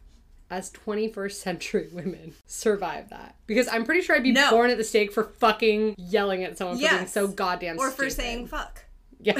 as 0.51 0.70
21st 0.72 1.32
century 1.32 1.88
women 1.92 2.34
survive 2.46 3.11
that? 3.11 3.36
Because 3.46 3.68
I'm 3.68 3.84
pretty 3.84 4.03
sure 4.03 4.16
I'd 4.16 4.22
be 4.22 4.32
No. 4.32 4.51
born 4.51 4.70
at 4.70 4.78
the 4.78 4.84
stake 4.84 5.12
for 5.12 5.24
fucking 5.24 5.94
yelling 5.98 6.44
at 6.44 6.59
someone 6.59 6.78
for 6.78 6.88
being 6.88 7.07
so 7.07 7.26
goddamn 7.28 7.76
stupid. 7.78 7.92
Or 7.92 7.96
for 7.96 8.11
saying 8.11 8.46
fuck. 8.48 8.84
yeah. 9.20 9.34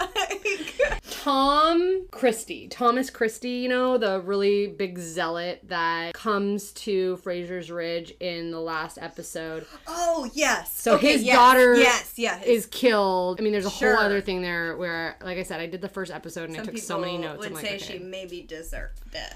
Like- 0.00 1.00
Tom 1.10 2.06
Christie, 2.10 2.66
Thomas 2.68 3.10
Christie, 3.10 3.50
you 3.50 3.68
know, 3.68 3.98
the 3.98 4.20
really 4.20 4.68
big 4.68 4.98
zealot 4.98 5.60
that 5.68 6.14
comes 6.14 6.72
to 6.72 7.16
Fraser's 7.18 7.70
Ridge 7.70 8.14
in 8.20 8.50
the 8.50 8.60
last 8.60 8.96
episode 9.00 9.66
oh 9.86 10.30
yes. 10.32 10.74
So 10.80 10.94
Okay, 10.94 11.12
his 11.12 11.22
yes, 11.24 11.36
daughter 11.36 11.74
Yes, 11.74 12.12
yeah. 12.16 12.40
is 12.42 12.64
killed. 12.66 13.38
I 13.38 13.42
mean, 13.42 13.52
there's 13.52 13.66
a 13.66 13.70
Sure. 13.70 13.96
whole 13.96 14.04
other 14.06 14.20
thing 14.22 14.40
there 14.40 14.76
where, 14.76 15.16
like 15.22 15.36
I 15.36 15.42
said, 15.42 15.60
I 15.60 15.66
did 15.66 15.82
the 15.82 15.88
first 15.88 16.10
episode 16.10 16.48
and 16.48 16.58
I 16.58 16.64
took 16.64 16.78
so 16.78 16.98
many 16.98 17.18
notes. 17.18 17.40
would 17.40 17.48
I'm 17.48 17.54
like, 17.54 17.66
say 17.66 17.76
okay. 17.76 17.84
she 17.84 17.98
maybe 17.98 18.40
deserved 18.42 19.14
it. 19.14 19.34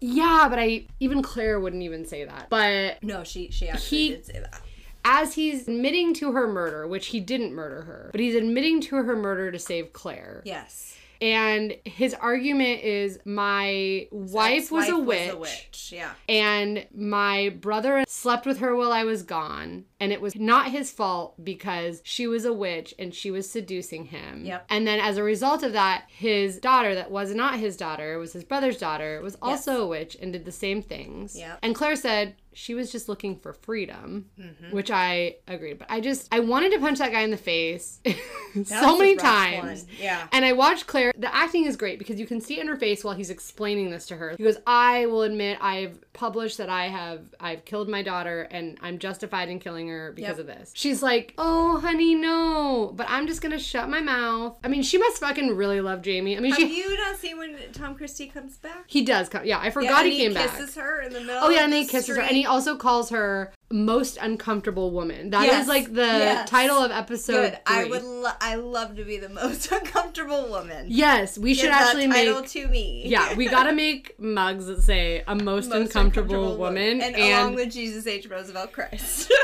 Yeah, 0.00 0.46
but 0.48 0.58
I 0.58 0.84
even 0.98 1.22
Claire 1.22 1.60
wouldn't 1.60 1.82
even 1.82 2.04
say 2.06 2.24
that. 2.24 2.46
But 2.50 3.02
No, 3.02 3.22
she 3.24 3.50
she 3.50 3.68
actually 3.68 3.98
He- 3.98 4.08
did 4.10 4.26
say 4.26 4.40
that. 4.40 4.60
as 5.04 5.34
he's 5.34 5.68
admitting 5.68 6.14
to 6.14 6.32
her 6.32 6.46
murder, 6.46 6.86
which 6.86 7.06
he 7.08 7.20
didn't 7.20 7.52
murder 7.54 7.82
her, 7.82 8.08
but 8.12 8.20
he's 8.20 8.34
admitting 8.34 8.80
to 8.82 8.96
her 8.96 9.16
murder 9.16 9.50
to 9.52 9.58
save 9.58 9.92
Claire. 9.92 10.42
Yes. 10.44 10.96
And 11.20 11.76
his 11.84 12.14
argument 12.14 12.82
is 12.82 13.18
my 13.24 14.08
wife 14.10 14.70
was 14.70 14.88
a 14.88 14.92
Ex-wife 14.92 15.34
witch. 15.36 15.92
Yeah. 15.92 16.12
and 16.28 16.86
my 16.94 17.50
brother 17.60 18.04
slept 18.06 18.46
with 18.46 18.58
her 18.60 18.74
while 18.74 18.92
I 18.92 19.04
was 19.04 19.22
gone, 19.22 19.84
and 19.98 20.12
it 20.12 20.20
was 20.20 20.36
not 20.36 20.70
his 20.70 20.90
fault 20.90 21.42
because 21.42 22.00
she 22.04 22.26
was 22.26 22.44
a 22.44 22.52
witch 22.52 22.94
and 22.98 23.14
she 23.14 23.30
was 23.30 23.50
seducing 23.50 24.06
him. 24.06 24.44
Yep. 24.44 24.66
And 24.70 24.86
then 24.86 25.00
as 25.00 25.16
a 25.16 25.22
result 25.22 25.62
of 25.62 25.72
that, 25.72 26.04
his 26.08 26.58
daughter, 26.58 26.94
that 26.94 27.10
was 27.10 27.34
not 27.34 27.58
his 27.58 27.76
daughter, 27.76 28.18
was 28.18 28.32
his 28.32 28.44
brother's 28.44 28.78
daughter, 28.78 29.20
was 29.22 29.36
also 29.42 29.82
a 29.82 29.86
witch 29.86 30.16
and 30.20 30.32
did 30.32 30.44
the 30.44 30.52
same 30.52 30.80
things. 30.82 31.36
Yep. 31.36 31.58
And 31.62 31.74
Claire 31.74 31.96
said 31.96 32.36
she 32.52 32.74
was 32.74 32.90
just 32.90 33.08
looking 33.08 33.38
for 33.38 33.52
freedom, 33.52 34.26
Mm-hmm. 34.38 34.74
which 34.74 34.90
I 34.90 35.36
agreed. 35.46 35.78
But 35.78 35.90
I 35.90 36.00
just 36.00 36.28
I 36.32 36.40
wanted 36.40 36.72
to 36.72 36.78
punch 36.80 36.98
that 36.98 37.12
guy 37.12 37.20
in 37.22 37.30
the 37.30 37.36
face 37.36 38.00
so 38.64 38.98
many 38.98 39.16
times. 39.16 39.84
one. 39.84 39.96
Yeah. 40.00 40.26
And 40.32 40.44
I 40.44 40.52
watched 40.52 40.86
Claire. 40.86 41.12
The 41.16 41.32
acting 41.34 41.64
is 41.64 41.76
great 41.76 41.98
because 41.98 42.18
you 42.18 42.26
can 42.26 42.40
see 42.40 42.58
in 42.60 42.66
her 42.66 42.76
face 42.76 43.04
while 43.04 43.14
he's 43.14 43.30
explaining 43.30 43.90
this 43.90 44.06
to 44.06 44.16
her. 44.16 44.34
He 44.36 44.42
goes, 44.44 44.58
"I 44.66 45.06
will 45.06 45.22
admit 45.22 45.58
I've 45.60 45.98
published 46.12 46.58
that 46.58 46.68
I 46.68 46.86
have 46.88 47.20
I've 47.38 47.64
killed 47.64 47.88
my 47.88 48.02
daughter 48.02 48.42
and 48.50 48.78
I'm 48.82 48.98
justified 48.98 49.48
in 49.48 49.58
killing 49.60 49.88
her 49.88 50.12
because 50.12 50.38
Yep. 50.38 50.40
of 50.40 50.46
this." 50.46 50.72
She's 50.74 51.02
like, 51.02 51.34
"Oh, 51.38 51.78
honey, 51.80 52.14
no." 52.14 52.92
But 52.96 53.06
I'm 53.08 53.26
just 53.26 53.40
going 53.42 53.52
to 53.52 53.58
shut 53.58 53.88
my 53.88 54.00
mouth. 54.00 54.58
I 54.64 54.68
mean, 54.68 54.82
she 54.82 54.98
must 54.98 55.18
fucking 55.18 55.56
really 55.56 55.80
love 55.80 56.02
Jamie. 56.02 56.36
I 56.36 56.40
mean, 56.40 56.52
Have 56.52 56.58
she 56.60 56.76
you 56.82 56.96
not 56.98 57.16
seen 57.18 57.38
when 57.38 57.56
Tom 57.72 57.94
Christie 57.94 58.26
comes 58.28 58.56
back? 58.58 58.84
he 58.86 59.04
does 59.04 59.28
come. 59.28 59.44
Yeah, 59.44 59.58
I 59.58 59.64
Yeah, 59.66 59.70
forgot 59.70 60.04
and 60.04 60.12
he 60.12 60.18
came 60.18 60.34
back. 60.34 60.50
He 60.50 60.56
kisses 60.58 60.74
her 60.76 61.00
in 61.02 61.12
the 61.12 61.20
middle. 61.20 61.40
Oh 61.44 61.50
yeah, 61.50 61.64
and 61.64 61.72
he 61.74 61.86
kisses 61.86 62.16
her, 62.16 62.22
and 62.22 62.36
he 62.36 62.44
also 62.46 62.76
calls 62.76 63.10
her 63.10 63.52
most 63.72 64.18
uncomfortable 64.20 64.90
woman. 64.90 65.30
That 65.30 65.44
is 65.44 65.50
Yes, 65.50 65.68
like 65.68 65.92
the 65.92 66.02
yes. 66.02 66.50
title 66.50 66.78
of 66.78 66.90
episode. 66.90 67.50
Good. 67.52 67.58
I 67.66 67.84
would. 67.84 68.02
Lo- 68.02 68.30
I 68.40 68.56
love 68.56 68.96
to 68.96 69.04
be 69.04 69.16
the 69.18 69.28
most 69.28 69.70
uncomfortable 69.72 70.48
woman. 70.48 70.86
Yes, 70.88 71.38
we 71.38 71.50
Give 71.50 71.58
should 71.62 71.70
actually 71.70 72.08
title 72.08 72.40
make. 72.40 72.50
to 72.50 72.68
me. 72.68 73.02
Yeah, 73.06 73.34
we 73.34 73.48
gotta 73.56 73.72
make 73.72 74.18
mugs 74.18 74.66
that 74.66 74.82
say 74.82 75.22
a 75.26 75.34
most, 75.34 75.68
Most 75.68 75.76
uncomfortable, 75.94 76.56
woman, 76.56 77.00
and, 77.00 77.14
and, 77.14 77.32
along 77.32 77.54
with 77.54 77.70
Jesus 77.72 78.06
H. 78.06 78.28
Roosevelt 78.28 78.72
Christ. 78.72 79.32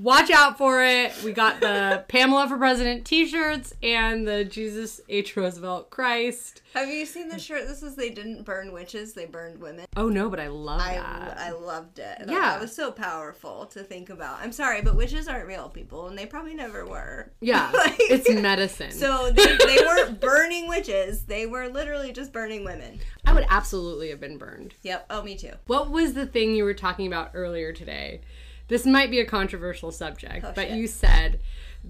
watch 0.00 0.30
out 0.30 0.58
for 0.58 0.82
it. 0.84 1.12
We 1.22 1.32
got 1.32 1.60
the 1.60 2.04
Pamela 2.08 2.48
for 2.48 2.56
President 2.58 3.04
T-shirts 3.04 3.74
and 3.82 4.26
the 4.26 4.44
Jesus 4.44 5.00
H 5.08 5.36
Roosevelt 5.36 5.90
Christ. 5.90 6.62
Have 6.74 6.88
you 6.88 7.06
seen 7.06 7.28
the 7.28 7.38
shirt? 7.38 7.68
This 7.68 7.82
is 7.82 7.94
they 7.94 8.10
didn't 8.10 8.42
burn 8.44 8.72
witches; 8.72 9.12
they 9.14 9.26
burned 9.26 9.60
women. 9.60 9.86
Oh 9.96 10.08
no, 10.08 10.28
but 10.28 10.40
I 10.40 10.48
love 10.48 10.80
I, 10.80 10.94
that. 10.94 11.38
I 11.38 11.50
loved 11.52 11.98
it. 12.00 12.16
And 12.18 12.30
Yeah. 12.30 12.40
that 12.40 12.60
was 12.60 12.74
so 12.74 12.90
powerful 12.90 13.66
to 13.66 13.82
think 13.84 14.10
about. 14.10 14.40
I'm 14.40 14.50
sorry, 14.52 14.82
but 14.82 14.96
witches 14.96 15.28
aren't 15.28 15.46
real 15.46 15.68
people, 15.68 16.08
and 16.08 16.18
they 16.18 16.26
probably 16.26 16.54
never 16.54 16.84
were. 16.84 17.30
yeah, 17.40 17.70
Like- 17.74 17.94
it's 18.00 18.28
medicine. 18.28 18.90
So 18.90 19.30
they, 19.30 19.44
they 19.56 19.78
weren't 19.86 20.20
burning 20.20 20.68
witches; 20.68 21.24
they 21.24 21.46
were 21.46 21.68
literally 21.68 22.12
just 22.12 22.32
burning 22.32 22.64
women. 22.64 22.98
I 23.24 23.32
would 23.32 23.46
absolutely 23.48 24.10
have 24.10 24.20
been 24.20 24.36
burned. 24.38 24.74
Yep. 24.82 25.06
Oh, 25.10 25.22
me 25.22 25.36
too. 25.36 25.52
What 25.66 25.90
was 25.90 26.14
the 26.14 26.26
thing 26.26 26.54
you 26.54 26.64
were 26.64 26.74
talking 26.74 27.06
about 27.06 27.30
earlier 27.34 27.72
today? 27.72 28.20
This 28.68 28.86
might 28.86 29.10
be 29.10 29.20
a 29.20 29.24
controversial 29.26 29.92
subject, 29.92 30.44
Oh, 30.44 30.52
but 30.54 30.68
shit. 30.68 30.76
you 30.78 30.86
said 30.86 31.40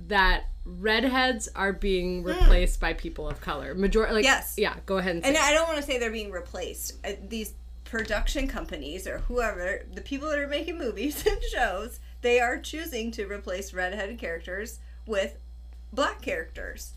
that 0.09 0.45
redheads 0.65 1.49
are 1.55 1.73
being 1.73 2.23
replaced 2.25 2.81
by 2.81 2.93
people 2.95 3.29
of 3.29 3.41
color. 3.41 3.75
Major 3.75 4.01
like 4.03 4.25
Hmm. 4.25 4.25
Yes. 4.25 4.55
yeah, 4.57 4.77
go 4.87 4.99
ahead 4.99 5.15
and 5.17 5.25
say. 5.25 5.29
And. 5.31 5.39
I 5.39 5.53
don't 5.53 5.67
want 5.69 5.77
to 5.79 5.85
say 5.85 5.99
they're 5.99 6.11
being 6.11 6.31
replaced. 6.33 6.95
Uh, 7.07 7.13
These 7.29 7.55
production 7.85 8.49
companies 8.49 9.07
or 9.07 9.19
whoever, 9.21 9.83
the 9.93 10.01
people 10.01 10.29
that 10.31 10.39
are 10.39 10.49
making 10.49 10.79
movies 10.79 11.25
and 11.27 11.39
shows, 11.53 12.01
they 12.23 12.41
are 12.41 12.59
choosing 12.59 13.11
to 13.13 13.27
replace 13.27 13.73
redheaded 13.73 14.19
characters 14.19 14.81
with 15.07 15.37
black 15.93 16.23
characters. 16.23 16.95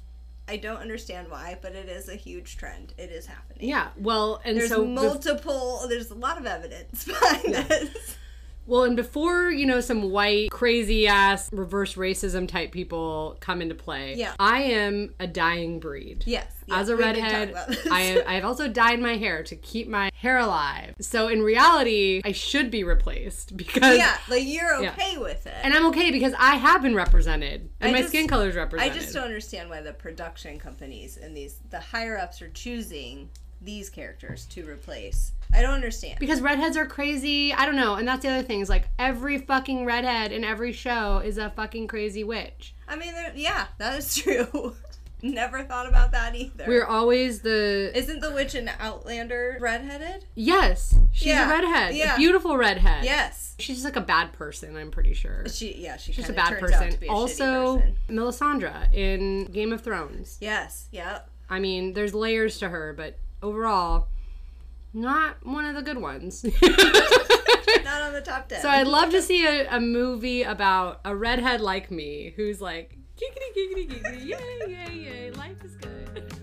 I 0.50 0.56
don't 0.58 0.78
understand 0.78 1.30
why, 1.30 1.58
but 1.62 1.76
it 1.76 1.90
is 1.90 2.08
a 2.08 2.16
huge 2.16 2.56
trend. 2.58 2.94
It 2.98 3.12
is 3.12 3.26
happening. 3.28 3.68
yeah, 3.70 3.90
well, 3.98 4.42
and 4.46 4.58
There's 4.58 4.70
so 4.70 4.82
the- 4.82 4.88
multiple. 4.88 5.86
there's 5.90 6.10
a 6.10 6.16
lot 6.16 6.38
of 6.40 6.46
evidence 6.46 7.04
behind 7.06 7.54
this. 7.54 8.16
Well, 8.68 8.84
and 8.84 8.96
before, 8.98 9.50
you 9.50 9.66
know, 9.66 9.80
some 9.80 10.12
white, 10.12 10.52
crazy 10.52 11.08
ass 11.08 11.50
reverse 11.54 11.96
racism 11.96 12.48
type 12.48 12.72
people 12.74 13.38
come 13.40 13.62
into 13.62 13.76
play, 13.76 14.16
Yeah. 14.16 14.34
I 14.40 14.64
am 14.64 15.14
a 15.20 15.26
dying 15.28 15.80
breed. 15.80 16.24
Yes. 16.28 16.52
As 16.70 16.90
a 16.90 16.98
we 16.98 17.04
did 17.06 17.16
talk 17.16 17.24
redhead. 17.32 17.56
I 17.90 18.02
have, 18.02 18.24
I 18.28 18.34
have 18.34 18.44
also 18.44 18.68
dyed 18.68 19.00
my 19.00 19.16
hair 19.16 19.42
to 19.44 19.56
keep 19.56 19.88
my 19.88 20.12
hair 20.14 20.38
alive. 20.38 20.94
So 21.00 21.30
in 21.30 21.42
reality, 21.42 22.22
I 22.26 22.34
should 22.34 22.70
be 22.70 22.84
replaced 22.84 23.56
because. 23.56 23.98
yeah, 23.98 24.18
like 24.30 24.44
you're 24.46 24.82
Yeah. 24.84 24.92
okay 24.92 25.18
with 25.18 25.48
it. 25.48 25.56
And 25.64 25.74
I'm 25.74 25.86
okay 25.88 26.12
because 26.12 26.34
I 26.38 26.56
have 26.56 26.82
been 26.82 26.94
represented 26.94 27.70
and 27.80 27.90
I 27.90 27.94
my 27.94 27.98
just- 28.00 28.10
skin 28.10 28.28
color 28.28 28.50
is 28.50 28.56
represented. 28.58 28.94
I 28.94 29.00
just 29.00 29.14
don't 29.14 29.24
understand 29.24 29.70
why 29.70 29.80
the 29.82 29.94
production 29.94 30.60
companies 30.60 31.16
and 31.16 31.36
these 31.38 31.60
the 31.70 31.80
higher 31.80 32.18
ups 32.18 32.42
are 32.42 32.50
choosing 32.50 33.30
these 33.62 33.90
characters 33.90 34.46
to 34.48 34.68
replace. 34.68 35.32
I 35.54 35.62
don't 35.62 35.74
understand. 35.74 36.20
Because 36.20 36.42
redheads 36.42 36.78
are 36.78 36.86
crazy. 36.86 37.54
I 37.54 37.66
don't 37.66 37.76
know. 37.76 37.96
And 37.96 38.08
that's 38.08 38.22
the 38.22 38.30
other 38.30 38.44
thing 38.44 38.60
is 38.62 38.70
like 38.70 38.88
every 39.00 39.38
fucking 39.38 39.86
redhead 39.86 40.32
in 40.32 40.44
every 40.44 40.74
show 40.74 41.20
is 41.20 41.38
a 41.38 41.50
fucking 41.52 41.88
crazy 41.88 42.24
witch. 42.24 42.74
I 42.88 42.96
mean, 42.96 43.14
yeah, 43.36 43.68
that 43.78 43.98
is 43.98 44.16
true. 44.22 44.76
Never 45.24 45.64
thought 45.64 45.88
about 45.88 46.12
that 46.12 46.36
either. 46.36 46.66
We're 46.68 46.86
always 46.86 47.42
the. 47.42 47.92
Isn't 47.96 48.20
the 48.20 48.32
witch 48.32 48.54
in 48.54 48.70
Outlander 48.80 49.58
redheaded? 49.60 50.26
yes, 50.36 50.94
she's 51.12 51.28
Yeah, 51.30 51.48
a 51.48 51.50
redhead. 51.50 51.96
yeah. 51.96 52.14
A 52.14 52.18
beautiful 52.18 52.56
redhead. 52.56 53.04
Yes. 53.04 53.56
She's 53.58 53.78
just 53.78 53.86
like 53.86 53.96
a 53.96 54.02
bad 54.02 54.32
person, 54.34 54.78
I'm 54.78 54.92
pretty 54.92 55.14
sure. 55.16 55.44
She 55.50 55.74
yeah, 55.80 55.98
she 55.98 56.12
She's 56.12 56.30
a 56.30 56.34
bad 56.34 56.60
person. 56.60 56.96
a 57.02 57.08
Also, 57.08 57.78
person. 57.78 57.96
Melisandre 58.10 58.94
in 58.94 59.46
Game 59.46 59.74
of 59.74 59.82
Thrones. 59.82 60.38
Yes, 60.40 60.88
yep. 60.92 61.32
I 61.50 61.60
mean, 61.60 61.94
there's 61.94 62.14
layers 62.14 62.60
to 62.60 62.70
her, 62.70 62.94
but 62.96 63.18
overall, 63.42 64.08
not 64.94 65.46
one 65.46 65.66
of 65.66 65.76
the 65.76 65.82
good 65.82 66.00
ones. 66.00 66.44
Not 66.44 68.02
on 68.02 68.14
the 68.14 68.22
top 68.24 68.48
ten. 68.50 68.62
So 68.62 68.70
I'd 68.70 68.88
love 68.88 69.12
to 69.12 69.22
see 69.22 69.46
a, 69.46 69.68
a 69.70 69.80
movie 69.80 70.44
about 70.44 71.02
a 71.06 71.16
redhead 71.16 71.62
like 71.62 71.92
me 71.92 72.34
who's 72.36 72.62
like, 72.62 72.98
giggity, 73.18 73.52
giggity, 73.58 73.88
giggity, 73.90 74.26
yay, 74.26 74.60
yay, 74.68 74.94
yay, 74.94 75.32
life 75.32 75.64
is 75.64 75.76
good. 75.76 76.34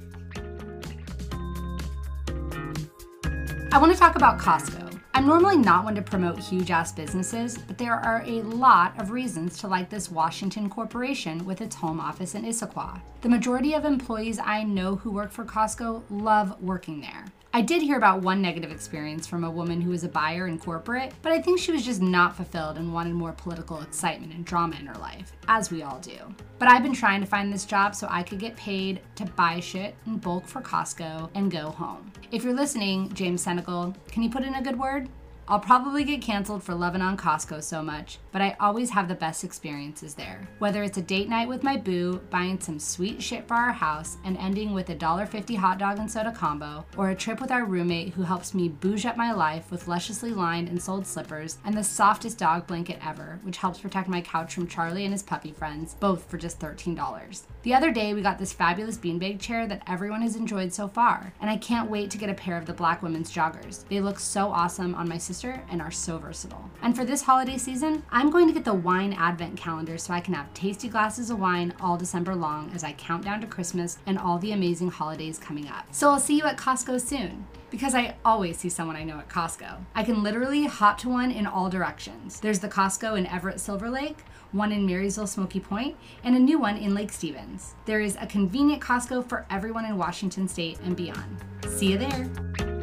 I 3.73 3.79
want 3.79 3.93
to 3.93 3.99
talk 3.99 4.17
about 4.17 4.39
Costco. 4.39 4.94
I'm 5.17 5.29
normally 5.29 5.57
not 5.57 5.85
one 5.85 5.95
to 5.95 6.03
promote 6.03 6.41
huge 6.41 6.73
ass 6.73 6.91
businesses, 6.91 7.57
but 7.57 7.79
there 7.79 7.95
are 7.95 8.25
a 8.27 8.43
lot 8.43 9.01
of 9.01 9.13
reasons 9.13 9.57
to 9.59 9.69
like 9.69 9.89
this 9.89 10.11
Washington 10.11 10.69
corporation 10.69 11.45
with 11.45 11.61
its 11.61 11.77
home 11.77 12.01
office 12.01 12.35
in 12.35 12.43
Issaquah. 12.43 13.01
The 13.21 13.29
majority 13.29 13.75
of 13.75 13.85
employees 13.85 14.41
I 14.41 14.65
know 14.65 14.97
who 14.97 15.13
work 15.13 15.31
for 15.31 15.45
Costco 15.45 16.03
love 16.11 16.61
working 16.61 17.01
there. 17.01 17.27
I 17.57 17.61
did 17.61 17.83
hear 17.83 17.97
about 17.97 18.23
one 18.23 18.43
negative 18.43 18.73
experience 18.73 19.29
from 19.29 19.45
a 19.45 19.51
woman 19.51 19.81
who 19.81 19.91
was 19.91 20.03
a 20.03 20.09
buyer 20.09 20.49
in 20.49 20.59
corporate, 20.59 21.13
but 21.23 21.31
I 21.31 21.41
think 21.41 21.61
she 21.61 21.71
was 21.71 21.85
just 21.85 22.03
not 22.03 22.35
fulfilled 22.35 22.79
and 22.79 22.93
wanted 22.93 23.15
more 23.15 23.31
political 23.31 23.81
excitement 23.81 24.33
and 24.35 24.45
drama 24.45 24.75
in 24.81 24.87
her 24.87 24.99
life, 24.99 25.31
as 25.47 25.71
we 25.71 25.85
all 25.85 26.01
do. 26.01 26.19
But 26.59 26.67
I've 26.67 26.83
been 26.83 26.93
trying 26.93 27.21
to 27.21 27.29
find 27.29 27.53
this 27.53 27.65
job 27.65 27.95
so 27.95 28.09
I 28.11 28.25
could 28.25 28.41
get 28.41 28.57
paid 28.57 29.03
to 29.15 29.25
buy 29.25 29.61
shit 29.61 29.95
in 30.05 30.17
bulk 30.17 30.49
for 30.49 30.63
Costco 30.63 31.31
and 31.37 31.49
go 31.49 31.71
home. 31.71 32.11
If 32.33 32.43
you're 32.43 32.55
listening, 32.55 33.15
James 33.15 33.43
Senegal, 33.43 33.95
can 34.09 34.25
you 34.25 34.31
put 34.31 34.43
in 34.43 34.57
a 34.57 34.63
good 34.63 34.77
word? 34.77 35.09
I'll 35.47 35.61
probably 35.61 36.05
get 36.05 36.23
canceled 36.23 36.63
for 36.63 36.75
loving 36.75 37.03
on 37.03 37.19
Costco 37.19 37.63
so 37.63 37.83
much, 37.83 38.19
but 38.33 38.41
I 38.41 38.57
always 38.61 38.89
have 38.91 39.09
the 39.09 39.15
best 39.15 39.45
experiences 39.45 40.15
there. 40.15 40.49
Whether 40.59 40.83
it's 40.83 40.97
a 40.97 41.03
date 41.03 41.29
night 41.29 41.49
with 41.49 41.63
my 41.63 41.77
boo, 41.77 42.23
buying 42.31 42.59
some 42.59 42.79
sweet 42.79 43.23
shit 43.23 43.47
for 43.47 43.53
our 43.53 43.73
house, 43.73 44.17
and 44.25 44.39
ending 44.39 44.73
with 44.73 44.89
a 44.89 44.95
$1.50 44.95 45.57
hot 45.57 45.79
dog 45.79 45.99
and 45.99 46.11
soda 46.11 46.33
combo, 46.33 46.87
or 46.97 47.11
a 47.11 47.15
trip 47.15 47.43
with 47.43 47.51
our 47.51 47.67
roommate 47.67 48.15
who 48.15 48.23
helps 48.23 48.55
me 48.55 48.71
bouge 48.71 49.05
up 49.05 49.19
my 49.19 49.33
life 49.33 49.71
with 49.71 49.87
lusciously 49.87 50.31
lined 50.31 50.71
and 50.71 50.83
soled 50.83 51.07
slippers 51.07 51.59
and 51.67 51.77
the 51.77 51.85
softest 51.85 52.39
dog 52.39 52.67
blanket 52.67 52.99
ever, 53.05 53.39
which 53.43 53.59
helps 53.59 53.81
protect 53.81 54.09
my 54.09 54.23
couch 54.23 54.55
from 54.55 54.67
Charlie 54.67 55.05
and 55.05 55.13
his 55.13 55.23
puppy 55.23 55.53
friends, 55.53 55.95
both 56.01 56.25
for 56.31 56.39
just 56.39 56.59
$13. 56.59 57.43
The 57.65 57.75
other 57.75 57.91
day, 57.91 58.15
we 58.15 58.23
got 58.23 58.39
this 58.39 58.53
fabulous 58.55 58.97
beanbag 58.97 59.41
chair 59.41 59.67
that 59.67 59.83
everyone 59.87 60.23
has 60.23 60.37
enjoyed 60.37 60.73
so 60.73 60.89
far, 60.89 61.35
and 61.43 61.51
I 61.51 61.59
can't 61.59 61.91
wait 61.91 62.11
to 62.13 62.19
get 62.19 62.31
a 62.31 62.35
pair 62.35 62.57
of 62.57 62.65
the 62.65 62.73
Black 62.73 63.03
Women's 63.03 63.33
joggers. 63.33 63.87
They 63.89 64.01
look 64.01 64.19
so 64.19 64.49
awesome 64.49 64.95
on 64.95 65.09
my 65.09 65.19
sister 65.19 65.34
and 65.43 65.83
are 65.83 65.91
so 65.91 66.19
versatile. 66.19 66.71
And 66.83 66.95
for 66.95 67.05
this 67.05 67.23
holiday 67.23 67.59
season, 67.59 68.03
I'm 68.11 68.31
going 68.31 68.47
to 68.47 68.53
get 68.53 68.65
the 68.65 68.75
wine 68.75 69.13
advent 69.15 69.57
calendar 69.57 69.99
so 69.99 70.15
I 70.15 70.21
can 70.21 70.35
have 70.35 70.53
tasty 70.55 70.89
glasses 70.89 71.31
of 71.31 71.41
wine 71.41 71.75
all 71.81 71.97
December 71.97 72.35
long 72.35 72.71
as 72.75 72.85
I 72.85 72.93
count 72.93 73.25
down 73.25 73.41
to 73.41 73.47
Christmas 73.47 73.99
and 74.07 74.19
all 74.19 74.39
the 74.39 74.53
amazing 74.53 74.91
holidays 74.91 75.39
coming 75.39 75.69
up. 75.69 75.87
So 75.91 76.11
I'll 76.11 76.21
see 76.21 76.37
you 76.37 76.45
at 76.45 76.57
Costco 76.57 77.01
soon. 77.01 77.47
Because 77.71 77.97
I 77.97 78.15
always 78.25 78.59
see 78.59 78.69
someone 78.69 78.95
I 78.95 79.03
know 79.03 79.19
at 79.19 79.29
Costco. 79.29 79.79
I 79.97 80.05
can 80.05 80.23
literally 80.23 80.67
hop 80.67 80.99
to 80.99 81.09
one 81.09 81.33
in 81.33 81.45
all 81.45 81.69
directions. 81.69 82.39
There's 82.39 82.61
the 82.61 82.69
Costco 82.69 83.19
in 83.19 83.27
Everett 83.27 83.59
Silver 83.59 83.91
Lake, 83.91 84.19
one 84.53 84.71
in 84.71 84.87
Marysville 84.87 85.27
Smoky 85.27 85.59
Point, 85.59 85.97
and 86.23 86.37
a 86.37 86.39
new 86.39 86.61
one 86.61 86.77
in 86.77 86.95
Lake 86.95 87.11
Stevens. 87.11 87.75
There 87.85 88.01
is 88.01 88.17
a 88.21 88.27
convenient 88.27 88.81
Costco 88.81 89.29
for 89.29 89.45
everyone 89.51 89.87
in 89.87 89.99
Washington 89.99 90.47
state 90.47 90.79
and 90.85 90.95
beyond. 90.95 91.45
See 91.69 91.91
you 91.91 91.99
there. 91.99 92.74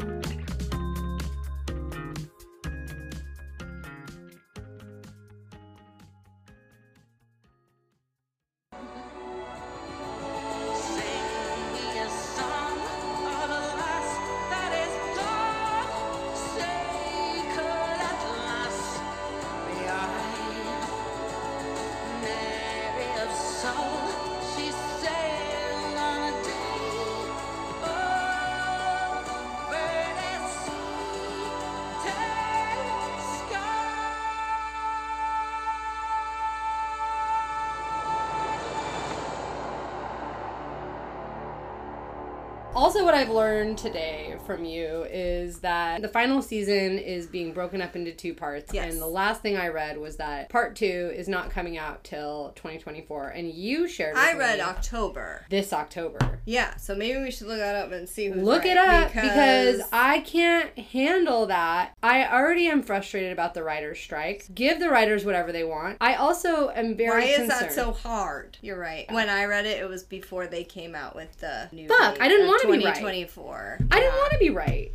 I've 43.32 43.36
learned 43.38 43.78
today 43.78 44.31
from 44.56 44.66
you 44.66 45.06
is 45.10 45.60
that 45.60 46.02
the 46.02 46.08
final 46.08 46.42
season 46.42 46.98
is 46.98 47.28
being 47.28 47.54
broken 47.54 47.82
up 47.82 47.96
into 47.96 48.12
two 48.12 48.34
parts. 48.34 48.74
Yes. 48.74 48.92
And 48.92 49.02
the 49.02 49.08
last 49.08 49.42
thing 49.42 49.58
I 49.58 49.70
read 49.70 49.98
was 49.98 50.18
that 50.18 50.50
part 50.50 50.76
two 50.76 51.12
is 51.16 51.28
not 51.28 51.50
coming 51.50 51.78
out 51.78 52.04
till 52.04 52.52
2024. 52.56 53.30
And 53.30 53.50
you 53.52 53.88
shared 53.88 54.16
I 54.18 54.34
read 54.34 54.60
October. 54.60 55.46
this 55.50 55.74
October. 55.74 56.40
Yeah, 56.46 56.76
so 56.78 56.96
maybe 56.96 57.22
we 57.22 57.32
should 57.32 57.48
look 57.48 57.60
that 57.60 57.76
up 57.76 57.92
and 57.92 58.08
see 58.08 58.28
who's 58.28 58.42
Look 58.44 58.64
right, 58.64 58.72
it 58.72 58.78
up 58.78 59.14
because 59.14 59.82
I 59.92 60.20
can't 60.22 60.78
handle 60.78 61.46
that. 61.48 61.94
I 62.02 62.26
already 62.28 62.68
am 62.68 62.82
frustrated 62.82 63.32
about 63.32 63.54
the 63.54 63.64
writer's 63.64 64.00
strike. 64.00 64.48
Give 64.54 64.80
the 64.80 64.90
writers 64.90 65.24
whatever 65.24 65.52
they 65.52 65.64
want. 65.64 65.98
I 66.02 66.16
also 66.16 66.70
am 66.70 66.96
very 66.96 67.10
Why 67.10 67.28
is 67.28 67.38
concerned. 67.38 67.62
that 67.62 67.74
so 67.74 67.92
hard? 67.92 68.58
You're 68.62 68.80
right. 68.80 69.12
When 69.12 69.30
I 69.30 69.46
read 69.46 69.66
it, 69.66 69.82
it 69.82 69.88
was 69.88 70.04
before 70.04 70.48
they 70.48 70.64
came 70.64 70.96
out 70.96 71.16
with 71.16 71.40
the 71.40 71.70
new. 71.72 71.88
Fuck, 71.88 72.20
I 72.20 72.28
didn't 72.28 72.48
wanna 72.48 72.64
be 72.64 72.86
right. 72.86 72.96
2024. 72.96 73.78
I 73.92 74.00
didn't 74.00 74.16
want 74.16 74.34
to 74.34 74.40
be 74.42 74.50
right. 74.50 74.92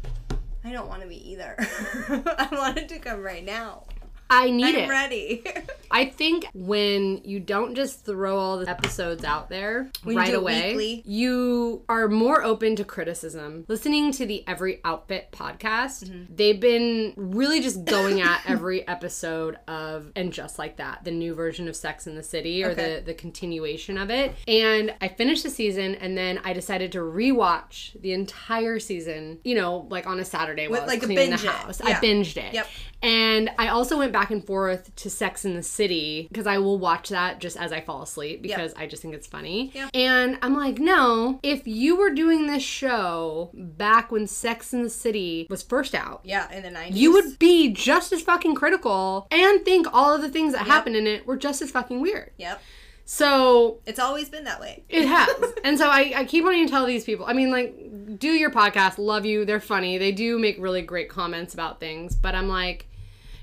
I 0.65 0.73
don't 0.73 0.89
want 0.89 1.03
to 1.03 1.09
be 1.09 1.31
either. 1.31 1.55
I 1.59 2.49
want 2.51 2.79
it 2.79 2.89
to 2.89 2.99
come 2.99 3.23
right 3.23 3.45
now. 3.45 3.85
I 4.29 4.51
need 4.51 4.75
I'm 4.77 4.85
it. 4.85 4.89
ready. 4.89 5.45
I 5.91 6.07
think 6.07 6.47
when 6.53 7.21
you 7.25 7.39
don't 7.39 7.75
just 7.77 8.05
throw 8.05 8.37
all 8.37 8.59
the 8.59 8.69
episodes 8.69 9.23
out 9.25 9.49
there 9.49 9.89
When 10.03 10.17
right 10.17 10.35
away, 10.35 10.75
weekly. 10.77 11.03
you 11.07 11.85
are 11.89 12.09
more 12.09 12.43
open 12.43 12.75
to 12.77 12.85
criticism. 12.85 13.65
Listening 13.69 14.11
to 14.13 14.27
the 14.27 14.43
Every 14.49 14.81
Outfit 14.85 15.29
podcast, 15.33 16.05
Mm-hmm. 16.05 16.35
they've 16.35 16.59
been 16.59 17.15
really 17.17 17.61
just 17.61 17.85
going 17.85 18.21
at 18.21 18.43
every 18.49 18.87
episode 18.89 19.59
of 19.69 20.11
And 20.17 20.33
Just 20.33 20.59
Like 20.59 20.77
That, 20.79 21.05
the 21.05 21.13
new 21.13 21.35
version 21.35 21.69
of 21.69 21.77
Sex 21.77 22.07
in 22.09 22.17
the 22.17 22.23
City 22.23 22.65
or 22.65 22.71
Okay. 22.71 22.97
the, 22.97 23.03
the 23.07 23.15
continuation 23.15 23.97
of 23.97 24.11
it. 24.11 24.35
And 24.49 24.93
I 25.01 25.09
finished 25.09 25.45
the 25.45 25.51
season 25.51 25.95
and 25.95 26.19
then 26.19 26.41
I 26.45 26.53
decided 26.53 26.91
to 26.93 26.99
rewatch 26.99 27.99
the 28.03 28.13
entire 28.13 28.81
season, 28.81 29.39
you 29.45 29.55
know, 29.55 29.87
like 29.89 30.07
on 30.07 30.19
a 30.19 30.25
Saturday 30.25 30.67
while 30.69 30.81
With, 30.81 30.91
I 30.91 30.95
was 30.95 30.95
like, 30.95 31.03
a 31.05 31.07
cleaning 31.07 31.31
the 31.31 31.37
house. 31.49 31.81
Yeah. 31.83 31.91
I 31.91 31.93
binged 32.05 32.37
it. 32.37 32.53
Yep. 32.55 32.67
And 33.03 33.51
I 33.59 33.69
also 33.69 33.99
went 33.99 34.13
back 34.13 34.31
and 34.31 34.45
forth 34.45 34.95
to 34.97 35.11
Sex 35.11 35.45
in 35.45 35.55
the 35.55 35.63
City 35.63 36.27
because 36.29 36.47
I 36.47 36.59
will 36.59 36.79
watch 36.79 37.11
that 37.11 37.41
just 37.41 37.57
as 37.57 37.73
I 37.73 37.81
fall 37.81 38.03
asleep 38.03 38.43
because 38.43 38.73
I 38.75 38.87
just 38.87 39.03
think 39.03 39.15
it's 39.15 39.27
funny. 39.27 39.71
Yeah. 39.75 39.89
And 39.95 40.39
I'm 40.43 40.57
like, 40.57 40.79
no, 40.79 41.39
if 41.43 41.67
you 41.67 41.97
were 41.97 42.11
doing 42.11 42.47
this 42.47 42.63
show 42.63 43.51
back 43.55 44.11
when 44.11 44.27
Sex 44.27 44.73
in 44.73 44.83
the 44.83 44.91
City 44.91 45.47
was 45.51 45.63
first 45.63 45.95
out, 45.95 46.21
yeah, 46.25 46.51
in 46.53 46.63
the 46.63 46.71
90s. 46.71 46.95
you 46.97 47.13
would 47.13 47.39
be 47.39 47.71
just 47.71 48.13
as 48.13 48.23
fucking 48.23 48.55
critical 48.55 49.27
and 49.31 49.65
think 49.65 49.87
all 49.93 50.15
of 50.15 50.23
the 50.23 50.29
things 50.29 50.53
that 50.55 50.67
happened 50.67 50.97
in 50.97 51.07
it 51.07 51.27
were 51.27 51.37
just 51.37 51.63
as 51.63 51.71
fucking 51.71 52.01
weird. 52.01 52.33
Yep. 52.39 52.61
So 53.09 53.79
It's 53.87 53.99
always 54.01 54.29
been 54.29 54.45
that 54.45 54.61
way. 54.61 54.83
it 54.89 55.07
has. 55.07 55.55
and 55.65 55.79
so 55.79 55.89
I, 55.89 56.13
I 56.15 56.25
keep 56.25 56.45
wanting 56.45 56.67
to 56.67 56.71
tell 56.71 56.85
these 56.85 57.05
people, 57.05 57.25
I 57.25 57.33
mean, 57.33 57.51
like, 57.51 58.19
do 58.19 58.29
your 58.29 58.51
podcast, 58.51 58.99
love 58.99 59.25
you, 59.25 59.45
they're 59.45 59.61
funny, 59.61 59.97
they 59.97 60.13
do 60.13 60.39
make 60.39 60.57
really 60.59 60.83
great 60.83 61.09
comments 61.09 61.55
about 61.55 61.79
things, 61.81 62.17
but 62.17 62.35
I'm 62.35 62.49
like, 62.49 62.89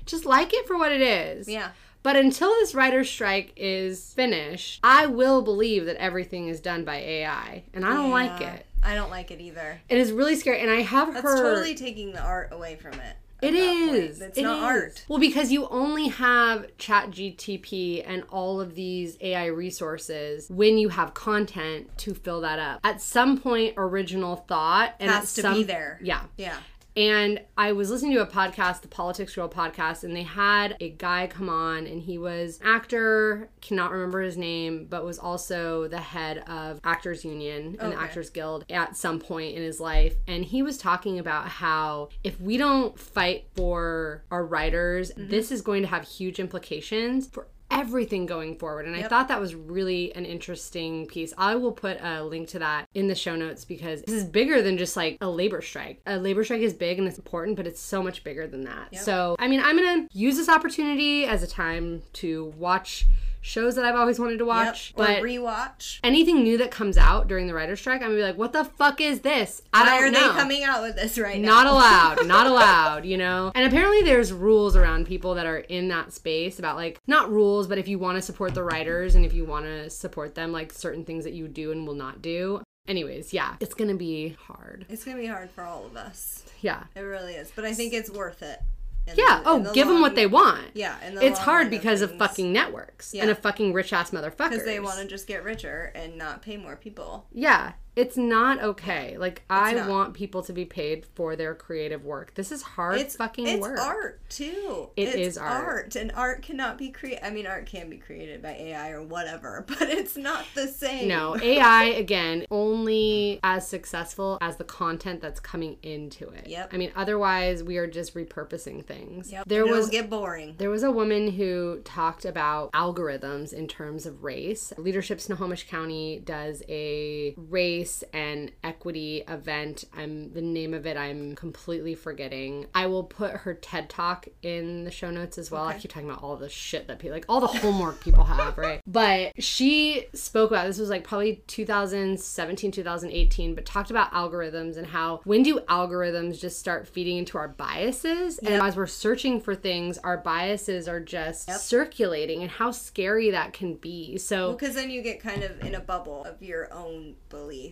just 0.06 0.26
like 0.26 0.52
it 0.52 0.66
for 0.66 0.76
what 0.76 0.92
it 0.92 1.00
is. 1.00 1.48
Yeah. 1.48 1.70
But 2.02 2.16
until 2.16 2.50
this 2.50 2.74
writer's 2.74 3.08
strike 3.08 3.52
is 3.56 4.12
finished, 4.12 4.80
I 4.84 5.06
will 5.06 5.40
believe 5.40 5.86
that 5.86 5.96
everything 5.96 6.48
is 6.48 6.60
done 6.60 6.84
by 6.84 6.96
AI. 6.96 7.64
And 7.72 7.86
I 7.86 7.94
don't 7.94 8.10
like 8.10 8.42
it. 8.42 8.66
I 8.82 8.94
don't 8.94 9.08
like 9.10 9.30
it 9.30 9.40
either. 9.40 9.80
It 9.88 9.96
is 9.96 10.12
really 10.12 10.36
scary. 10.36 10.60
And 10.60 10.70
I 10.70 10.82
have 10.82 11.14
That's 11.14 11.24
heard. 11.24 11.38
totally 11.42 11.74
taking 11.74 12.12
the 12.12 12.20
art 12.22 12.50
away 12.52 12.76
from 12.76 12.92
it. 13.00 13.16
It 13.44 13.54
point. 13.54 14.20
It's 14.20 14.38
It 14.38 14.42
not 14.42 14.58
is. 14.58 14.64
art. 14.64 15.04
Well, 15.08 15.18
because 15.18 15.52
you 15.52 15.66
only 15.68 16.08
have 16.08 16.66
Chat 16.78 17.10
GTP 17.10 18.02
and 18.06 18.24
all 18.30 18.60
of 18.60 18.74
these 18.74 19.16
AI 19.20 19.46
resources 19.46 20.48
when 20.50 20.78
you 20.78 20.88
have 20.90 21.14
content 21.14 21.96
to 21.98 22.14
fill 22.14 22.40
that 22.42 22.58
up. 22.58 22.80
At 22.84 23.00
some 23.00 23.38
point, 23.38 23.74
original 23.76 24.36
thought 24.36 24.94
and 25.00 25.10
Has 25.10 25.34
to 25.34 25.42
some, 25.42 25.54
be 25.54 25.62
there. 25.64 25.98
Yeah. 26.02 26.22
Yeah. 26.36 26.56
And 26.96 27.40
I 27.58 27.72
was 27.72 27.90
listening 27.90 28.12
to 28.14 28.22
a 28.22 28.26
podcast, 28.26 28.82
the 28.82 28.88
Politics 28.88 29.34
Girl 29.34 29.48
podcast, 29.48 30.04
and 30.04 30.14
they 30.14 30.22
had 30.22 30.76
a 30.80 30.90
guy 30.90 31.26
come 31.26 31.48
on, 31.48 31.86
and 31.86 32.00
he 32.00 32.18
was 32.18 32.60
actor, 32.62 33.48
cannot 33.60 33.90
remember 33.90 34.22
his 34.22 34.36
name, 34.36 34.86
but 34.88 35.04
was 35.04 35.18
also 35.18 35.88
the 35.88 35.98
head 35.98 36.38
of 36.48 36.78
Actors 36.84 37.24
Union 37.24 37.76
and 37.80 37.92
Okay. 37.92 38.00
Actors 38.02 38.30
Guild 38.30 38.64
at 38.70 38.96
some 38.96 39.18
point 39.18 39.56
in 39.56 39.62
his 39.62 39.80
life. 39.80 40.14
And 40.28 40.44
he 40.44 40.62
was 40.62 40.78
talking 40.78 41.18
about 41.18 41.48
how 41.48 42.10
if 42.22 42.40
we 42.40 42.56
don't 42.56 42.96
fight 42.98 43.46
for 43.56 44.22
our 44.30 44.44
writers, 44.44 45.10
Mm-hmm. 45.14 45.30
this 45.30 45.50
is 45.50 45.62
going 45.62 45.82
to 45.82 45.88
have 45.88 46.06
huge 46.06 46.38
implications 46.38 47.26
for 47.26 47.48
everything 47.74 48.26
going 48.26 48.56
forward. 48.56 48.86
And 48.86 48.96
I 48.96 49.02
thought 49.02 49.28
that 49.28 49.40
was 49.40 49.54
really 49.54 50.14
an 50.14 50.24
interesting 50.24 51.06
piece. 51.06 51.34
I 51.36 51.56
will 51.56 51.72
put 51.72 52.00
a 52.00 52.22
link 52.22 52.48
to 52.50 52.58
that 52.60 52.88
in 52.94 53.08
the 53.08 53.14
show 53.14 53.36
notes 53.36 53.64
because 53.64 54.02
this 54.02 54.14
is 54.14 54.24
bigger 54.24 54.62
than 54.62 54.78
just 54.78 54.96
like 54.96 55.18
a 55.20 55.28
labor 55.28 55.60
strike. 55.60 56.00
A 56.06 56.18
labor 56.18 56.44
strike 56.44 56.60
is 56.60 56.72
big 56.72 56.98
and 56.98 57.06
it's 57.08 57.18
important, 57.18 57.56
but 57.56 57.66
it's 57.66 57.80
so 57.80 58.02
much 58.02 58.24
bigger 58.24 58.46
than 58.46 58.64
that. 58.64 58.88
Yep. 58.92 59.02
So, 59.02 59.36
I 59.38 59.48
mean, 59.48 59.60
I'm 59.60 59.76
going 59.76 60.08
to 60.08 60.18
use 60.18 60.36
this 60.36 60.48
opportunity 60.48 61.24
as 61.24 61.42
a 61.42 61.46
time 61.46 62.02
to 62.14 62.52
watch 62.56 63.06
shows 63.44 63.74
that 63.74 63.84
I've 63.84 63.94
always 63.94 64.18
wanted 64.18 64.38
to 64.38 64.44
watch. 64.46 64.94
Yep. 64.96 65.04
Or 65.04 65.06
But 65.12 65.22
rewatch. 65.22 66.00
anything 66.02 66.42
new 66.42 66.56
that 66.58 66.70
comes 66.70 66.96
out 66.96 67.28
during 67.28 67.46
the 67.46 67.52
writer's 67.54 67.78
strike, 67.78 68.00
I'm 68.00 68.08
gonna 68.08 68.16
be 68.16 68.22
like, 68.22 68.38
what 68.38 68.54
the 68.54 68.64
fuck 68.64 69.00
is 69.02 69.20
this? 69.20 69.60
I 69.72 69.82
Why 69.82 69.86
don't 70.00 70.08
are 70.08 70.10
know. 70.10 70.32
they 70.32 70.40
coming 70.40 70.64
out 70.64 70.82
with 70.82 70.96
this 70.96 71.18
right 71.18 71.38
now? 71.38 71.48
Not 71.62 71.66
allowed, 71.66 72.26
not 72.26 72.46
allowed, 72.46 73.04
you 73.04 73.18
know? 73.18 73.52
And 73.54 73.66
apparently 73.66 74.00
there's 74.02 74.32
rules 74.32 74.76
around 74.76 75.06
people 75.06 75.34
that 75.34 75.44
are 75.44 75.58
in 75.58 75.88
that 75.88 76.12
space 76.14 76.58
about 76.58 76.76
like, 76.76 76.98
not 77.06 77.30
rules, 77.30 77.66
but 77.66 77.76
if 77.76 77.86
you 77.86 77.98
want 77.98 78.16
to 78.16 78.22
support 78.22 78.54
the 78.54 78.62
writers 78.62 79.14
and 79.14 79.26
if 79.26 79.34
you 79.34 79.44
want 79.44 79.66
to 79.66 79.90
support 79.90 80.34
them, 80.34 80.50
like 80.50 80.72
certain 80.72 81.04
things 81.04 81.24
that 81.24 81.34
you 81.34 81.46
do 81.46 81.70
and 81.70 81.86
will 81.86 81.94
not 81.94 82.22
do. 82.22 82.62
Anyways, 82.88 83.32
yeah, 83.32 83.56
it's 83.60 83.74
gonna 83.74 83.94
be 83.94 84.36
hard. 84.40 84.84
It's 84.88 85.04
gonna 85.04 85.16
be 85.18 85.26
hard 85.26 85.50
for 85.50 85.64
all 85.64 85.84
of 85.86 85.96
us. 85.96 86.44
Yeah. 86.60 86.84
It 86.94 87.00
really 87.00 87.34
is. 87.34 87.52
But 87.54 87.64
I 87.66 87.72
think 87.74 87.92
it's 87.94 88.10
worth 88.10 88.42
it. 88.42 88.58
Yeah. 89.06 89.14
the- 89.14 89.42
Oh, 89.48 89.58
the 89.60 89.72
give 89.72 89.88
them 89.88 90.00
what 90.00 90.14
they 90.14 90.26
want. 90.26 90.70
Yeah. 90.74 90.96
The 91.12 91.24
It's 91.26 91.38
hard 91.40 91.70
because 91.70 92.00
of 92.00 92.10
things. 92.10 92.18
fucking 92.20 92.52
networks 92.52 93.12
and 93.14 93.30
a 93.30 93.34
fucking 93.34 93.72
rich 93.72 93.92
ass 93.92 94.10
motherfuckers. 94.10 94.50
because 94.50 94.64
they 94.64 94.80
want 94.80 94.98
to 95.00 95.06
just 95.06 95.26
get 95.26 95.44
richer 95.44 95.92
and 95.94 96.16
not 96.16 96.42
pay 96.42 96.56
more 96.56 96.76
people. 96.76 97.26
Yeah, 97.32 97.72
it's 97.96 98.16
not 98.16 98.62
okay. 98.62 99.16
Like 99.16 99.42
I 99.48 99.74
not. 99.74 99.88
want 99.88 100.14
people 100.14 100.42
to 100.44 100.52
be 100.52 100.64
paid 100.64 101.06
for 101.14 101.36
their 101.36 101.54
creative 101.54 102.04
work. 102.04 102.34
This 102.34 102.50
is 102.50 102.62
hard 102.62 102.98
It's 102.98 103.16
fucking 103.16 103.46
it's 103.46 103.60
work. 103.60 103.74
It's 103.74 103.82
art 103.82 104.20
too. 104.28 104.88
It 104.96 105.08
it's 105.08 105.16
is 105.16 105.38
art. 105.38 105.94
and 105.96 106.10
art 106.12 106.42
cannot 106.42 106.76
be 106.76 106.90
created. 106.90 107.24
I 107.24 107.30
mean, 107.30 107.46
art 107.46 107.66
can 107.66 107.88
be 107.88 107.98
created 107.98 108.42
by 108.42 108.50
AI 108.50 108.90
or 108.90 109.02
whatever, 109.02 109.64
but 109.68 109.82
it's 109.82 110.16
not 110.16 110.44
the 110.54 110.66
same. 110.66 111.08
No, 111.08 111.36
AI 111.42 111.84
again 111.84 112.46
only 112.50 113.38
as 113.42 113.66
successful 113.66 114.38
as 114.40 114.56
the 114.56 114.64
content 114.64 115.20
that's 115.20 115.40
coming 115.40 115.76
into 115.82 116.28
it. 116.30 116.48
Yep. 116.48 116.70
I 116.72 116.76
mean, 116.76 116.90
otherwise 116.96 117.62
we 117.62 117.76
are 117.76 117.86
just 117.86 118.14
repurposing 118.14 118.84
things. 118.84 119.30
Yep. 119.30 119.44
There 119.46 119.62
and 119.62 119.70
was 119.70 119.88
get 119.88 120.10
boring. 120.10 120.54
There 120.58 120.70
was 120.70 120.82
a 120.82 120.90
woman 120.90 121.30
who 121.32 121.80
talked 121.84 122.24
about 122.24 122.72
algorithms 122.72 123.52
in 123.52 123.68
terms 123.68 124.06
of 124.06 124.24
race. 124.24 124.72
Leadership 124.78 125.20
Snohomish 125.20 125.68
County 125.68 126.20
does 126.24 126.62
a 126.68 127.34
race 127.36 127.83
and 128.12 128.50
equity 128.62 129.24
event. 129.28 129.84
I'm 129.96 130.32
the 130.32 130.42
name 130.42 130.74
of 130.74 130.86
it 130.86 130.96
I'm 130.96 131.34
completely 131.34 131.94
forgetting. 131.94 132.66
I 132.74 132.86
will 132.86 133.04
put 133.04 133.32
her 133.32 133.54
TED 133.54 133.90
Talk 133.90 134.28
in 134.42 134.84
the 134.84 134.90
show 134.90 135.10
notes 135.10 135.38
as 135.38 135.50
well. 135.50 135.64
I 135.64 135.78
keep 135.78 135.90
talking 135.90 136.08
about 136.08 136.22
all 136.22 136.36
the 136.36 136.48
shit 136.48 136.86
that 136.88 136.98
people 136.98 137.14
like 137.14 137.26
all 137.28 137.40
the 137.40 137.46
homework 137.46 138.00
people 138.00 138.24
have, 138.24 138.56
right? 138.58 138.80
But 138.94 139.32
she 139.42 140.06
spoke 140.14 140.50
about 140.50 140.66
this 140.66 140.78
was 140.78 140.88
like 140.88 141.04
probably 141.04 141.42
2017, 141.46 142.70
2018, 142.70 143.54
but 143.54 143.66
talked 143.66 143.90
about 143.90 144.12
algorithms 144.12 144.76
and 144.76 144.86
how 144.86 145.20
when 145.24 145.42
do 145.42 145.58
algorithms 145.60 146.40
just 146.40 146.58
start 146.58 146.86
feeding 146.86 147.16
into 147.16 147.38
our 147.38 147.48
biases? 147.48 148.38
And 148.38 148.62
as 148.62 148.76
we're 148.76 148.86
searching 148.86 149.40
for 149.40 149.54
things, 149.54 149.98
our 149.98 150.18
biases 150.18 150.86
are 150.88 151.00
just 151.00 151.50
circulating 151.60 152.42
and 152.42 152.50
how 152.50 152.70
scary 152.70 153.30
that 153.30 153.52
can 153.52 153.74
be. 153.74 154.16
So 154.18 154.52
Because 154.52 154.74
then 154.74 154.90
you 154.90 155.02
get 155.02 155.20
kind 155.20 155.42
of 155.42 155.60
in 155.64 155.74
a 155.74 155.80
bubble 155.80 156.24
of 156.24 156.42
your 156.42 156.72
own 156.72 157.16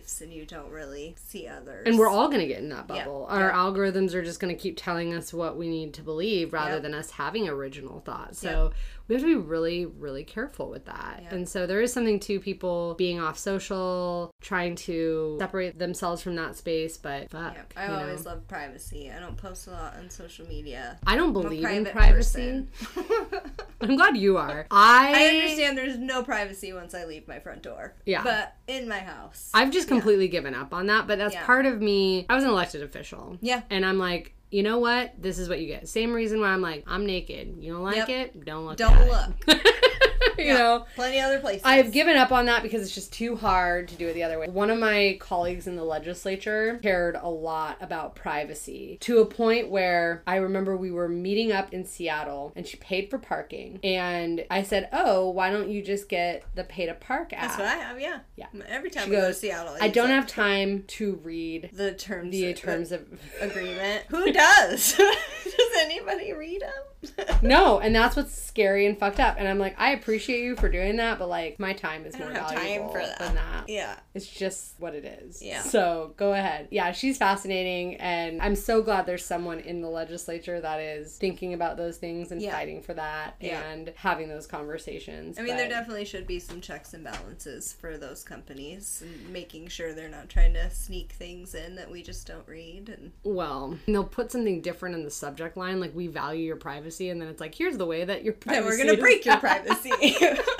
beliefs 0.03 0.21
and 0.21 0.33
you 0.33 0.45
don't 0.45 0.69
really 0.71 1.15
see 1.17 1.47
others. 1.47 1.83
and 1.85 1.97
we're 1.97 2.09
all 2.09 2.27
going 2.27 2.41
to 2.41 2.47
get 2.47 2.59
in 2.59 2.69
that 2.69 2.87
bubble. 2.87 3.25
Our 3.29 3.47
Yeah. 3.49 3.53
algorithms 3.55 4.13
are 4.13 4.23
just 4.23 4.39
going 4.39 4.53
to 4.55 4.61
keep 4.61 4.75
telling 4.77 5.13
us 5.13 5.33
what 5.33 5.57
we 5.57 5.67
need 5.69 5.93
to 5.95 6.01
believe 6.03 6.53
rather 6.53 6.73
Yep. 6.75 6.81
than 6.83 6.93
us 6.93 7.11
having 7.11 7.47
original 7.47 8.01
thought. 8.01 8.35
So 8.35 8.71
we 9.07 9.15
have 9.15 9.21
to 9.21 9.27
be 9.27 9.35
really, 9.35 9.85
really 9.85 10.23
careful 10.23 10.69
with 10.69 10.85
that. 10.85 11.19
Yeah. 11.23 11.35
And 11.35 11.47
so 11.49 11.67
there 11.67 11.81
is 11.81 11.91
something 11.91 12.19
to 12.21 12.39
people 12.39 12.95
being 12.97 13.19
off 13.19 13.37
social, 13.37 14.31
trying 14.41 14.75
to 14.77 15.35
separate 15.39 15.77
themselves 15.77 16.21
from 16.21 16.35
that 16.37 16.55
space. 16.55 16.97
But 16.97 17.29
fuck, 17.29 17.53
Yeah, 17.55 17.61
I 17.75 17.85
you 17.85 17.91
know. 17.91 17.99
always 17.99 18.25
love 18.25 18.47
privacy. 18.47 19.11
I 19.11 19.19
don't 19.19 19.35
post 19.37 19.67
a 19.67 19.71
lot 19.71 19.97
on 19.97 20.09
social 20.09 20.47
media. 20.47 20.97
I 21.05 21.15
don't 21.17 21.33
believe 21.33 21.65
in 21.65 21.85
privacy. 21.85 22.65
I'm 23.81 23.95
glad 23.97 24.15
you 24.15 24.37
are. 24.37 24.65
I 24.71 25.13
I 25.13 25.35
understand 25.35 25.77
there's 25.77 25.97
no 25.97 26.23
privacy 26.23 26.71
once 26.73 26.93
I 26.93 27.03
leave 27.05 27.27
my 27.27 27.39
front 27.39 27.63
door. 27.63 27.95
Yeah. 28.05 28.23
But 28.23 28.55
in 28.67 28.87
my 28.87 28.99
house. 28.99 29.49
I've 29.53 29.71
just 29.71 29.87
completely 29.89 30.29
given 30.29 30.55
up 30.55 30.73
on 30.73 30.85
that, 30.87 31.07
but 31.07 31.17
that's 31.17 31.33
Yeah. 31.33 31.45
part 31.45 31.65
of 31.65 31.81
me. 31.81 32.25
I 32.29 32.35
was 32.35 32.43
an 32.45 32.49
elected 32.49 32.81
official. 32.83 33.37
Yeah. 33.41 33.63
And 33.69 33.85
I'm 33.85 33.97
like, 33.99 34.33
you 34.53 34.61
know 34.63 34.77
what? 34.77 35.13
This 35.19 35.39
is 35.39 35.49
what 35.49 35.59
you 35.59 35.67
get. 35.67 35.87
Same 35.89 36.13
reason 36.13 36.39
why 36.39 36.49
I'm 36.49 36.61
like, 36.61 36.83
I'm 36.85 37.05
naked. 37.05 37.55
You 37.59 37.73
don't 37.73 37.83
like 37.83 37.95
Yep. 37.95 38.09
it? 38.09 38.45
Don't 38.45 38.65
look 38.65 38.77
Don't 38.77 39.07
look. 39.07 39.31
you 40.37 40.53
know? 40.53 40.85
Plenty 40.95 41.19
other 41.19 41.39
places. 41.39 41.63
I've 41.65 41.91
given 41.91 42.17
up 42.17 42.31
on 42.31 42.45
that 42.45 42.63
because 42.63 42.81
it's 42.81 42.93
just 42.93 43.13
too 43.13 43.35
hard 43.35 43.87
to 43.89 43.95
do 43.95 44.07
it 44.07 44.13
the 44.13 44.23
other 44.23 44.39
way. 44.39 44.47
One 44.47 44.69
of 44.69 44.79
my 44.79 45.17
colleagues 45.19 45.67
in 45.67 45.75
the 45.75 45.83
legislature 45.83 46.79
cared 46.81 47.15
a 47.21 47.29
lot 47.29 47.77
about 47.81 48.15
privacy 48.15 48.97
to 49.01 49.19
a 49.19 49.25
point 49.25 49.69
where 49.69 50.23
I 50.27 50.37
remember 50.37 50.75
we 50.75 50.91
were 50.91 51.09
meeting 51.09 51.51
up 51.51 51.73
in 51.73 51.85
Seattle 51.85 52.53
and 52.55 52.65
she 52.65 52.77
paid 52.77 53.09
for 53.09 53.17
parking. 53.17 53.79
And 53.83 54.45
I 54.49 54.63
said, 54.63 54.89
Oh, 54.91 55.29
why 55.29 55.49
don't 55.49 55.69
you 55.69 55.81
just 55.81 56.09
get 56.09 56.43
the 56.55 56.63
pay 56.63 56.85
to 56.85 56.93
park 56.93 57.33
app? 57.33 57.41
That's 57.41 57.57
what 57.57 57.67
I 57.67 57.75
have, 57.75 57.99
yeah. 57.99 58.19
Yeah. 58.35 58.47
Every 58.67 58.89
time 58.89 59.05
She 59.05 59.09
we 59.11 59.15
go 59.17 59.27
to 59.27 59.33
Seattle. 59.33 59.75
I 59.79 59.87
don't 59.87 60.09
have 60.09 60.27
time 60.27 60.83
to 60.87 61.15
read 61.23 61.69
the 61.73 61.93
terms 61.93 62.31
the 62.31 62.53
terms 62.53 62.91
of 62.91 63.05
agreement. 63.41 64.05
Who 64.09 64.31
does? 64.31 64.93
does 65.43 65.69
anybody 65.77 66.33
read 66.33 66.61
them? 66.61 66.71
no 67.41 67.79
and 67.79 67.93
that's 67.93 68.15
what's 68.15 68.33
scary 68.33 68.85
and 68.85 68.97
fucked 68.97 69.19
up 69.19 69.35
and 69.37 69.47
i'm 69.47 69.59
like 69.59 69.75
i 69.77 69.91
appreciate 69.91 70.22
you 70.27 70.55
for 70.55 70.69
doing 70.69 70.97
that 70.97 71.19
but 71.19 71.27
like 71.29 71.59
my 71.59 71.73
time 71.73 72.05
is 72.05 72.17
more 72.17 72.29
valuable 72.31 72.89
for 72.89 72.99
that. 72.99 73.19
than 73.19 73.35
that 73.35 73.67
yeah. 73.67 73.95
it's 74.13 74.27
just 74.27 74.79
what 74.79 74.93
it 74.95 75.05
is 75.05 75.41
Yeah. 75.41 75.61
so 75.61 76.13
go 76.17 76.33
ahead 76.33 76.67
yeah 76.71 76.91
she's 76.91 77.17
fascinating 77.17 77.95
and 77.95 78.41
i'm 78.41 78.55
so 78.55 78.81
glad 78.81 79.05
there's 79.05 79.25
someone 79.25 79.59
in 79.59 79.81
the 79.81 79.89
legislature 79.89 80.59
that 80.61 80.79
is 80.79 81.17
thinking 81.17 81.53
about 81.53 81.77
those 81.77 81.97
things 81.97 82.31
and 82.31 82.41
Yeah. 82.41 82.51
fighting 82.53 82.81
for 82.81 82.93
that 82.93 83.35
Yeah. 83.39 83.61
and 83.63 83.91
having 83.95 84.29
those 84.29 84.47
conversations 84.47 85.37
I 85.39 85.41
mean, 85.43 85.57
there 85.57 85.69
definitely 85.69 86.05
should 86.05 86.27
be 86.27 86.39
some 86.39 86.61
checks 86.61 86.93
and 86.93 87.03
balances 87.03 87.73
for 87.73 87.97
those 87.97 88.23
companies 88.23 89.03
and 89.05 89.29
making 89.31 89.67
sure 89.67 89.93
they're 89.93 90.09
not 90.09 90.29
trying 90.29 90.53
to 90.53 90.69
sneak 90.71 91.11
things 91.13 91.55
in 91.55 91.75
that 91.75 91.89
we 91.89 92.03
just 92.03 92.27
don't 92.27 92.47
read. 92.47 92.89
And 92.89 93.11
well 93.23 93.77
they'll 93.87 94.03
put 94.03 94.31
something 94.31 94.61
different 94.61 94.95
in 94.95 95.03
the 95.03 95.11
subject 95.11 95.57
line 95.57 95.79
like 95.79 95.95
we 95.95 96.07
value 96.07 96.45
your 96.45 96.55
privacy 96.55 97.09
and 97.09 97.21
then 97.21 97.27
it's 97.29 97.39
like 97.41 97.55
here's 97.55 97.77
the 97.77 97.85
way 97.85 98.03
that 98.05 98.23
your 98.23 98.33
privacy 98.33 98.61
then 98.61 98.65
we're 98.69 98.77
gonna 98.77 98.99
break 98.99 99.25
your 99.25 99.35
kept. 99.39 99.67
Privacy. 100.13 100.41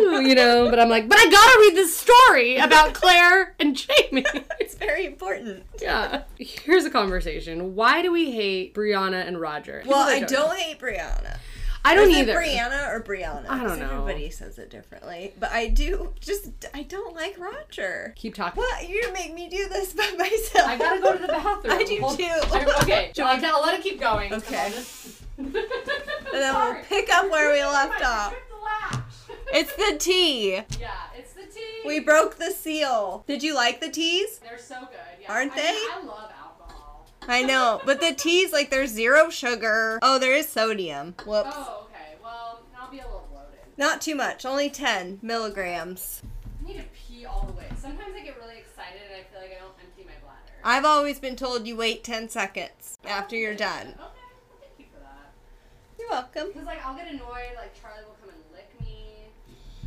Woo! 0.00 0.20
you 0.20 0.34
know, 0.34 0.70
but 0.70 0.78
I'm 0.78 0.88
like, 0.88 1.08
but 1.08 1.18
I 1.18 1.28
gotta 1.28 1.58
read 1.60 1.74
this 1.74 1.96
story 1.96 2.56
about 2.58 2.94
Claire 2.94 3.54
and 3.58 3.76
Jamie. 3.76 4.24
it's 4.60 4.74
very 4.74 5.06
important. 5.06 5.64
yeah. 5.80 6.22
Here's 6.38 6.84
a 6.84 6.90
conversation. 6.90 7.74
Why 7.74 8.02
do 8.02 8.12
we 8.12 8.30
hate 8.30 8.74
Brianna 8.74 9.26
and 9.26 9.40
Roger? 9.40 9.82
Well, 9.86 10.08
I 10.08 10.20
don't 10.20 10.56
hate 10.56 10.78
Brianna. 10.78 11.38
I 11.84 11.94
don't 11.94 12.10
either. 12.10 12.34
Brianna 12.34 12.92
or 12.92 13.00
Brianna? 13.00 13.48
I 13.48 13.64
don't 13.64 13.78
know. 13.78 14.02
Everybody 14.02 14.30
says 14.30 14.58
it 14.58 14.68
differently, 14.68 15.32
but 15.38 15.50
I 15.52 15.68
do 15.68 16.12
just 16.20 16.50
I 16.74 16.82
don't 16.82 17.14
like 17.14 17.38
Roger. 17.38 18.12
Keep 18.16 18.34
talking. 18.34 18.60
What? 18.60 18.88
You 18.88 19.10
make 19.12 19.32
me 19.32 19.48
do 19.48 19.68
this 19.68 19.94
by 19.94 20.10
myself. 20.18 20.68
I 20.68 20.76
gotta 20.76 21.00
go 21.00 21.12
to 21.14 21.18
the 21.20 21.28
bathroom. 21.28 21.72
I 21.72 21.84
do 21.84 22.00
Hold- 22.00 22.18
too. 22.18 22.24
okay, 22.82 23.12
I'll, 23.18 23.44
I'll 23.44 23.62
let 23.62 23.78
it 23.78 23.82
keep 23.82 24.00
going. 24.00 24.34
Okay. 24.34 24.72
And 25.38 25.54
then 26.32 26.54
we'll 26.54 26.82
pick 26.84 27.08
up 27.10 27.30
where 27.30 27.52
we 27.52 27.62
left 27.62 28.04
off. 28.04 28.34
It's 29.50 29.74
the 29.74 29.96
tea. 29.98 30.52
Yeah, 30.78 30.90
it's 31.16 31.32
the 31.32 31.46
tea. 31.46 31.82
We 31.86 32.00
broke 32.00 32.36
the 32.36 32.50
seal. 32.50 33.24
Did 33.26 33.42
you 33.42 33.54
like 33.54 33.80
the 33.80 33.88
teas? 33.88 34.38
They're 34.40 34.58
so 34.58 34.80
good. 34.80 34.98
Yeah. 35.22 35.32
Aren't 35.32 35.52
I 35.52 35.56
they? 35.56 35.72
Mean, 35.72 35.90
I 35.90 36.02
love 36.04 36.30
alcohol. 36.38 37.06
I 37.26 37.42
know, 37.42 37.80
but 37.86 38.00
the 38.00 38.12
tea's 38.12 38.52
like 38.52 38.70
there's 38.70 38.90
zero 38.90 39.30
sugar. 39.30 39.98
Oh, 40.02 40.18
there 40.18 40.34
is 40.34 40.48
sodium. 40.48 41.14
Whoops. 41.24 41.50
Oh, 41.54 41.86
okay. 41.88 42.16
Well, 42.22 42.60
I'll 42.78 42.90
be 42.90 42.98
a 42.98 43.04
little 43.04 43.26
bloated. 43.30 43.60
Not 43.78 44.00
too 44.02 44.14
much, 44.14 44.44
only 44.44 44.68
10 44.68 45.20
milligrams. 45.22 46.22
I 46.62 46.68
need 46.68 46.78
to 46.78 46.84
pee 46.94 47.24
all 47.24 47.46
the 47.46 47.52
way. 47.54 47.66
Sometimes 47.76 48.14
I 48.14 48.20
get 48.22 48.36
really 48.38 48.58
excited 48.58 49.00
and 49.10 49.14
I 49.14 49.24
feel 49.32 49.40
like 49.40 49.56
I 49.56 49.60
don't 49.60 49.72
empty 49.82 50.04
my 50.04 50.12
bladder. 50.22 50.52
I've 50.62 50.84
always 50.84 51.18
been 51.18 51.36
told 51.36 51.66
you 51.66 51.76
wait 51.76 52.04
10 52.04 52.28
seconds 52.28 52.98
after 53.06 53.34
you're 53.34 53.54
oh, 53.54 53.56
done. 53.56 53.86
Okay, 53.88 53.96
well, 53.98 54.12
thank 54.60 54.72
you 54.78 54.84
for 54.92 55.00
that. 55.00 55.32
You're 56.08 56.20
welcome. 56.20 56.46
Because, 56.48 56.66
like, 56.66 56.84
I'll 56.84 56.96
get 56.96 57.08
annoyed, 57.08 57.52
like, 57.56 57.78
Charlie 57.80 58.04
will 58.04 58.16
come 58.22 58.30
and 58.30 58.42
lick 58.52 58.68
me, 58.80 59.28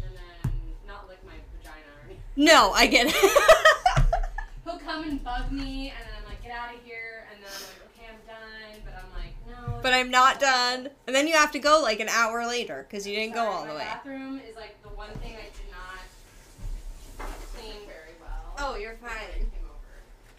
and 0.03 0.11
then 0.15 0.51
not 0.87 1.07
lick 1.07 1.17
my 1.25 1.33
vagina 1.57 1.85
or 1.97 2.05
anything. 2.05 2.21
No, 2.35 2.71
I 2.71 2.85
get 2.87 3.07
it. 3.09 3.15
He'll 4.65 4.77
come 4.77 5.03
and 5.03 5.23
bug 5.23 5.51
me, 5.51 5.89
and 5.89 5.97
then 5.97 6.13
I'm 6.19 6.25
like, 6.25 6.43
get 6.43 6.51
out 6.51 6.73
of 6.75 6.81
here, 6.83 7.25
and 7.31 7.41
then 7.43 7.49
I'm 7.51 7.61
like, 7.63 7.81
okay, 7.89 8.07
I'm 8.11 8.21
done, 8.27 8.81
but 8.85 8.93
I'm 8.93 9.23
like, 9.23 9.33
no. 9.47 9.79
but 9.81 9.93
I'm 9.93 10.11
not 10.11 10.39
done. 10.39 10.89
And 11.07 11.15
then 11.15 11.27
you 11.27 11.33
have 11.33 11.51
to 11.53 11.59
go 11.59 11.79
like 11.81 11.99
an 11.99 12.09
hour 12.09 12.45
later 12.45 12.85
because 12.87 13.07
you 13.07 13.15
didn't 13.15 13.33
go 13.33 13.43
all 13.43 13.63
the 13.63 13.69
my 13.69 13.75
way. 13.75 13.79
bathroom 13.79 14.41
is, 14.47 14.55
like, 14.55 14.81
the 14.83 14.89
one 14.89 15.09
thing 15.23 15.35
I 15.35 15.45
did 15.45 15.71
not 15.71 17.27
clean 17.55 17.87
very 17.87 18.13
well. 18.21 18.53
Oh, 18.59 18.75
you're 18.75 18.95
fine. 18.95 19.49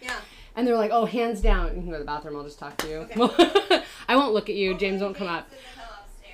Yeah. 0.01 0.19
And 0.55 0.67
they're 0.67 0.77
like, 0.77 0.91
oh, 0.91 1.05
hands 1.05 1.41
down. 1.41 1.67
You 1.75 1.81
can 1.81 1.85
go 1.87 1.93
to 1.93 1.99
the 1.99 2.05
bathroom. 2.05 2.35
I'll 2.35 2.43
just 2.43 2.59
talk 2.59 2.77
to 2.77 2.87
you. 2.87 3.07
I 4.07 4.15
won't 4.15 4.33
look 4.33 4.49
at 4.49 4.55
you. 4.55 4.75
James 4.75 5.01
won't 5.01 5.15
come 5.15 5.27
up. 5.27 5.49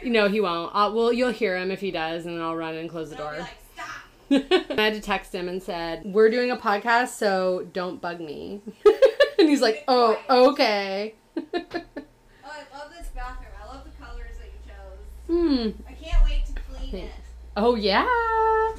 No, 0.03 0.27
he 0.29 0.39
won't. 0.41 0.71
Uh, 0.73 0.91
well, 0.93 1.11
you'll 1.13 1.31
hear 1.31 1.57
him 1.57 1.71
if 1.71 1.81
he 1.81 1.91
does, 1.91 2.25
and 2.25 2.35
then 2.35 2.43
I'll 2.43 2.55
run 2.55 2.75
and 2.75 2.89
close 2.89 3.09
the 3.09 3.15
door. 3.15 3.47
I 4.31 4.81
had 4.81 4.93
to 4.93 5.01
text 5.01 5.33
him 5.33 5.49
and 5.49 5.61
said, 5.61 6.03
"We're 6.05 6.29
doing 6.29 6.51
a 6.51 6.57
podcast, 6.57 7.09
so 7.09 7.67
don't 7.73 7.99
bug 7.99 8.19
me." 8.19 8.61
and 9.39 9.49
he's 9.49 9.61
like, 9.61 9.83
"Oh, 9.87 10.17
okay." 10.29 11.15
Oh, 11.51 12.51
I 12.51 12.77
love 12.77 12.91
this 12.97 13.07
bathroom. 13.09 13.51
I 13.63 13.73
love 13.73 13.83
the 13.85 14.03
colors 14.03 14.35
that 14.39 14.47
you 14.47 14.59
chose. 14.65 15.75
hmm. 15.77 15.81
I 15.87 15.93
can't 15.93 16.23
wait 16.25 16.45
to 16.47 16.53
clean 16.53 16.91
Thanks. 16.91 17.15
it. 17.15 17.21
Oh 17.55 17.75
yeah. 17.75 18.07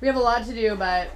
We 0.00 0.06
have 0.08 0.16
a 0.16 0.20
lot 0.20 0.44
to 0.46 0.52
do, 0.52 0.74
but 0.76 1.10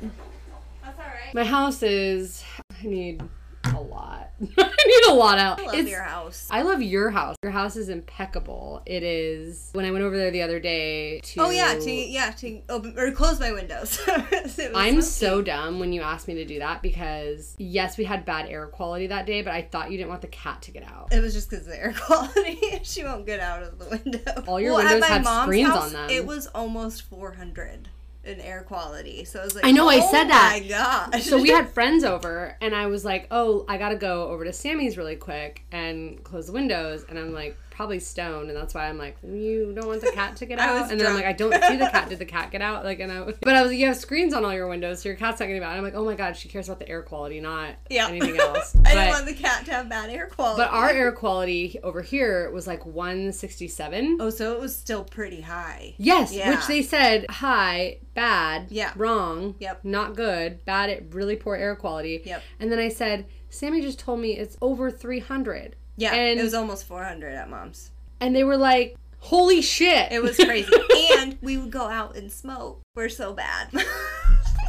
That's 0.85 0.99
all 0.99 1.05
right. 1.05 1.35
my 1.35 1.43
house 1.45 1.83
is. 1.83 2.45
I 2.81 2.87
need 2.87 3.23
a 3.65 3.81
lot. 3.81 4.24
I 4.59 4.85
need 4.87 5.12
a 5.12 5.15
lot 5.15 5.39
out. 5.39 5.61
I 5.61 5.65
love 5.65 5.75
It's- 5.75 5.91
your 5.91 6.03
house. 6.03 6.49
I 6.51 6.62
love 6.62 6.83
your 6.83 7.11
house. 7.11 7.37
Your 7.43 7.53
house 7.53 7.77
is 7.77 7.89
impeccable. 7.89 8.83
It 8.87 9.03
is. 9.03 9.71
When 9.73 9.85
I 9.85 9.91
went 9.91 10.05
over 10.05 10.16
there 10.16 10.31
the 10.31 10.43
other 10.43 10.61
day 10.61 11.21
to. 11.21 11.41
Oh 11.41 11.51
yeah, 11.51 11.75
to 11.75 11.91
yeah 11.91 12.31
to 12.33 12.61
open 12.69 12.99
or 12.99 13.11
close 13.12 13.41
my 13.41 13.53
windows. 13.53 14.01
I'm 14.75 15.01
so 15.03 15.25
so 15.25 15.43
dumb 15.43 15.81
when 15.81 15.93
you 15.93 16.03
asked 16.03 16.29
me 16.29 16.35
to 16.35 16.45
do 16.45 16.59
that 16.59 16.83
because 16.83 17.55
yes, 17.59 17.97
we 17.97 18.05
had 18.05 18.25
bad 18.25 18.47
air 18.49 18.66
quality 18.66 19.07
that 19.09 19.27
day, 19.27 19.43
but 19.43 19.53
I 19.53 19.62
thought 19.62 19.91
you 19.91 19.97
didn't 19.97 20.11
want 20.11 20.21
the 20.23 20.29
cat 20.29 20.62
to 20.62 20.71
get 20.71 20.85
out. 20.85 21.09
It 21.12 21.21
was 21.21 21.33
just 21.33 21.49
because 21.51 21.66
of 21.66 21.73
the 21.73 21.81
air 21.81 21.95
quality. 21.99 22.61
she 22.83 23.03
won't 23.05 23.27
get 23.27 23.41
out 23.41 23.62
of 23.62 23.79
the 23.79 23.87
window. 23.87 24.45
All 24.47 24.61
your 24.61 24.81
at 24.81 24.91
windows 25.01 25.25
mom's 25.25 25.47
screens 25.47 25.69
house, 25.69 25.87
on 25.87 25.93
them. 25.93 26.11
It 26.11 26.27
was 26.27 26.47
almost 26.49 27.03
400 27.03 27.89
in 28.25 28.41
air 28.41 28.63
quality. 28.63 29.25
So 29.25 29.41
I 29.41 29.45
was 29.45 29.55
like, 29.55 29.65
I 29.65 29.71
know, 29.71 29.89
I 29.89 30.01
oh 30.03 30.11
said 30.11 30.25
that. 30.25 30.61
My 30.61 30.69
gosh. 30.69 31.25
So 31.25 31.41
we 31.41 31.51
had 31.51 31.69
friends 31.71 32.05
over, 32.05 32.57
and 32.61 32.75
I 32.75 32.87
was 32.87 33.05
like, 33.05 33.27
"Oh, 33.31 33.65
I 33.69 33.79
gotta 33.79 33.97
go 33.97 34.29
over 34.29 34.45
to 34.45 34.53
Sammy's 34.53 34.97
really 34.97 35.17
quick 35.17 35.63
and 35.73 36.23
close 36.25 36.47
the 36.47 36.53
windows." 36.53 37.05
And 37.09 37.19
I'm 37.19 37.33
like, 37.33 37.57
probably 37.75 37.99
stoned, 38.01 38.49
and 38.49 38.57
that's 38.57 38.73
why 38.75 38.89
I'm 38.89 38.97
like, 38.99 39.17
"You 39.23 39.73
don't 39.75 39.87
want 39.87 40.01
the 40.01 40.13
cat 40.13 40.37
to 40.37 40.47
get 40.47 40.59
out?" 40.61 40.91
and 40.91 41.01
then 41.01 41.07
I'm 41.09 41.15
like, 41.15 41.25
"I 41.25 41.33
don't 41.33 41.53
see 41.65 41.77
the 41.77 41.89
cat. 41.91 42.09
Did 42.09 42.19
the 42.21 42.25
cat 42.25 42.51
get 42.51 42.63
out?" 42.63 42.85
Like, 42.85 43.01
and 43.01 43.11
I, 43.13 43.25
but 43.43 43.55
I 43.55 43.63
was 43.63 43.71
like, 43.73 43.79
"You 43.81 43.87
have 43.89 43.97
screens 43.97 44.33
on 44.33 44.45
all 44.45 44.53
your 44.55 44.69
windows, 44.69 45.03
so 45.03 45.09
your 45.09 45.17
cat's 45.17 45.41
not 45.41 45.47
getting 45.47 45.63
out." 45.63 45.71
And 45.71 45.79
I'm 45.79 45.85
like, 45.85 45.95
"Oh 45.95 46.05
my 46.05 46.15
god, 46.15 46.37
she 46.37 46.49
cares 46.49 46.69
about 46.69 46.79
the 46.79 46.89
air 46.89 47.03
quality, 47.03 47.41
not 47.41 47.75
yeah. 47.91 48.09
anything 48.09 48.37
else." 48.41 48.77
I 48.85 48.95
didn't 48.95 49.09
want 49.09 49.27
the 49.27 49.35
cat 49.35 49.65
to 49.67 49.73
have 49.73 49.89
bad 49.89 50.11
air 50.11 50.27
quality. 50.27 50.63
But 50.63 50.71
our 50.71 50.91
air 50.91 51.13
quality 51.13 51.79
over 51.83 52.01
here 52.01 52.51
was 52.51 52.67
like 52.67 52.85
167. 52.87 54.19
oh, 54.21 54.31
so 54.31 54.53
it 54.55 54.61
was 54.61 54.75
still 54.77 55.05
pretty 55.05 55.41
high. 55.41 55.95
Yes, 55.99 56.33
Yeah. 56.33 56.51
which 56.51 56.67
they 56.67 56.83
said 56.83 57.27
high, 57.31 57.99
bad, 58.15 58.67
Yeah. 58.71 58.93
wrong, 58.97 59.57
Yep. 59.59 59.81
not 59.85 60.15
good, 60.17 60.65
bad, 60.65 60.91
at 60.91 61.13
really 61.15 61.37
poor 61.37 61.57
air 61.57 61.75
quality. 61.77 62.23
Yep. 62.25 62.43
And 62.61 62.71
then 62.73 62.79
I 62.79 62.89
said, 62.89 63.27
Sammy 63.51 63.81
just 63.81 63.99
told 63.99 64.21
me 64.21 64.37
it's 64.37 64.57
over 64.61 64.91
300. 64.91 65.77
Yeah, 65.97 66.15
and 66.15 66.39
it 66.41 66.43
was 66.43 66.55
almost 66.55 66.87
400 66.87 67.35
at 67.35 67.49
mom's. 67.49 67.91
and 68.21 68.35
they 68.35 68.45
were 68.45 68.57
like, 68.57 68.97
"Holy 69.21 69.62
shit!" 69.62 70.11
It 70.12 70.23
was 70.23 70.37
crazy. 70.37 70.73
and 71.19 71.37
we 71.41 71.57
would 71.57 71.71
go 71.71 71.87
out 71.89 72.16
and 72.16 72.31
smoke. 72.33 72.81
We're 72.97 73.09
so 73.09 73.33
bad. 73.33 73.69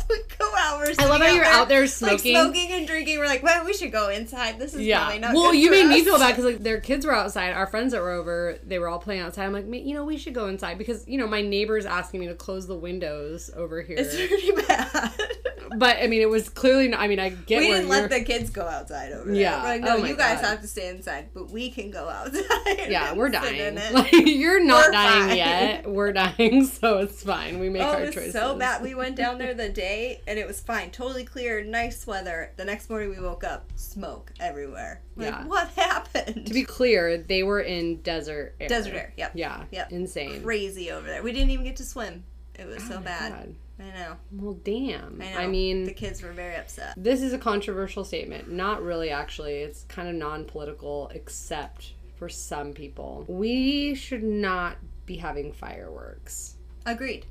go 0.38 0.52
out. 0.58 0.80
We're 0.80 0.94
I 1.00 1.06
love 1.08 1.22
how 1.22 1.28
you're 1.28 1.46
out 1.46 1.68
there 1.68 1.86
smoking. 1.88 2.34
Like 2.34 2.44
smoking 2.44 2.72
and 2.72 2.88
drinking. 2.88 3.20
We're 3.20 3.26
like, 3.26 3.44
well, 3.44 3.66
we 3.66 3.74
should 3.74 3.92
go 3.92 4.10
inside. 4.10 4.60
This 4.60 4.74
is 4.74 4.82
yeah. 4.82 5.00
probably 5.00 5.20
not 5.20 5.34
Well, 5.34 5.52
good 5.52 5.60
you 5.60 5.72
made 5.72 5.88
me 5.88 6.04
feel 6.04 6.18
bad 6.18 6.30
because 6.32 6.46
like 6.54 6.60
their 6.64 6.80
kids 6.80 7.06
were 7.06 7.14
outside. 7.14 7.52
Our 7.54 7.68
friends 7.68 7.92
that 7.94 8.02
were 8.02 8.12
over, 8.12 8.58
they 8.66 8.80
were 8.80 8.88
all 8.88 9.00
playing 9.00 9.22
outside. 9.22 9.46
I'm 9.46 9.54
like, 9.54 9.66
you 9.68 9.94
know, 9.94 10.06
we 10.06 10.18
should 10.18 10.34
go 10.34 10.48
inside 10.48 10.78
because 10.78 11.08
you 11.08 11.18
know 11.18 11.28
my 11.28 11.42
neighbor's 11.42 11.86
asking 11.86 12.20
me 12.20 12.28
to 12.28 12.36
close 12.36 12.68
the 12.68 12.76
windows 12.76 13.50
over 13.56 13.82
here. 13.82 13.98
It's 14.00 14.16
pretty 14.16 14.52
bad. 14.68 15.12
but 15.78 15.98
I 15.98 16.08
mean, 16.08 16.22
it 16.22 16.30
was 16.30 16.50
clearly. 16.50 16.88
Not, 16.88 17.00
I 17.00 17.08
mean, 17.08 17.20
I 17.20 17.30
get 17.30 17.60
we 17.60 17.68
didn't 17.68 17.90
let 17.90 18.10
the 18.10 18.22
kids 18.22 18.50
go 18.50 18.64
outside 18.68 19.12
over 19.12 19.26
there. 19.32 19.36
Yeah. 19.42 19.62
We're 19.64 19.70
like, 19.70 19.82
no, 19.82 19.96
Oh 19.96 20.06
you 20.06 20.16
guys 20.16 20.42
God. 20.42 20.50
have 20.50 20.62
to 20.62 20.68
stay 20.68 20.90
inside, 20.90 21.30
but 21.34 21.50
we 21.50 21.70
can 21.72 21.92
go 21.92 22.10
outside. 22.10 22.90
yeah, 22.90 23.14
we're 23.14 23.30
dying. 23.30 23.76
Like 23.94 24.12
you're 24.12 24.64
not 24.64 24.88
We're 24.88 24.92
dying 24.92 25.28
fine. 25.30 25.38
yet. 25.38 25.90
We're 25.90 26.14
dying, 26.14 26.66
so 26.66 27.00
it's 27.00 27.24
fine. 27.24 27.60
We 27.60 27.70
make 27.70 27.82
Oh, 27.82 27.86
our 27.86 28.06
choices. 28.08 28.34
so 28.34 28.56
bad. 28.56 28.82
We 28.82 28.94
went 28.96 29.16
down 29.16 29.38
there 29.38 29.54
the 29.54 29.70
day 29.70 29.95
and 30.28 30.38
it 30.40 30.48
was 30.48 30.60
fine, 30.60 30.92
totally 30.92 31.24
clear, 31.26 31.64
nice 31.64 32.06
weather. 32.08 32.52
The 32.58 32.66
next 32.66 32.90
morning 32.90 33.10
we 33.10 33.20
woke 33.20 33.44
up, 33.44 33.72
smoke 33.76 34.32
everywhere. 34.40 35.02
Like, 35.16 35.28
Yeah. 35.30 35.46
what 35.46 35.68
happened? 35.76 36.48
To 36.48 36.54
be 36.54 36.64
clear, 36.64 37.18
they 37.18 37.44
were 37.44 37.62
in 37.62 38.02
desert 38.02 38.56
air. 38.60 38.68
Desert 38.68 38.94
air. 38.96 39.14
Yep. 39.18 39.32
Yeah. 39.36 39.64
Yep. 39.72 39.92
Insane. 39.92 40.44
Crazy 40.44 40.92
over 40.92 41.08
there. 41.08 41.24
We 41.24 41.32
didn't 41.32 41.52
even 41.52 41.66
get 41.66 41.76
to 41.78 41.84
swim. 41.86 42.24
It 42.58 42.66
was 42.68 42.84
oh 42.86 42.88
so 42.88 42.94
Oh 42.96 43.00
my 43.00 43.06
bad. 43.06 43.32
God. 43.34 43.56
I 43.78 43.84
know. 44.00 44.16
Well, 44.32 44.54
damn. 44.64 45.22
I 45.22 45.34
know. 45.34 45.40
I 45.40 45.48
mean, 45.48 45.84
the 45.84 45.92
kids 45.94 46.22
were 46.22 46.32
very 46.32 46.56
upset. 46.56 46.94
this 46.96 47.22
is 47.22 47.34
a 47.34 47.38
controversial 47.38 48.06
statement. 48.06 48.50
Not 48.50 48.82
really, 48.82 49.10
actually. 49.10 49.56
It's 49.56 49.84
kind 49.90 50.08
of 50.08 50.16
non-political, 50.16 51.12
except 51.14 51.92
for 52.16 52.30
some 52.30 52.72
people. 52.72 53.26
We 53.28 53.94
should 53.96 54.24
not 54.24 54.78
be 55.06 55.18
having 55.18 55.52
fireworks. 55.52 56.56
Agreed. 56.86 57.26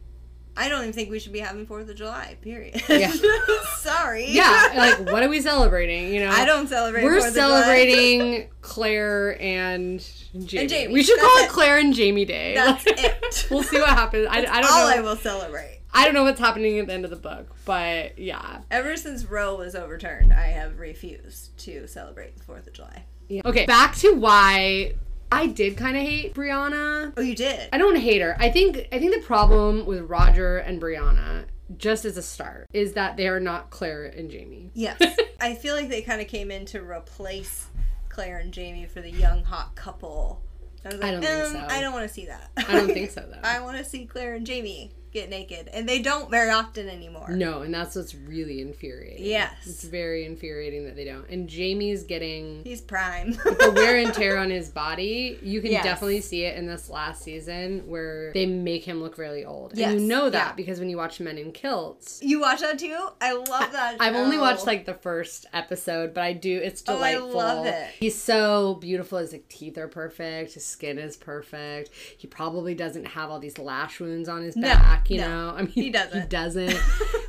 I 0.57 0.69
don't 0.69 0.83
even 0.83 0.93
think 0.93 1.11
we 1.11 1.19
should 1.19 1.33
be 1.33 1.41
having 1.41 1.67
Fourth 1.67 1.89
of 1.89 1.97
July. 1.97 2.37
Period. 2.43 2.81
Yeah. 2.89 3.13
Sorry. 3.79 4.27
Yeah. 4.31 4.73
like, 4.77 5.11
what 5.11 5.23
are 5.23 5.29
we 5.29 5.41
celebrating? 5.41 6.15
You 6.15 6.21
know. 6.21 6.31
I 6.31 6.45
don't 6.45 6.69
celebrate. 6.69 7.03
We're 7.05 7.19
4th 7.21 7.29
of 7.29 7.35
July. 7.35 7.61
celebrating 7.63 8.49
Claire 8.61 9.41
and 9.43 10.01
Jamie. 10.45 10.67
Jamie. 10.69 10.93
We 10.93 11.03
should 11.03 11.19
That's 11.19 11.27
call 11.29 11.39
it 11.43 11.45
it. 11.47 11.51
Claire 11.51 11.79
and 11.79 11.93
Jamie 11.95 12.25
Day. 12.25 12.55
That's 12.55 12.87
Like, 12.87 13.03
it. 13.05 13.49
we'll 13.51 13.63
see 13.65 13.79
what 13.81 13.89
happens. 13.91 14.27
I, 14.31 14.39
I 14.39 14.43
don't 14.61 14.65
All 14.73 14.89
know. 14.89 14.97
I 14.97 15.01
will 15.01 15.17
celebrate. 15.17 15.81
I 15.93 16.05
don't 16.05 16.15
know 16.15 16.25
what's 16.25 16.41
happening 16.41 16.79
at 16.81 16.87
the 16.89 16.93
end 16.93 17.05
of 17.05 17.11
the 17.11 17.17
book, 17.17 17.55
but 17.65 18.19
yeah. 18.19 18.63
Ever 18.71 18.97
since 18.97 19.25
Roe 19.25 19.55
was 19.57 19.77
overturned, 19.77 20.33
I 20.33 20.47
have 20.47 20.79
refused 20.81 21.57
to 21.59 21.87
celebrate 21.87 22.37
the 22.37 22.43
Fourth 22.43 22.67
of 22.67 22.73
July. 22.73 23.05
yeah. 23.29 23.43
Okay, 23.45 23.65
back 23.65 23.95
to 23.99 24.13
why 24.15 24.95
I 25.35 25.47
did 25.47 25.77
kind 25.77 25.97
of 25.97 26.03
hate 26.05 26.33
Brianna. 26.33 27.13
Oh, 27.17 27.21
you 27.21 27.35
did. 27.35 27.69
I 27.73 27.79
don't 27.79 27.97
hate 27.97 28.23
her. 28.23 28.37
I 28.39 28.51
think 28.51 28.87
I 28.93 29.01
think 29.01 29.15
the 29.15 29.21
problem 29.21 29.85
with 29.85 30.03
Roger 30.03 30.59
and 30.59 30.81
Brianna, 30.81 31.47
just 31.77 32.05
as 32.05 32.17
a 32.17 32.23
start, 32.23 32.69
is 32.73 32.93
that 32.93 33.17
they 33.17 33.27
are 33.27 33.41
not 33.41 33.71
Claire 33.71 34.05
and 34.05 34.31
Jamie. 34.31 34.71
Yes. 34.75 35.03
I 35.41 35.55
feel 35.55 35.75
like 35.75 35.89
they 35.89 36.03
kind 36.03 36.21
of 36.21 36.29
came 36.29 36.53
in 36.53 36.67
to 36.67 36.81
replace 36.81 37.67
Claire 38.09 38.39
and 38.39 38.53
Jamie 38.53 38.87
for 38.87 39.01
the 39.01 39.11
young 39.11 39.43
hot 39.43 39.75
couple. 39.75 40.41
I, 40.85 40.89
was 40.89 41.01
I 41.01 41.11
don't 41.11 41.23
think 41.23 41.45
um, 41.47 41.53
so. 41.53 41.67
I 41.69 41.81
don't 41.81 41.93
want 41.93 42.07
to 42.07 42.15
see 42.15 42.27
that. 42.27 42.51
I 42.57 42.73
don't 42.73 42.87
think 42.87 43.11
so 43.11 43.29
though. 43.29 43.41
I 43.43 43.61
want 43.61 43.77
to 43.79 43.85
see 43.85 44.07
Claire 44.07 44.35
and 44.35 44.47
Jamie 44.47 44.93
get 45.15 45.31
naked, 45.31 45.71
and 45.73 45.89
they 45.89 46.03
don't 46.03 46.31
very 46.31 46.51
often 46.51 46.89
anymore. 46.89 47.31
No, 47.31 47.63
and 47.63 47.73
that's 47.73 47.95
what's 47.97 48.15
really 48.15 48.61
infuriating. 48.61 49.25
Yes. 49.25 49.55
It's 49.65 49.85
very 49.85 50.27
infuriating 50.27 50.85
that 50.85 50.97
they 50.97 51.05
don't. 51.05 51.27
And 51.31 51.49
Jamie's 51.49 52.03
getting 52.03 52.63
He's 52.65 52.81
prime. 52.83 53.33
the 53.45 53.73
wear 53.75 53.97
and 53.97 54.13
tear 54.13 54.37
on 54.37 54.51
his 54.59 54.69
body, 54.69 55.39
you 55.43 55.61
can 55.63 55.71
Yes. 55.71 55.85
definitely 55.85 56.21
see 56.21 56.45
it 56.45 56.57
in 56.59 56.67
this 56.67 56.91
last 56.91 57.23
season 57.23 57.85
where 57.87 58.33
they 58.35 58.45
make 58.47 58.85
him 58.85 59.01
look 59.01 59.17
really 59.17 59.45
old. 59.45 59.71
And 59.71 59.79
Yes, 59.81 59.95
you 59.95 60.01
know 60.01 60.29
that 60.29 60.49
yeah. 60.49 60.53
because 60.55 60.79
when 60.81 60.91
you 60.91 60.97
watch 60.97 61.21
Men 61.21 61.39
in 61.39 61.53
Kilts, 61.53 62.21
you 62.23 62.41
watch 62.41 62.61
that 62.61 62.79
too? 62.79 63.09
I 63.21 63.33
love 63.35 63.73
that. 63.73 63.97
I've 64.01 64.17
only 64.17 64.37
watched 64.39 64.67
like 64.67 64.85
the 64.85 64.95
first 64.95 65.47
episode, 65.53 66.13
but 66.13 66.25
I 66.25 66.33
do. 66.33 66.59
It's 66.59 66.83
delightful. 66.83 67.37
Oh, 67.37 67.39
I 67.39 67.53
love 67.55 67.67
it. 67.67 67.91
He's 67.99 68.21
so 68.21 68.75
beautiful. 68.75 69.19
His 69.19 69.33
like, 69.33 69.49
teeth 69.49 69.79
are 69.79 69.89
perfect. 69.89 70.55
His 70.55 70.67
skin 70.67 70.99
is 70.99 71.17
perfect. 71.17 71.91
He 72.19 72.27
probably 72.27 72.75
doesn't 72.75 73.05
have 73.07 73.31
all 73.31 73.39
these 73.39 73.59
lash 73.59 74.01
wounds 74.01 74.29
on 74.29 74.43
his 74.43 74.57
No, 74.57 74.69
back. 74.69 75.04
You 75.09 75.19
no, 75.19 75.29
know, 75.29 75.55
I 75.57 75.63
mean, 75.63 75.71
he 75.71 75.91
doesn't. 75.91 76.23
He 76.23 76.29
doesn't. 76.29 76.77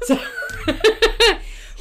so. 0.04 0.18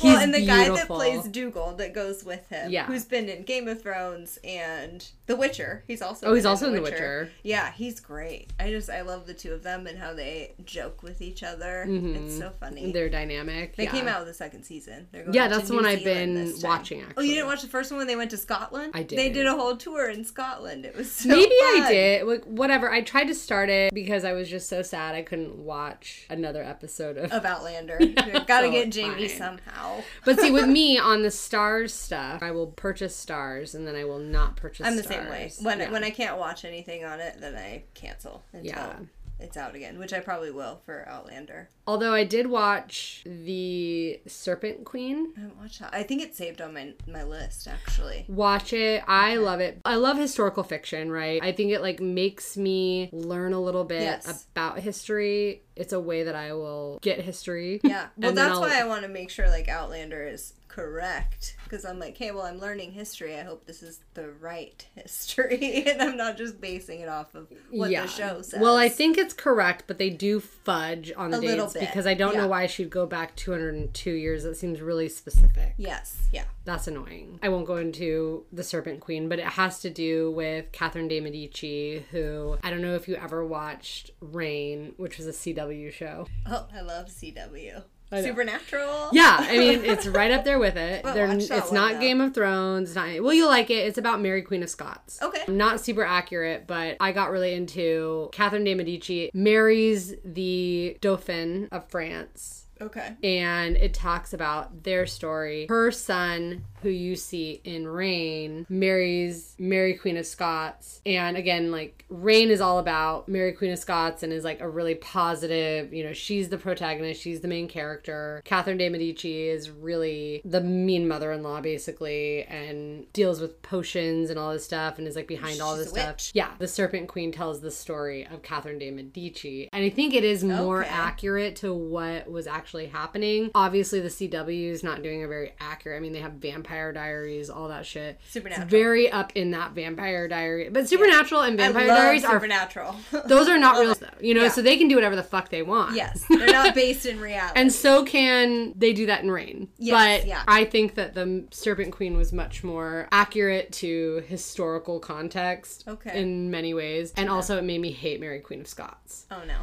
Well, 0.03 0.14
he's 0.14 0.14
and 0.25 0.35
the 0.35 0.45
guy 0.47 0.69
that 0.69 0.87
plays 0.87 1.25
Dougal 1.29 1.75
that 1.77 1.95
goes 1.95 2.25
with 2.25 2.49
him, 2.49 2.71
Yeah. 2.71 2.87
who's 2.87 3.05
been 3.05 3.29
in 3.29 3.43
Game 3.45 3.69
of 3.69 3.81
Thrones 3.83 4.39
and 4.45 5.07
The 5.27 5.37
Witcher. 5.37 5.85
He's 5.87 6.03
also 6.03 6.27
Oh, 6.27 6.35
he's 6.35 6.47
also 6.47 6.67
in 6.69 6.75
The 6.75 6.83
Witcher. 6.83 7.31
Yeah, 7.43 7.71
he's 7.73 8.01
great. 8.01 8.53
I 8.59 8.71
just 8.71 8.91
I 8.91 9.03
love 9.03 9.27
the 9.27 9.35
two 9.35 9.53
of 9.53 9.63
them 9.63 9.87
and 9.87 9.99
how 9.99 10.13
they 10.15 10.55
joke 10.65 11.03
with 11.03 11.21
each 11.23 11.43
other. 11.43 11.85
It's 11.89 12.37
so 12.39 12.51
funny. 12.61 12.93
They're 12.93 13.09
dynamic. 13.09 13.77
they 13.77 13.85
Mm-hmm. 13.87 13.95
yeah. 13.97 14.01
came 14.03 14.09
out 14.09 14.19
with 14.21 14.29
the 14.29 14.35
second 14.35 14.65
season. 14.65 15.09
They're 15.13 15.23
going 15.25 15.35
Yeah, 15.35 15.49
that's 15.49 15.69
the 15.69 15.75
one 15.75 15.87
I've 15.87 16.03
been 16.05 16.55
watching, 16.63 17.05
Oh, 17.17 17.21
you 17.23 17.35
didn't 17.35 17.47
watch 17.47 17.63
the 17.63 17.69
first 17.69 17.91
one 17.91 17.99
when 17.99 18.07
they 18.07 18.17
went 18.17 18.31
to 18.31 18.37
Scotland? 18.37 18.93
I 18.95 19.03
did. 19.03 19.19
They 19.19 19.31
did. 19.31 19.47
a 19.47 19.53
whole 19.53 19.77
tour 19.77 20.09
in 20.11 20.25
Scotland. 20.25 20.85
It 20.87 20.97
was 20.97 21.11
so 21.13 21.29
Maybe 21.29 21.55
I 21.55 21.87
did. 21.91 22.27
Like, 22.27 22.45
whatever. 22.45 22.91
I 22.91 23.03
tried 23.03 23.25
to 23.27 23.35
start 23.35 23.69
it 23.69 23.93
because 23.93 24.25
I 24.25 24.33
was 24.33 24.49
just 24.49 24.69
so 24.69 24.81
sad 24.83 25.15
I 25.15 25.23
couldn't 25.23 25.57
watch 25.57 26.27
another 26.31 26.63
episode 26.63 27.17
of. 27.19 27.31
Of 27.33 27.45
Outlander. 27.45 27.99
Gotta 28.47 28.67
so 28.67 28.71
get 28.71 28.91
Jamie 28.91 29.29
fine. 29.29 29.39
somehow. 29.39 30.01
But 30.25 30.39
see, 30.41 30.51
with 30.51 30.67
me 30.69 30.99
on 30.99 31.23
the 31.23 31.29
Starz 31.29 31.91
stuff, 31.91 32.43
I 32.43 32.51
will 32.51 32.69
purchase 32.69 33.15
Starz 33.25 33.75
and 33.75 33.87
then 33.87 33.97
I 33.97 34.05
will 34.05 34.19
not 34.19 34.57
purchase. 34.57 34.87
I'm 34.87 34.97
the 34.97 35.03
Starz. 35.03 35.09
same 35.09 35.29
way. 35.29 35.53
When 35.61 35.81
Yeah. 35.81 35.91
when 35.91 36.05
I 36.05 36.11
can't 36.11 36.39
watch 36.39 36.65
anything 36.65 37.05
on 37.05 37.21
it, 37.21 37.37
then 37.41 37.55
I 37.57 37.85
cancel 37.95 38.45
until 38.53 38.67
Yeah. 38.67 38.97
It's 39.41 39.57
out 39.57 39.75
again, 39.75 39.99
which 39.99 40.13
I 40.13 40.21
probably 40.21 40.51
will 40.51 40.81
for 40.87 41.07
Outlander. 41.09 41.69
Although 41.87 42.13
I 42.15 42.25
did 42.25 42.47
watch 42.47 43.23
the 43.27 44.21
Serpent 44.27 44.85
Queen. 44.85 45.33
I 45.37 45.41
haven't 45.41 45.59
watched 45.59 45.81
that. 45.81 45.93
I 45.95 46.03
think 46.03 46.23
it's 46.23 46.37
saved 46.39 46.61
on 46.63 46.73
my 46.73 46.95
my 47.07 47.25
list 47.25 47.67
actually. 47.69 48.25
Watch 48.29 48.73
it. 48.73 49.03
I 49.07 49.37
love 49.37 49.61
it. 49.61 49.81
I 49.85 49.97
love 49.97 50.17
historical 50.17 50.63
fiction, 50.63 51.11
right? 51.11 51.43
I 51.43 51.53
think 51.53 51.73
it 51.73 51.81
like 51.83 52.01
makes 52.01 52.57
me 52.57 53.11
learn 53.13 53.53
a 53.53 53.61
little 53.61 53.85
bit 53.85 54.03
Yes. 54.03 54.47
about 54.53 54.79
history. 54.79 55.63
It's 55.77 55.93
a 55.93 56.01
way 56.01 56.23
that 56.23 56.35
I 56.37 56.53
will 56.55 56.99
get 57.03 57.21
history. 57.21 57.81
Yeah. 57.83 58.07
Well, 58.17 58.33
that's 58.33 58.59
why 58.59 58.81
I 58.81 58.85
want 58.87 59.03
to 59.03 59.09
make 59.09 59.29
sure 59.31 59.49
like 59.49 59.69
Outlander 59.69 60.27
is 60.27 60.55
correct 60.75 61.57
because 61.63 61.85
I'm 61.85 62.01
like, 62.01 62.17
hey, 62.17 62.33
well, 62.33 62.43
I'm 62.43 62.59
learning 62.59 62.93
history. 62.93 63.39
I 63.39 63.43
hope 63.43 63.65
this 63.65 63.83
is 63.83 64.01
the 64.15 64.31
right 64.41 64.85
history, 64.97 65.85
and 65.87 66.03
I'm 66.03 66.17
not 66.17 66.37
just 66.37 66.61
basing 66.61 67.01
it 67.01 67.09
off 67.09 67.35
of 67.35 67.49
what 67.71 67.91
the 67.91 68.07
show 68.07 68.43
says. 68.43 68.61
Well, 68.61 68.77
I 68.77 68.89
think 68.89 69.17
it's 69.17 69.35
correct, 69.35 69.85
but 69.87 69.99
they 69.99 70.11
do 70.11 70.41
fudge 70.41 71.13
on 71.17 71.31
the 71.31 71.39
A 71.39 71.41
little 71.41 71.69
dates 71.69 71.87
because 71.87 72.07
I 72.07 72.15
don't 72.15 72.35
yeah. 72.35 72.43
know 72.43 72.49
why 72.49 72.67
she'd 72.67 72.91
go 72.91 73.07
back 73.07 73.37
202 73.37 74.11
years. 74.11 74.43
That 74.43 74.57
seems 74.57 74.81
really 74.81 75.09
specific. 75.09 75.75
yes, 75.77 76.29
yeah. 76.33 76.45
That's 76.65 76.89
annoying. 76.89 77.39
I 77.43 77.51
won't 77.51 77.67
go 77.67 77.77
into 77.77 78.47
the 78.51 78.65
Serpent 78.65 79.01
Queen, 79.01 79.29
but 79.29 79.39
it 79.39 79.45
has 79.45 79.81
to 79.81 79.91
do 79.91 80.31
with 80.31 80.73
Catherine 80.73 81.09
de 81.09 81.21
Medici, 81.21 82.07
who 82.11 82.57
I 82.65 82.71
don't 82.71 82.81
know 82.81 82.95
if 82.95 83.07
you 83.07 83.17
ever 83.17 83.45
watched 83.45 84.11
Reign, 84.21 84.95
which 84.97 85.19
was 85.19 85.27
a 85.27 85.33
CW 85.33 85.93
show. 85.93 86.27
Oh, 86.47 86.67
I 86.75 86.81
love 86.81 87.09
CW. 87.09 87.85
Supernatural. 88.13 89.11
Yeah, 89.13 89.37
I 89.41 89.59
mean 89.59 89.85
it's 89.85 90.07
right 90.07 90.31
up 90.31 90.45
there 90.45 90.59
with 90.59 90.77
it. 90.77 91.03
Well, 91.05 91.15
They're- 91.15 91.27
watch 91.29 91.49
that 91.49 91.59
it's 91.59 91.73
not 91.73 91.95
though. 91.95 92.01
Game 92.01 92.21
of 92.21 92.35
Thrones. 92.35 92.91
It's 92.91 92.97
not 92.97 93.09
well, 93.23 93.33
you'll 93.35 93.49
like 93.49 93.71
it. 93.71 93.87
It's 93.87 93.99
about 93.99 94.21
Mary 94.21 94.43
Queen 94.43 94.63
of 94.63 94.71
Scots. 94.71 95.21
Okay. 95.23 95.43
Not 95.49 95.81
super 95.81 96.05
accurate, 96.05 96.67
but 96.67 96.97
I 97.01 97.13
got 97.13 97.31
really 97.31 97.55
into 97.55 98.29
Catherine 98.33 98.65
de 98.65 98.75
Medici 98.75 99.31
marries 99.35 100.15
the 100.25 100.97
Dauphin 101.01 101.69
of 101.73 101.89
France. 101.89 102.64
Okay. 102.85 103.15
And 103.23 103.77
it 103.77 103.95
talks 103.95 104.33
about 104.33 104.83
their 104.85 105.07
story. 105.07 105.67
Her 105.69 105.91
son, 105.91 106.65
who 106.83 106.89
you 106.91 107.17
see 107.17 107.61
in 107.65 107.87
Reign, 107.89 108.67
marries 108.69 109.55
Mary 109.59 109.95
Queen 109.95 110.17
of 110.17 110.27
Scots. 110.27 111.01
And 111.07 111.37
again, 111.37 111.71
like, 111.71 112.05
Reign 112.09 112.51
is 112.51 112.61
all 112.61 112.79
about 112.79 113.29
Mary 113.29 113.53
Queen 113.53 113.73
of 113.73 113.79
Scots 113.79 114.23
and 114.23 114.33
is 114.33 114.45
like 114.45 114.61
a 114.61 114.69
really 114.69 114.95
positive, 114.95 115.93
you 115.93 116.05
know, 116.05 116.13
she's 116.13 116.49
the 116.49 116.59
protagonist, 116.59 117.21
she's 117.21 117.41
the 117.41 117.49
main 117.49 117.69
character. 117.69 118.43
Catherine 118.45 118.77
de 118.77 118.89
Medici 118.89 119.49
is 119.49 119.71
really 119.71 120.43
the 120.45 120.61
mean 120.61 121.09
mother 121.09 121.33
in 121.33 121.43
law, 121.43 121.61
basically, 121.61 122.43
and 122.45 123.11
deals 123.13 123.41
with 123.41 123.61
potions 123.63 124.31
and 124.31 124.39
all 124.39 124.53
this 124.53 124.65
stuff 124.65 124.99
and 124.99 125.07
is 125.09 125.17
like 125.17 125.27
behind 125.27 125.61
all 125.61 125.77
this 125.77 125.89
stuff. 125.91 126.09
witch. 126.15 126.31
Yeah, 126.35 126.51
the 126.59 126.69
Serpent 126.69 127.09
Queen 127.09 127.33
tells 127.33 127.61
the 127.61 127.71
story 127.71 128.27
of 128.27 128.43
Catherine 128.43 128.79
de 128.79 128.91
Medici. 128.91 129.69
And 129.73 129.85
I 129.85 129.91
think 129.91 130.15
it 130.15 130.25
is 130.25 130.45
more 130.45 130.83
Okay. 130.83 130.91
accurate 130.91 131.57
to 131.57 131.73
what 131.73 132.31
was 132.31 132.47
actually 132.47 132.74
happening. 132.87 133.51
Obviously, 133.55 134.01
the 134.01 134.09
CW 134.09 134.71
is 134.71 134.83
not 134.83 135.03
doing 135.03 135.23
a 135.25 135.29
very 135.29 135.53
accurate. 135.61 135.97
I 135.97 136.01
mean, 136.01 136.13
they 136.13 136.21
have 136.21 136.33
Vampire 136.33 136.93
Diaries, 136.93 137.49
all 137.51 137.69
that 137.69 137.87
shit. 137.87 138.19
Supernatural. 138.29 138.65
It's 138.65 138.71
very 138.71 139.11
up 139.11 139.33
in 139.35 139.53
that 139.53 139.73
Vampire 139.73 140.29
Diary. 140.29 140.69
But 140.71 140.89
Supernatural 140.89 141.43
and 141.43 141.61
I 141.61 141.65
Vampire 141.65 141.87
Diaries 141.87 142.25
are 142.25 142.33
Supernatural. 142.35 142.97
those 143.27 143.49
are 143.49 143.59
not 143.59 143.79
real 143.79 143.95
though. 144.01 144.09
You 144.21 144.35
know, 144.35 144.43
Yeah. 144.43 144.49
so 144.51 144.63
they 144.63 144.77
can 144.77 144.89
do 144.89 144.97
whatever 144.97 145.17
the 145.17 145.23
fuck 145.23 145.49
they 145.51 145.63
want. 145.63 145.95
yes, 145.95 146.25
they're 146.29 146.47
not 146.47 146.75
based 146.75 147.07
in 147.07 147.21
reality. 147.21 147.59
And 147.61 147.73
so 147.73 148.05
can 148.05 148.73
they 148.77 148.93
do 148.93 149.07
that 149.07 149.23
in 149.23 149.31
Reign. 149.31 149.69
Yes, 149.79 150.21
but 150.23 150.27
yeah. 150.29 150.43
I 150.49 150.65
think 150.65 150.95
that 150.97 151.15
the 151.15 151.45
Serpent 151.51 151.93
Queen 151.93 152.17
was 152.17 152.33
much 152.33 152.65
more 152.65 153.09
accurate 153.13 153.73
to 153.73 154.25
historical 154.27 155.01
context 155.01 155.85
Okay. 155.87 156.21
in 156.21 156.51
many 156.51 156.75
ways. 156.75 157.13
And 157.17 157.29
also 157.29 157.57
it 157.59 157.65
made 157.65 157.81
me 157.81 157.93
hate 157.93 158.21
Mary 158.21 158.41
Queen 158.41 158.61
of 158.63 158.67
Scots. 158.69 159.27
oh 159.31 159.43
no. 159.47 159.55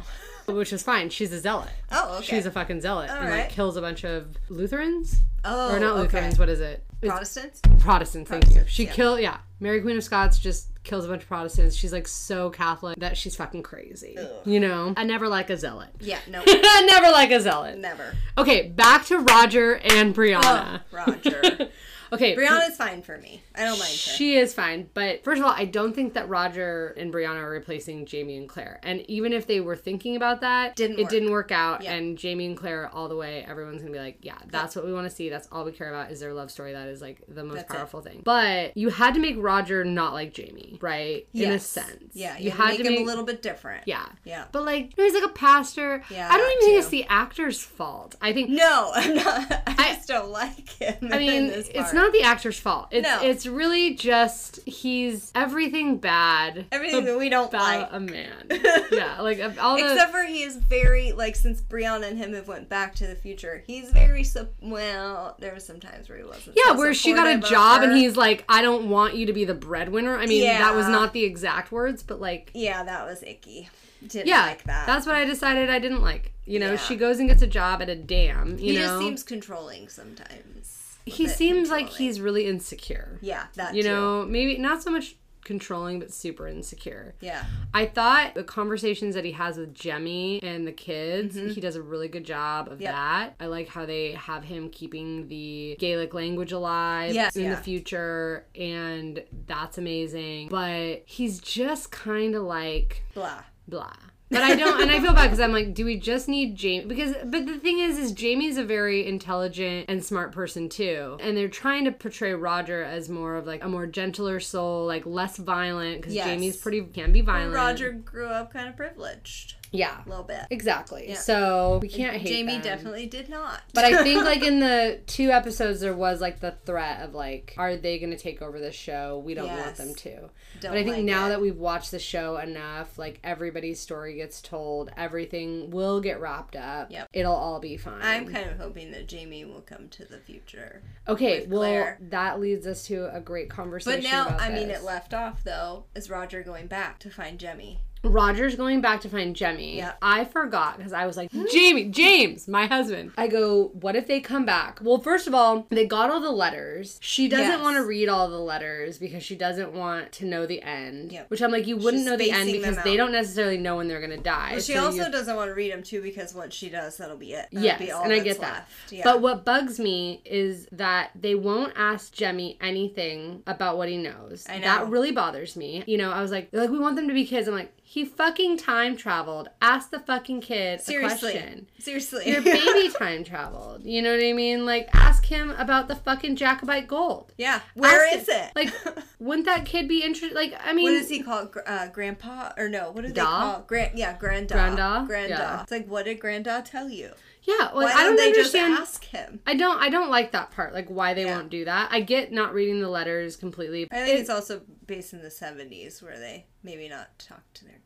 Which 0.46 0.72
is 0.72 0.82
fine. 0.82 1.10
She's 1.10 1.32
a 1.32 1.40
zealot. 1.40 1.70
Oh, 1.90 2.16
okay. 2.18 2.26
She's 2.26 2.46
a 2.46 2.50
fucking 2.50 2.80
zealot. 2.80 3.10
and 3.10 3.30
like 3.30 3.50
kills 3.50 3.76
a 3.76 3.80
bunch 3.80 4.04
of 4.04 4.36
Lutherans. 4.48 5.20
Oh, 5.44 5.74
or 5.74 5.80
not 5.80 5.92
okay. 5.92 6.02
Lutherans, 6.02 6.38
what 6.38 6.48
is 6.48 6.60
it? 6.60 6.84
It's 7.00 7.10
Protestants. 7.10 7.60
Protestants, 7.80 8.30
thank 8.30 8.54
you. 8.54 8.62
She 8.66 8.84
yeah. 8.84 8.92
kill 8.92 9.18
yeah. 9.18 9.38
Mary 9.58 9.80
Queen 9.80 9.96
of 9.96 10.04
Scots 10.04 10.38
just 10.38 10.68
kills 10.84 11.04
a 11.04 11.08
bunch 11.08 11.22
of 11.22 11.28
Protestants. 11.28 11.74
She's 11.76 11.92
like 11.92 12.06
so 12.06 12.50
Catholic 12.50 12.98
that 12.98 13.16
she's 13.16 13.34
fucking 13.36 13.62
crazy. 13.62 14.16
You 14.44 14.60
know? 14.60 14.94
I 14.96 15.04
never 15.04 15.28
like 15.28 15.50
a 15.50 15.56
zealot. 15.56 15.88
Yeah, 16.00 16.18
no, 16.28 16.42
I 16.46 16.84
never 16.88 17.10
like 17.10 17.30
a 17.30 17.40
zealot. 17.40 17.78
never. 17.78 18.14
Okay, 18.38 18.68
back 18.68 19.06
to 19.06 19.18
Roger 19.18 19.74
and 19.74 20.10
Oh, 20.16 20.20
Brianna. 20.20 20.80
Roger. 20.92 21.70
Okay, 22.12 22.36
Brianna's 22.36 22.76
fine 22.76 23.02
for 23.02 23.16
me. 23.18 23.42
I 23.54 23.60
don't 23.64 23.78
mind 23.78 23.90
her. 23.90 23.96
she 23.96 24.36
is 24.36 24.52
fine, 24.54 24.88
but 24.94 25.24
first 25.24 25.40
of 25.40 25.46
all, 25.46 25.52
I 25.56 25.64
don't 25.64 25.94
think 25.94 26.14
that 26.14 26.28
Roger 26.28 26.94
and 26.98 27.12
Brianna 27.12 27.36
are 27.42 27.50
replacing 27.50 28.06
Jamie 28.06 28.36
and 28.36 28.48
Claire. 28.48 28.80
And 28.82 29.00
even 29.10 29.32
if 29.32 29.46
they 29.46 29.60
were 29.60 29.76
thinking 29.76 30.16
about 30.16 30.40
that, 30.42 30.76
Didn't 30.76 30.98
it 30.98 31.02
work. 31.04 31.10
didn't 31.10 31.30
work 31.30 31.52
out. 31.52 31.82
Yeah. 31.82 31.94
And 31.94 32.18
Jamie 32.18 32.46
and 32.46 32.56
Claire 32.56 32.88
all 32.92 33.08
the 33.08 33.16
way, 33.16 33.44
everyone's 33.48 33.80
gonna 33.82 33.92
be 33.92 33.98
like, 33.98 34.18
yeah, 34.22 34.38
that's 34.48 34.76
what 34.76 34.84
we 34.84 34.92
want 34.92 35.08
to 35.08 35.14
see. 35.14 35.28
That's 35.28 35.48
all 35.50 35.64
we 35.64 35.72
care 35.72 35.88
about 35.88 36.10
is 36.10 36.20
their 36.20 36.32
love 36.34 36.50
story. 36.50 36.72
That 36.72 36.88
is 36.88 37.00
like 37.00 37.22
the 37.28 37.44
most 37.44 37.56
That's 37.56 37.70
it. 37.72 37.76
powerful 37.76 38.00
thing. 38.00 38.20
But 38.24 38.76
you 38.76 38.90
had 38.90 39.14
to 39.14 39.20
make 39.20 39.36
Roger 39.38 39.84
not 39.84 40.12
like 40.12 40.34
Jamie, 40.34 40.78
right? 40.80 41.26
In 41.32 41.50
a 41.52 41.58
sense, 41.58 42.12
Yeah, 42.14 42.36
you, 42.36 42.46
you, 42.46 42.50
had 42.50 42.68
make 42.68 42.78
to 42.78 42.84
make, 42.84 42.98
him 42.98 43.02
a 43.04 43.06
little 43.06 43.24
bit 43.24 43.42
different. 43.42 43.84
Yeah, 43.86 44.06
Yeah. 44.24 44.44
But 44.52 44.64
like, 44.64 44.92
he's 44.96 45.14
like 45.14 45.24
a 45.24 45.28
pastor. 45.28 46.02
Yeah, 46.10 46.28
I 46.30 46.36
don't 46.36 46.50
even 46.50 46.60
think 46.60 46.72
too. 46.74 46.78
it's 46.80 46.88
the 46.88 47.04
actor's 47.04 47.60
fault. 47.62 48.16
I 48.20 48.32
think 48.32 48.50
No, 48.50 48.90
I'm 48.94 49.14
not. 49.14 49.24
I, 49.50 49.62
I- 49.78 49.94
just 49.94 50.08
don't 50.08 50.30
like 50.30 50.68
him. 50.68 51.08
I 51.12 51.18
mean, 51.18 51.30
in 51.30 51.46
this 51.48 51.68
it's 51.68 51.78
part. 51.82 51.94
not 51.94 52.01
the 52.10 52.22
actor's 52.22 52.58
fault. 52.58 52.88
It's 52.90 53.06
No. 53.06 53.20
it's 53.22 53.46
really 53.46 53.94
just 53.94 54.58
he's 54.66 55.30
everything 55.34 55.98
bad 55.98 56.66
everything 56.72 57.04
that 57.04 57.18
we 57.18 57.28
don't 57.28 57.48
about 57.48 57.62
like. 57.82 57.88
a 57.92 58.00
man. 58.00 58.46
yeah, 58.92 59.20
like 59.20 59.40
all 59.60 59.76
the 59.76 59.84
Except 59.92 60.10
for 60.10 60.22
he 60.24 60.42
is 60.42 60.56
very 60.56 61.12
like 61.12 61.36
since 61.36 61.60
Brianna 61.60 62.08
and 62.08 62.18
him 62.18 62.32
have 62.34 62.48
went 62.48 62.68
back 62.68 62.94
to 62.96 63.06
the 63.06 63.14
future. 63.14 63.62
He's 63.66 63.90
very 63.90 64.24
so 64.24 64.48
well. 64.60 65.36
There 65.38 65.54
was 65.54 65.64
some 65.64 65.78
times 65.80 66.08
where 66.08 66.18
he 66.18 66.24
wasn't. 66.24 66.56
yeah, 66.56 66.72
so 66.72 66.78
where 66.78 66.94
she 66.94 67.12
got 67.12 67.26
a 67.28 67.38
job 67.38 67.82
and 67.82 67.92
he's 67.96 68.16
like, 68.16 68.44
I 68.48 68.62
don't 68.62 68.88
want 68.90 69.14
you 69.14 69.26
to 69.26 69.32
be 69.32 69.44
the 69.44 69.54
breadwinner. 69.54 70.16
I 70.18 70.26
mean, 70.26 70.44
that 70.44 70.74
was 70.74 70.88
not 70.88 71.12
the 71.12 71.24
exact 71.24 71.70
words, 71.70 72.02
but 72.02 72.20
like, 72.20 72.50
Yeah, 72.54 72.82
that 72.82 73.04
was 73.06 73.22
icky. 73.22 73.68
Didn't 74.06 74.26
yeah, 74.26 74.46
like 74.46 74.64
that. 74.64 74.84
that's 74.86 75.06
what 75.06 75.14
I 75.14 75.24
decided 75.24 75.70
I 75.70 75.78
didn't 75.78 76.02
like. 76.02 76.32
You 76.44 76.58
know, 76.58 76.72
Yeah. 76.72 76.76
she 76.76 76.96
goes 76.96 77.20
and 77.20 77.28
gets 77.28 77.40
a 77.42 77.46
job 77.46 77.80
at 77.82 77.88
a 77.88 77.94
dam. 77.94 78.58
You 78.58 78.72
he 78.72 78.74
know, 78.74 78.80
just 78.80 78.98
seems 78.98 79.22
controlling 79.22 79.88
sometimes. 79.88 80.71
He 81.06 81.26
seems 81.28 81.70
like 81.70 81.88
he's 81.88 82.20
really 82.20 82.46
insecure. 82.46 83.18
yeah 83.22 83.46
that 83.56 83.74
You 83.74 83.82
too. 83.82 83.88
know, 83.88 84.24
maybe 84.26 84.58
not 84.58 84.82
so 84.82 84.90
much 84.90 85.16
controlling, 85.44 85.98
but 85.98 86.12
super 86.12 86.46
insecure. 86.46 87.14
yeah 87.20 87.44
I 87.74 87.86
thought 87.86 88.34
the 88.34 88.44
conversations 88.44 89.16
that 89.16 89.24
he 89.24 89.32
has 89.32 89.58
with 89.58 89.74
Jemmy 89.74 90.40
and 90.40 90.64
the 90.66 90.72
kids, 90.72 91.34
he 91.34 91.60
does 91.60 91.74
a 91.74 91.82
really 91.82 92.06
good 92.06 92.24
job 92.24 92.68
of 92.68 92.74
Mm-hmm. 92.74 92.82
Yep. 92.82 92.92
that. 92.94 93.34
I 93.40 93.46
like 93.46 93.66
how 93.68 93.84
they 93.84 94.12
have 94.12 94.44
him 94.44 94.70
keeping 94.70 95.26
the 95.26 95.76
Gaelic 95.80 96.14
language 96.14 96.52
alive 96.52 97.12
Yes, 97.12 97.34
in 97.34 97.44
yeah. 97.44 97.56
the 97.56 97.60
future, 97.60 98.46
and 98.54 99.24
that's 99.48 99.78
amazing. 99.78 100.48
But 100.48 101.02
he's 101.06 101.40
just 101.40 101.90
kind 101.90 102.36
of 102.36 102.44
like 102.44 103.02
blah. 103.14 103.42
blah. 103.66 103.92
But 104.32 104.42
I 104.42 104.56
don't, 104.56 104.80
and 104.80 104.90
I 104.90 104.98
feel 105.00 105.12
bad 105.12 105.24
because 105.24 105.40
I'm 105.40 105.52
like, 105.52 105.74
do 105.74 105.84
we 105.84 105.98
just 105.98 106.28
need 106.28 106.56
Jamie? 106.56 106.86
Because, 106.86 107.14
but 107.24 107.46
the 107.46 107.58
thing 107.58 107.78
is, 107.78 107.98
is 107.98 108.12
Jamie's 108.12 108.56
a 108.56 108.64
very 108.64 109.06
intelligent 109.06 109.86
and 109.88 110.02
smart 110.04 110.32
person 110.32 110.68
too, 110.68 111.18
and 111.20 111.36
they're 111.36 111.48
trying 111.48 111.84
to 111.84 111.92
portray 111.92 112.32
Roger 112.32 112.82
as 112.82 113.08
more 113.08 113.36
of 113.36 113.46
like 113.46 113.62
a 113.62 113.68
more 113.68 113.86
gentler 113.86 114.40
soul, 114.40 114.86
like 114.86 115.04
less 115.06 115.36
violent, 115.36 116.00
because 116.00 116.14
Yes. 116.14 116.26
Jamie's 116.26 116.56
pretty 116.56 116.80
can 116.82 117.12
be 117.12 117.20
violent. 117.20 117.54
Roger 117.54 117.92
grew 117.92 118.26
up 118.26 118.52
kind 118.52 118.68
of 118.68 118.76
privileged. 118.76 119.54
Yeah. 119.72 120.02
a 120.04 120.08
little 120.08 120.24
bit. 120.24 120.42
Exactly. 120.50 121.06
Yeah. 121.08 121.16
So 121.16 121.78
we 121.82 121.88
can't 121.88 122.16
hate 122.16 122.28
Jamie 122.28 122.52
them. 122.54 122.62
definitely 122.62 123.06
did 123.06 123.28
not. 123.28 123.62
But 123.74 123.84
I 123.84 124.02
think 124.02 124.24
like 124.24 124.42
in 124.44 124.60
the 124.60 125.00
two 125.06 125.30
episodes 125.30 125.80
there 125.80 125.94
was 125.94 126.20
like 126.20 126.40
the 126.40 126.52
threat 126.64 127.00
of 127.00 127.14
like, 127.14 127.54
are 127.56 127.76
they 127.76 127.98
gonna 127.98 128.16
take 128.18 128.42
over 128.42 128.58
the 128.60 128.72
show? 128.72 129.22
We 129.24 129.34
don't 129.34 129.48
want 129.48 129.76
them 129.76 129.94
to. 129.94 130.30
Don't 130.60 130.72
but 130.72 130.78
I 130.78 130.84
think 130.84 130.96
like 130.96 131.04
now 131.04 131.26
it. 131.26 131.30
that 131.30 131.40
we've 131.40 131.56
watched 131.56 131.90
the 131.90 131.98
show 131.98 132.36
enough, 132.36 132.98
like 132.98 133.18
everybody's 133.24 133.80
story 133.80 134.16
gets 134.16 134.40
told, 134.42 134.90
everything 134.96 135.70
will 135.70 136.00
get 136.00 136.20
wrapped 136.20 136.54
up. 136.56 136.90
Yep. 136.92 137.08
It'll 137.12 137.34
all 137.34 137.58
be 137.58 137.76
fine. 137.76 138.02
I'm 138.02 138.28
kind 138.32 138.50
of 138.50 138.58
hoping 138.58 138.90
that 138.92 139.08
Jamie 139.08 139.44
will 139.44 139.62
come 139.62 139.88
to 139.88 140.04
the 140.04 140.18
future. 140.18 140.82
okay. 141.08 141.46
Well, 141.46 141.60
Claire. 141.60 141.98
that 142.10 142.40
leads 142.40 142.66
us 142.66 142.84
to 142.88 143.14
a 143.14 143.20
great 143.20 143.48
conversation. 143.48 144.02
But 144.02 144.08
now, 144.10 144.36
I 144.38 144.50
mean, 144.50 144.70
it 144.70 144.82
left 144.82 145.14
off 145.14 145.42
though. 145.44 145.84
Is 145.94 146.10
Roger 146.10 146.42
going 146.42 146.66
back 146.66 146.98
to 147.00 147.10
find 147.10 147.38
Jemmy? 147.38 147.80
Roger's 148.04 148.56
going 148.56 148.80
back 148.80 149.00
to 149.02 149.08
find 149.08 149.34
Jemmy. 149.36 149.76
Yeah. 149.78 149.92
I 150.02 150.24
forgot 150.24 150.76
because 150.76 150.92
I 150.92 151.06
was 151.06 151.16
like, 151.16 151.30
Jamie, 151.52 151.84
James, 151.86 152.48
my 152.48 152.66
husband. 152.66 153.12
I 153.16 153.28
go, 153.28 153.68
what 153.74 153.94
if 153.96 154.06
they 154.06 154.20
come 154.20 154.44
back? 154.44 154.80
Well, 154.82 154.98
first 154.98 155.26
of 155.26 155.34
all, 155.34 155.66
they 155.70 155.86
got 155.86 156.10
all 156.10 156.20
the 156.20 156.30
letters. 156.32 156.98
She 157.00 157.28
doesn't 157.28 157.46
Yes. 157.46 157.62
want 157.62 157.76
to 157.76 157.84
read 157.84 158.08
all 158.08 158.28
the 158.28 158.38
letters 158.38 158.98
because 158.98 159.22
she 159.22 159.36
doesn't 159.36 159.72
want 159.72 160.12
to 160.12 160.26
know 160.26 160.46
the 160.46 160.62
end. 160.62 161.12
Yep. 161.12 161.30
Which 161.30 161.42
I'm 161.42 161.50
like, 161.52 161.66
you 161.66 161.76
wouldn't 161.76 162.02
She's 162.02 162.06
know 162.10 162.16
the 162.16 162.30
end 162.30 162.50
because 162.50 162.76
they 162.82 162.96
don't 162.96 163.12
necessarily 163.12 163.58
know 163.58 163.76
when 163.76 163.88
they're 163.88 164.00
going 164.00 164.16
to 164.16 164.22
die. 164.22 164.52
Well, 164.52 164.60
she 164.60 164.72
So 164.74 164.84
also 164.84 165.10
doesn't 165.10 165.36
want 165.36 165.50
to 165.50 165.54
read 165.54 165.72
them 165.72 165.82
too 165.82 166.02
because 166.02 166.34
once 166.34 166.54
she 166.54 166.68
does, 166.68 166.96
that'll 166.96 167.16
be 167.16 167.32
it. 167.34 167.46
That'll 167.52 167.64
Yes, 167.64 167.78
be 167.78 167.90
all 167.92 168.02
and 168.02 168.12
I 168.12 168.18
get 168.18 168.40
that. 168.40 168.68
Yeah. 168.90 169.04
But 169.04 169.20
what 169.22 169.44
bugs 169.44 169.78
me 169.78 170.20
is 170.24 170.66
that 170.72 171.10
they 171.14 171.34
won't 171.34 171.72
ask 171.76 172.12
Jemmy 172.12 172.58
anything 172.60 173.42
about 173.46 173.76
what 173.76 173.88
he 173.88 173.96
knows. 173.96 174.46
I 174.48 174.58
know. 174.58 174.64
That 174.64 174.88
really 174.88 175.12
bothers 175.12 175.56
me. 175.56 175.84
You 175.86 175.98
know, 175.98 176.10
I 176.10 176.20
was 176.20 176.30
like, 176.30 176.48
like, 176.52 176.70
we 176.70 176.78
want 176.78 176.96
them 176.96 177.08
to 177.08 177.14
be 177.14 177.24
kids. 177.26 177.46
I'm 177.48 177.54
like, 177.54 177.72
he 177.92 178.06
fucking 178.06 178.56
time 178.56 178.96
traveled. 178.96 179.50
Ask 179.60 179.90
the 179.90 179.98
fucking 180.00 180.40
kid 180.40 180.80
seriously, 180.80 181.32
a 181.32 181.32
question. 181.42 181.66
seriously, 181.78 182.30
Your 182.30 182.40
baby 182.40 182.88
time 182.98 183.22
traveled. 183.22 183.84
You 183.84 184.00
know 184.00 184.16
what 184.16 184.24
I 184.24 184.32
mean? 184.32 184.64
Like, 184.64 184.88
ask 184.94 185.26
him 185.26 185.50
about 185.58 185.88
the 185.88 185.96
fucking 185.96 186.36
Jacobite 186.36 186.88
gold. 186.88 187.34
yeah. 187.36 187.60
Where 187.74 188.06
Ask 188.06 188.16
is 188.22 188.28
him. 188.30 188.46
it? 188.46 188.52
Like, 188.56 188.74
wouldn't 189.18 189.44
that 189.44 189.66
kid 189.66 189.88
be 189.88 190.02
interested? 190.02 190.34
Like, 190.34 190.54
I 190.64 190.72
mean, 190.72 190.84
what 190.90 190.98
does 191.00 191.10
he 191.10 191.22
call 191.22 191.40
it? 191.42 191.50
Uh, 191.66 191.88
grandpa 191.88 192.52
or 192.56 192.70
no? 192.70 192.92
What 192.92 193.02
do 193.02 193.08
they 193.08 193.12
Da? 193.14 193.26
call? 193.56 193.64
Grand? 193.66 193.98
Yeah, 193.98 194.16
granda. 194.16 194.48
Granda? 194.48 195.06
Granda. 195.06 195.28
Yeah. 195.28 195.62
It's 195.62 195.70
like, 195.70 195.86
what 195.86 196.06
did 196.06 196.18
granda 196.18 196.64
tell 196.64 196.88
you? 196.88 197.10
yeah. 197.42 197.70
Like, 197.74 197.74
Why 197.74 197.92
I 197.92 198.04
don't 198.04 198.16
they 198.16 198.32
just 198.32 198.54
understand. 198.54 198.74
ask 198.78 199.04
him? 199.04 199.40
I 199.46 199.54
don't. 199.54 199.78
I 199.82 199.90
don't 199.90 200.08
like 200.10 200.32
that 200.32 200.50
part. 200.52 200.72
Like, 200.72 200.88
why 200.88 201.12
they 201.12 201.24
Yeah. 201.26 201.36
won't 201.36 201.50
do 201.50 201.66
that. 201.66 201.88
I 201.92 202.00
get 202.00 202.32
not 202.32 202.54
reading 202.54 202.80
the 202.80 202.88
letters 202.88 203.36
completely. 203.36 203.86
I 203.90 203.94
think 204.06 204.08
It- 204.16 204.20
it's 204.20 204.30
also 204.30 204.62
based 204.86 205.12
in 205.12 205.22
the 205.22 205.30
seventies 205.30 206.00
where 206.02 206.18
they 206.18 206.46
maybe 206.62 206.88
not 206.88 207.18
talk 207.18 207.42
to 207.54 207.64
their 207.64 207.78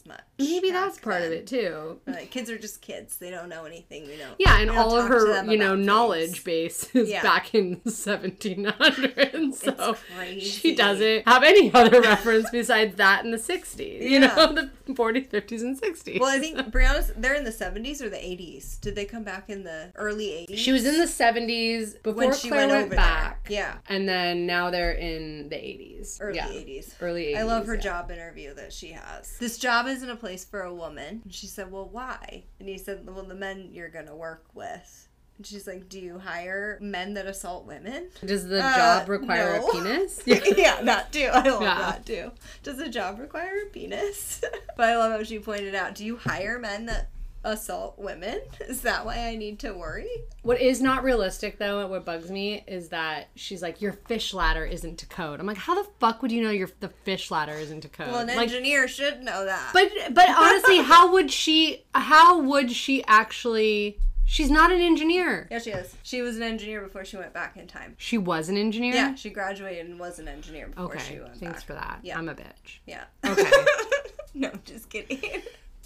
as 0.00 0.06
much. 0.06 0.20
maybe 0.38 0.70
that's 0.70 0.98
part 0.98 1.22
of 1.22 1.32
it 1.32 1.46
too. 1.46 2.00
Like 2.06 2.30
kids 2.30 2.50
are 2.50 2.58
just 2.58 2.80
kids; 2.82 3.16
they 3.16 3.30
don't 3.30 3.48
know 3.48 3.64
anything. 3.64 4.06
We 4.06 4.16
don't. 4.16 4.34
Yeah, 4.38 4.58
and 4.58 4.68
don't 4.68 4.78
all 4.78 4.96
of 4.98 5.08
her, 5.08 5.44
you 5.44 5.58
know, 5.58 5.74
knowledge 5.74 6.30
things. 6.30 6.44
base 6.44 6.94
is 6.94 7.08
Yeah. 7.10 7.22
back 7.22 7.54
in 7.54 7.80
1700s. 7.86 9.54
So 9.56 9.96
she 10.38 10.74
doesn't 10.74 11.26
have 11.28 11.42
any 11.42 11.72
other 11.72 12.00
reference 12.00 12.50
besides 12.50 12.96
that 12.96 13.24
in 13.24 13.30
the 13.30 13.38
60s. 13.38 14.02
You 14.02 14.08
Yeah. 14.20 14.34
know, 14.34 14.52
the 14.52 14.70
40s, 14.94 15.28
50s, 15.28 15.62
and 15.62 15.76
60s. 15.80 16.20
Well, 16.20 16.30
I 16.34 16.38
think 16.38 16.58
Brianna's. 16.72 17.12
They're 17.16 17.34
in 17.34 17.44
the 17.44 17.52
seventies 17.60 18.00
or 18.02 18.08
the 18.08 18.24
eighties. 18.24 18.78
Did 18.80 18.94
they 18.94 19.04
come 19.04 19.24
back 19.24 19.48
in 19.50 19.64
the 19.64 19.92
early 19.94 20.32
eighties? 20.32 20.58
she 20.58 20.72
was 20.72 20.84
in 20.86 20.98
the 20.98 21.06
70s 21.06 22.02
before 22.02 22.14
when 22.28 22.34
she 22.34 22.48
Claire 22.48 22.68
went 22.68 22.88
went, 22.88 22.96
back. 22.96 23.48
there. 23.48 23.58
Yeah, 23.58 23.74
And 23.88 24.08
then 24.08 24.46
now 24.46 24.70
they're 24.70 24.92
in 24.92 25.48
the 25.48 25.56
80s. 25.56 26.18
early 26.20 26.36
yeah. 26.36 26.50
eighties. 26.50 26.94
Early 27.00 27.26
80s. 27.34 27.36
I 27.38 27.42
love 27.42 27.66
her 27.66 27.76
job 27.76 28.10
interview 28.10 28.54
that 28.54 28.72
she 28.72 28.88
has. 28.92 29.36
This 29.38 29.58
job 29.58 29.86
isn't 29.90 30.08
a 30.10 30.16
place 30.16 30.44
for 30.44 30.62
a 30.62 30.72
woman. 30.74 31.20
And 31.24 31.34
she 31.34 31.46
said, 31.46 31.70
Well, 31.70 31.88
why? 31.90 32.44
And 32.58 32.68
he 32.68 32.78
said, 32.78 33.06
Well, 33.06 33.22
the 33.24 33.34
men 33.34 33.70
you're 33.72 33.88
going 33.88 34.06
to 34.06 34.14
work 34.14 34.44
with. 34.54 35.08
And 35.36 35.46
she's 35.46 35.66
like, 35.66 35.88
Do 35.88 35.98
you 36.00 36.18
hire 36.18 36.78
men 36.80 37.14
that 37.14 37.26
assault 37.26 37.66
women? 37.66 38.08
Does 38.24 38.46
the 38.46 38.62
Uh, 38.64 38.76
job 38.76 39.08
require 39.08 39.58
no. 39.58 39.66
a 39.68 39.72
penis? 39.72 40.20
yeah, 40.26 40.40
yeah, 40.56 40.82
that 40.82 41.12
too. 41.12 41.28
I 41.32 41.48
love 41.48 41.62
Yeah. 41.62 41.78
that 41.78 42.06
too. 42.06 42.30
Does 42.62 42.76
the 42.76 42.88
job 42.88 43.18
require 43.18 43.62
a 43.66 43.70
penis? 43.70 44.40
but 44.76 44.88
I 44.88 44.96
love 44.96 45.12
how 45.12 45.22
she 45.22 45.38
pointed 45.38 45.74
out, 45.74 45.94
Do 45.94 46.04
you 46.04 46.16
hire 46.16 46.58
men 46.58 46.86
that 46.86 47.08
assault 47.44 47.98
women? 47.98 48.40
Is 48.68 48.82
that 48.82 49.04
why 49.06 49.18
I 49.18 49.36
need 49.36 49.58
to 49.60 49.72
worry? 49.72 50.08
What 50.42 50.60
is 50.60 50.80
not 50.80 51.02
realistic 51.04 51.58
though, 51.58 51.80
and 51.80 51.90
what 51.90 52.04
bugs 52.04 52.30
me 52.30 52.64
is 52.66 52.88
that 52.88 53.28
she's 53.34 53.62
like, 53.62 53.80
your 53.80 53.92
fish 53.92 54.32
ladder 54.34 54.64
isn't 54.64 54.96
to 54.98 55.06
code. 55.06 55.40
I'm 55.40 55.46
like, 55.46 55.56
how 55.58 55.74
the 55.80 55.88
fuck 55.98 56.22
would 56.22 56.32
you 56.32 56.42
know 56.42 56.50
your 56.50 56.68
the 56.80 56.88
fish 56.88 57.30
ladder 57.30 57.52
isn't 57.54 57.82
to 57.82 57.88
code? 57.88 58.08
Well, 58.08 58.20
an 58.20 58.28
like, 58.28 58.38
engineer 58.38 58.88
should 58.88 59.22
know 59.22 59.44
that. 59.44 59.70
but 59.72 59.90
but 60.14 60.28
honestly, 60.28 60.78
how 60.82 61.12
would 61.12 61.30
she? 61.30 61.84
How 61.94 62.40
would 62.40 62.70
she 62.70 63.04
actually? 63.04 63.98
She's 64.26 64.50
not 64.50 64.70
an 64.70 64.80
engineer. 64.80 65.48
yeah, 65.50 65.58
she 65.58 65.70
is. 65.72 65.92
She 66.04 66.22
was 66.22 66.36
an 66.36 66.44
engineer 66.44 66.82
before 66.82 67.04
she 67.04 67.16
went 67.16 67.32
back 67.34 67.56
in 67.56 67.66
time. 67.66 67.96
She 67.98 68.16
was 68.16 68.48
an 68.48 68.56
engineer. 68.56 68.94
Yeah, 68.94 69.14
she 69.16 69.28
graduated 69.30 69.86
and 69.86 69.98
was 69.98 70.20
an 70.20 70.28
engineer 70.28 70.68
before 70.68 70.84
Okay. 70.84 70.98
she 71.00 71.18
went 71.18 71.36
Thanks 71.38 71.64
back. 71.64 71.66
for 71.66 71.72
that. 71.72 71.98
Yeah. 72.04 72.16
I'm 72.16 72.28
a 72.28 72.34
bitch. 72.34 72.78
Yeah. 72.86 73.04
Okay. 73.26 73.50
no, 74.34 74.50
I'm 74.50 74.60
just 74.64 74.88
kidding. 74.88 75.42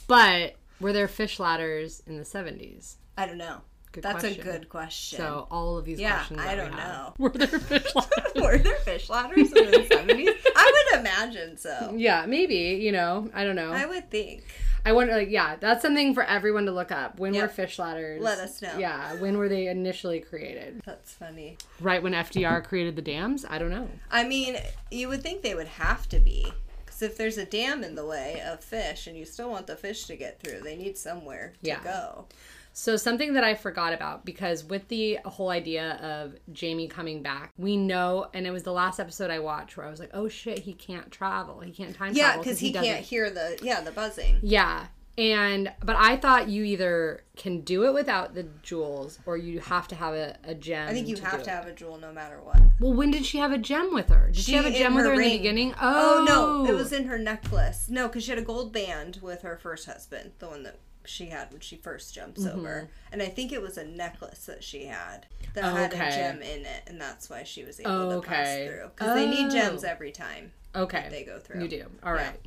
but 0.06 0.56
were 0.80 0.92
there 0.92 1.08
fish 1.08 1.38
ladders 1.38 2.02
in 2.06 2.16
the 2.18 2.24
70s? 2.24 2.96
I 3.16 3.26
don't 3.26 3.38
know. 3.38 3.60
Good 3.92 4.02
That's 4.02 4.20
question. 4.22 4.40
a 4.40 4.44
good 4.52 4.68
question. 4.68 5.18
So 5.18 5.46
all 5.52 5.78
of 5.78 5.84
these 5.84 6.00
Yeah, 6.00 6.14
questions. 6.16 6.40
I 6.40 6.56
don't 6.56 6.72
have, 6.72 6.78
know. 6.78 7.14
Were 7.18 7.28
there 7.30 7.46
fish 7.46 7.86
ladders? 7.94 8.32
were 8.42 8.58
there 8.58 8.74
fish 8.76 9.08
ladders 9.08 9.52
in 9.52 9.70
the 9.70 9.86
seventies? 9.88 10.30
I 10.56 10.72
would 10.92 11.00
imagine 11.00 11.56
so. 11.56 11.94
yeah, 11.96 12.26
maybe. 12.26 12.80
You 12.82 12.90
know, 12.90 13.30
I 13.32 13.44
don't 13.44 13.54
know. 13.54 13.70
I 13.72 13.86
would 13.86 14.10
think. 14.10 14.42
I 14.84 14.92
wonder, 14.92 15.14
like, 15.14 15.30
yeah, 15.30 15.54
that's 15.56 15.80
something 15.80 16.12
for 16.12 16.24
everyone 16.24 16.66
to 16.66 16.72
look 16.72 16.90
up. 16.90 17.18
When 17.20 17.34
were 17.34 17.46
fish 17.48 17.78
ladders? 17.78 18.20
Let 18.20 18.38
us 18.38 18.60
know. 18.60 18.76
Yeah, 18.78 19.14
when 19.14 19.38
were 19.38 19.48
they 19.48 19.68
initially 19.68 20.18
created? 20.20 20.82
That's 20.84 21.12
funny. 21.12 21.56
Right 21.80 22.02
when 22.02 22.12
FDR 22.14 22.64
created 22.64 22.96
the 22.96 23.00
dams? 23.00 23.46
I 23.48 23.58
don't 23.58 23.70
know. 23.70 23.88
I 24.10 24.24
mean, 24.24 24.56
you 24.90 25.06
would 25.08 25.22
think 25.22 25.42
they 25.42 25.54
would 25.54 25.68
have 25.68 26.06
to 26.08 26.18
be. 26.18 26.52
Because 26.94 27.10
if 27.10 27.16
there's 27.18 27.38
a 27.38 27.44
dam 27.44 27.82
in 27.82 27.96
the 27.96 28.04
way 28.06 28.40
of 28.46 28.62
fish 28.62 29.06
and 29.08 29.16
you 29.16 29.24
still 29.24 29.50
want 29.50 29.66
the 29.66 29.74
fish 29.76 30.04
to 30.06 30.16
get 30.16 30.40
through, 30.40 30.60
they 30.60 30.76
need 30.76 30.96
somewhere 30.96 31.52
to 31.62 31.68
Yeah. 31.68 31.82
go. 31.82 32.26
So 32.72 32.96
something 32.96 33.34
that 33.34 33.42
I 33.44 33.54
forgot 33.54 33.92
about 33.92 34.24
because 34.24 34.64
with 34.64 34.88
the 34.88 35.18
whole 35.24 35.50
idea 35.50 35.92
of 36.02 36.34
Jamie 36.52 36.86
coming 36.88 37.22
back, 37.22 37.50
we 37.56 37.76
know, 37.76 38.28
and 38.34 38.46
it 38.46 38.50
was 38.52 38.62
the 38.64 38.72
last 38.72 38.98
episode 39.00 39.30
I 39.30 39.38
watched 39.40 39.76
where 39.76 39.86
I 39.86 39.90
was 39.90 40.00
like, 40.00 40.10
"Oh 40.12 40.28
shit, 40.28 40.60
he 40.60 40.72
can't 40.72 41.10
travel. 41.10 41.60
He 41.60 41.72
can't 41.72 41.94
time 41.94 42.14
Yeah, 42.14 42.24
travel 42.26 42.42
because 42.44 42.58
he, 42.58 42.72
doesn't- 42.72 42.88
can't 42.92 43.04
hear 43.04 43.30
the 43.30 43.58
yeah 43.62 43.80
the 43.80 43.92
buzzing. 43.92 44.38
Yeah, 44.42 44.86
and 45.16 45.72
but 45.84 45.96
I 45.96 46.16
thought 46.16 46.48
you 46.48 46.64
either 46.64 47.22
can 47.36 47.60
do 47.60 47.84
it 47.84 47.94
without 47.94 48.34
the 48.34 48.44
jewels 48.62 49.18
or 49.26 49.36
you 49.36 49.60
have 49.60 49.88
to 49.88 49.94
have 49.94 50.14
a, 50.14 50.36
a 50.44 50.54
gem. 50.54 50.88
I 50.88 50.92
think 50.92 51.08
you 51.08 51.16
to 51.16 51.24
have 51.24 51.42
to 51.42 51.50
it. 51.50 51.54
have 51.54 51.66
a 51.66 51.72
jewel 51.72 51.98
no 51.98 52.12
matter 52.12 52.40
what. 52.42 52.60
Well, 52.80 52.92
when 52.92 53.10
did 53.10 53.24
she 53.24 53.38
have 53.38 53.52
a 53.52 53.58
gem 53.58 53.92
with 53.94 54.08
her? 54.08 54.26
Did 54.32 54.36
she, 54.42 54.52
have 54.54 54.66
a 54.66 54.70
gem 54.72 54.94
with 54.94 55.04
her 55.06 55.12
in 55.12 55.18
the 55.20 55.36
beginning? 55.36 55.74
Oh, 55.80 56.24
Oh, 56.28 56.64
no, 56.64 56.70
it 56.72 56.74
was 56.74 56.92
in 56.92 57.04
her 57.04 57.18
necklace. 57.18 57.88
No, 57.88 58.08
because 58.08 58.24
she 58.24 58.30
had 58.30 58.38
a 58.38 58.42
gold 58.42 58.72
band 58.72 59.18
with 59.22 59.42
her 59.42 59.56
first 59.56 59.86
husband, 59.86 60.32
the 60.38 60.48
one 60.48 60.62
that 60.64 60.78
she 61.06 61.26
had 61.26 61.50
when 61.52 61.60
she 61.60 61.76
first 61.76 62.14
jumps 62.14 62.42
Mm-hmm. 62.44 62.58
over, 62.58 62.88
and 63.12 63.20
I 63.22 63.26
think 63.26 63.52
it 63.52 63.60
was 63.62 63.76
a 63.78 63.84
necklace 63.84 64.46
that 64.46 64.64
she 64.64 64.86
had 64.86 65.26
that 65.54 65.64
had 65.64 65.92
a 65.92 65.96
gem 65.96 66.42
in 66.42 66.64
it, 66.66 66.82
and 66.86 67.00
that's 67.00 67.28
why 67.30 67.42
she 67.44 67.62
was 67.64 67.78
able 67.78 67.90
Oh, 67.90 68.20
to 68.20 68.26
pass 68.26 68.56
through. 68.66 68.90
Because 68.94 69.14
they 69.14 69.28
need 69.28 69.50
gems 69.50 69.84
Oh. 69.84 69.88
every 69.88 70.10
time 70.12 70.52
okay. 70.74 71.06
they 71.10 71.22
go 71.24 71.38
through. 71.38 71.62
You 71.62 71.68
do. 71.68 71.84
All 72.02 72.14
Yeah. 72.14 72.22
right. 72.28 72.40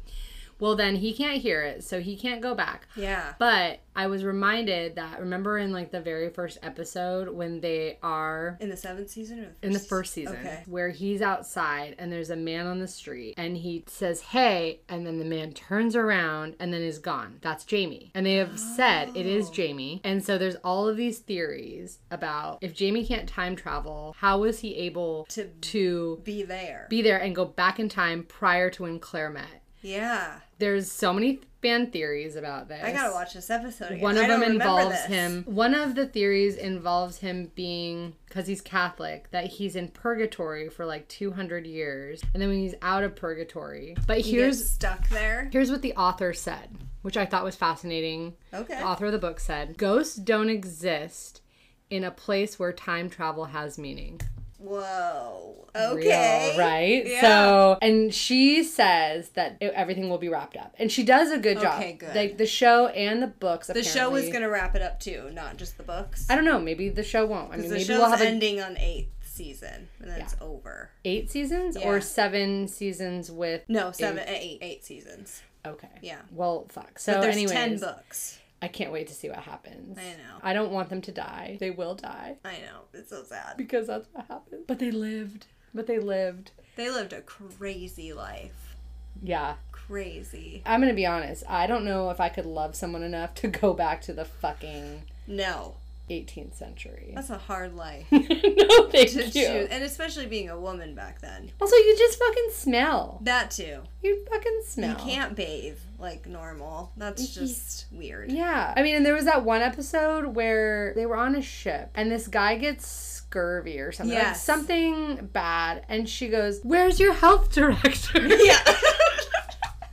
Well, 0.60 0.76
then 0.76 0.96
he 0.96 1.14
can't 1.14 1.42
hear 1.42 1.62
it, 1.62 1.84
so 1.84 2.00
he 2.00 2.16
can't 2.18 2.42
go 2.42 2.56
back. 2.56 2.88
Yeah. 2.96 3.34
But 3.38 3.80
I 3.96 4.08
was 4.08 4.24
reminded 4.24 4.96
that 4.96 5.20
remember 5.20 5.58
in 5.58 5.72
like 5.72 5.92
the 5.92 6.00
very 6.02 6.30
first 6.30 6.60
episode 6.62 7.30
when 7.30 7.62
they 7.62 7.98
are 8.04 8.58
In 8.60 8.70
the 8.70 8.78
seventh 8.78 9.10
season 9.10 9.40
or 9.40 9.46
the 9.46 9.50
first 9.50 9.64
in 9.64 9.74
the 9.74 9.80
first 9.80 10.14
season 10.14 10.36
Okay. 10.38 10.64
where 10.68 10.90
he's 10.90 11.22
outside 11.22 11.96
and 11.98 12.12
there's 12.12 12.30
a 12.30 12.36
man 12.36 12.68
on 12.68 12.78
the 12.80 12.88
street 12.88 13.34
and 13.38 13.58
he 13.58 13.84
says 13.88 14.22
hey 14.22 14.82
and 14.88 15.08
then 15.08 15.18
the 15.18 15.26
man 15.26 15.52
turns 15.52 15.96
around 15.96 16.56
and 16.60 16.72
then 16.72 16.82
is 16.84 17.00
gone 17.00 17.40
that's 17.42 17.64
jamie 17.66 18.12
and 18.14 18.24
they 18.24 18.36
have 18.36 18.60
said 18.60 19.10
it 19.18 19.26
is 19.26 19.50
oh. 19.50 19.54
jamie 19.54 20.00
and 20.04 20.24
so 20.24 20.38
there's 20.38 20.58
all 20.58 20.88
of 20.88 20.96
these 20.96 21.18
theories 21.18 21.98
about 22.12 22.60
if 22.62 22.76
jamie 22.76 23.04
can't 23.04 23.28
time 23.28 23.56
travel 23.56 24.16
how 24.20 24.38
was 24.40 24.60
he 24.60 24.76
able 24.76 25.26
To 25.30 25.46
to 25.48 26.22
Be 26.24 26.44
there. 26.44 26.86
be 26.88 27.02
there 27.02 27.18
and 27.20 27.36
go 27.36 27.46
back 27.46 27.80
in 27.80 27.90
time 27.90 28.22
prior 28.24 28.70
to 28.70 28.84
when 28.84 29.00
claire 29.00 29.32
met 29.32 29.64
yeah. 29.82 30.40
There's 30.60 30.92
so 30.92 31.14
many 31.14 31.40
fan 31.62 31.90
theories 31.90 32.36
about 32.36 32.68
this 32.68 32.84
I 32.84 32.92
gotta 32.92 33.12
watch 33.14 33.34
this 33.34 33.50
episode 33.50 33.88
again. 33.92 34.02
one 34.02 34.16
of 34.18 34.26
I 34.26 34.28
them 34.28 34.44
involves 34.44 35.06
him. 35.06 35.44
One 35.48 35.74
of 35.74 35.96
the 35.96 36.06
theories 36.06 36.56
involves 36.56 37.18
him 37.18 37.52
being, 37.56 38.14
because 38.28 38.46
he's 38.48 38.62
Catholic, 38.62 39.32
that 39.32 39.46
he's 39.48 39.76
in 39.76 39.88
purgatory 39.90 40.70
for 40.70 40.86
like 40.86 41.08
200 41.08 41.66
years. 41.66 42.22
And 42.34 42.42
then 42.42 42.50
when 42.50 42.60
he's 42.60 42.76
out 42.82 43.04
of 43.04 43.16
purgatory. 43.16 43.96
But 44.06 44.20
He 44.20 44.32
here's 44.34 44.60
gets 44.60 44.70
stuck 44.72 45.10
there. 45.10 45.50
here's 45.52 45.72
what 45.72 45.82
the 45.82 45.94
author 45.96 46.32
said, 46.34 46.70
which 47.02 47.18
I 47.18 47.26
thought 47.26 47.44
was 47.44 47.56
fascinating. 47.56 48.36
Okay. 48.54 48.76
The 48.78 48.86
author 48.86 49.08
of 49.08 49.12
the 49.12 49.18
book 49.20 49.40
said, 49.40 49.78
Ghosts 49.78 50.16
don't 50.16 50.50
exist 50.50 51.42
in 51.90 52.04
a 52.04 52.12
place 52.12 52.60
where 52.60 52.72
time 52.72 53.10
travel 53.10 53.46
has 53.46 53.78
meaning. 53.80 54.22
Whoa. 54.60 55.68
real, 55.76 55.84
Okay. 55.98 56.56
right? 56.58 57.06
Yeah. 57.06 57.22
So, 57.22 57.78
and 57.82 58.14
she 58.14 58.64
says 58.64 59.30
that 59.30 59.58
it, 59.62 59.72
everything 59.76 60.10
will 60.10 60.18
be 60.18 60.30
wrapped 60.30 60.58
up, 60.58 60.74
and 60.80 60.92
she 60.92 61.04
does 61.04 61.32
a 61.32 61.38
good 61.38 61.60
job. 61.60 61.80
Okay, 61.80 61.94
good. 61.94 62.16
Like 62.16 62.38
the 62.38 62.46
show 62.48 62.88
and 62.88 63.22
the 63.22 63.28
books. 63.28 63.68
the 63.68 63.84
show 63.84 64.16
is 64.16 64.30
gonna 64.32 64.50
wrap 64.50 64.76
it 64.76 64.82
up 64.82 65.00
too, 65.00 65.30
not 65.34 65.58
just 65.58 65.78
the 65.78 65.84
books. 65.84 66.26
I 66.30 66.36
don't 66.36 66.46
know. 66.46 66.60
Maybe 66.60 66.90
the 66.90 67.04
show 67.04 67.26
won't. 67.26 67.54
I 67.54 67.58
mean, 67.58 67.70
maybe 67.72 67.86
we'll 67.90 68.10
have 68.10 68.22
a, 68.22 68.28
ending 68.28 68.60
on 68.62 68.78
eighth 68.78 69.10
season, 69.22 69.88
and 70.00 70.10
then 70.10 70.22
it's 70.22 70.36
over. 70.42 70.90
eight 71.06 71.30
seasons 71.30 71.78
Yeah. 71.80 71.88
or 71.88 72.02
seven 72.02 72.68
seasons 72.68 73.32
with. 73.32 73.62
No, 73.68 73.92
seven, 73.92 74.24
eight, 74.28 74.58
eight 74.62 74.84
seasons. 74.84 75.44
Okay. 75.66 75.88
Yeah. 76.02 76.20
Well, 76.32 76.66
fuck. 76.70 76.98
So, 76.98 77.14
But 77.14 77.22
there's 77.22 77.36
anyways, 77.36 77.52
ten 77.52 77.78
books. 77.78 78.40
I 78.62 78.68
can't 78.68 78.92
wait 78.92 79.08
to 79.08 79.14
see 79.14 79.30
what 79.30 79.40
happens. 79.40 79.98
I 79.98 80.02
know. 80.02 80.40
I 80.42 80.54
don't 80.54 80.72
want 80.72 80.90
them 80.90 81.02
to 81.02 81.12
die. 81.12 81.58
They 81.60 81.70
will 81.70 81.94
die 81.96 82.38
I 82.44 82.54
know. 82.54 82.82
It's 82.94 83.10
so 83.10 83.24
sad. 83.24 83.56
because 83.58 83.88
that's 83.88 84.08
what 84.14 84.26
happened. 84.28 84.64
But 84.68 84.80
they 84.80 84.92
lived. 84.92 85.46
But 85.74 85.88
they 85.88 86.00
lived. 86.00 86.52
They 86.76 86.90
lived 86.90 87.14
a 87.14 87.22
crazy 87.22 88.14
life. 88.14 88.76
Yeah. 89.22 89.56
Crazy. 89.72 90.62
I'm 90.66 90.82
gonna 90.82 90.94
be 90.94 91.06
honest. 91.06 91.44
I 91.48 91.68
don't 91.68 91.86
know 91.86 92.10
if 92.10 92.20
I 92.20 92.30
could 92.30 92.46
love 92.46 92.76
someone 92.76 93.04
enough 93.04 93.34
to 93.36 93.48
go 93.48 93.74
back 93.74 94.02
to 94.02 94.14
the 94.14 94.26
fucking 94.26 95.04
No, 95.28 95.76
18th 96.10 96.54
century. 96.56 97.12
that's 97.16 97.30
a 97.30 97.38
hard 97.38 97.76
life 97.76 98.06
no, 98.12 98.20
thank 98.22 99.10
to 99.12 99.26
you. 99.26 99.32
choose, 99.32 99.68
and 99.70 99.84
especially 99.84 100.26
being 100.26 100.50
a 100.50 100.60
woman 100.60 100.96
back 100.96 101.20
then. 101.22 101.52
Also, 101.60 101.76
you 101.76 101.96
just 101.98 102.18
fucking 102.18 102.48
smell. 102.52 103.20
That 103.24 103.52
too. 103.52 103.82
You 104.02 104.26
fucking 104.32 104.62
smell. 104.66 104.90
You 104.92 104.96
can't 104.96 105.36
bathe 105.36 105.78
like 106.00 106.26
normal. 106.28 106.92
That's 106.96 107.34
just 107.34 107.88
weird. 107.92 108.32
Yeah. 108.32 108.74
I 108.78 108.84
mean, 108.84 108.96
and 108.96 109.06
there 109.06 109.16
was 109.16 109.26
that 109.26 109.44
one 109.44 109.62
episode 109.62 110.28
where 110.28 110.94
they 110.96 111.06
were 111.06 111.18
on 111.18 111.36
a 111.36 111.42
ship 111.42 111.92
and 111.96 112.10
this 112.10 112.28
guy 112.28 112.56
gets 112.58 112.88
scurvy 112.88 113.80
or 113.80 113.92
something. 113.92 114.18
Like 114.18 114.36
something 114.36 115.30
bad. 115.34 115.84
And 115.90 116.08
she 116.08 116.30
goes, 116.30 116.62
Where's 116.64 117.00
your 117.00 117.14
health 117.14 117.52
director? 117.54 118.22
Yeah. 118.28 118.60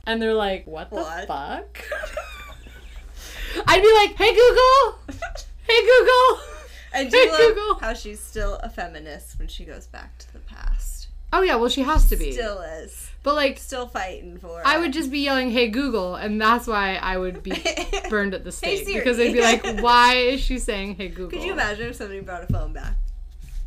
And 0.07 0.21
they're 0.21 0.35
like, 0.35 0.67
What 0.67 0.91
the 0.91 0.97
What? 0.97 1.27
fuck? 1.27 1.83
I'd 3.67 3.81
be 3.81 3.93
like, 3.93 4.15
Hey 4.17 4.35
Google! 4.35 5.17
Hey 5.67 5.81
Google! 5.81 6.43
I 6.93 7.03
do 7.05 7.17
Hey, 7.17 7.29
love 7.29 7.39
Google. 7.55 7.75
how 7.79 7.93
she's 7.93 8.19
still 8.19 8.55
a 8.63 8.69
feminist 8.69 9.37
when 9.39 9.47
she 9.47 9.65
goes 9.65 9.87
back 9.87 10.17
to 10.19 10.31
the 10.33 10.39
past. 10.39 11.07
Oh, 11.33 11.41
yeah, 11.41 11.55
well, 11.55 11.67
she 11.69 11.81
has 11.81 12.07
to 12.09 12.15
be. 12.15 12.31
Still 12.31 12.61
is. 12.61 13.09
But 13.21 13.35
like, 13.35 13.57
Still 13.57 13.87
fighting 13.87 14.37
for 14.37 14.61
I 14.63 14.77
it. 14.77 14.79
would 14.79 14.93
just 14.93 15.11
be 15.11 15.19
yelling, 15.19 15.49
"Hey 15.51 15.67
Google," 15.67 16.15
and 16.15 16.39
that's 16.39 16.67
why 16.67 16.95
I 16.95 17.17
would 17.17 17.41
be 17.43 17.61
burned 18.09 18.33
at 18.35 18.43
the 18.45 18.51
stake 18.51 18.85
Siri. 18.85 18.99
because 18.99 19.17
they'd 19.17 19.33
be 19.33 19.41
like, 19.41 19.79
"Why 19.81 20.13
is 20.15 20.39
she 20.41 20.59
saying 20.59 20.95
Hey 20.95 21.07
Google?" 21.09 21.31
Could 21.31 21.43
you 21.43 21.51
imagine 21.53 21.87
if 21.89 21.95
somebody 21.95 22.21
brought 22.21 22.43
a 22.43 22.47
phone 22.53 22.71
back? 22.71 22.95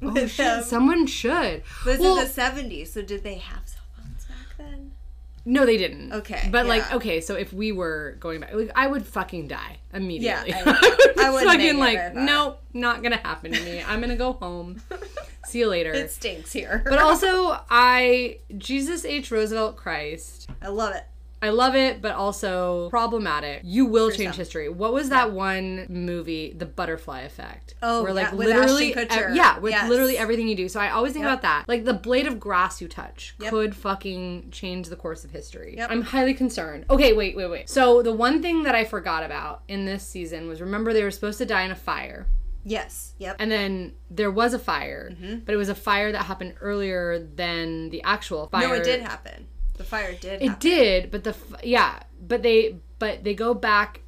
Oh 0.01 0.15
shit! 0.15 0.37
them? 0.37 0.63
Someone 0.63 1.07
should. 1.09 1.63
But 1.85 1.91
it's 1.95 2.01
Well- 2.01 2.17
in 2.19 2.25
the 2.25 2.31
70s, 2.31 2.87
so 2.93 3.03
did 3.03 3.25
they 3.25 3.35
have 3.35 3.67
cell 3.67 3.83
phones 3.97 4.25
back 4.27 4.57
then? 4.57 4.93
No, 5.51 5.65
they 5.65 5.79
didn't. 5.79 6.13
Okay, 6.13 6.47
but 6.53 6.67
like, 6.67 6.93
okay, 6.93 7.23
so 7.23 7.35
if 7.35 7.55
we 7.55 7.73
were 7.73 8.19
going 8.21 8.41
back, 8.41 8.53
like, 8.53 8.71
I 8.75 8.87
would 8.87 9.07
fucking 9.07 9.49
die 9.49 9.79
immediately. 9.95 10.51
Yeah, 10.51 10.61
I 10.61 10.65
would 10.65 11.19
I 11.19 11.31
make 11.31 11.45
fucking 11.47 11.79
like, 11.79 12.15
nope, 12.15 12.61
not 12.75 13.03
gonna 13.03 13.17
happen 13.17 13.53
to 13.53 13.61
me. 13.63 13.83
I'm 13.83 13.99
gonna 14.03 14.15
go 14.15 14.35
home. 14.35 14.83
See 15.47 15.61
you 15.61 15.69
later. 15.69 15.91
It 15.95 16.11
stinks 16.11 16.53
here. 16.53 16.83
but 16.85 16.99
also, 16.99 17.59
I 17.71 18.41
Jesus 18.59 19.07
H 19.07 19.31
Roosevelt 19.31 19.77
Christ. 19.77 20.51
I 20.61 20.69
love 20.69 20.95
it. 20.95 21.05
I 21.41 21.51
love 21.51 21.77
it, 21.77 22.03
but 22.03 22.13
also 22.15 22.91
problematic. 22.91 23.61
You 23.65 23.87
will 23.87 24.11
change 24.11 24.35
history. 24.35 24.69
What 24.69 24.93
was 24.93 25.11
that 25.11 25.33
one 25.33 25.87
movie, 25.89 26.53
The 26.57 26.67
Butterfly 26.67 27.21
Effect? 27.21 27.75
Oh, 27.83 28.03
where 28.03 28.13
like 28.13 28.29
yeah, 28.29 28.35
literally, 28.35 28.95
ev- 28.97 29.35
yeah, 29.37 29.59
with 29.59 29.73
Yes. 29.73 29.89
literally 29.89 30.19
everything 30.19 30.49
you 30.49 30.57
do. 30.57 30.69
So 30.69 30.81
I 30.81 30.91
always 30.91 31.13
think 31.13 31.25
Yep. 31.25 31.33
about 31.33 31.43
that. 31.43 31.69
Like 31.69 31.85
the 31.85 31.95
blade 31.95 32.27
of 32.27 32.41
grass 32.41 32.81
you 32.81 32.89
touch 32.89 33.37
Yep. 33.41 33.51
could 33.51 33.77
fucking 33.77 34.51
change 34.51 34.89
the 34.89 34.97
course 34.97 35.25
of 35.25 35.31
history. 35.31 35.75
Yep. 35.77 35.91
I'm 35.91 36.03
highly 36.03 36.35
concerned. 36.35 36.87
Okay, 36.91 37.13
wait, 37.13 37.37
wait, 37.37 37.49
wait. 37.49 37.69
So 37.69 38.03
the 38.03 38.13
one 38.13 38.43
thing 38.43 38.65
that 38.65 38.75
I 38.75 38.85
forgot 38.85 39.23
about 39.23 39.63
in 39.69 39.85
this 39.85 40.03
season 40.05 40.49
was 40.49 40.61
remember 40.61 40.93
they 40.93 41.05
were 41.05 41.11
supposed 41.11 41.39
to 41.39 41.47
die 41.47 41.63
in 41.63 41.71
a 41.71 41.77
fire. 41.77 42.27
Yes. 42.65 43.15
Yep. 43.19 43.37
And 43.39 43.51
then 43.51 43.93
there 44.11 44.31
was 44.31 44.53
a 44.53 44.59
fire, 44.59 45.11
Mm-hmm. 45.13 45.39
but 45.47 45.55
it 45.55 45.57
was 45.57 45.69
a 45.69 45.75
fire 45.75 46.11
that 46.13 46.25
happened 46.25 46.55
earlier 46.61 47.19
than 47.19 47.91
the 47.91 48.03
actual 48.03 48.49
fire. 48.49 48.67
no, 48.69 48.75
it 48.75 48.83
did 48.85 49.01
happen. 49.01 49.47
The 49.79 49.85
fire 49.85 50.13
did 50.15 50.43
It 50.43 50.49
happen. 50.49 50.61
did, 50.61 51.11
but 51.11 51.25
the 51.25 51.35
yeah, 51.63 52.01
but 52.21 52.43
they 52.43 52.77
but 52.99 53.25
they 53.25 53.35
go 53.35 53.55
back 53.55 54.03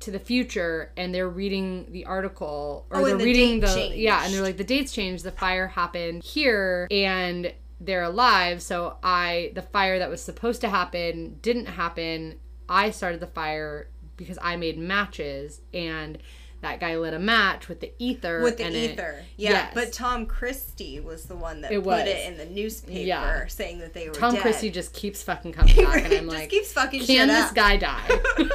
to 0.00 0.10
the 0.10 0.18
future 0.18 0.92
and 0.96 1.14
they're 1.14 1.28
reading 1.28 1.86
the 1.90 2.04
article 2.04 2.86
or 2.90 2.98
Oh, 3.00 3.04
they're 3.04 3.16
the 3.16 3.24
reading 3.24 3.60
the 3.60 3.92
yeah, 3.94 4.24
and 4.24 4.32
they're 4.32 4.42
like 4.42 4.58
the 4.58 4.64
dates 4.64 4.92
changed. 4.92 5.24
The 5.24 5.32
fire 5.32 5.68
happened 5.68 6.22
here 6.22 6.86
and 6.90 7.52
they're 7.80 8.02
alive. 8.04 8.62
So 8.62 8.98
I 9.02 9.52
the 9.54 9.62
fire 9.62 9.98
that 9.98 10.10
was 10.10 10.22
supposed 10.22 10.60
to 10.60 10.68
happen 10.68 11.38
didn't 11.42 11.66
happen. 11.66 12.38
I 12.68 12.90
started 12.90 13.20
the 13.20 13.26
fire 13.26 13.88
because 14.16 14.38
I 14.42 14.56
made 14.56 14.78
matches 14.78 15.60
and 15.74 16.18
that 16.62 16.80
guy 16.80 16.96
lit 16.96 17.14
a 17.14 17.18
match 17.18 17.68
with 17.68 17.80
the 17.80 17.92
ether 17.98 18.42
With 18.42 18.56
the 18.56 18.66
in 18.66 18.74
it. 18.74 18.90
ether. 18.92 19.22
Yeah. 19.36 19.50
Yes. 19.50 19.72
But 19.74 19.92
Tom 19.92 20.26
Christie 20.26 21.00
was 21.00 21.24
the 21.26 21.36
one 21.36 21.60
that 21.60 21.70
It 21.70 21.76
put 21.76 21.84
was. 21.84 22.08
it 22.08 22.26
in 22.26 22.36
the 22.38 22.46
newspaper 22.46 22.98
Yeah. 22.98 23.46
saying 23.46 23.78
that 23.80 23.92
they 23.94 24.08
were 24.08 24.14
Tom 24.14 24.34
dead. 24.34 24.42
Christie 24.42 24.70
just 24.70 24.92
keeps 24.92 25.22
fucking 25.22 25.52
coming 25.54 25.74
back 25.76 25.96
and 26.04 26.06
I'm 26.06 26.10
just 26.24 26.26
like 26.26 26.50
keeps 26.50 26.72
fucking 26.72 27.04
can 27.04 27.28
this 27.28 27.50
up. 27.50 27.54
guy 27.54 27.76
die? 27.76 28.08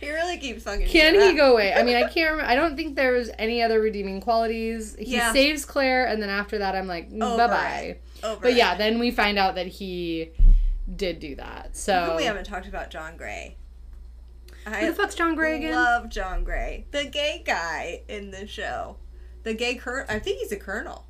He 0.00 0.10
really 0.10 0.38
keeps 0.38 0.64
fucking 0.64 0.86
Can 0.86 1.14
he 1.14 1.30
up. 1.30 1.36
go 1.36 1.52
away? 1.52 1.72
I 1.72 1.82
mean, 1.82 1.96
I 1.96 2.02
can't. 2.02 2.32
Remember, 2.32 2.44
I 2.44 2.54
don't 2.54 2.74
think 2.76 2.96
there 2.96 3.12
was 3.12 3.30
any 3.38 3.62
other 3.62 3.80
redeeming 3.80 4.20
qualities. 4.20 4.96
He 4.98 5.14
Yeah. 5.16 5.32
saves 5.32 5.64
Claire, 5.64 6.06
and 6.06 6.20
then 6.22 6.28
after 6.30 6.58
that, 6.58 6.74
I'm 6.74 6.86
like, 6.86 7.10
mm, 7.10 7.22
Over 7.22 7.36
bye 7.48 7.96
bye. 8.22 8.36
But 8.42 8.54
yeah, 8.54 8.74
it. 8.74 8.78
then 8.78 8.98
we 8.98 9.10
find 9.10 9.38
out 9.38 9.54
that 9.54 9.66
he 9.66 10.30
did 10.96 11.20
do 11.20 11.36
that. 11.36 11.76
So 11.76 12.14
we 12.16 12.24
haven't 12.24 12.44
talked 12.44 12.66
about 12.66 12.90
John 12.90 13.16
Grey. 13.16 13.56
Who 14.66 14.74
I 14.74 14.86
the 14.86 14.94
fuck's 14.94 15.14
John 15.14 15.34
Grey 15.34 15.56
again? 15.56 15.72
love 15.72 16.08
John 16.08 16.44
Grey, 16.44 16.86
the 16.90 17.04
gay 17.04 17.42
guy 17.44 18.02
in 18.08 18.30
the 18.30 18.46
show, 18.46 18.96
the 19.42 19.54
gay 19.54 19.74
colonel. 19.74 20.06
I 20.08 20.18
think 20.18 20.38
he's 20.40 20.52
a 20.52 20.56
colonel. 20.56 21.06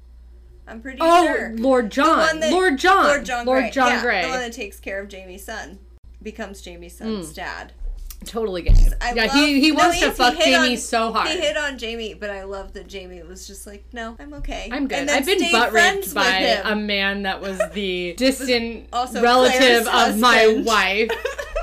I'm 0.66 0.80
pretty 0.80 0.98
oh, 1.00 1.26
sure. 1.26 1.56
Lord 1.56 1.90
John. 1.90 2.38
that- 2.40 2.52
Lord 2.52 2.78
John. 2.78 3.06
Lord 3.06 3.24
John 3.24 3.46
Lord 3.46 3.62
Grey. 3.62 3.70
John 3.70 3.90
yeah, 3.90 4.02
Grey. 4.02 4.22
The 4.22 4.28
one 4.28 4.40
that 4.40 4.52
takes 4.52 4.78
care 4.78 5.00
of 5.02 5.08
Jamie's 5.08 5.44
son. 5.44 5.80
Becomes 6.22 6.60
Jamie's 6.60 6.96
son's 6.96 7.28
hmm. 7.28 7.32
dad. 7.32 7.72
totally 8.24 8.62
gay. 8.62 8.74
I 9.00 9.14
yeah, 9.14 9.24
love, 9.24 9.32
he 9.32 9.60
he 9.60 9.70
no, 9.72 9.78
wants 9.78 10.00
to 10.00 10.12
fuck 10.12 10.38
Jamie 10.38 10.72
on- 10.72 10.76
so 10.76 11.12
hard. 11.12 11.28
He 11.28 11.40
hit 11.40 11.56
on 11.56 11.76
Jamie, 11.76 12.14
but 12.14 12.30
I 12.30 12.44
love 12.44 12.74
that 12.74 12.86
Jamie 12.86 13.22
was 13.22 13.48
just 13.48 13.66
like, 13.66 13.84
no, 13.92 14.16
I'm 14.20 14.32
okay. 14.34 14.68
I'm 14.70 14.86
good. 14.86 15.08
I've 15.08 15.26
been 15.26 15.50
butt 15.50 15.72
raped 15.72 16.14
by 16.14 16.30
him. 16.30 16.66
a 16.66 16.76
man 16.76 17.22
that 17.22 17.40
was 17.40 17.58
the 17.72 18.12
distant 18.16 18.86
also 18.92 19.22
relative 19.22 19.86
Claire's 19.86 20.14
of 20.14 20.20
my 20.20 20.62
wife. 20.64 21.10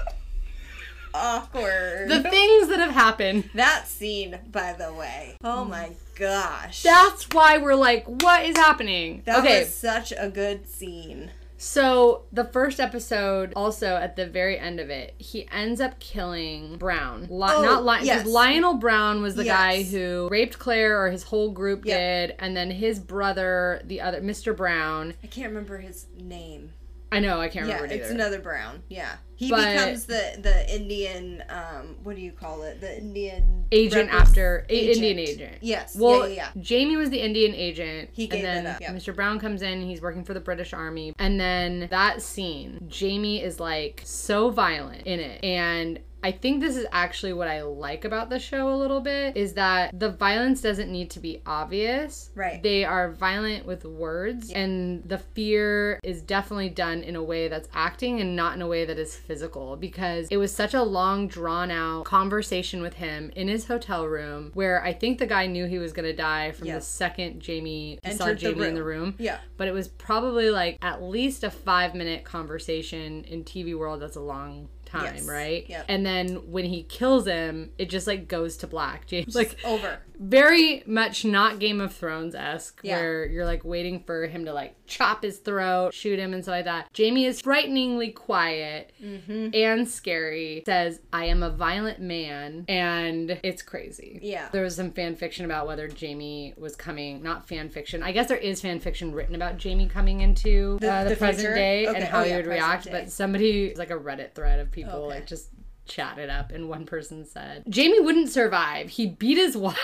Awkward. 1.14 2.10
the 2.10 2.24
things 2.24 2.68
that 2.70 2.80
have 2.80 2.92
happened. 2.92 3.50
that 3.56 3.88
scene, 3.88 4.38
by 4.52 4.74
the 4.74 4.94
way. 4.94 5.38
Oh 5.44 5.66
my 5.66 5.92
gosh. 6.18 6.84
That's 6.84 7.28
why 7.32 7.58
we're 7.58 7.76
like, 7.76 8.06
what 8.06 8.46
is 8.46 8.56
happening? 8.58 9.22
that 9.26 9.40
okay, 9.40 9.60
was 9.60 9.74
such 9.74 10.14
a 10.18 10.30
good 10.30 10.68
scene. 10.70 11.32
So 11.60 12.26
the 12.32 12.44
first 12.44 12.80
episode, 12.80 13.52
also 13.56 13.96
at 13.96 14.16
the 14.16 14.28
very 14.28 14.60
end 14.60 14.80
of 14.80 14.92
it, 14.92 15.16
he 15.18 15.48
ends 15.52 15.82
up 15.82 16.00
killing 16.00 16.78
Brown. 16.78 17.22
Li- 17.32 17.48
Oh, 17.50 17.64
not 17.64 17.84
Li- 17.84 17.98
'cause 17.98 18.06
yes. 18.06 18.26
Lionel 18.28 18.76
Brown 18.76 19.24
was 19.24 19.34
the 19.34 19.44
guy 19.44 19.82
who 19.82 20.28
raped 20.30 20.60
Claire, 20.60 21.04
or 21.04 21.10
his 21.10 21.24
whole 21.24 21.50
group 21.50 21.84
Yep. 21.84 21.98
did, 21.98 22.36
and 22.38 22.56
then 22.56 22.70
his 22.70 23.00
brother, 23.00 23.82
the 23.86 24.02
other 24.02 24.22
Mr. 24.22 24.56
Brown. 24.56 25.16
I 25.24 25.28
can't 25.28 25.48
remember 25.48 25.80
his 25.80 26.06
name. 26.20 26.74
I 27.12 27.20
know 27.20 27.40
I 27.40 27.48
can't 27.48 27.68
Yeah, 27.68 27.76
remember 27.76 27.94
it 27.94 28.02
it's 28.02 28.10
another 28.12 28.40
Brown. 28.40 28.84
Yeah, 28.90 29.16
he 29.36 29.50
But- 29.50 29.72
becomes 29.74 30.06
the 30.06 30.38
the 30.40 30.74
Indian. 30.76 31.44
Um, 31.50 31.96
what 32.04 32.16
do 32.16 32.22
you 32.22 32.32
call 32.32 32.64
it? 32.64 32.82
The 32.82 32.98
Indian 32.98 33.66
agent 33.72 34.10
after 34.14 34.66
a- 34.70 34.92
Indian 34.92 35.20
agent. 35.20 35.58
Yes. 35.62 35.96
Well, 35.96 36.28
yeah, 36.28 36.36
yeah, 36.36 36.50
yeah. 36.56 36.62
Jamie 36.62 36.98
was 36.98 37.10
the 37.10 37.22
Indian 37.22 37.54
agent. 37.56 38.10
He 38.14 38.24
and 38.24 38.32
gave 38.32 38.42
then 38.44 38.66
it 38.66 38.70
up, 38.70 38.82
yeah. 38.82 38.94
Mr. 38.94 39.16
Brown 39.16 39.40
comes 39.40 39.62
in. 39.62 39.82
He's 39.84 40.02
working 40.02 40.24
for 40.26 40.34
the 40.34 40.40
British 40.42 40.74
Army. 40.74 41.14
And 41.18 41.40
then 41.40 41.88
that 41.92 42.22
scene, 42.22 42.86
Jamie 42.88 43.42
is 43.42 43.60
like 43.60 44.02
so 44.04 44.50
violent 44.50 45.06
in 45.08 45.20
it. 45.20 45.44
And 45.44 46.00
I 46.23 46.31
think 46.31 46.61
this 46.61 46.76
is 46.76 46.85
actually 46.91 47.34
what 47.34 47.48
I 47.48 47.61
like 47.61 48.06
about 48.06 48.30
the 48.30 48.39
show 48.39 48.73
a 48.73 48.76
little 48.76 48.99
bit 48.99 49.38
is 49.38 49.53
that 49.53 49.98
the 49.98 50.10
violence 50.10 50.61
doesn't 50.61 50.91
need 50.91 51.10
to 51.11 51.19
be 51.19 51.41
obvious. 51.45 52.31
Right. 52.35 52.61
They 52.61 52.84
are 52.84 53.11
violent 53.11 53.65
with 53.65 53.85
words, 53.85 54.52
and 54.52 55.07
the 55.07 55.19
fear 55.19 55.99
is 56.03 56.22
definitely 56.22 56.69
done 56.69 57.03
in 57.03 57.15
a 57.15 57.23
way 57.23 57.48
that's 57.48 57.69
acting 57.73 58.19
and 58.19 58.35
not 58.35 58.56
in 58.56 58.61
a 58.61 58.68
way 58.68 58.85
that 58.85 58.98
is 58.98 59.15
physical 59.15 59.76
because 59.76 60.27
it 60.30 60.38
was 60.38 60.53
such 60.53 60.73
a 60.73 60.84
long, 60.84 61.27
drawn 61.27 61.72
out 61.72 62.06
conversation 62.06 62.81
with 62.81 62.95
him 62.95 63.31
in 63.35 63.48
his 63.48 63.68
hotel 63.68 64.06
room 64.06 64.52
where 64.53 64.84
I 64.84 64.94
think 64.94 65.19
the 65.19 65.27
guy 65.27 65.45
knew 65.48 65.65
he 65.65 65.80
was 65.80 65.94
going 65.94 66.06
to 66.06 66.15
die 66.15 66.52
from 66.52 66.68
the 66.68 66.81
second 66.81 67.39
Jamie 67.39 67.99
saw 68.03 68.26
Entered 68.26 68.39
the 68.39 68.53
Jamie 68.53 68.68
in 68.68 68.76
the 68.76 68.84
room. 68.84 68.98
room. 68.98 69.15
Yeah. 69.18 69.39
But 69.57 69.68
it 69.68 69.73
was 69.73 69.88
probably 69.88 70.49
like 70.49 70.77
at 70.81 71.02
least 71.02 71.44
a 71.44 71.52
five 71.52 71.95
minute 71.95 72.23
conversation 72.23 73.23
in 73.26 73.44
TV 73.44 73.77
world. 73.77 74.02
That's 74.02 74.15
a 74.15 74.22
long 74.22 74.69
time, 74.88 75.16
Yes. 75.16 75.28
right? 75.28 75.66
Yep. 75.70 75.86
And 75.90 76.06
then 76.06 76.52
when 76.52 76.66
he 76.66 76.84
kills 76.84 77.26
him, 77.28 77.72
it 77.78 77.90
just 77.90 78.08
like 78.08 78.28
goes 78.28 78.58
to 78.58 78.68
black. 78.68 79.06
James 79.08 79.36
like 79.36 79.56
Over. 79.64 80.00
Very 80.19 80.84
much 80.85 81.23
not 81.26 81.60
Game 81.60 81.80
of 81.81 81.94
Thrones 81.94 82.35
esque, 82.35 82.80
Yeah. 82.84 82.98
where 82.98 83.26
you're 83.26 83.45
like 83.45 83.64
waiting 83.64 84.03
for 84.03 84.27
him 84.27 84.45
to 84.45 84.53
like 84.53 84.76
chop 84.88 85.23
his 85.23 85.38
throat, 85.39 85.94
shoot 85.94 86.18
him, 86.19 86.34
and 86.34 86.44
so 86.44 86.52
like 86.52 86.65
that. 86.65 86.91
Jamie 86.94 87.26
is 87.26 87.41
frighteningly 87.41 88.10
quiet 88.11 88.91
Mm-hmm. 89.03 89.49
and 89.53 89.88
scary. 89.88 90.64
Says, 90.65 90.99
"I 91.14 91.26
am 91.26 91.44
a 91.44 91.49
violent 91.49 91.99
man," 91.99 92.65
and 92.68 93.39
it's 93.44 93.61
crazy. 93.61 94.19
Yeah. 94.22 94.49
there 94.52 94.64
was 94.64 94.76
some 94.76 94.91
fan 94.91 95.15
fiction 95.15 95.45
about 95.45 95.68
whether 95.68 95.88
Jamie 95.88 96.53
was 96.57 96.76
coming. 96.76 97.22
Not 97.22 97.48
fan 97.48 97.69
fiction. 97.69 98.02
I 98.03 98.11
guess 98.11 98.27
there 98.27 98.38
is 98.38 98.61
fan 98.61 98.80
fiction 98.80 99.11
written 99.14 99.35
about 99.35 99.57
Jamie 99.57 99.88
coming 99.88 100.22
into 100.22 100.77
The- 100.80 100.91
uh, 100.91 101.03
the, 101.03 101.10
the 101.11 101.15
present 101.15 101.39
future? 101.48 101.56
day 101.56 101.85
and 101.85 101.98
how 102.03 102.22
Oh, 102.22 102.23
he 102.23 102.30
yeah, 102.31 102.38
would 102.38 102.48
react. 102.48 102.85
day. 102.85 102.91
But 102.91 103.11
somebody 103.11 103.73
like 103.76 103.91
a 103.91 103.98
Reddit 103.98 104.34
thread 104.34 104.60
of 104.60 104.72
people 104.72 104.94
Okay. 104.94 105.15
like 105.15 105.27
just 105.27 105.49
chatted 105.88 106.30
up 106.30 106.52
and 106.52 106.70
one 106.70 106.86
person 106.86 107.26
said 107.26 107.64
Jamie 107.70 108.00
wouldn't 108.00 108.30
survive. 108.30 108.90
He 108.98 109.06
beat 109.08 109.38
his 109.38 109.56
wife. 109.56 109.76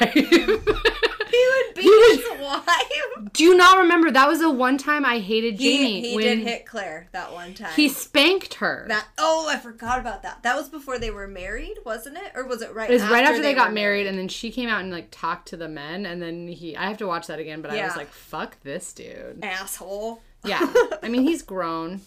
He 1.33 1.47
would 1.49 1.75
be 1.75 1.81
would- 1.85 2.19
his 2.19 2.41
wife. 2.41 3.33
Do 3.33 3.43
you 3.43 3.55
not 3.55 3.79
remember 3.79 4.11
that 4.11 4.27
was 4.27 4.39
the 4.39 4.51
one 4.51 4.77
time 4.77 5.03
I 5.05 5.19
hated 5.19 5.57
Jamie 5.57 6.01
he 6.09 6.15
when 6.15 6.23
did 6.25 6.47
hit 6.47 6.65
Claire 6.65 7.07
that 7.11 7.33
one 7.33 7.53
time. 7.55 7.71
he 7.75 7.89
spanked 7.89 8.55
her. 8.55 8.85
that. 8.89 9.07
Oh, 9.17 9.47
I 9.49 9.57
forgot 9.57 9.99
about 9.99 10.21
that. 10.23 10.43
That 10.43 10.55
was 10.55 10.69
before 10.69 10.99
they 10.99 11.09
were 11.09 11.27
married, 11.27 11.77
wasn't 11.85 12.17
it? 12.17 12.31
Or 12.35 12.45
was 12.45 12.61
it 12.61 12.73
right? 12.75 12.89
it 12.89 12.93
was 12.93 13.03
right 13.03 13.23
after 13.23 13.41
they, 13.41 13.53
got 13.55 13.69
were 13.69 13.75
married, 13.75 14.05
and 14.05 14.17
then 14.17 14.27
she 14.27 14.51
came 14.51 14.69
out 14.69 14.81
and 14.81 14.91
like 14.91 15.07
talked 15.09 15.47
to 15.49 15.57
the 15.57 15.67
men, 15.69 16.05
and 16.05 16.21
then 16.21 16.47
he. 16.47 16.77
I 16.77 16.87
have 16.87 16.97
to 16.97 17.07
watch 17.07 17.27
that 17.27 17.39
again, 17.39 17.61
but 17.61 17.71
I 17.71 17.83
was 17.83 17.95
like, 17.95 18.11
"Fuck 18.11 18.61
this 18.61 18.93
dude." 18.93 19.39
Asshole. 19.41 20.21
Yeah, 20.45 20.59
I 21.03 21.09
mean 21.09 21.23
he's 21.23 21.41
grown. 21.41 22.01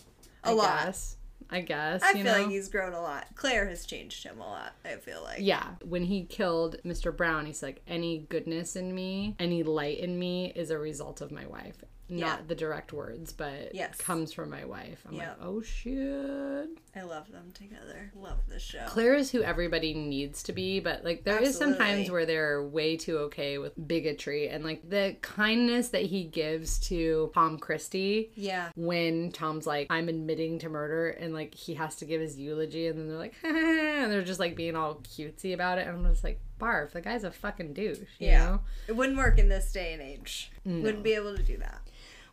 A 0.44 0.50
I 0.50 0.52
lot. 0.52 0.84
Guess. 0.86 1.15
I 1.50 1.60
guess. 1.60 2.02
I 2.02 2.12
feel 2.12 2.24
know? 2.24 2.32
like 2.32 2.48
he's 2.48 2.68
grown 2.68 2.92
a 2.92 3.00
lot. 3.00 3.26
Claire 3.34 3.68
has 3.68 3.86
changed 3.86 4.24
him 4.24 4.40
a 4.40 4.46
lot. 4.46 4.72
I 4.84 4.96
feel 4.96 5.22
like. 5.22 5.38
Yeah, 5.40 5.74
when 5.84 6.04
he 6.04 6.24
killed 6.24 6.76
Mr. 6.84 7.16
Brown, 7.16 7.46
he's 7.46 7.62
like, 7.62 7.82
any 7.86 8.26
goodness 8.28 8.76
in 8.76 8.94
me, 8.94 9.36
any 9.38 9.62
light 9.62 9.98
in 9.98 10.18
me 10.18 10.52
is 10.54 10.70
a 10.70 10.78
result 10.78 11.20
of 11.20 11.30
my 11.30 11.46
wife. 11.46 11.76
Not 12.08 12.18
Yeah. 12.18 12.38
the 12.46 12.54
direct 12.54 12.92
words, 12.92 13.32
but 13.32 13.74
Yes. 13.74 13.96
comes 13.98 14.32
from 14.32 14.50
my 14.50 14.64
wife. 14.64 15.02
I'm 15.06 15.14
Yeah. 15.14 15.30
like, 15.30 15.38
oh 15.42 15.60
shit. 15.62 16.68
I 16.94 17.02
love 17.02 17.30
them 17.32 17.50
together. 17.52 18.12
Love 18.14 18.38
this 18.48 18.62
show. 18.62 18.84
Claire 18.86 19.14
is 19.14 19.30
who 19.32 19.42
everybody 19.42 19.92
needs 19.92 20.42
to 20.44 20.52
be, 20.52 20.80
but 20.80 21.04
like 21.04 21.24
there 21.24 21.42
is 21.42 21.56
some 21.56 21.70
times 21.76 21.80
Absolutely. 21.80 22.10
where 22.12 22.26
they're 22.26 22.62
way 22.62 22.96
too 22.96 23.18
okay 23.18 23.58
with 23.58 23.72
bigotry 23.88 24.48
and 24.48 24.64
like 24.64 24.88
the 24.88 25.16
kindness 25.20 25.88
that 25.88 26.02
he 26.02 26.24
gives 26.24 26.78
to 26.88 27.30
Tom 27.34 27.58
Christie 27.58 28.30
yeah. 28.34 28.70
when 28.76 29.32
Tom's 29.32 29.66
like, 29.66 29.88
I'm 29.90 30.08
admitting 30.08 30.58
to 30.60 30.68
murder, 30.68 31.08
and 31.08 31.34
like 31.34 31.54
he 31.54 31.74
has 31.74 31.96
to 31.96 32.04
give 32.04 32.20
his 32.20 32.38
eulogy, 32.38 32.86
and 32.86 32.98
then 32.98 33.08
they're 33.08 33.18
like, 33.18 33.34
and 33.42 34.10
they're 34.12 34.22
just 34.22 34.40
like 34.40 34.54
being 34.56 34.76
all 34.76 34.96
cutesy 34.96 35.52
about 35.54 35.78
it, 35.78 35.86
and 35.86 35.96
I'm 36.06 36.10
just 36.12 36.24
like, 36.24 36.40
barf, 36.60 36.92
the 36.92 37.00
guy's 37.02 37.24
a 37.24 37.30
fucking 37.30 37.74
douche, 37.74 37.98
you 38.18 38.28
Yeah. 38.28 38.44
know? 38.44 38.60
It 38.88 38.96
wouldn't 38.96 39.18
work 39.18 39.38
in 39.38 39.48
this 39.50 39.70
day 39.72 39.92
and 39.92 40.00
age. 40.00 40.50
Wouldn't 40.64 41.02
be 41.02 41.12
able 41.12 41.36
to 41.36 41.42
do 41.42 41.58
that. 41.58 41.82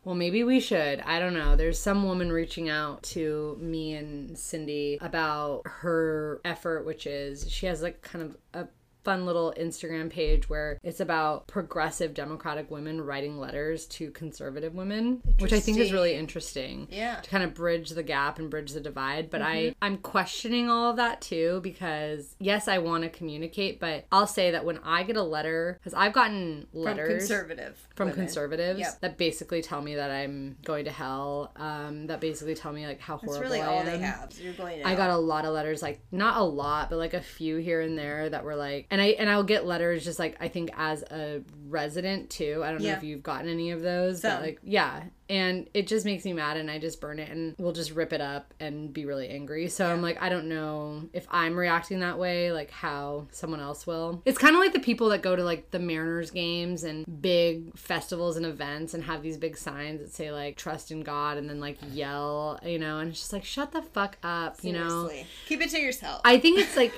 Well, 0.03 0.15
maybe 0.15 0.43
we 0.43 0.59
should. 0.59 0.99
I 1.01 1.19
don't 1.19 1.33
know. 1.33 1.55
There's 1.55 1.79
some 1.79 2.03
woman 2.03 2.31
reaching 2.31 2.67
out 2.69 3.03
to 3.03 3.57
me 3.61 3.93
and 3.93 4.37
Cindy 4.37 4.97
about 4.99 5.61
her 5.65 6.41
effort, 6.43 6.85
which 6.85 7.07
is 7.07 7.49
she 7.49 7.67
has 7.67 7.81
like 7.81 8.01
kind 8.01 8.23
of 8.25 8.37
a 8.53 8.67
fun 9.03 9.25
little 9.25 9.53
Instagram 9.59 10.09
page 10.09 10.49
where 10.49 10.79
it's 10.83 10.99
about 10.99 11.47
progressive 11.47 12.13
Democratic 12.13 12.69
women 12.71 13.01
writing 13.01 13.37
letters 13.39 13.85
to 13.87 14.11
conservative 14.11 14.73
women, 14.73 15.21
which 15.39 15.53
I 15.53 15.59
think 15.59 15.77
is 15.77 15.91
really 15.91 16.13
interesting. 16.15 16.87
Yeah. 16.91 17.15
To 17.21 17.29
kind 17.29 17.43
of 17.43 17.53
bridge 17.53 17.89
the 17.91 18.03
gap 18.03 18.39
and 18.39 18.49
bridge 18.49 18.71
the 18.71 18.79
divide. 18.81 19.29
But 19.29 19.41
I, 19.41 19.53
Mm-hmm. 19.53 19.83
I'm 19.83 19.97
questioning 19.97 20.69
all 20.69 20.89
of 20.91 20.95
that 20.97 21.21
too 21.21 21.59
because 21.63 22.35
yes, 22.39 22.67
I 22.67 22.79
want 22.79 23.03
to 23.03 23.09
communicate, 23.09 23.79
but 23.79 24.05
I'll 24.11 24.27
say 24.27 24.51
that 24.51 24.65
when 24.65 24.79
I 24.83 25.03
get 25.03 25.15
a 25.15 25.21
letter, 25.23 25.77
because 25.79 25.93
I've 25.93 26.13
gotten 26.13 26.67
letters 26.73 27.07
From 27.09 27.17
conservative. 27.19 27.87
from 27.95 28.07
women. 28.09 28.25
conservatives 28.25 28.79
Yep. 28.79 29.01
that 29.01 29.17
basically 29.17 29.61
tell 29.61 29.81
me 29.81 29.95
that 29.95 30.09
I'm 30.11 30.57
going 30.65 30.85
to 30.85 30.91
hell. 30.91 31.51
Um, 31.55 32.07
that 32.07 32.19
basically 32.19 32.55
tell 32.55 32.73
me 32.73 32.85
like 32.87 32.99
how 32.99 33.17
That's 33.17 33.25
horrible 33.35 33.43
really 33.43 33.61
I 33.61 33.67
all 33.67 33.79
am. 33.79 33.85
they 33.85 33.97
have. 33.99 34.33
You're 34.41 34.53
going 34.53 34.79
to 34.81 34.87
I 34.87 34.95
got 34.95 35.09
a 35.11 35.17
lot 35.17 35.45
of 35.45 35.53
letters, 35.53 35.81
like 35.81 36.01
not 36.11 36.37
a 36.37 36.43
lot, 36.43 36.89
but 36.89 36.97
like 36.97 37.13
a 37.13 37.21
few 37.21 37.57
here 37.57 37.81
and 37.81 37.97
there 37.97 38.29
that 38.29 38.43
were 38.43 38.55
like, 38.55 38.87
and 38.93 39.01
I 39.01 39.07
and 39.07 39.27
I'll 39.27 39.43
get 39.43 39.65
letters 39.65 40.05
just 40.05 40.19
like 40.19 40.37
I 40.39 40.47
think 40.47 40.69
as 40.77 41.01
a 41.09 41.41
resident 41.67 42.29
too. 42.29 42.61
I 42.63 42.69
don't 42.69 42.83
know 42.83 42.91
if 42.91 43.03
you've 43.03 43.23
gotten 43.23 43.49
any 43.49 43.71
of 43.71 43.81
those, 43.81 44.21
but 44.21 44.39
like 44.39 44.59
yeah, 44.61 45.05
and 45.27 45.67
it 45.73 45.87
just 45.87 46.05
makes 46.05 46.23
me 46.25 46.31
mad, 46.31 46.57
and 46.57 46.69
I 46.69 46.77
just 46.77 47.01
burn 47.01 47.17
it, 47.17 47.27
and 47.31 47.55
we'll 47.57 47.71
just 47.71 47.89
rip 47.89 48.13
it 48.13 48.21
up 48.21 48.53
and 48.59 48.93
be 48.93 49.05
really 49.05 49.29
angry. 49.29 49.67
So 49.69 49.91
I'm 49.91 50.03
like, 50.03 50.21
I 50.21 50.29
don't 50.29 50.47
know 50.47 51.09
if 51.11 51.25
I'm 51.31 51.57
reacting 51.57 52.01
that 52.01 52.19
way, 52.19 52.51
like 52.51 52.69
how 52.69 53.25
someone 53.31 53.59
else 53.59 53.87
will. 53.87 54.21
It's 54.25 54.37
kind 54.37 54.55
of 54.55 54.61
like 54.61 54.73
the 54.73 54.79
people 54.79 55.09
that 55.09 55.23
go 55.23 55.35
to 55.35 55.43
like 55.43 55.71
the 55.71 55.79
Mariners 55.79 56.29
games 56.29 56.83
and 56.83 57.03
big 57.19 57.75
festivals 57.75 58.37
and 58.37 58.45
events 58.45 58.93
and 58.93 59.03
have 59.05 59.23
these 59.23 59.37
big 59.37 59.57
signs 59.57 60.01
that 60.01 60.13
say 60.13 60.31
like 60.31 60.55
trust 60.55 60.91
in 60.91 61.01
God 61.01 61.37
and 61.37 61.49
then 61.49 61.59
like 61.59 61.79
yell, 61.91 62.59
you 62.63 62.77
know, 62.77 62.99
and 62.99 63.09
it's 63.09 63.21
just 63.21 63.33
like 63.33 63.43
shut 63.43 63.71
the 63.71 63.81
fuck 63.81 64.19
up, 64.21 64.63
you 64.63 64.71
know. 64.71 65.09
Keep 65.47 65.61
it 65.61 65.71
to 65.71 65.79
yourself. 65.79 66.21
I 66.23 66.37
think 66.37 66.59
it's 66.59 66.77
like, 66.77 66.93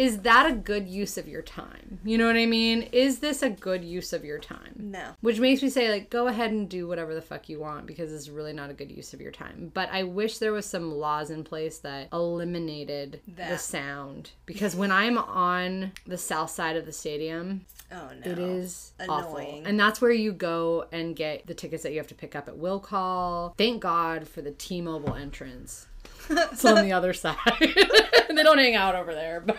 is 0.00 0.20
that 0.20 0.50
a 0.50 0.54
good 0.54 0.88
use 0.88 1.18
of 1.18 1.28
your 1.28 1.42
time? 1.42 2.00
You 2.04 2.16
know 2.16 2.26
what 2.26 2.36
I 2.36 2.46
mean? 2.46 2.88
Is 2.90 3.18
this 3.18 3.42
a 3.42 3.50
good 3.50 3.84
use 3.84 4.14
of 4.14 4.24
your 4.24 4.38
time? 4.38 4.74
no. 4.78 5.10
Which 5.20 5.38
makes 5.38 5.62
me 5.62 5.68
say, 5.68 5.90
like, 5.90 6.08
go 6.08 6.26
ahead 6.26 6.52
and 6.52 6.70
do 6.70 6.88
whatever 6.88 7.14
the 7.14 7.20
fuck 7.20 7.50
you 7.50 7.60
want 7.60 7.86
because 7.86 8.10
it's 8.10 8.30
really 8.30 8.54
not 8.54 8.70
a 8.70 8.72
good 8.72 8.90
use 8.90 9.12
of 9.12 9.20
your 9.20 9.30
time. 9.30 9.70
But 9.74 9.90
I 9.92 10.04
wish 10.04 10.38
there 10.38 10.54
was 10.54 10.64
some 10.64 10.90
laws 10.90 11.30
in 11.30 11.44
place 11.44 11.78
that 11.80 12.08
eliminated 12.14 13.20
the 13.26 13.58
sound. 13.58 14.30
Because 14.46 14.74
when 14.74 14.90
I'm 14.90 15.18
on 15.18 15.92
the 16.06 16.16
south 16.16 16.48
side 16.50 16.76
of 16.76 16.86
the 16.86 16.92
stadium, 16.92 17.66
Oh 17.92 18.08
no. 18.24 18.30
it 18.30 18.38
is 18.38 18.92
awful. 19.06 19.36
Annoying. 19.36 19.66
And 19.66 19.78
that's 19.78 20.00
where 20.00 20.12
you 20.12 20.32
go 20.32 20.86
and 20.92 21.14
get 21.14 21.46
the 21.46 21.54
tickets 21.54 21.82
that 21.82 21.92
you 21.92 21.98
have 21.98 22.06
to 22.08 22.14
pick 22.14 22.34
up 22.34 22.48
at 22.48 22.56
will 22.56 22.80
call. 22.80 23.54
Thank 23.58 23.82
God 23.82 24.26
for 24.26 24.40
the 24.40 24.52
T 24.52 24.80
Mobile 24.80 25.14
entrance. 25.14 25.86
It's 26.30 26.64
on 26.64 26.82
the 26.84 26.92
other 26.92 27.12
side. 27.12 27.36
they 27.60 28.42
don't 28.42 28.58
hang 28.58 28.74
out 28.76 28.94
over 28.94 29.12
there, 29.14 29.40
but 29.40 29.56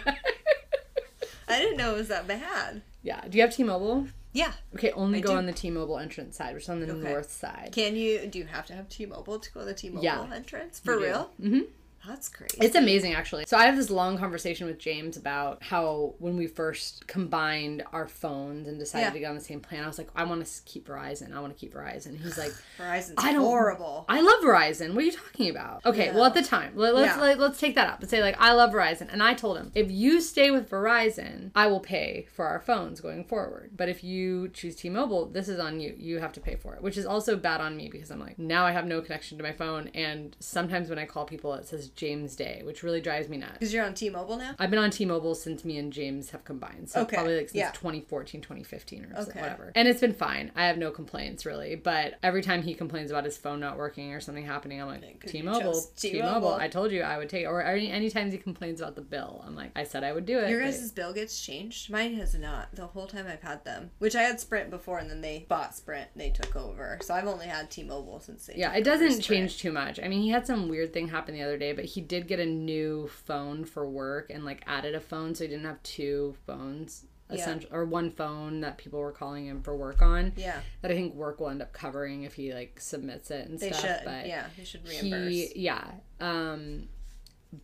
I 1.47 1.59
didn't 1.59 1.77
know 1.77 1.93
it 1.93 1.97
was 1.97 2.07
that 2.07 2.27
bad. 2.27 2.81
yeah. 3.03 3.21
Do 3.27 3.37
you 3.37 3.43
have 3.43 3.53
T 3.55 3.63
Mobile? 3.63 4.07
Yeah. 4.33 4.53
Okay, 4.75 4.91
only 4.91 5.17
I 5.19 5.21
go 5.21 5.31
do. 5.31 5.37
on 5.37 5.45
the 5.45 5.51
T 5.51 5.69
Mobile 5.69 5.99
entrance 5.99 6.37
side, 6.37 6.53
which 6.53 6.63
is 6.63 6.69
on 6.69 6.79
the 6.79 6.89
Okay. 6.89 7.09
north 7.11 7.31
side. 7.31 7.69
Can 7.73 7.95
you? 7.97 8.25
Do 8.27 8.39
you 8.39 8.45
have 8.45 8.65
to 8.67 8.73
have 8.73 8.87
T-Mobile 8.87 9.39
to 9.39 9.51
go 9.51 9.59
to 9.59 9.65
the 9.65 9.73
T-Mobile 9.73 10.03
Yeah. 10.03 10.25
entrance 10.33 10.79
for 10.79 10.97
real? 10.97 11.31
Mm-hmm. 11.41 11.59
That's 12.07 12.29
crazy. 12.29 12.57
It's 12.59 12.75
amazing, 12.75 13.13
actually. 13.13 13.45
So 13.47 13.57
I 13.57 13.65
have 13.65 13.75
this 13.75 13.89
long 13.91 14.17
conversation 14.17 14.65
with 14.65 14.79
James 14.79 15.17
about 15.17 15.61
how 15.63 16.15
when 16.17 16.35
we 16.35 16.47
first 16.47 17.05
combined 17.07 17.83
our 17.93 18.07
phones 18.07 18.67
and 18.67 18.79
decided 18.79 19.05
Yeah. 19.05 19.09
to 19.11 19.19
get 19.19 19.29
on 19.29 19.35
the 19.35 19.41
same 19.41 19.59
plan, 19.59 19.83
I 19.83 19.87
was 19.87 19.97
like, 19.99 20.09
I 20.15 20.23
want 20.23 20.43
to 20.45 20.51
keep 20.65 20.87
Verizon. 20.87 21.31
I 21.35 21.39
want 21.39 21.53
to 21.53 21.59
keep 21.59 21.73
Verizon. 21.73 22.17
He's 22.19 22.37
like, 22.39 22.53
Verizon's 22.79 23.13
I 23.17 23.33
don't. 23.33 23.41
horrible. 23.43 24.05
I 24.09 24.21
love 24.21 24.41
Verizon. 24.41 24.93
What 24.95 25.03
are 25.03 25.05
you 25.05 25.11
talking 25.11 25.49
about? 25.51 25.85
Okay, 25.85 26.05
Yeah. 26.07 26.15
well 26.15 26.25
at 26.25 26.33
the 26.33 26.41
time, 26.41 26.71
let, 26.75 26.95
us 26.95 27.05
Yeah. 27.15 27.21
let, 27.21 27.39
let's 27.39 27.59
take 27.59 27.75
that 27.75 27.87
up 27.87 28.01
and 28.01 28.09
say 28.09 28.21
like 28.21 28.35
I 28.39 28.53
love 28.53 28.71
Verizon, 28.71 29.07
and 29.11 29.21
I 29.21 29.33
told 29.35 29.57
him 29.57 29.71
if 29.75 29.91
you 29.91 30.21
stay 30.21 30.49
with 30.49 30.69
Verizon, 30.69 31.51
I 31.55 31.67
will 31.67 31.79
pay 31.79 32.27
for 32.33 32.45
our 32.47 32.59
phones 32.59 32.99
going 32.99 33.23
forward. 33.25 33.71
But 33.77 33.89
if 33.89 34.03
you 34.03 34.49
choose 34.49 34.75
T-Mobile, 34.75 35.27
this 35.27 35.47
is 35.47 35.59
on 35.59 35.79
you. 35.79 35.93
You 35.97 36.19
have 36.19 36.33
to 36.33 36.39
pay 36.39 36.55
for 36.55 36.73
it, 36.75 36.81
which 36.81 36.97
is 36.97 37.05
also 37.05 37.37
bad 37.37 37.61
on 37.61 37.77
me 37.77 37.89
because 37.89 38.09
I'm 38.09 38.19
like 38.19 38.39
now 38.39 38.65
I 38.65 38.71
have 38.71 38.85
no 38.87 39.01
connection 39.01 39.37
to 39.37 39.43
my 39.43 39.51
phone, 39.53 39.89
and 39.93 40.35
sometimes 40.39 40.89
when 40.89 40.97
I 40.97 41.05
call 41.05 41.25
people, 41.25 41.53
it 41.53 41.67
says 41.67 41.90
James 41.95 42.35
Day, 42.35 42.61
which 42.63 42.83
really 42.83 43.01
drives 43.01 43.27
me 43.29 43.37
nuts. 43.37 43.53
Because 43.53 43.73
you're 43.73 43.85
on 43.85 43.93
T-Mobile 43.93 44.37
now. 44.37 44.55
I've 44.59 44.69
been 44.69 44.79
on 44.79 44.89
T-Mobile 44.91 45.35
since 45.35 45.63
me 45.65 45.77
and 45.77 45.91
James 45.91 46.29
have 46.31 46.43
combined. 46.45 46.89
So 46.89 47.01
Okay, 47.01 47.15
probably 47.15 47.35
like 47.37 47.49
since 47.49 47.55
yeah. 47.59 47.71
2014, 47.71 48.41
2015 48.41 49.05
or 49.05 49.15
so- 49.23 49.31
whatever. 49.31 49.71
And 49.75 49.87
it's 49.87 50.01
been 50.01 50.13
fine. 50.13 50.51
I 50.55 50.65
have 50.67 50.77
no 50.77 50.91
complaints 50.91 51.45
really. 51.45 51.75
But 51.75 52.15
every 52.23 52.41
time 52.41 52.63
he 52.63 52.73
complains 52.73 53.11
about 53.11 53.25
his 53.25 53.37
phone 53.37 53.59
not 53.59 53.77
working 53.77 54.13
or 54.13 54.19
something 54.19 54.45
happening, 54.45 54.81
I'm 54.81 54.87
like, 54.87 55.25
T-Mobile, 55.25 55.59
T-Mobile. 55.61 55.91
T-Mobile? 55.95 56.53
I 56.53 56.67
told 56.67 56.91
you 56.91 57.01
I 57.01 57.17
would 57.17 57.29
take 57.29 57.43
it. 57.43 57.47
Or 57.47 57.61
any 57.63 57.91
any 57.91 58.09
times 58.09 58.31
he 58.33 58.39
complains 58.39 58.81
about 58.81 58.95
the 58.95 59.01
bill, 59.01 59.43
I'm 59.45 59.55
like, 59.55 59.71
I 59.75 59.83
said 59.83 60.03
I 60.03 60.13
would 60.13 60.25
do 60.25 60.39
it. 60.39 60.49
Your 60.49 60.59
but- 60.59 60.65
guys' 60.71 60.91
bill 60.91 61.13
gets 61.13 61.39
changed. 61.41 61.89
Mine 61.89 62.15
has 62.15 62.33
not 62.35 62.73
the 62.75 62.87
whole 62.87 63.07
time 63.07 63.25
I've 63.27 63.41
had 63.41 63.63
them. 63.65 63.91
Which 63.99 64.15
I 64.15 64.21
had 64.23 64.39
Sprint 64.39 64.69
before, 64.69 64.97
and 64.99 65.09
then 65.09 65.21
they 65.21 65.45
bought 65.49 65.75
Sprint. 65.75 66.07
and 66.13 66.21
They 66.21 66.29
took 66.29 66.55
over, 66.55 66.97
so 67.01 67.13
I've 67.13 67.27
only 67.27 67.47
had 67.47 67.69
T-Mobile 67.71 68.19
since 68.19 68.45
they. 68.45 68.55
yeah, 68.55 68.73
it 68.73 68.83
doesn't 68.83 69.21
change 69.21 69.57
too 69.59 69.71
much. 69.71 69.99
I 69.99 70.07
mean, 70.07 70.21
he 70.21 70.29
had 70.29 70.45
some 70.47 70.67
weird 70.69 70.93
thing 70.93 71.07
happen 71.09 71.33
the 71.33 71.43
other 71.43 71.57
day, 71.57 71.73
but 71.73 71.80
he 71.85 72.01
did 72.01 72.27
get 72.27 72.39
a 72.39 72.45
new 72.45 73.07
phone 73.07 73.65
for 73.65 73.87
work 73.89 74.29
and 74.29 74.43
like 74.45 74.63
added 74.67 74.95
a 74.95 74.99
phone, 74.99 75.35
so 75.35 75.43
he 75.43 75.49
didn't 75.49 75.65
have 75.65 75.81
two 75.83 76.35
phones. 76.45 77.05
Yeah. 77.29 77.37
Essential, 77.37 77.69
or 77.71 77.85
one 77.85 78.11
phone 78.11 78.59
that 78.59 78.77
people 78.77 78.99
were 78.99 79.13
calling 79.13 79.45
him 79.45 79.63
for 79.63 79.73
work 79.73 80.01
on. 80.01 80.33
Yeah, 80.35 80.59
that 80.81 80.91
I 80.91 80.93
think 80.93 81.15
work 81.15 81.39
will 81.39 81.47
end 81.47 81.61
up 81.61 81.71
covering 81.71 82.23
if 82.23 82.33
he 82.33 82.53
like 82.53 82.77
submits 82.81 83.31
it 83.31 83.47
and 83.47 83.57
they 83.57 83.71
stuff. 83.71 83.79
should. 83.79 84.01
But 84.03 84.27
Yeah, 84.27 84.47
he 84.53 84.65
should 84.65 84.85
reimburse. 84.85 85.29
he, 85.31 85.51
yeah, 85.55 85.91
um, 86.19 86.89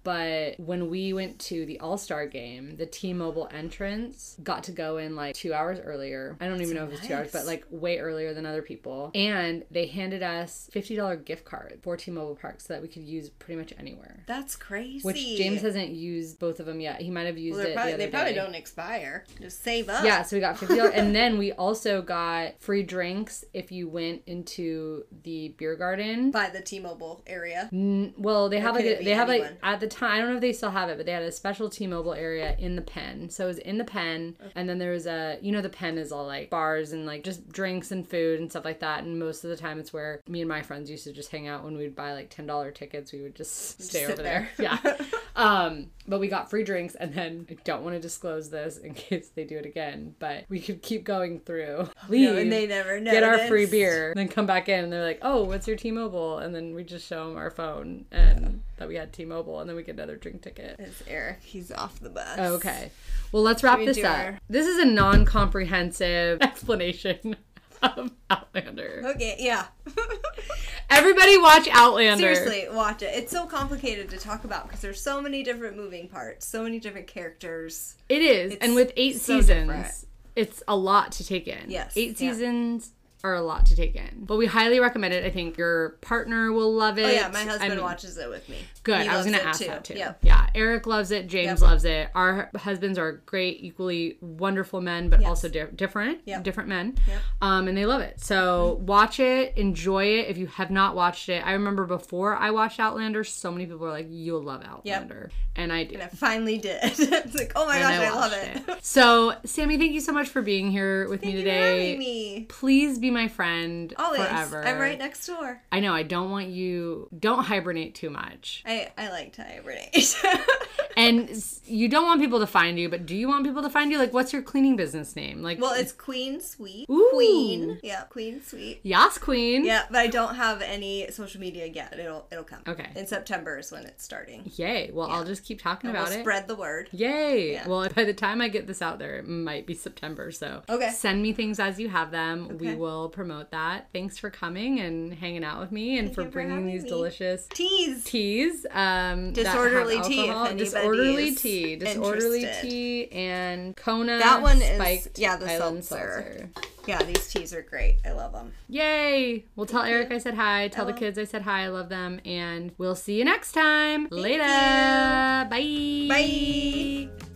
but 0.03 0.59
when 0.59 0.89
we 0.89 1.13
went 1.13 1.39
to 1.39 1.65
the 1.65 1.79
All 1.79 1.97
Star 1.97 2.25
game, 2.27 2.75
the 2.75 2.85
T 2.85 3.13
Mobile 3.13 3.49
entrance 3.53 4.37
got 4.43 4.63
to 4.65 4.71
go 4.71 4.97
in 4.97 5.15
like 5.15 5.35
two 5.35 5.53
hours 5.53 5.79
earlier. 5.79 6.37
I 6.39 6.47
don't 6.47 6.61
even 6.61 6.75
know 6.75 6.83
if 6.83 6.89
it 6.89 6.99
was 6.99 7.07
two 7.07 7.13
hours, 7.13 7.31
but 7.31 7.45
like 7.45 7.65
way 7.69 7.99
earlier 7.99 8.33
than 8.33 8.45
other 8.45 8.61
people. 8.61 9.11
And 9.15 9.63
they 9.71 9.87
handed 9.87 10.23
us 10.23 10.69
$50 10.73 11.23
gift 11.25 11.45
card 11.45 11.79
for 11.81 11.95
T 11.97 12.11
Mobile 12.11 12.35
Park 12.35 12.61
so 12.61 12.73
that 12.73 12.81
we 12.81 12.87
could 12.87 13.03
use 13.03 13.29
pretty 13.29 13.59
much 13.59 13.73
anywhere. 13.79 14.23
That's 14.27 14.55
crazy. 14.55 15.03
Which 15.03 15.17
James 15.37 15.61
hasn't 15.61 15.89
used 15.89 16.39
both 16.39 16.59
of 16.59 16.65
them 16.65 16.79
yet. 16.79 17.01
He 17.01 17.09
might 17.09 17.25
have 17.27 17.37
used 17.37 17.57
Well, 17.57 17.67
it 17.67 17.73
probably, 17.73 17.91
the 17.91 17.95
other 17.95 18.05
they 18.05 18.11
probably 18.11 18.33
day. 18.33 18.39
don't 18.39 18.55
expire. 18.55 19.25
Just 19.41 19.63
save 19.63 19.89
up. 19.89 20.03
Yeah, 20.03 20.21
so 20.23 20.35
we 20.35 20.39
got 20.41 20.57
fifty 20.59 20.75
dollars, 20.75 20.93
and 20.95 21.15
then 21.15 21.37
we 21.37 21.51
also 21.53 22.01
got 22.01 22.59
free 22.59 22.83
drinks 22.83 23.45
if 23.53 23.71
you 23.71 23.87
went 23.87 24.23
into 24.25 25.03
the 25.23 25.49
beer 25.57 25.75
garden. 25.75 26.31
By 26.31 26.49
the 26.49 26.61
T-Mobile 26.61 27.23
area. 27.27 27.69
N- 27.71 28.13
Well, 28.17 28.49
they 28.49 28.59
have 28.59 28.75
like 28.75 28.85
a, 28.85 29.03
they 29.03 29.11
have 29.11 29.27
like 29.27 29.41
anyone? 29.41 29.57
At 29.77 29.81
the 29.81 29.95
time 29.95 30.11
I 30.11 30.17
don't 30.17 30.29
know 30.29 30.35
if 30.35 30.41
they 30.41 30.53
still 30.53 30.71
have 30.71 30.89
it, 30.89 30.97
but 30.97 31.05
they 31.05 31.11
had 31.11 31.21
a 31.21 31.31
special 31.31 31.69
T-Mobile 31.69 32.15
area 32.15 32.55
in 32.57 32.75
the 32.75 32.81
pen. 32.81 33.29
So 33.29 33.45
it 33.45 33.47
was 33.47 33.57
in 33.59 33.77
the 33.77 33.83
pen, 33.83 34.35
and 34.55 34.67
then 34.67 34.79
there 34.79 34.91
was 34.91 35.05
a 35.05 35.37
you 35.41 35.51
know 35.51 35.61
the 35.61 35.69
pen 35.69 35.97
is 35.97 36.11
all 36.11 36.25
like 36.25 36.49
bars 36.49 36.93
and 36.93 37.05
like 37.05 37.23
just 37.23 37.47
drinks 37.49 37.91
and 37.91 38.07
food 38.07 38.39
and 38.39 38.49
stuff 38.49 38.65
like 38.65 38.79
that. 38.79 39.03
And 39.03 39.19
most 39.19 39.43
of 39.43 39.51
the 39.51 39.57
time 39.57 39.79
it's 39.79 39.93
where 39.93 40.21
me 40.27 40.41
and 40.41 40.49
my 40.49 40.63
friends 40.63 40.89
used 40.89 41.03
to 41.03 41.13
just 41.13 41.31
hang 41.31 41.47
out 41.47 41.63
when 41.63 41.77
we'd 41.77 41.95
buy 41.95 42.13
like 42.13 42.29
ten 42.29 42.47
dollar 42.47 42.71
tickets. 42.71 43.11
We 43.13 43.21
would 43.21 43.35
just 43.35 43.81
stay 43.81 44.05
sit 44.05 44.11
over 44.13 44.23
there. 44.23 44.49
there. 44.57 44.79
Yeah. 44.83 44.97
Um, 45.37 45.91
but 46.07 46.19
we 46.19 46.27
got 46.29 46.49
free 46.49 46.63
drinks, 46.63 46.95
and 46.95 47.13
then 47.13 47.45
I 47.49 47.55
don't 47.63 47.83
want 47.83 47.95
to 47.95 47.99
disclose 48.01 48.49
this 48.49 48.77
in 48.77 48.93
case 48.95 49.29
they 49.35 49.43
do 49.43 49.55
it 49.57 49.65
again, 49.67 50.15
but 50.19 50.45
we 50.49 50.59
could 50.59 50.81
keep 50.81 51.03
going 51.03 51.39
through. 51.41 51.89
Leave, 52.09 52.29
No, 52.33 52.37
and 52.37 52.51
they 52.51 52.65
never 52.65 52.99
know. 52.99 53.11
get 53.11 53.23
our 53.23 53.37
free 53.47 53.67
beer, 53.67 54.13
then 54.15 54.27
come 54.29 54.47
back 54.47 54.67
in, 54.67 54.83
and 54.83 54.91
they're 54.91 55.03
like, 55.03 55.19
"Oh, 55.21 55.43
what's 55.43 55.67
your 55.67 55.77
T-Mobile?" 55.77 56.39
And 56.39 56.55
then 56.55 56.73
we 56.73 56.83
just 56.83 57.07
show 57.07 57.27
them 57.27 57.37
our 57.37 57.51
phone 57.51 58.05
and 58.11 58.63
that 58.77 58.87
we 58.87 58.95
had 58.95 59.13
T-Mobile, 59.13 59.59
and 59.59 59.69
then 59.69 59.75
we 59.75 59.83
get 59.83 59.95
another 59.95 60.15
drink 60.15 60.41
ticket. 60.41 60.75
It's 60.79 61.03
Eric. 61.07 61.39
He's 61.43 61.71
off 61.71 61.99
the 61.99 62.09
bus. 62.09 62.39
Okay. 62.39 62.91
Well, 63.31 63.43
let's 63.43 63.61
wrap 63.63 63.77
we 63.79 63.85
this 63.85 64.03
up. 64.03 64.17
our- 64.17 64.39
This 64.49 64.65
is 64.65 64.79
a 64.79 64.85
non-comprehensive 64.85 66.41
explanation 66.41 67.35
of 67.81 68.11
Outlander. 68.29 69.03
Okay, 69.15 69.35
yeah. 69.39 69.65
Everybody 70.89 71.37
watch 71.37 71.67
Outlander. 71.71 72.35
Seriously, 72.35 72.67
watch 72.71 73.01
it. 73.01 73.13
It's 73.15 73.31
so 73.31 73.45
complicated 73.45 74.09
to 74.09 74.17
talk 74.17 74.43
about 74.43 74.67
because 74.67 74.81
there's 74.81 75.01
so 75.01 75.21
many 75.21 75.43
different 75.43 75.75
moving 75.75 76.07
parts, 76.07 76.45
so 76.45 76.63
many 76.63 76.79
different 76.79 77.07
characters. 77.07 77.95
It 78.09 78.21
is. 78.21 78.53
It's 78.53 78.63
and 78.63 78.75
with 78.75 78.93
eight 78.95 79.17
so 79.17 79.39
seasons, 79.41 79.67
different. 79.67 80.05
it's 80.35 80.63
a 80.67 80.75
lot 80.75 81.11
to 81.13 81.25
take 81.25 81.47
in. 81.47 81.69
Yes, 81.69 81.95
Eight 81.97 82.19
yeah. 82.19 82.31
seasons 82.31 82.91
are 83.23 83.33
a 83.35 83.41
lot 83.41 83.65
to 83.65 83.75
take 83.75 83.95
in. 83.95 84.25
But 84.25 84.37
we 84.37 84.45
highly 84.45 84.79
recommend 84.79 85.13
it. 85.13 85.25
I 85.25 85.31
think 85.31 85.57
your 85.57 85.97
partner 86.01 86.51
will 86.51 86.71
love 86.73 86.97
it. 86.99 87.05
Oh 87.05 87.09
yeah, 87.09 87.29
my 87.33 87.41
I 87.41 87.45
husband 87.45 87.73
mean, 87.75 87.81
watches 87.83 88.17
it 88.17 88.29
with 88.29 88.47
me. 88.47 88.57
Good. 88.83 89.01
He 89.01 89.07
I 89.07 89.17
was 89.17 89.25
going 89.25 89.35
to 89.37 89.41
it 89.43 89.47
ask 89.47 89.65
that 89.65 89.83
too. 89.83 89.95
Yep. 89.95 90.19
Yeah. 90.21 90.47
Eric 90.53 90.85
loves 90.87 91.11
it. 91.11 91.27
James 91.27 91.59
Yep. 91.59 91.69
loves 91.69 91.85
it. 91.85 92.09
Our 92.15 92.49
husbands 92.55 92.97
are 92.99 93.23
great, 93.25 93.57
equally 93.61 94.17
wonderful 94.21 94.81
men, 94.81 95.09
but 95.09 95.19
Yes. 95.21 95.29
also 95.29 95.49
di- 95.49 95.65
different, 95.75 96.19
Yep. 96.25 96.43
different 96.43 96.69
men. 96.69 96.95
Yep. 97.07 97.17
Um, 97.41 97.67
and 97.67 97.77
they 97.77 97.85
love 97.85 98.01
it. 98.01 98.19
So 98.19 98.79
watch 98.85 99.19
it, 99.19 99.57
enjoy 99.57 100.05
it. 100.19 100.27
If 100.29 100.37
you 100.37 100.47
have 100.47 100.69
not 100.71 100.95
watched 100.95 101.27
it, 101.29 101.45
I 101.45 101.53
remember 101.53 101.85
before 101.85 102.35
I 102.35 102.51
watched 102.51 102.79
Outlander, 102.79 103.23
so 103.23 103.51
many 103.51 103.65
people 103.65 103.79
were 103.79 103.89
like, 103.91 104.07
"You'll 104.09 104.43
love 104.43 104.63
Outlander," 104.63 105.31
and 105.55 105.73
I 105.73 105.83
do. 105.85 105.95
And 105.95 106.03
I 106.03 106.07
finally 106.07 106.57
did. 106.59 106.79
it's 106.83 107.35
like, 107.35 107.51
oh 107.55 107.65
my 107.65 107.77
And 107.77 107.83
gosh, 107.83 108.07
I, 108.07 108.09
love 108.13 108.31
watched 108.31 108.69
it. 108.79 108.85
So, 108.85 109.33
Samie, 109.45 109.77
thank 109.77 109.93
you 109.93 110.01
so 110.01 110.11
much 110.13 110.29
for 110.29 110.41
being 110.41 110.71
here 110.71 111.09
with 111.09 111.21
Thank 111.21 111.33
me 111.35 111.39
you 111.39 111.45
for 111.45 111.51
today. 111.51 111.85
having 111.89 111.99
me. 111.99 112.45
Please 112.49 112.99
be 112.99 113.06
my 113.11 113.27
friend 113.27 113.93
Always. 113.97 114.21
forever. 114.21 114.65
I'm 114.65 114.79
right 114.79 114.97
next 114.97 115.25
door. 115.27 115.61
I 115.71 115.79
know. 115.79 115.93
I 115.93 116.03
don't 116.03 116.31
want 116.31 116.47
you. 116.47 117.09
Don't 117.17 117.43
hibernate 117.45 117.95
too 117.95 118.09
much, 118.09 118.63
I, 118.65 118.91
I 118.97 119.09
like 119.09 119.33
to 119.33 119.43
hibernate. 119.43 120.15
and 120.97 121.29
you 121.65 121.87
don't 121.89 122.05
want 122.05 122.21
people 122.21 122.39
to 122.39 122.47
find 122.47 122.79
you. 122.79 122.89
But 122.89 123.05
do 123.05 123.15
you 123.15 123.27
want 123.27 123.45
people 123.45 123.61
to 123.63 123.69
find 123.69 123.91
you? 123.91 123.97
Like, 123.97 124.13
what's 124.13 124.33
your 124.33 124.41
cleaning 124.41 124.75
business 124.75 125.15
name? 125.15 125.41
Like, 125.41 125.59
well, 125.61 125.73
it's 125.73 125.91
Queen 125.91 126.41
Sweep. 126.41 126.89
Ooh. 126.89 127.09
Queen. 127.13 127.79
Yeah, 127.83 128.01
Queen 128.03 128.41
Sweep. 128.43 128.79
Yas 128.83 129.17
Queen. 129.17 129.65
Yeah, 129.65 129.83
but 129.89 129.97
I 129.99 130.07
don't 130.07 130.35
have 130.35 130.61
any 130.61 131.09
social 131.11 131.39
media 131.41 131.65
yet. 131.67 131.97
It'll 131.97 132.27
it'll 132.31 132.43
come. 132.43 132.61
Okay. 132.67 132.87
In 132.95 133.05
September 133.07 133.57
is 133.57 133.71
when 133.71 133.85
it's 133.85 134.03
starting. 134.03 134.51
Yay. 134.55 134.91
Well, 134.93 135.09
I'll 135.09 135.25
just 135.25 135.43
keep 135.45 135.61
talking 135.61 135.89
And 135.89 135.97
about 135.97 136.09
we'll 136.09 136.19
it. 136.19 136.21
spread 136.21 136.47
the 136.47 136.55
word. 136.55 136.89
Yay! 136.91 137.53
Yeah. 137.53 137.67
Well, 137.67 137.87
by 137.95 138.03
the 138.03 138.13
time 138.13 138.41
I 138.41 138.47
get 138.49 138.67
this 138.67 138.81
out 138.81 138.99
there, 138.99 139.17
it 139.17 139.27
might 139.27 139.65
be 139.65 139.73
September. 139.73 140.31
So 140.31 140.61
Okay. 140.69 140.89
send 140.89 141.21
me 141.21 141.33
things 141.33 141.59
as 141.59 141.79
you 141.79 141.89
have 141.89 142.11
them. 142.11 142.57
We 142.57 142.67
Okay. 142.69 142.75
Will 143.01 143.09
promote 143.09 143.51
that. 143.51 143.87
Thanks 143.93 144.17
for 144.17 144.29
coming 144.29 144.79
and 144.79 145.13
hanging 145.13 145.43
out 145.43 145.59
with 145.59 145.71
me 145.71 145.97
and 145.97 146.07
Thank 146.07 146.15
for 146.15 146.23
bringing 146.25 146.65
these 146.65 146.83
me. 146.83 146.89
delicious 146.89 147.47
Teas. 147.53 148.03
teas. 148.03 148.65
Um, 148.71 149.33
Disorderly 149.33 150.01
tea, 150.01 150.27
Disorderly 150.55 151.35
tea, 151.35 151.75
disorderly 151.77 152.39
interested. 152.43 152.69
tea, 152.69 153.11
and 153.11 153.75
Kona. 153.75 154.19
That 154.19 154.41
one 154.41 154.61
is- 154.61 154.75
spiked 154.75 155.19
yeah, 155.19 155.35
the 155.37 155.51
island 155.51 155.83
seltzer. 155.85 156.49
Yeah, 156.87 157.03
these 157.03 157.27
teas 157.27 157.53
are 157.53 157.61
great. 157.63 157.97
I 158.05 158.13
love 158.13 158.31
them. 158.31 158.53
Yay! 158.69 159.43
We'll 159.57 159.65
tell 159.65 159.83
Eric 159.83 160.09
I 160.11 160.19
said 160.19 160.35
hi. 160.35 160.69
Tell 160.69 160.85
the 160.85 160.93
kids 160.93 161.17
I 161.17 161.25
said 161.25 161.41
hi. 161.41 161.63
I 161.63 161.67
love 161.67 161.89
them, 161.89 162.21
and 162.23 162.71
we'll 162.77 162.95
see 162.95 163.15
you 163.17 163.25
next 163.25 163.51
time. 163.51 164.07
Later. 164.09 164.43
you. 164.43 165.49
Bye. 165.49 167.09
Bye. 167.09 167.26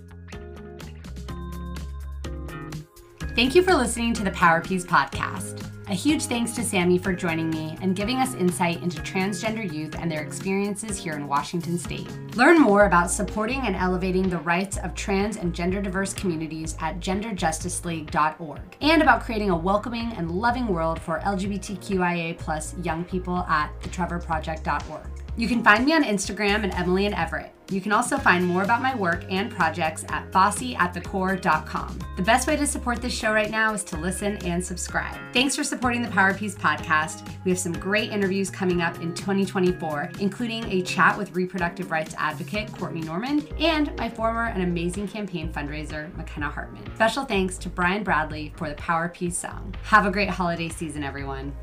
Thank 3.34 3.56
you 3.56 3.64
for 3.64 3.74
listening 3.74 4.14
to 4.16 4.26
the 4.26 4.32
Power 4.32 4.60
P's 4.60 4.84
podcast. 4.84 5.66
A 5.88 5.94
huge 5.94 6.26
thanks 6.26 6.52
to 6.52 6.62
Samie 6.62 7.02
for 7.02 7.14
joining 7.14 7.50
me 7.50 7.78
and 7.82 7.96
giving 7.96 8.18
us 8.18 8.34
insight 8.34 8.84
into 8.84 9.02
transgender 9.02 9.72
youth 9.72 9.96
and 9.98 10.12
their 10.12 10.22
experiences 10.22 10.98
here 10.98 11.14
in 11.14 11.30
Washington 11.30 11.78
State. 11.78 12.10
Learn 12.36 12.60
more 12.60 12.88
about 12.88 13.10
supporting 13.10 13.62
and 13.62 13.76
elevating 13.78 14.28
the 14.28 14.40
rights 14.40 14.78
of 14.80 14.94
trans 14.96 15.38
and 15.38 15.56
gender 15.56 15.82
diverse 15.82 16.14
communities 16.14 16.76
at 16.82 17.00
genderjusticeleague.org 17.00 18.62
and 18.82 19.02
about 19.02 19.24
creating 19.24 19.50
a 19.50 19.58
welcoming 19.58 20.12
and 20.18 20.30
loving 20.30 20.68
world 20.68 21.00
for 21.00 21.20
LGBTQIA 21.20 22.38
plus 22.38 22.76
young 22.80 23.06
people 23.06 23.38
at 23.48 23.72
thetrevorproject.org. 23.80 25.08
You 25.38 25.48
can 25.48 25.64
find 25.64 25.86
me 25.86 25.94
on 25.94 26.04
Instagram 26.04 26.66
at 26.66 26.78
Emily 26.78 27.06
in 27.06 27.14
Everett. 27.14 27.54
You 27.72 27.80
can 27.80 27.94
also 27.94 28.18
find 28.18 28.46
more 28.46 28.64
about 28.64 28.82
my 28.82 28.94
work 28.94 29.24
and 29.30 29.50
projects 29.50 30.04
at 30.10 30.30
bossyatthecore.com. 30.32 32.00
The 32.18 32.22
best 32.22 32.46
way 32.46 32.58
to 32.58 32.68
support 32.68 33.02
this 33.02 33.14
show 33.14 33.32
right 33.32 33.50
now 33.50 33.74
is 33.74 33.86
to 33.86 33.98
listen 33.98 34.36
and 34.46 34.64
subscribe. 34.64 35.18
Thanks 35.32 35.56
for 35.56 35.64
supporting 35.64 36.02
the 36.02 36.10
Power 36.10 36.34
P's 36.34 36.54
podcast. 36.54 37.26
We 37.46 37.52
have 37.52 37.60
some 37.60 37.72
great 37.72 38.12
interviews 38.12 38.50
coming 38.50 38.82
up 38.82 39.00
in 39.00 39.14
2024, 39.14 40.12
including 40.20 40.66
a 40.66 40.82
chat 40.82 41.18
with 41.18 41.34
reproductive 41.34 41.92
rights 41.92 42.14
advocate 42.18 42.70
Courtney 42.74 43.02
Norman 43.02 43.48
and 43.58 43.96
my 43.96 44.10
former 44.10 44.48
and 44.48 44.64
amazing 44.64 45.08
campaign 45.08 45.52
fundraiser, 45.52 46.14
McKenna 46.18 46.50
Hartman. 46.50 46.94
Special 46.96 47.24
thanks 47.24 47.58
to 47.60 47.70
Brian 47.70 48.04
Bradley 48.04 48.54
for 48.58 48.68
the 48.68 48.76
Power 48.76 49.08
P's 49.08 49.38
song. 49.38 49.74
Have 49.84 50.06
a 50.06 50.12
great 50.12 50.30
holiday 50.30 50.68
season, 50.68 51.04
everyone. 51.04 51.56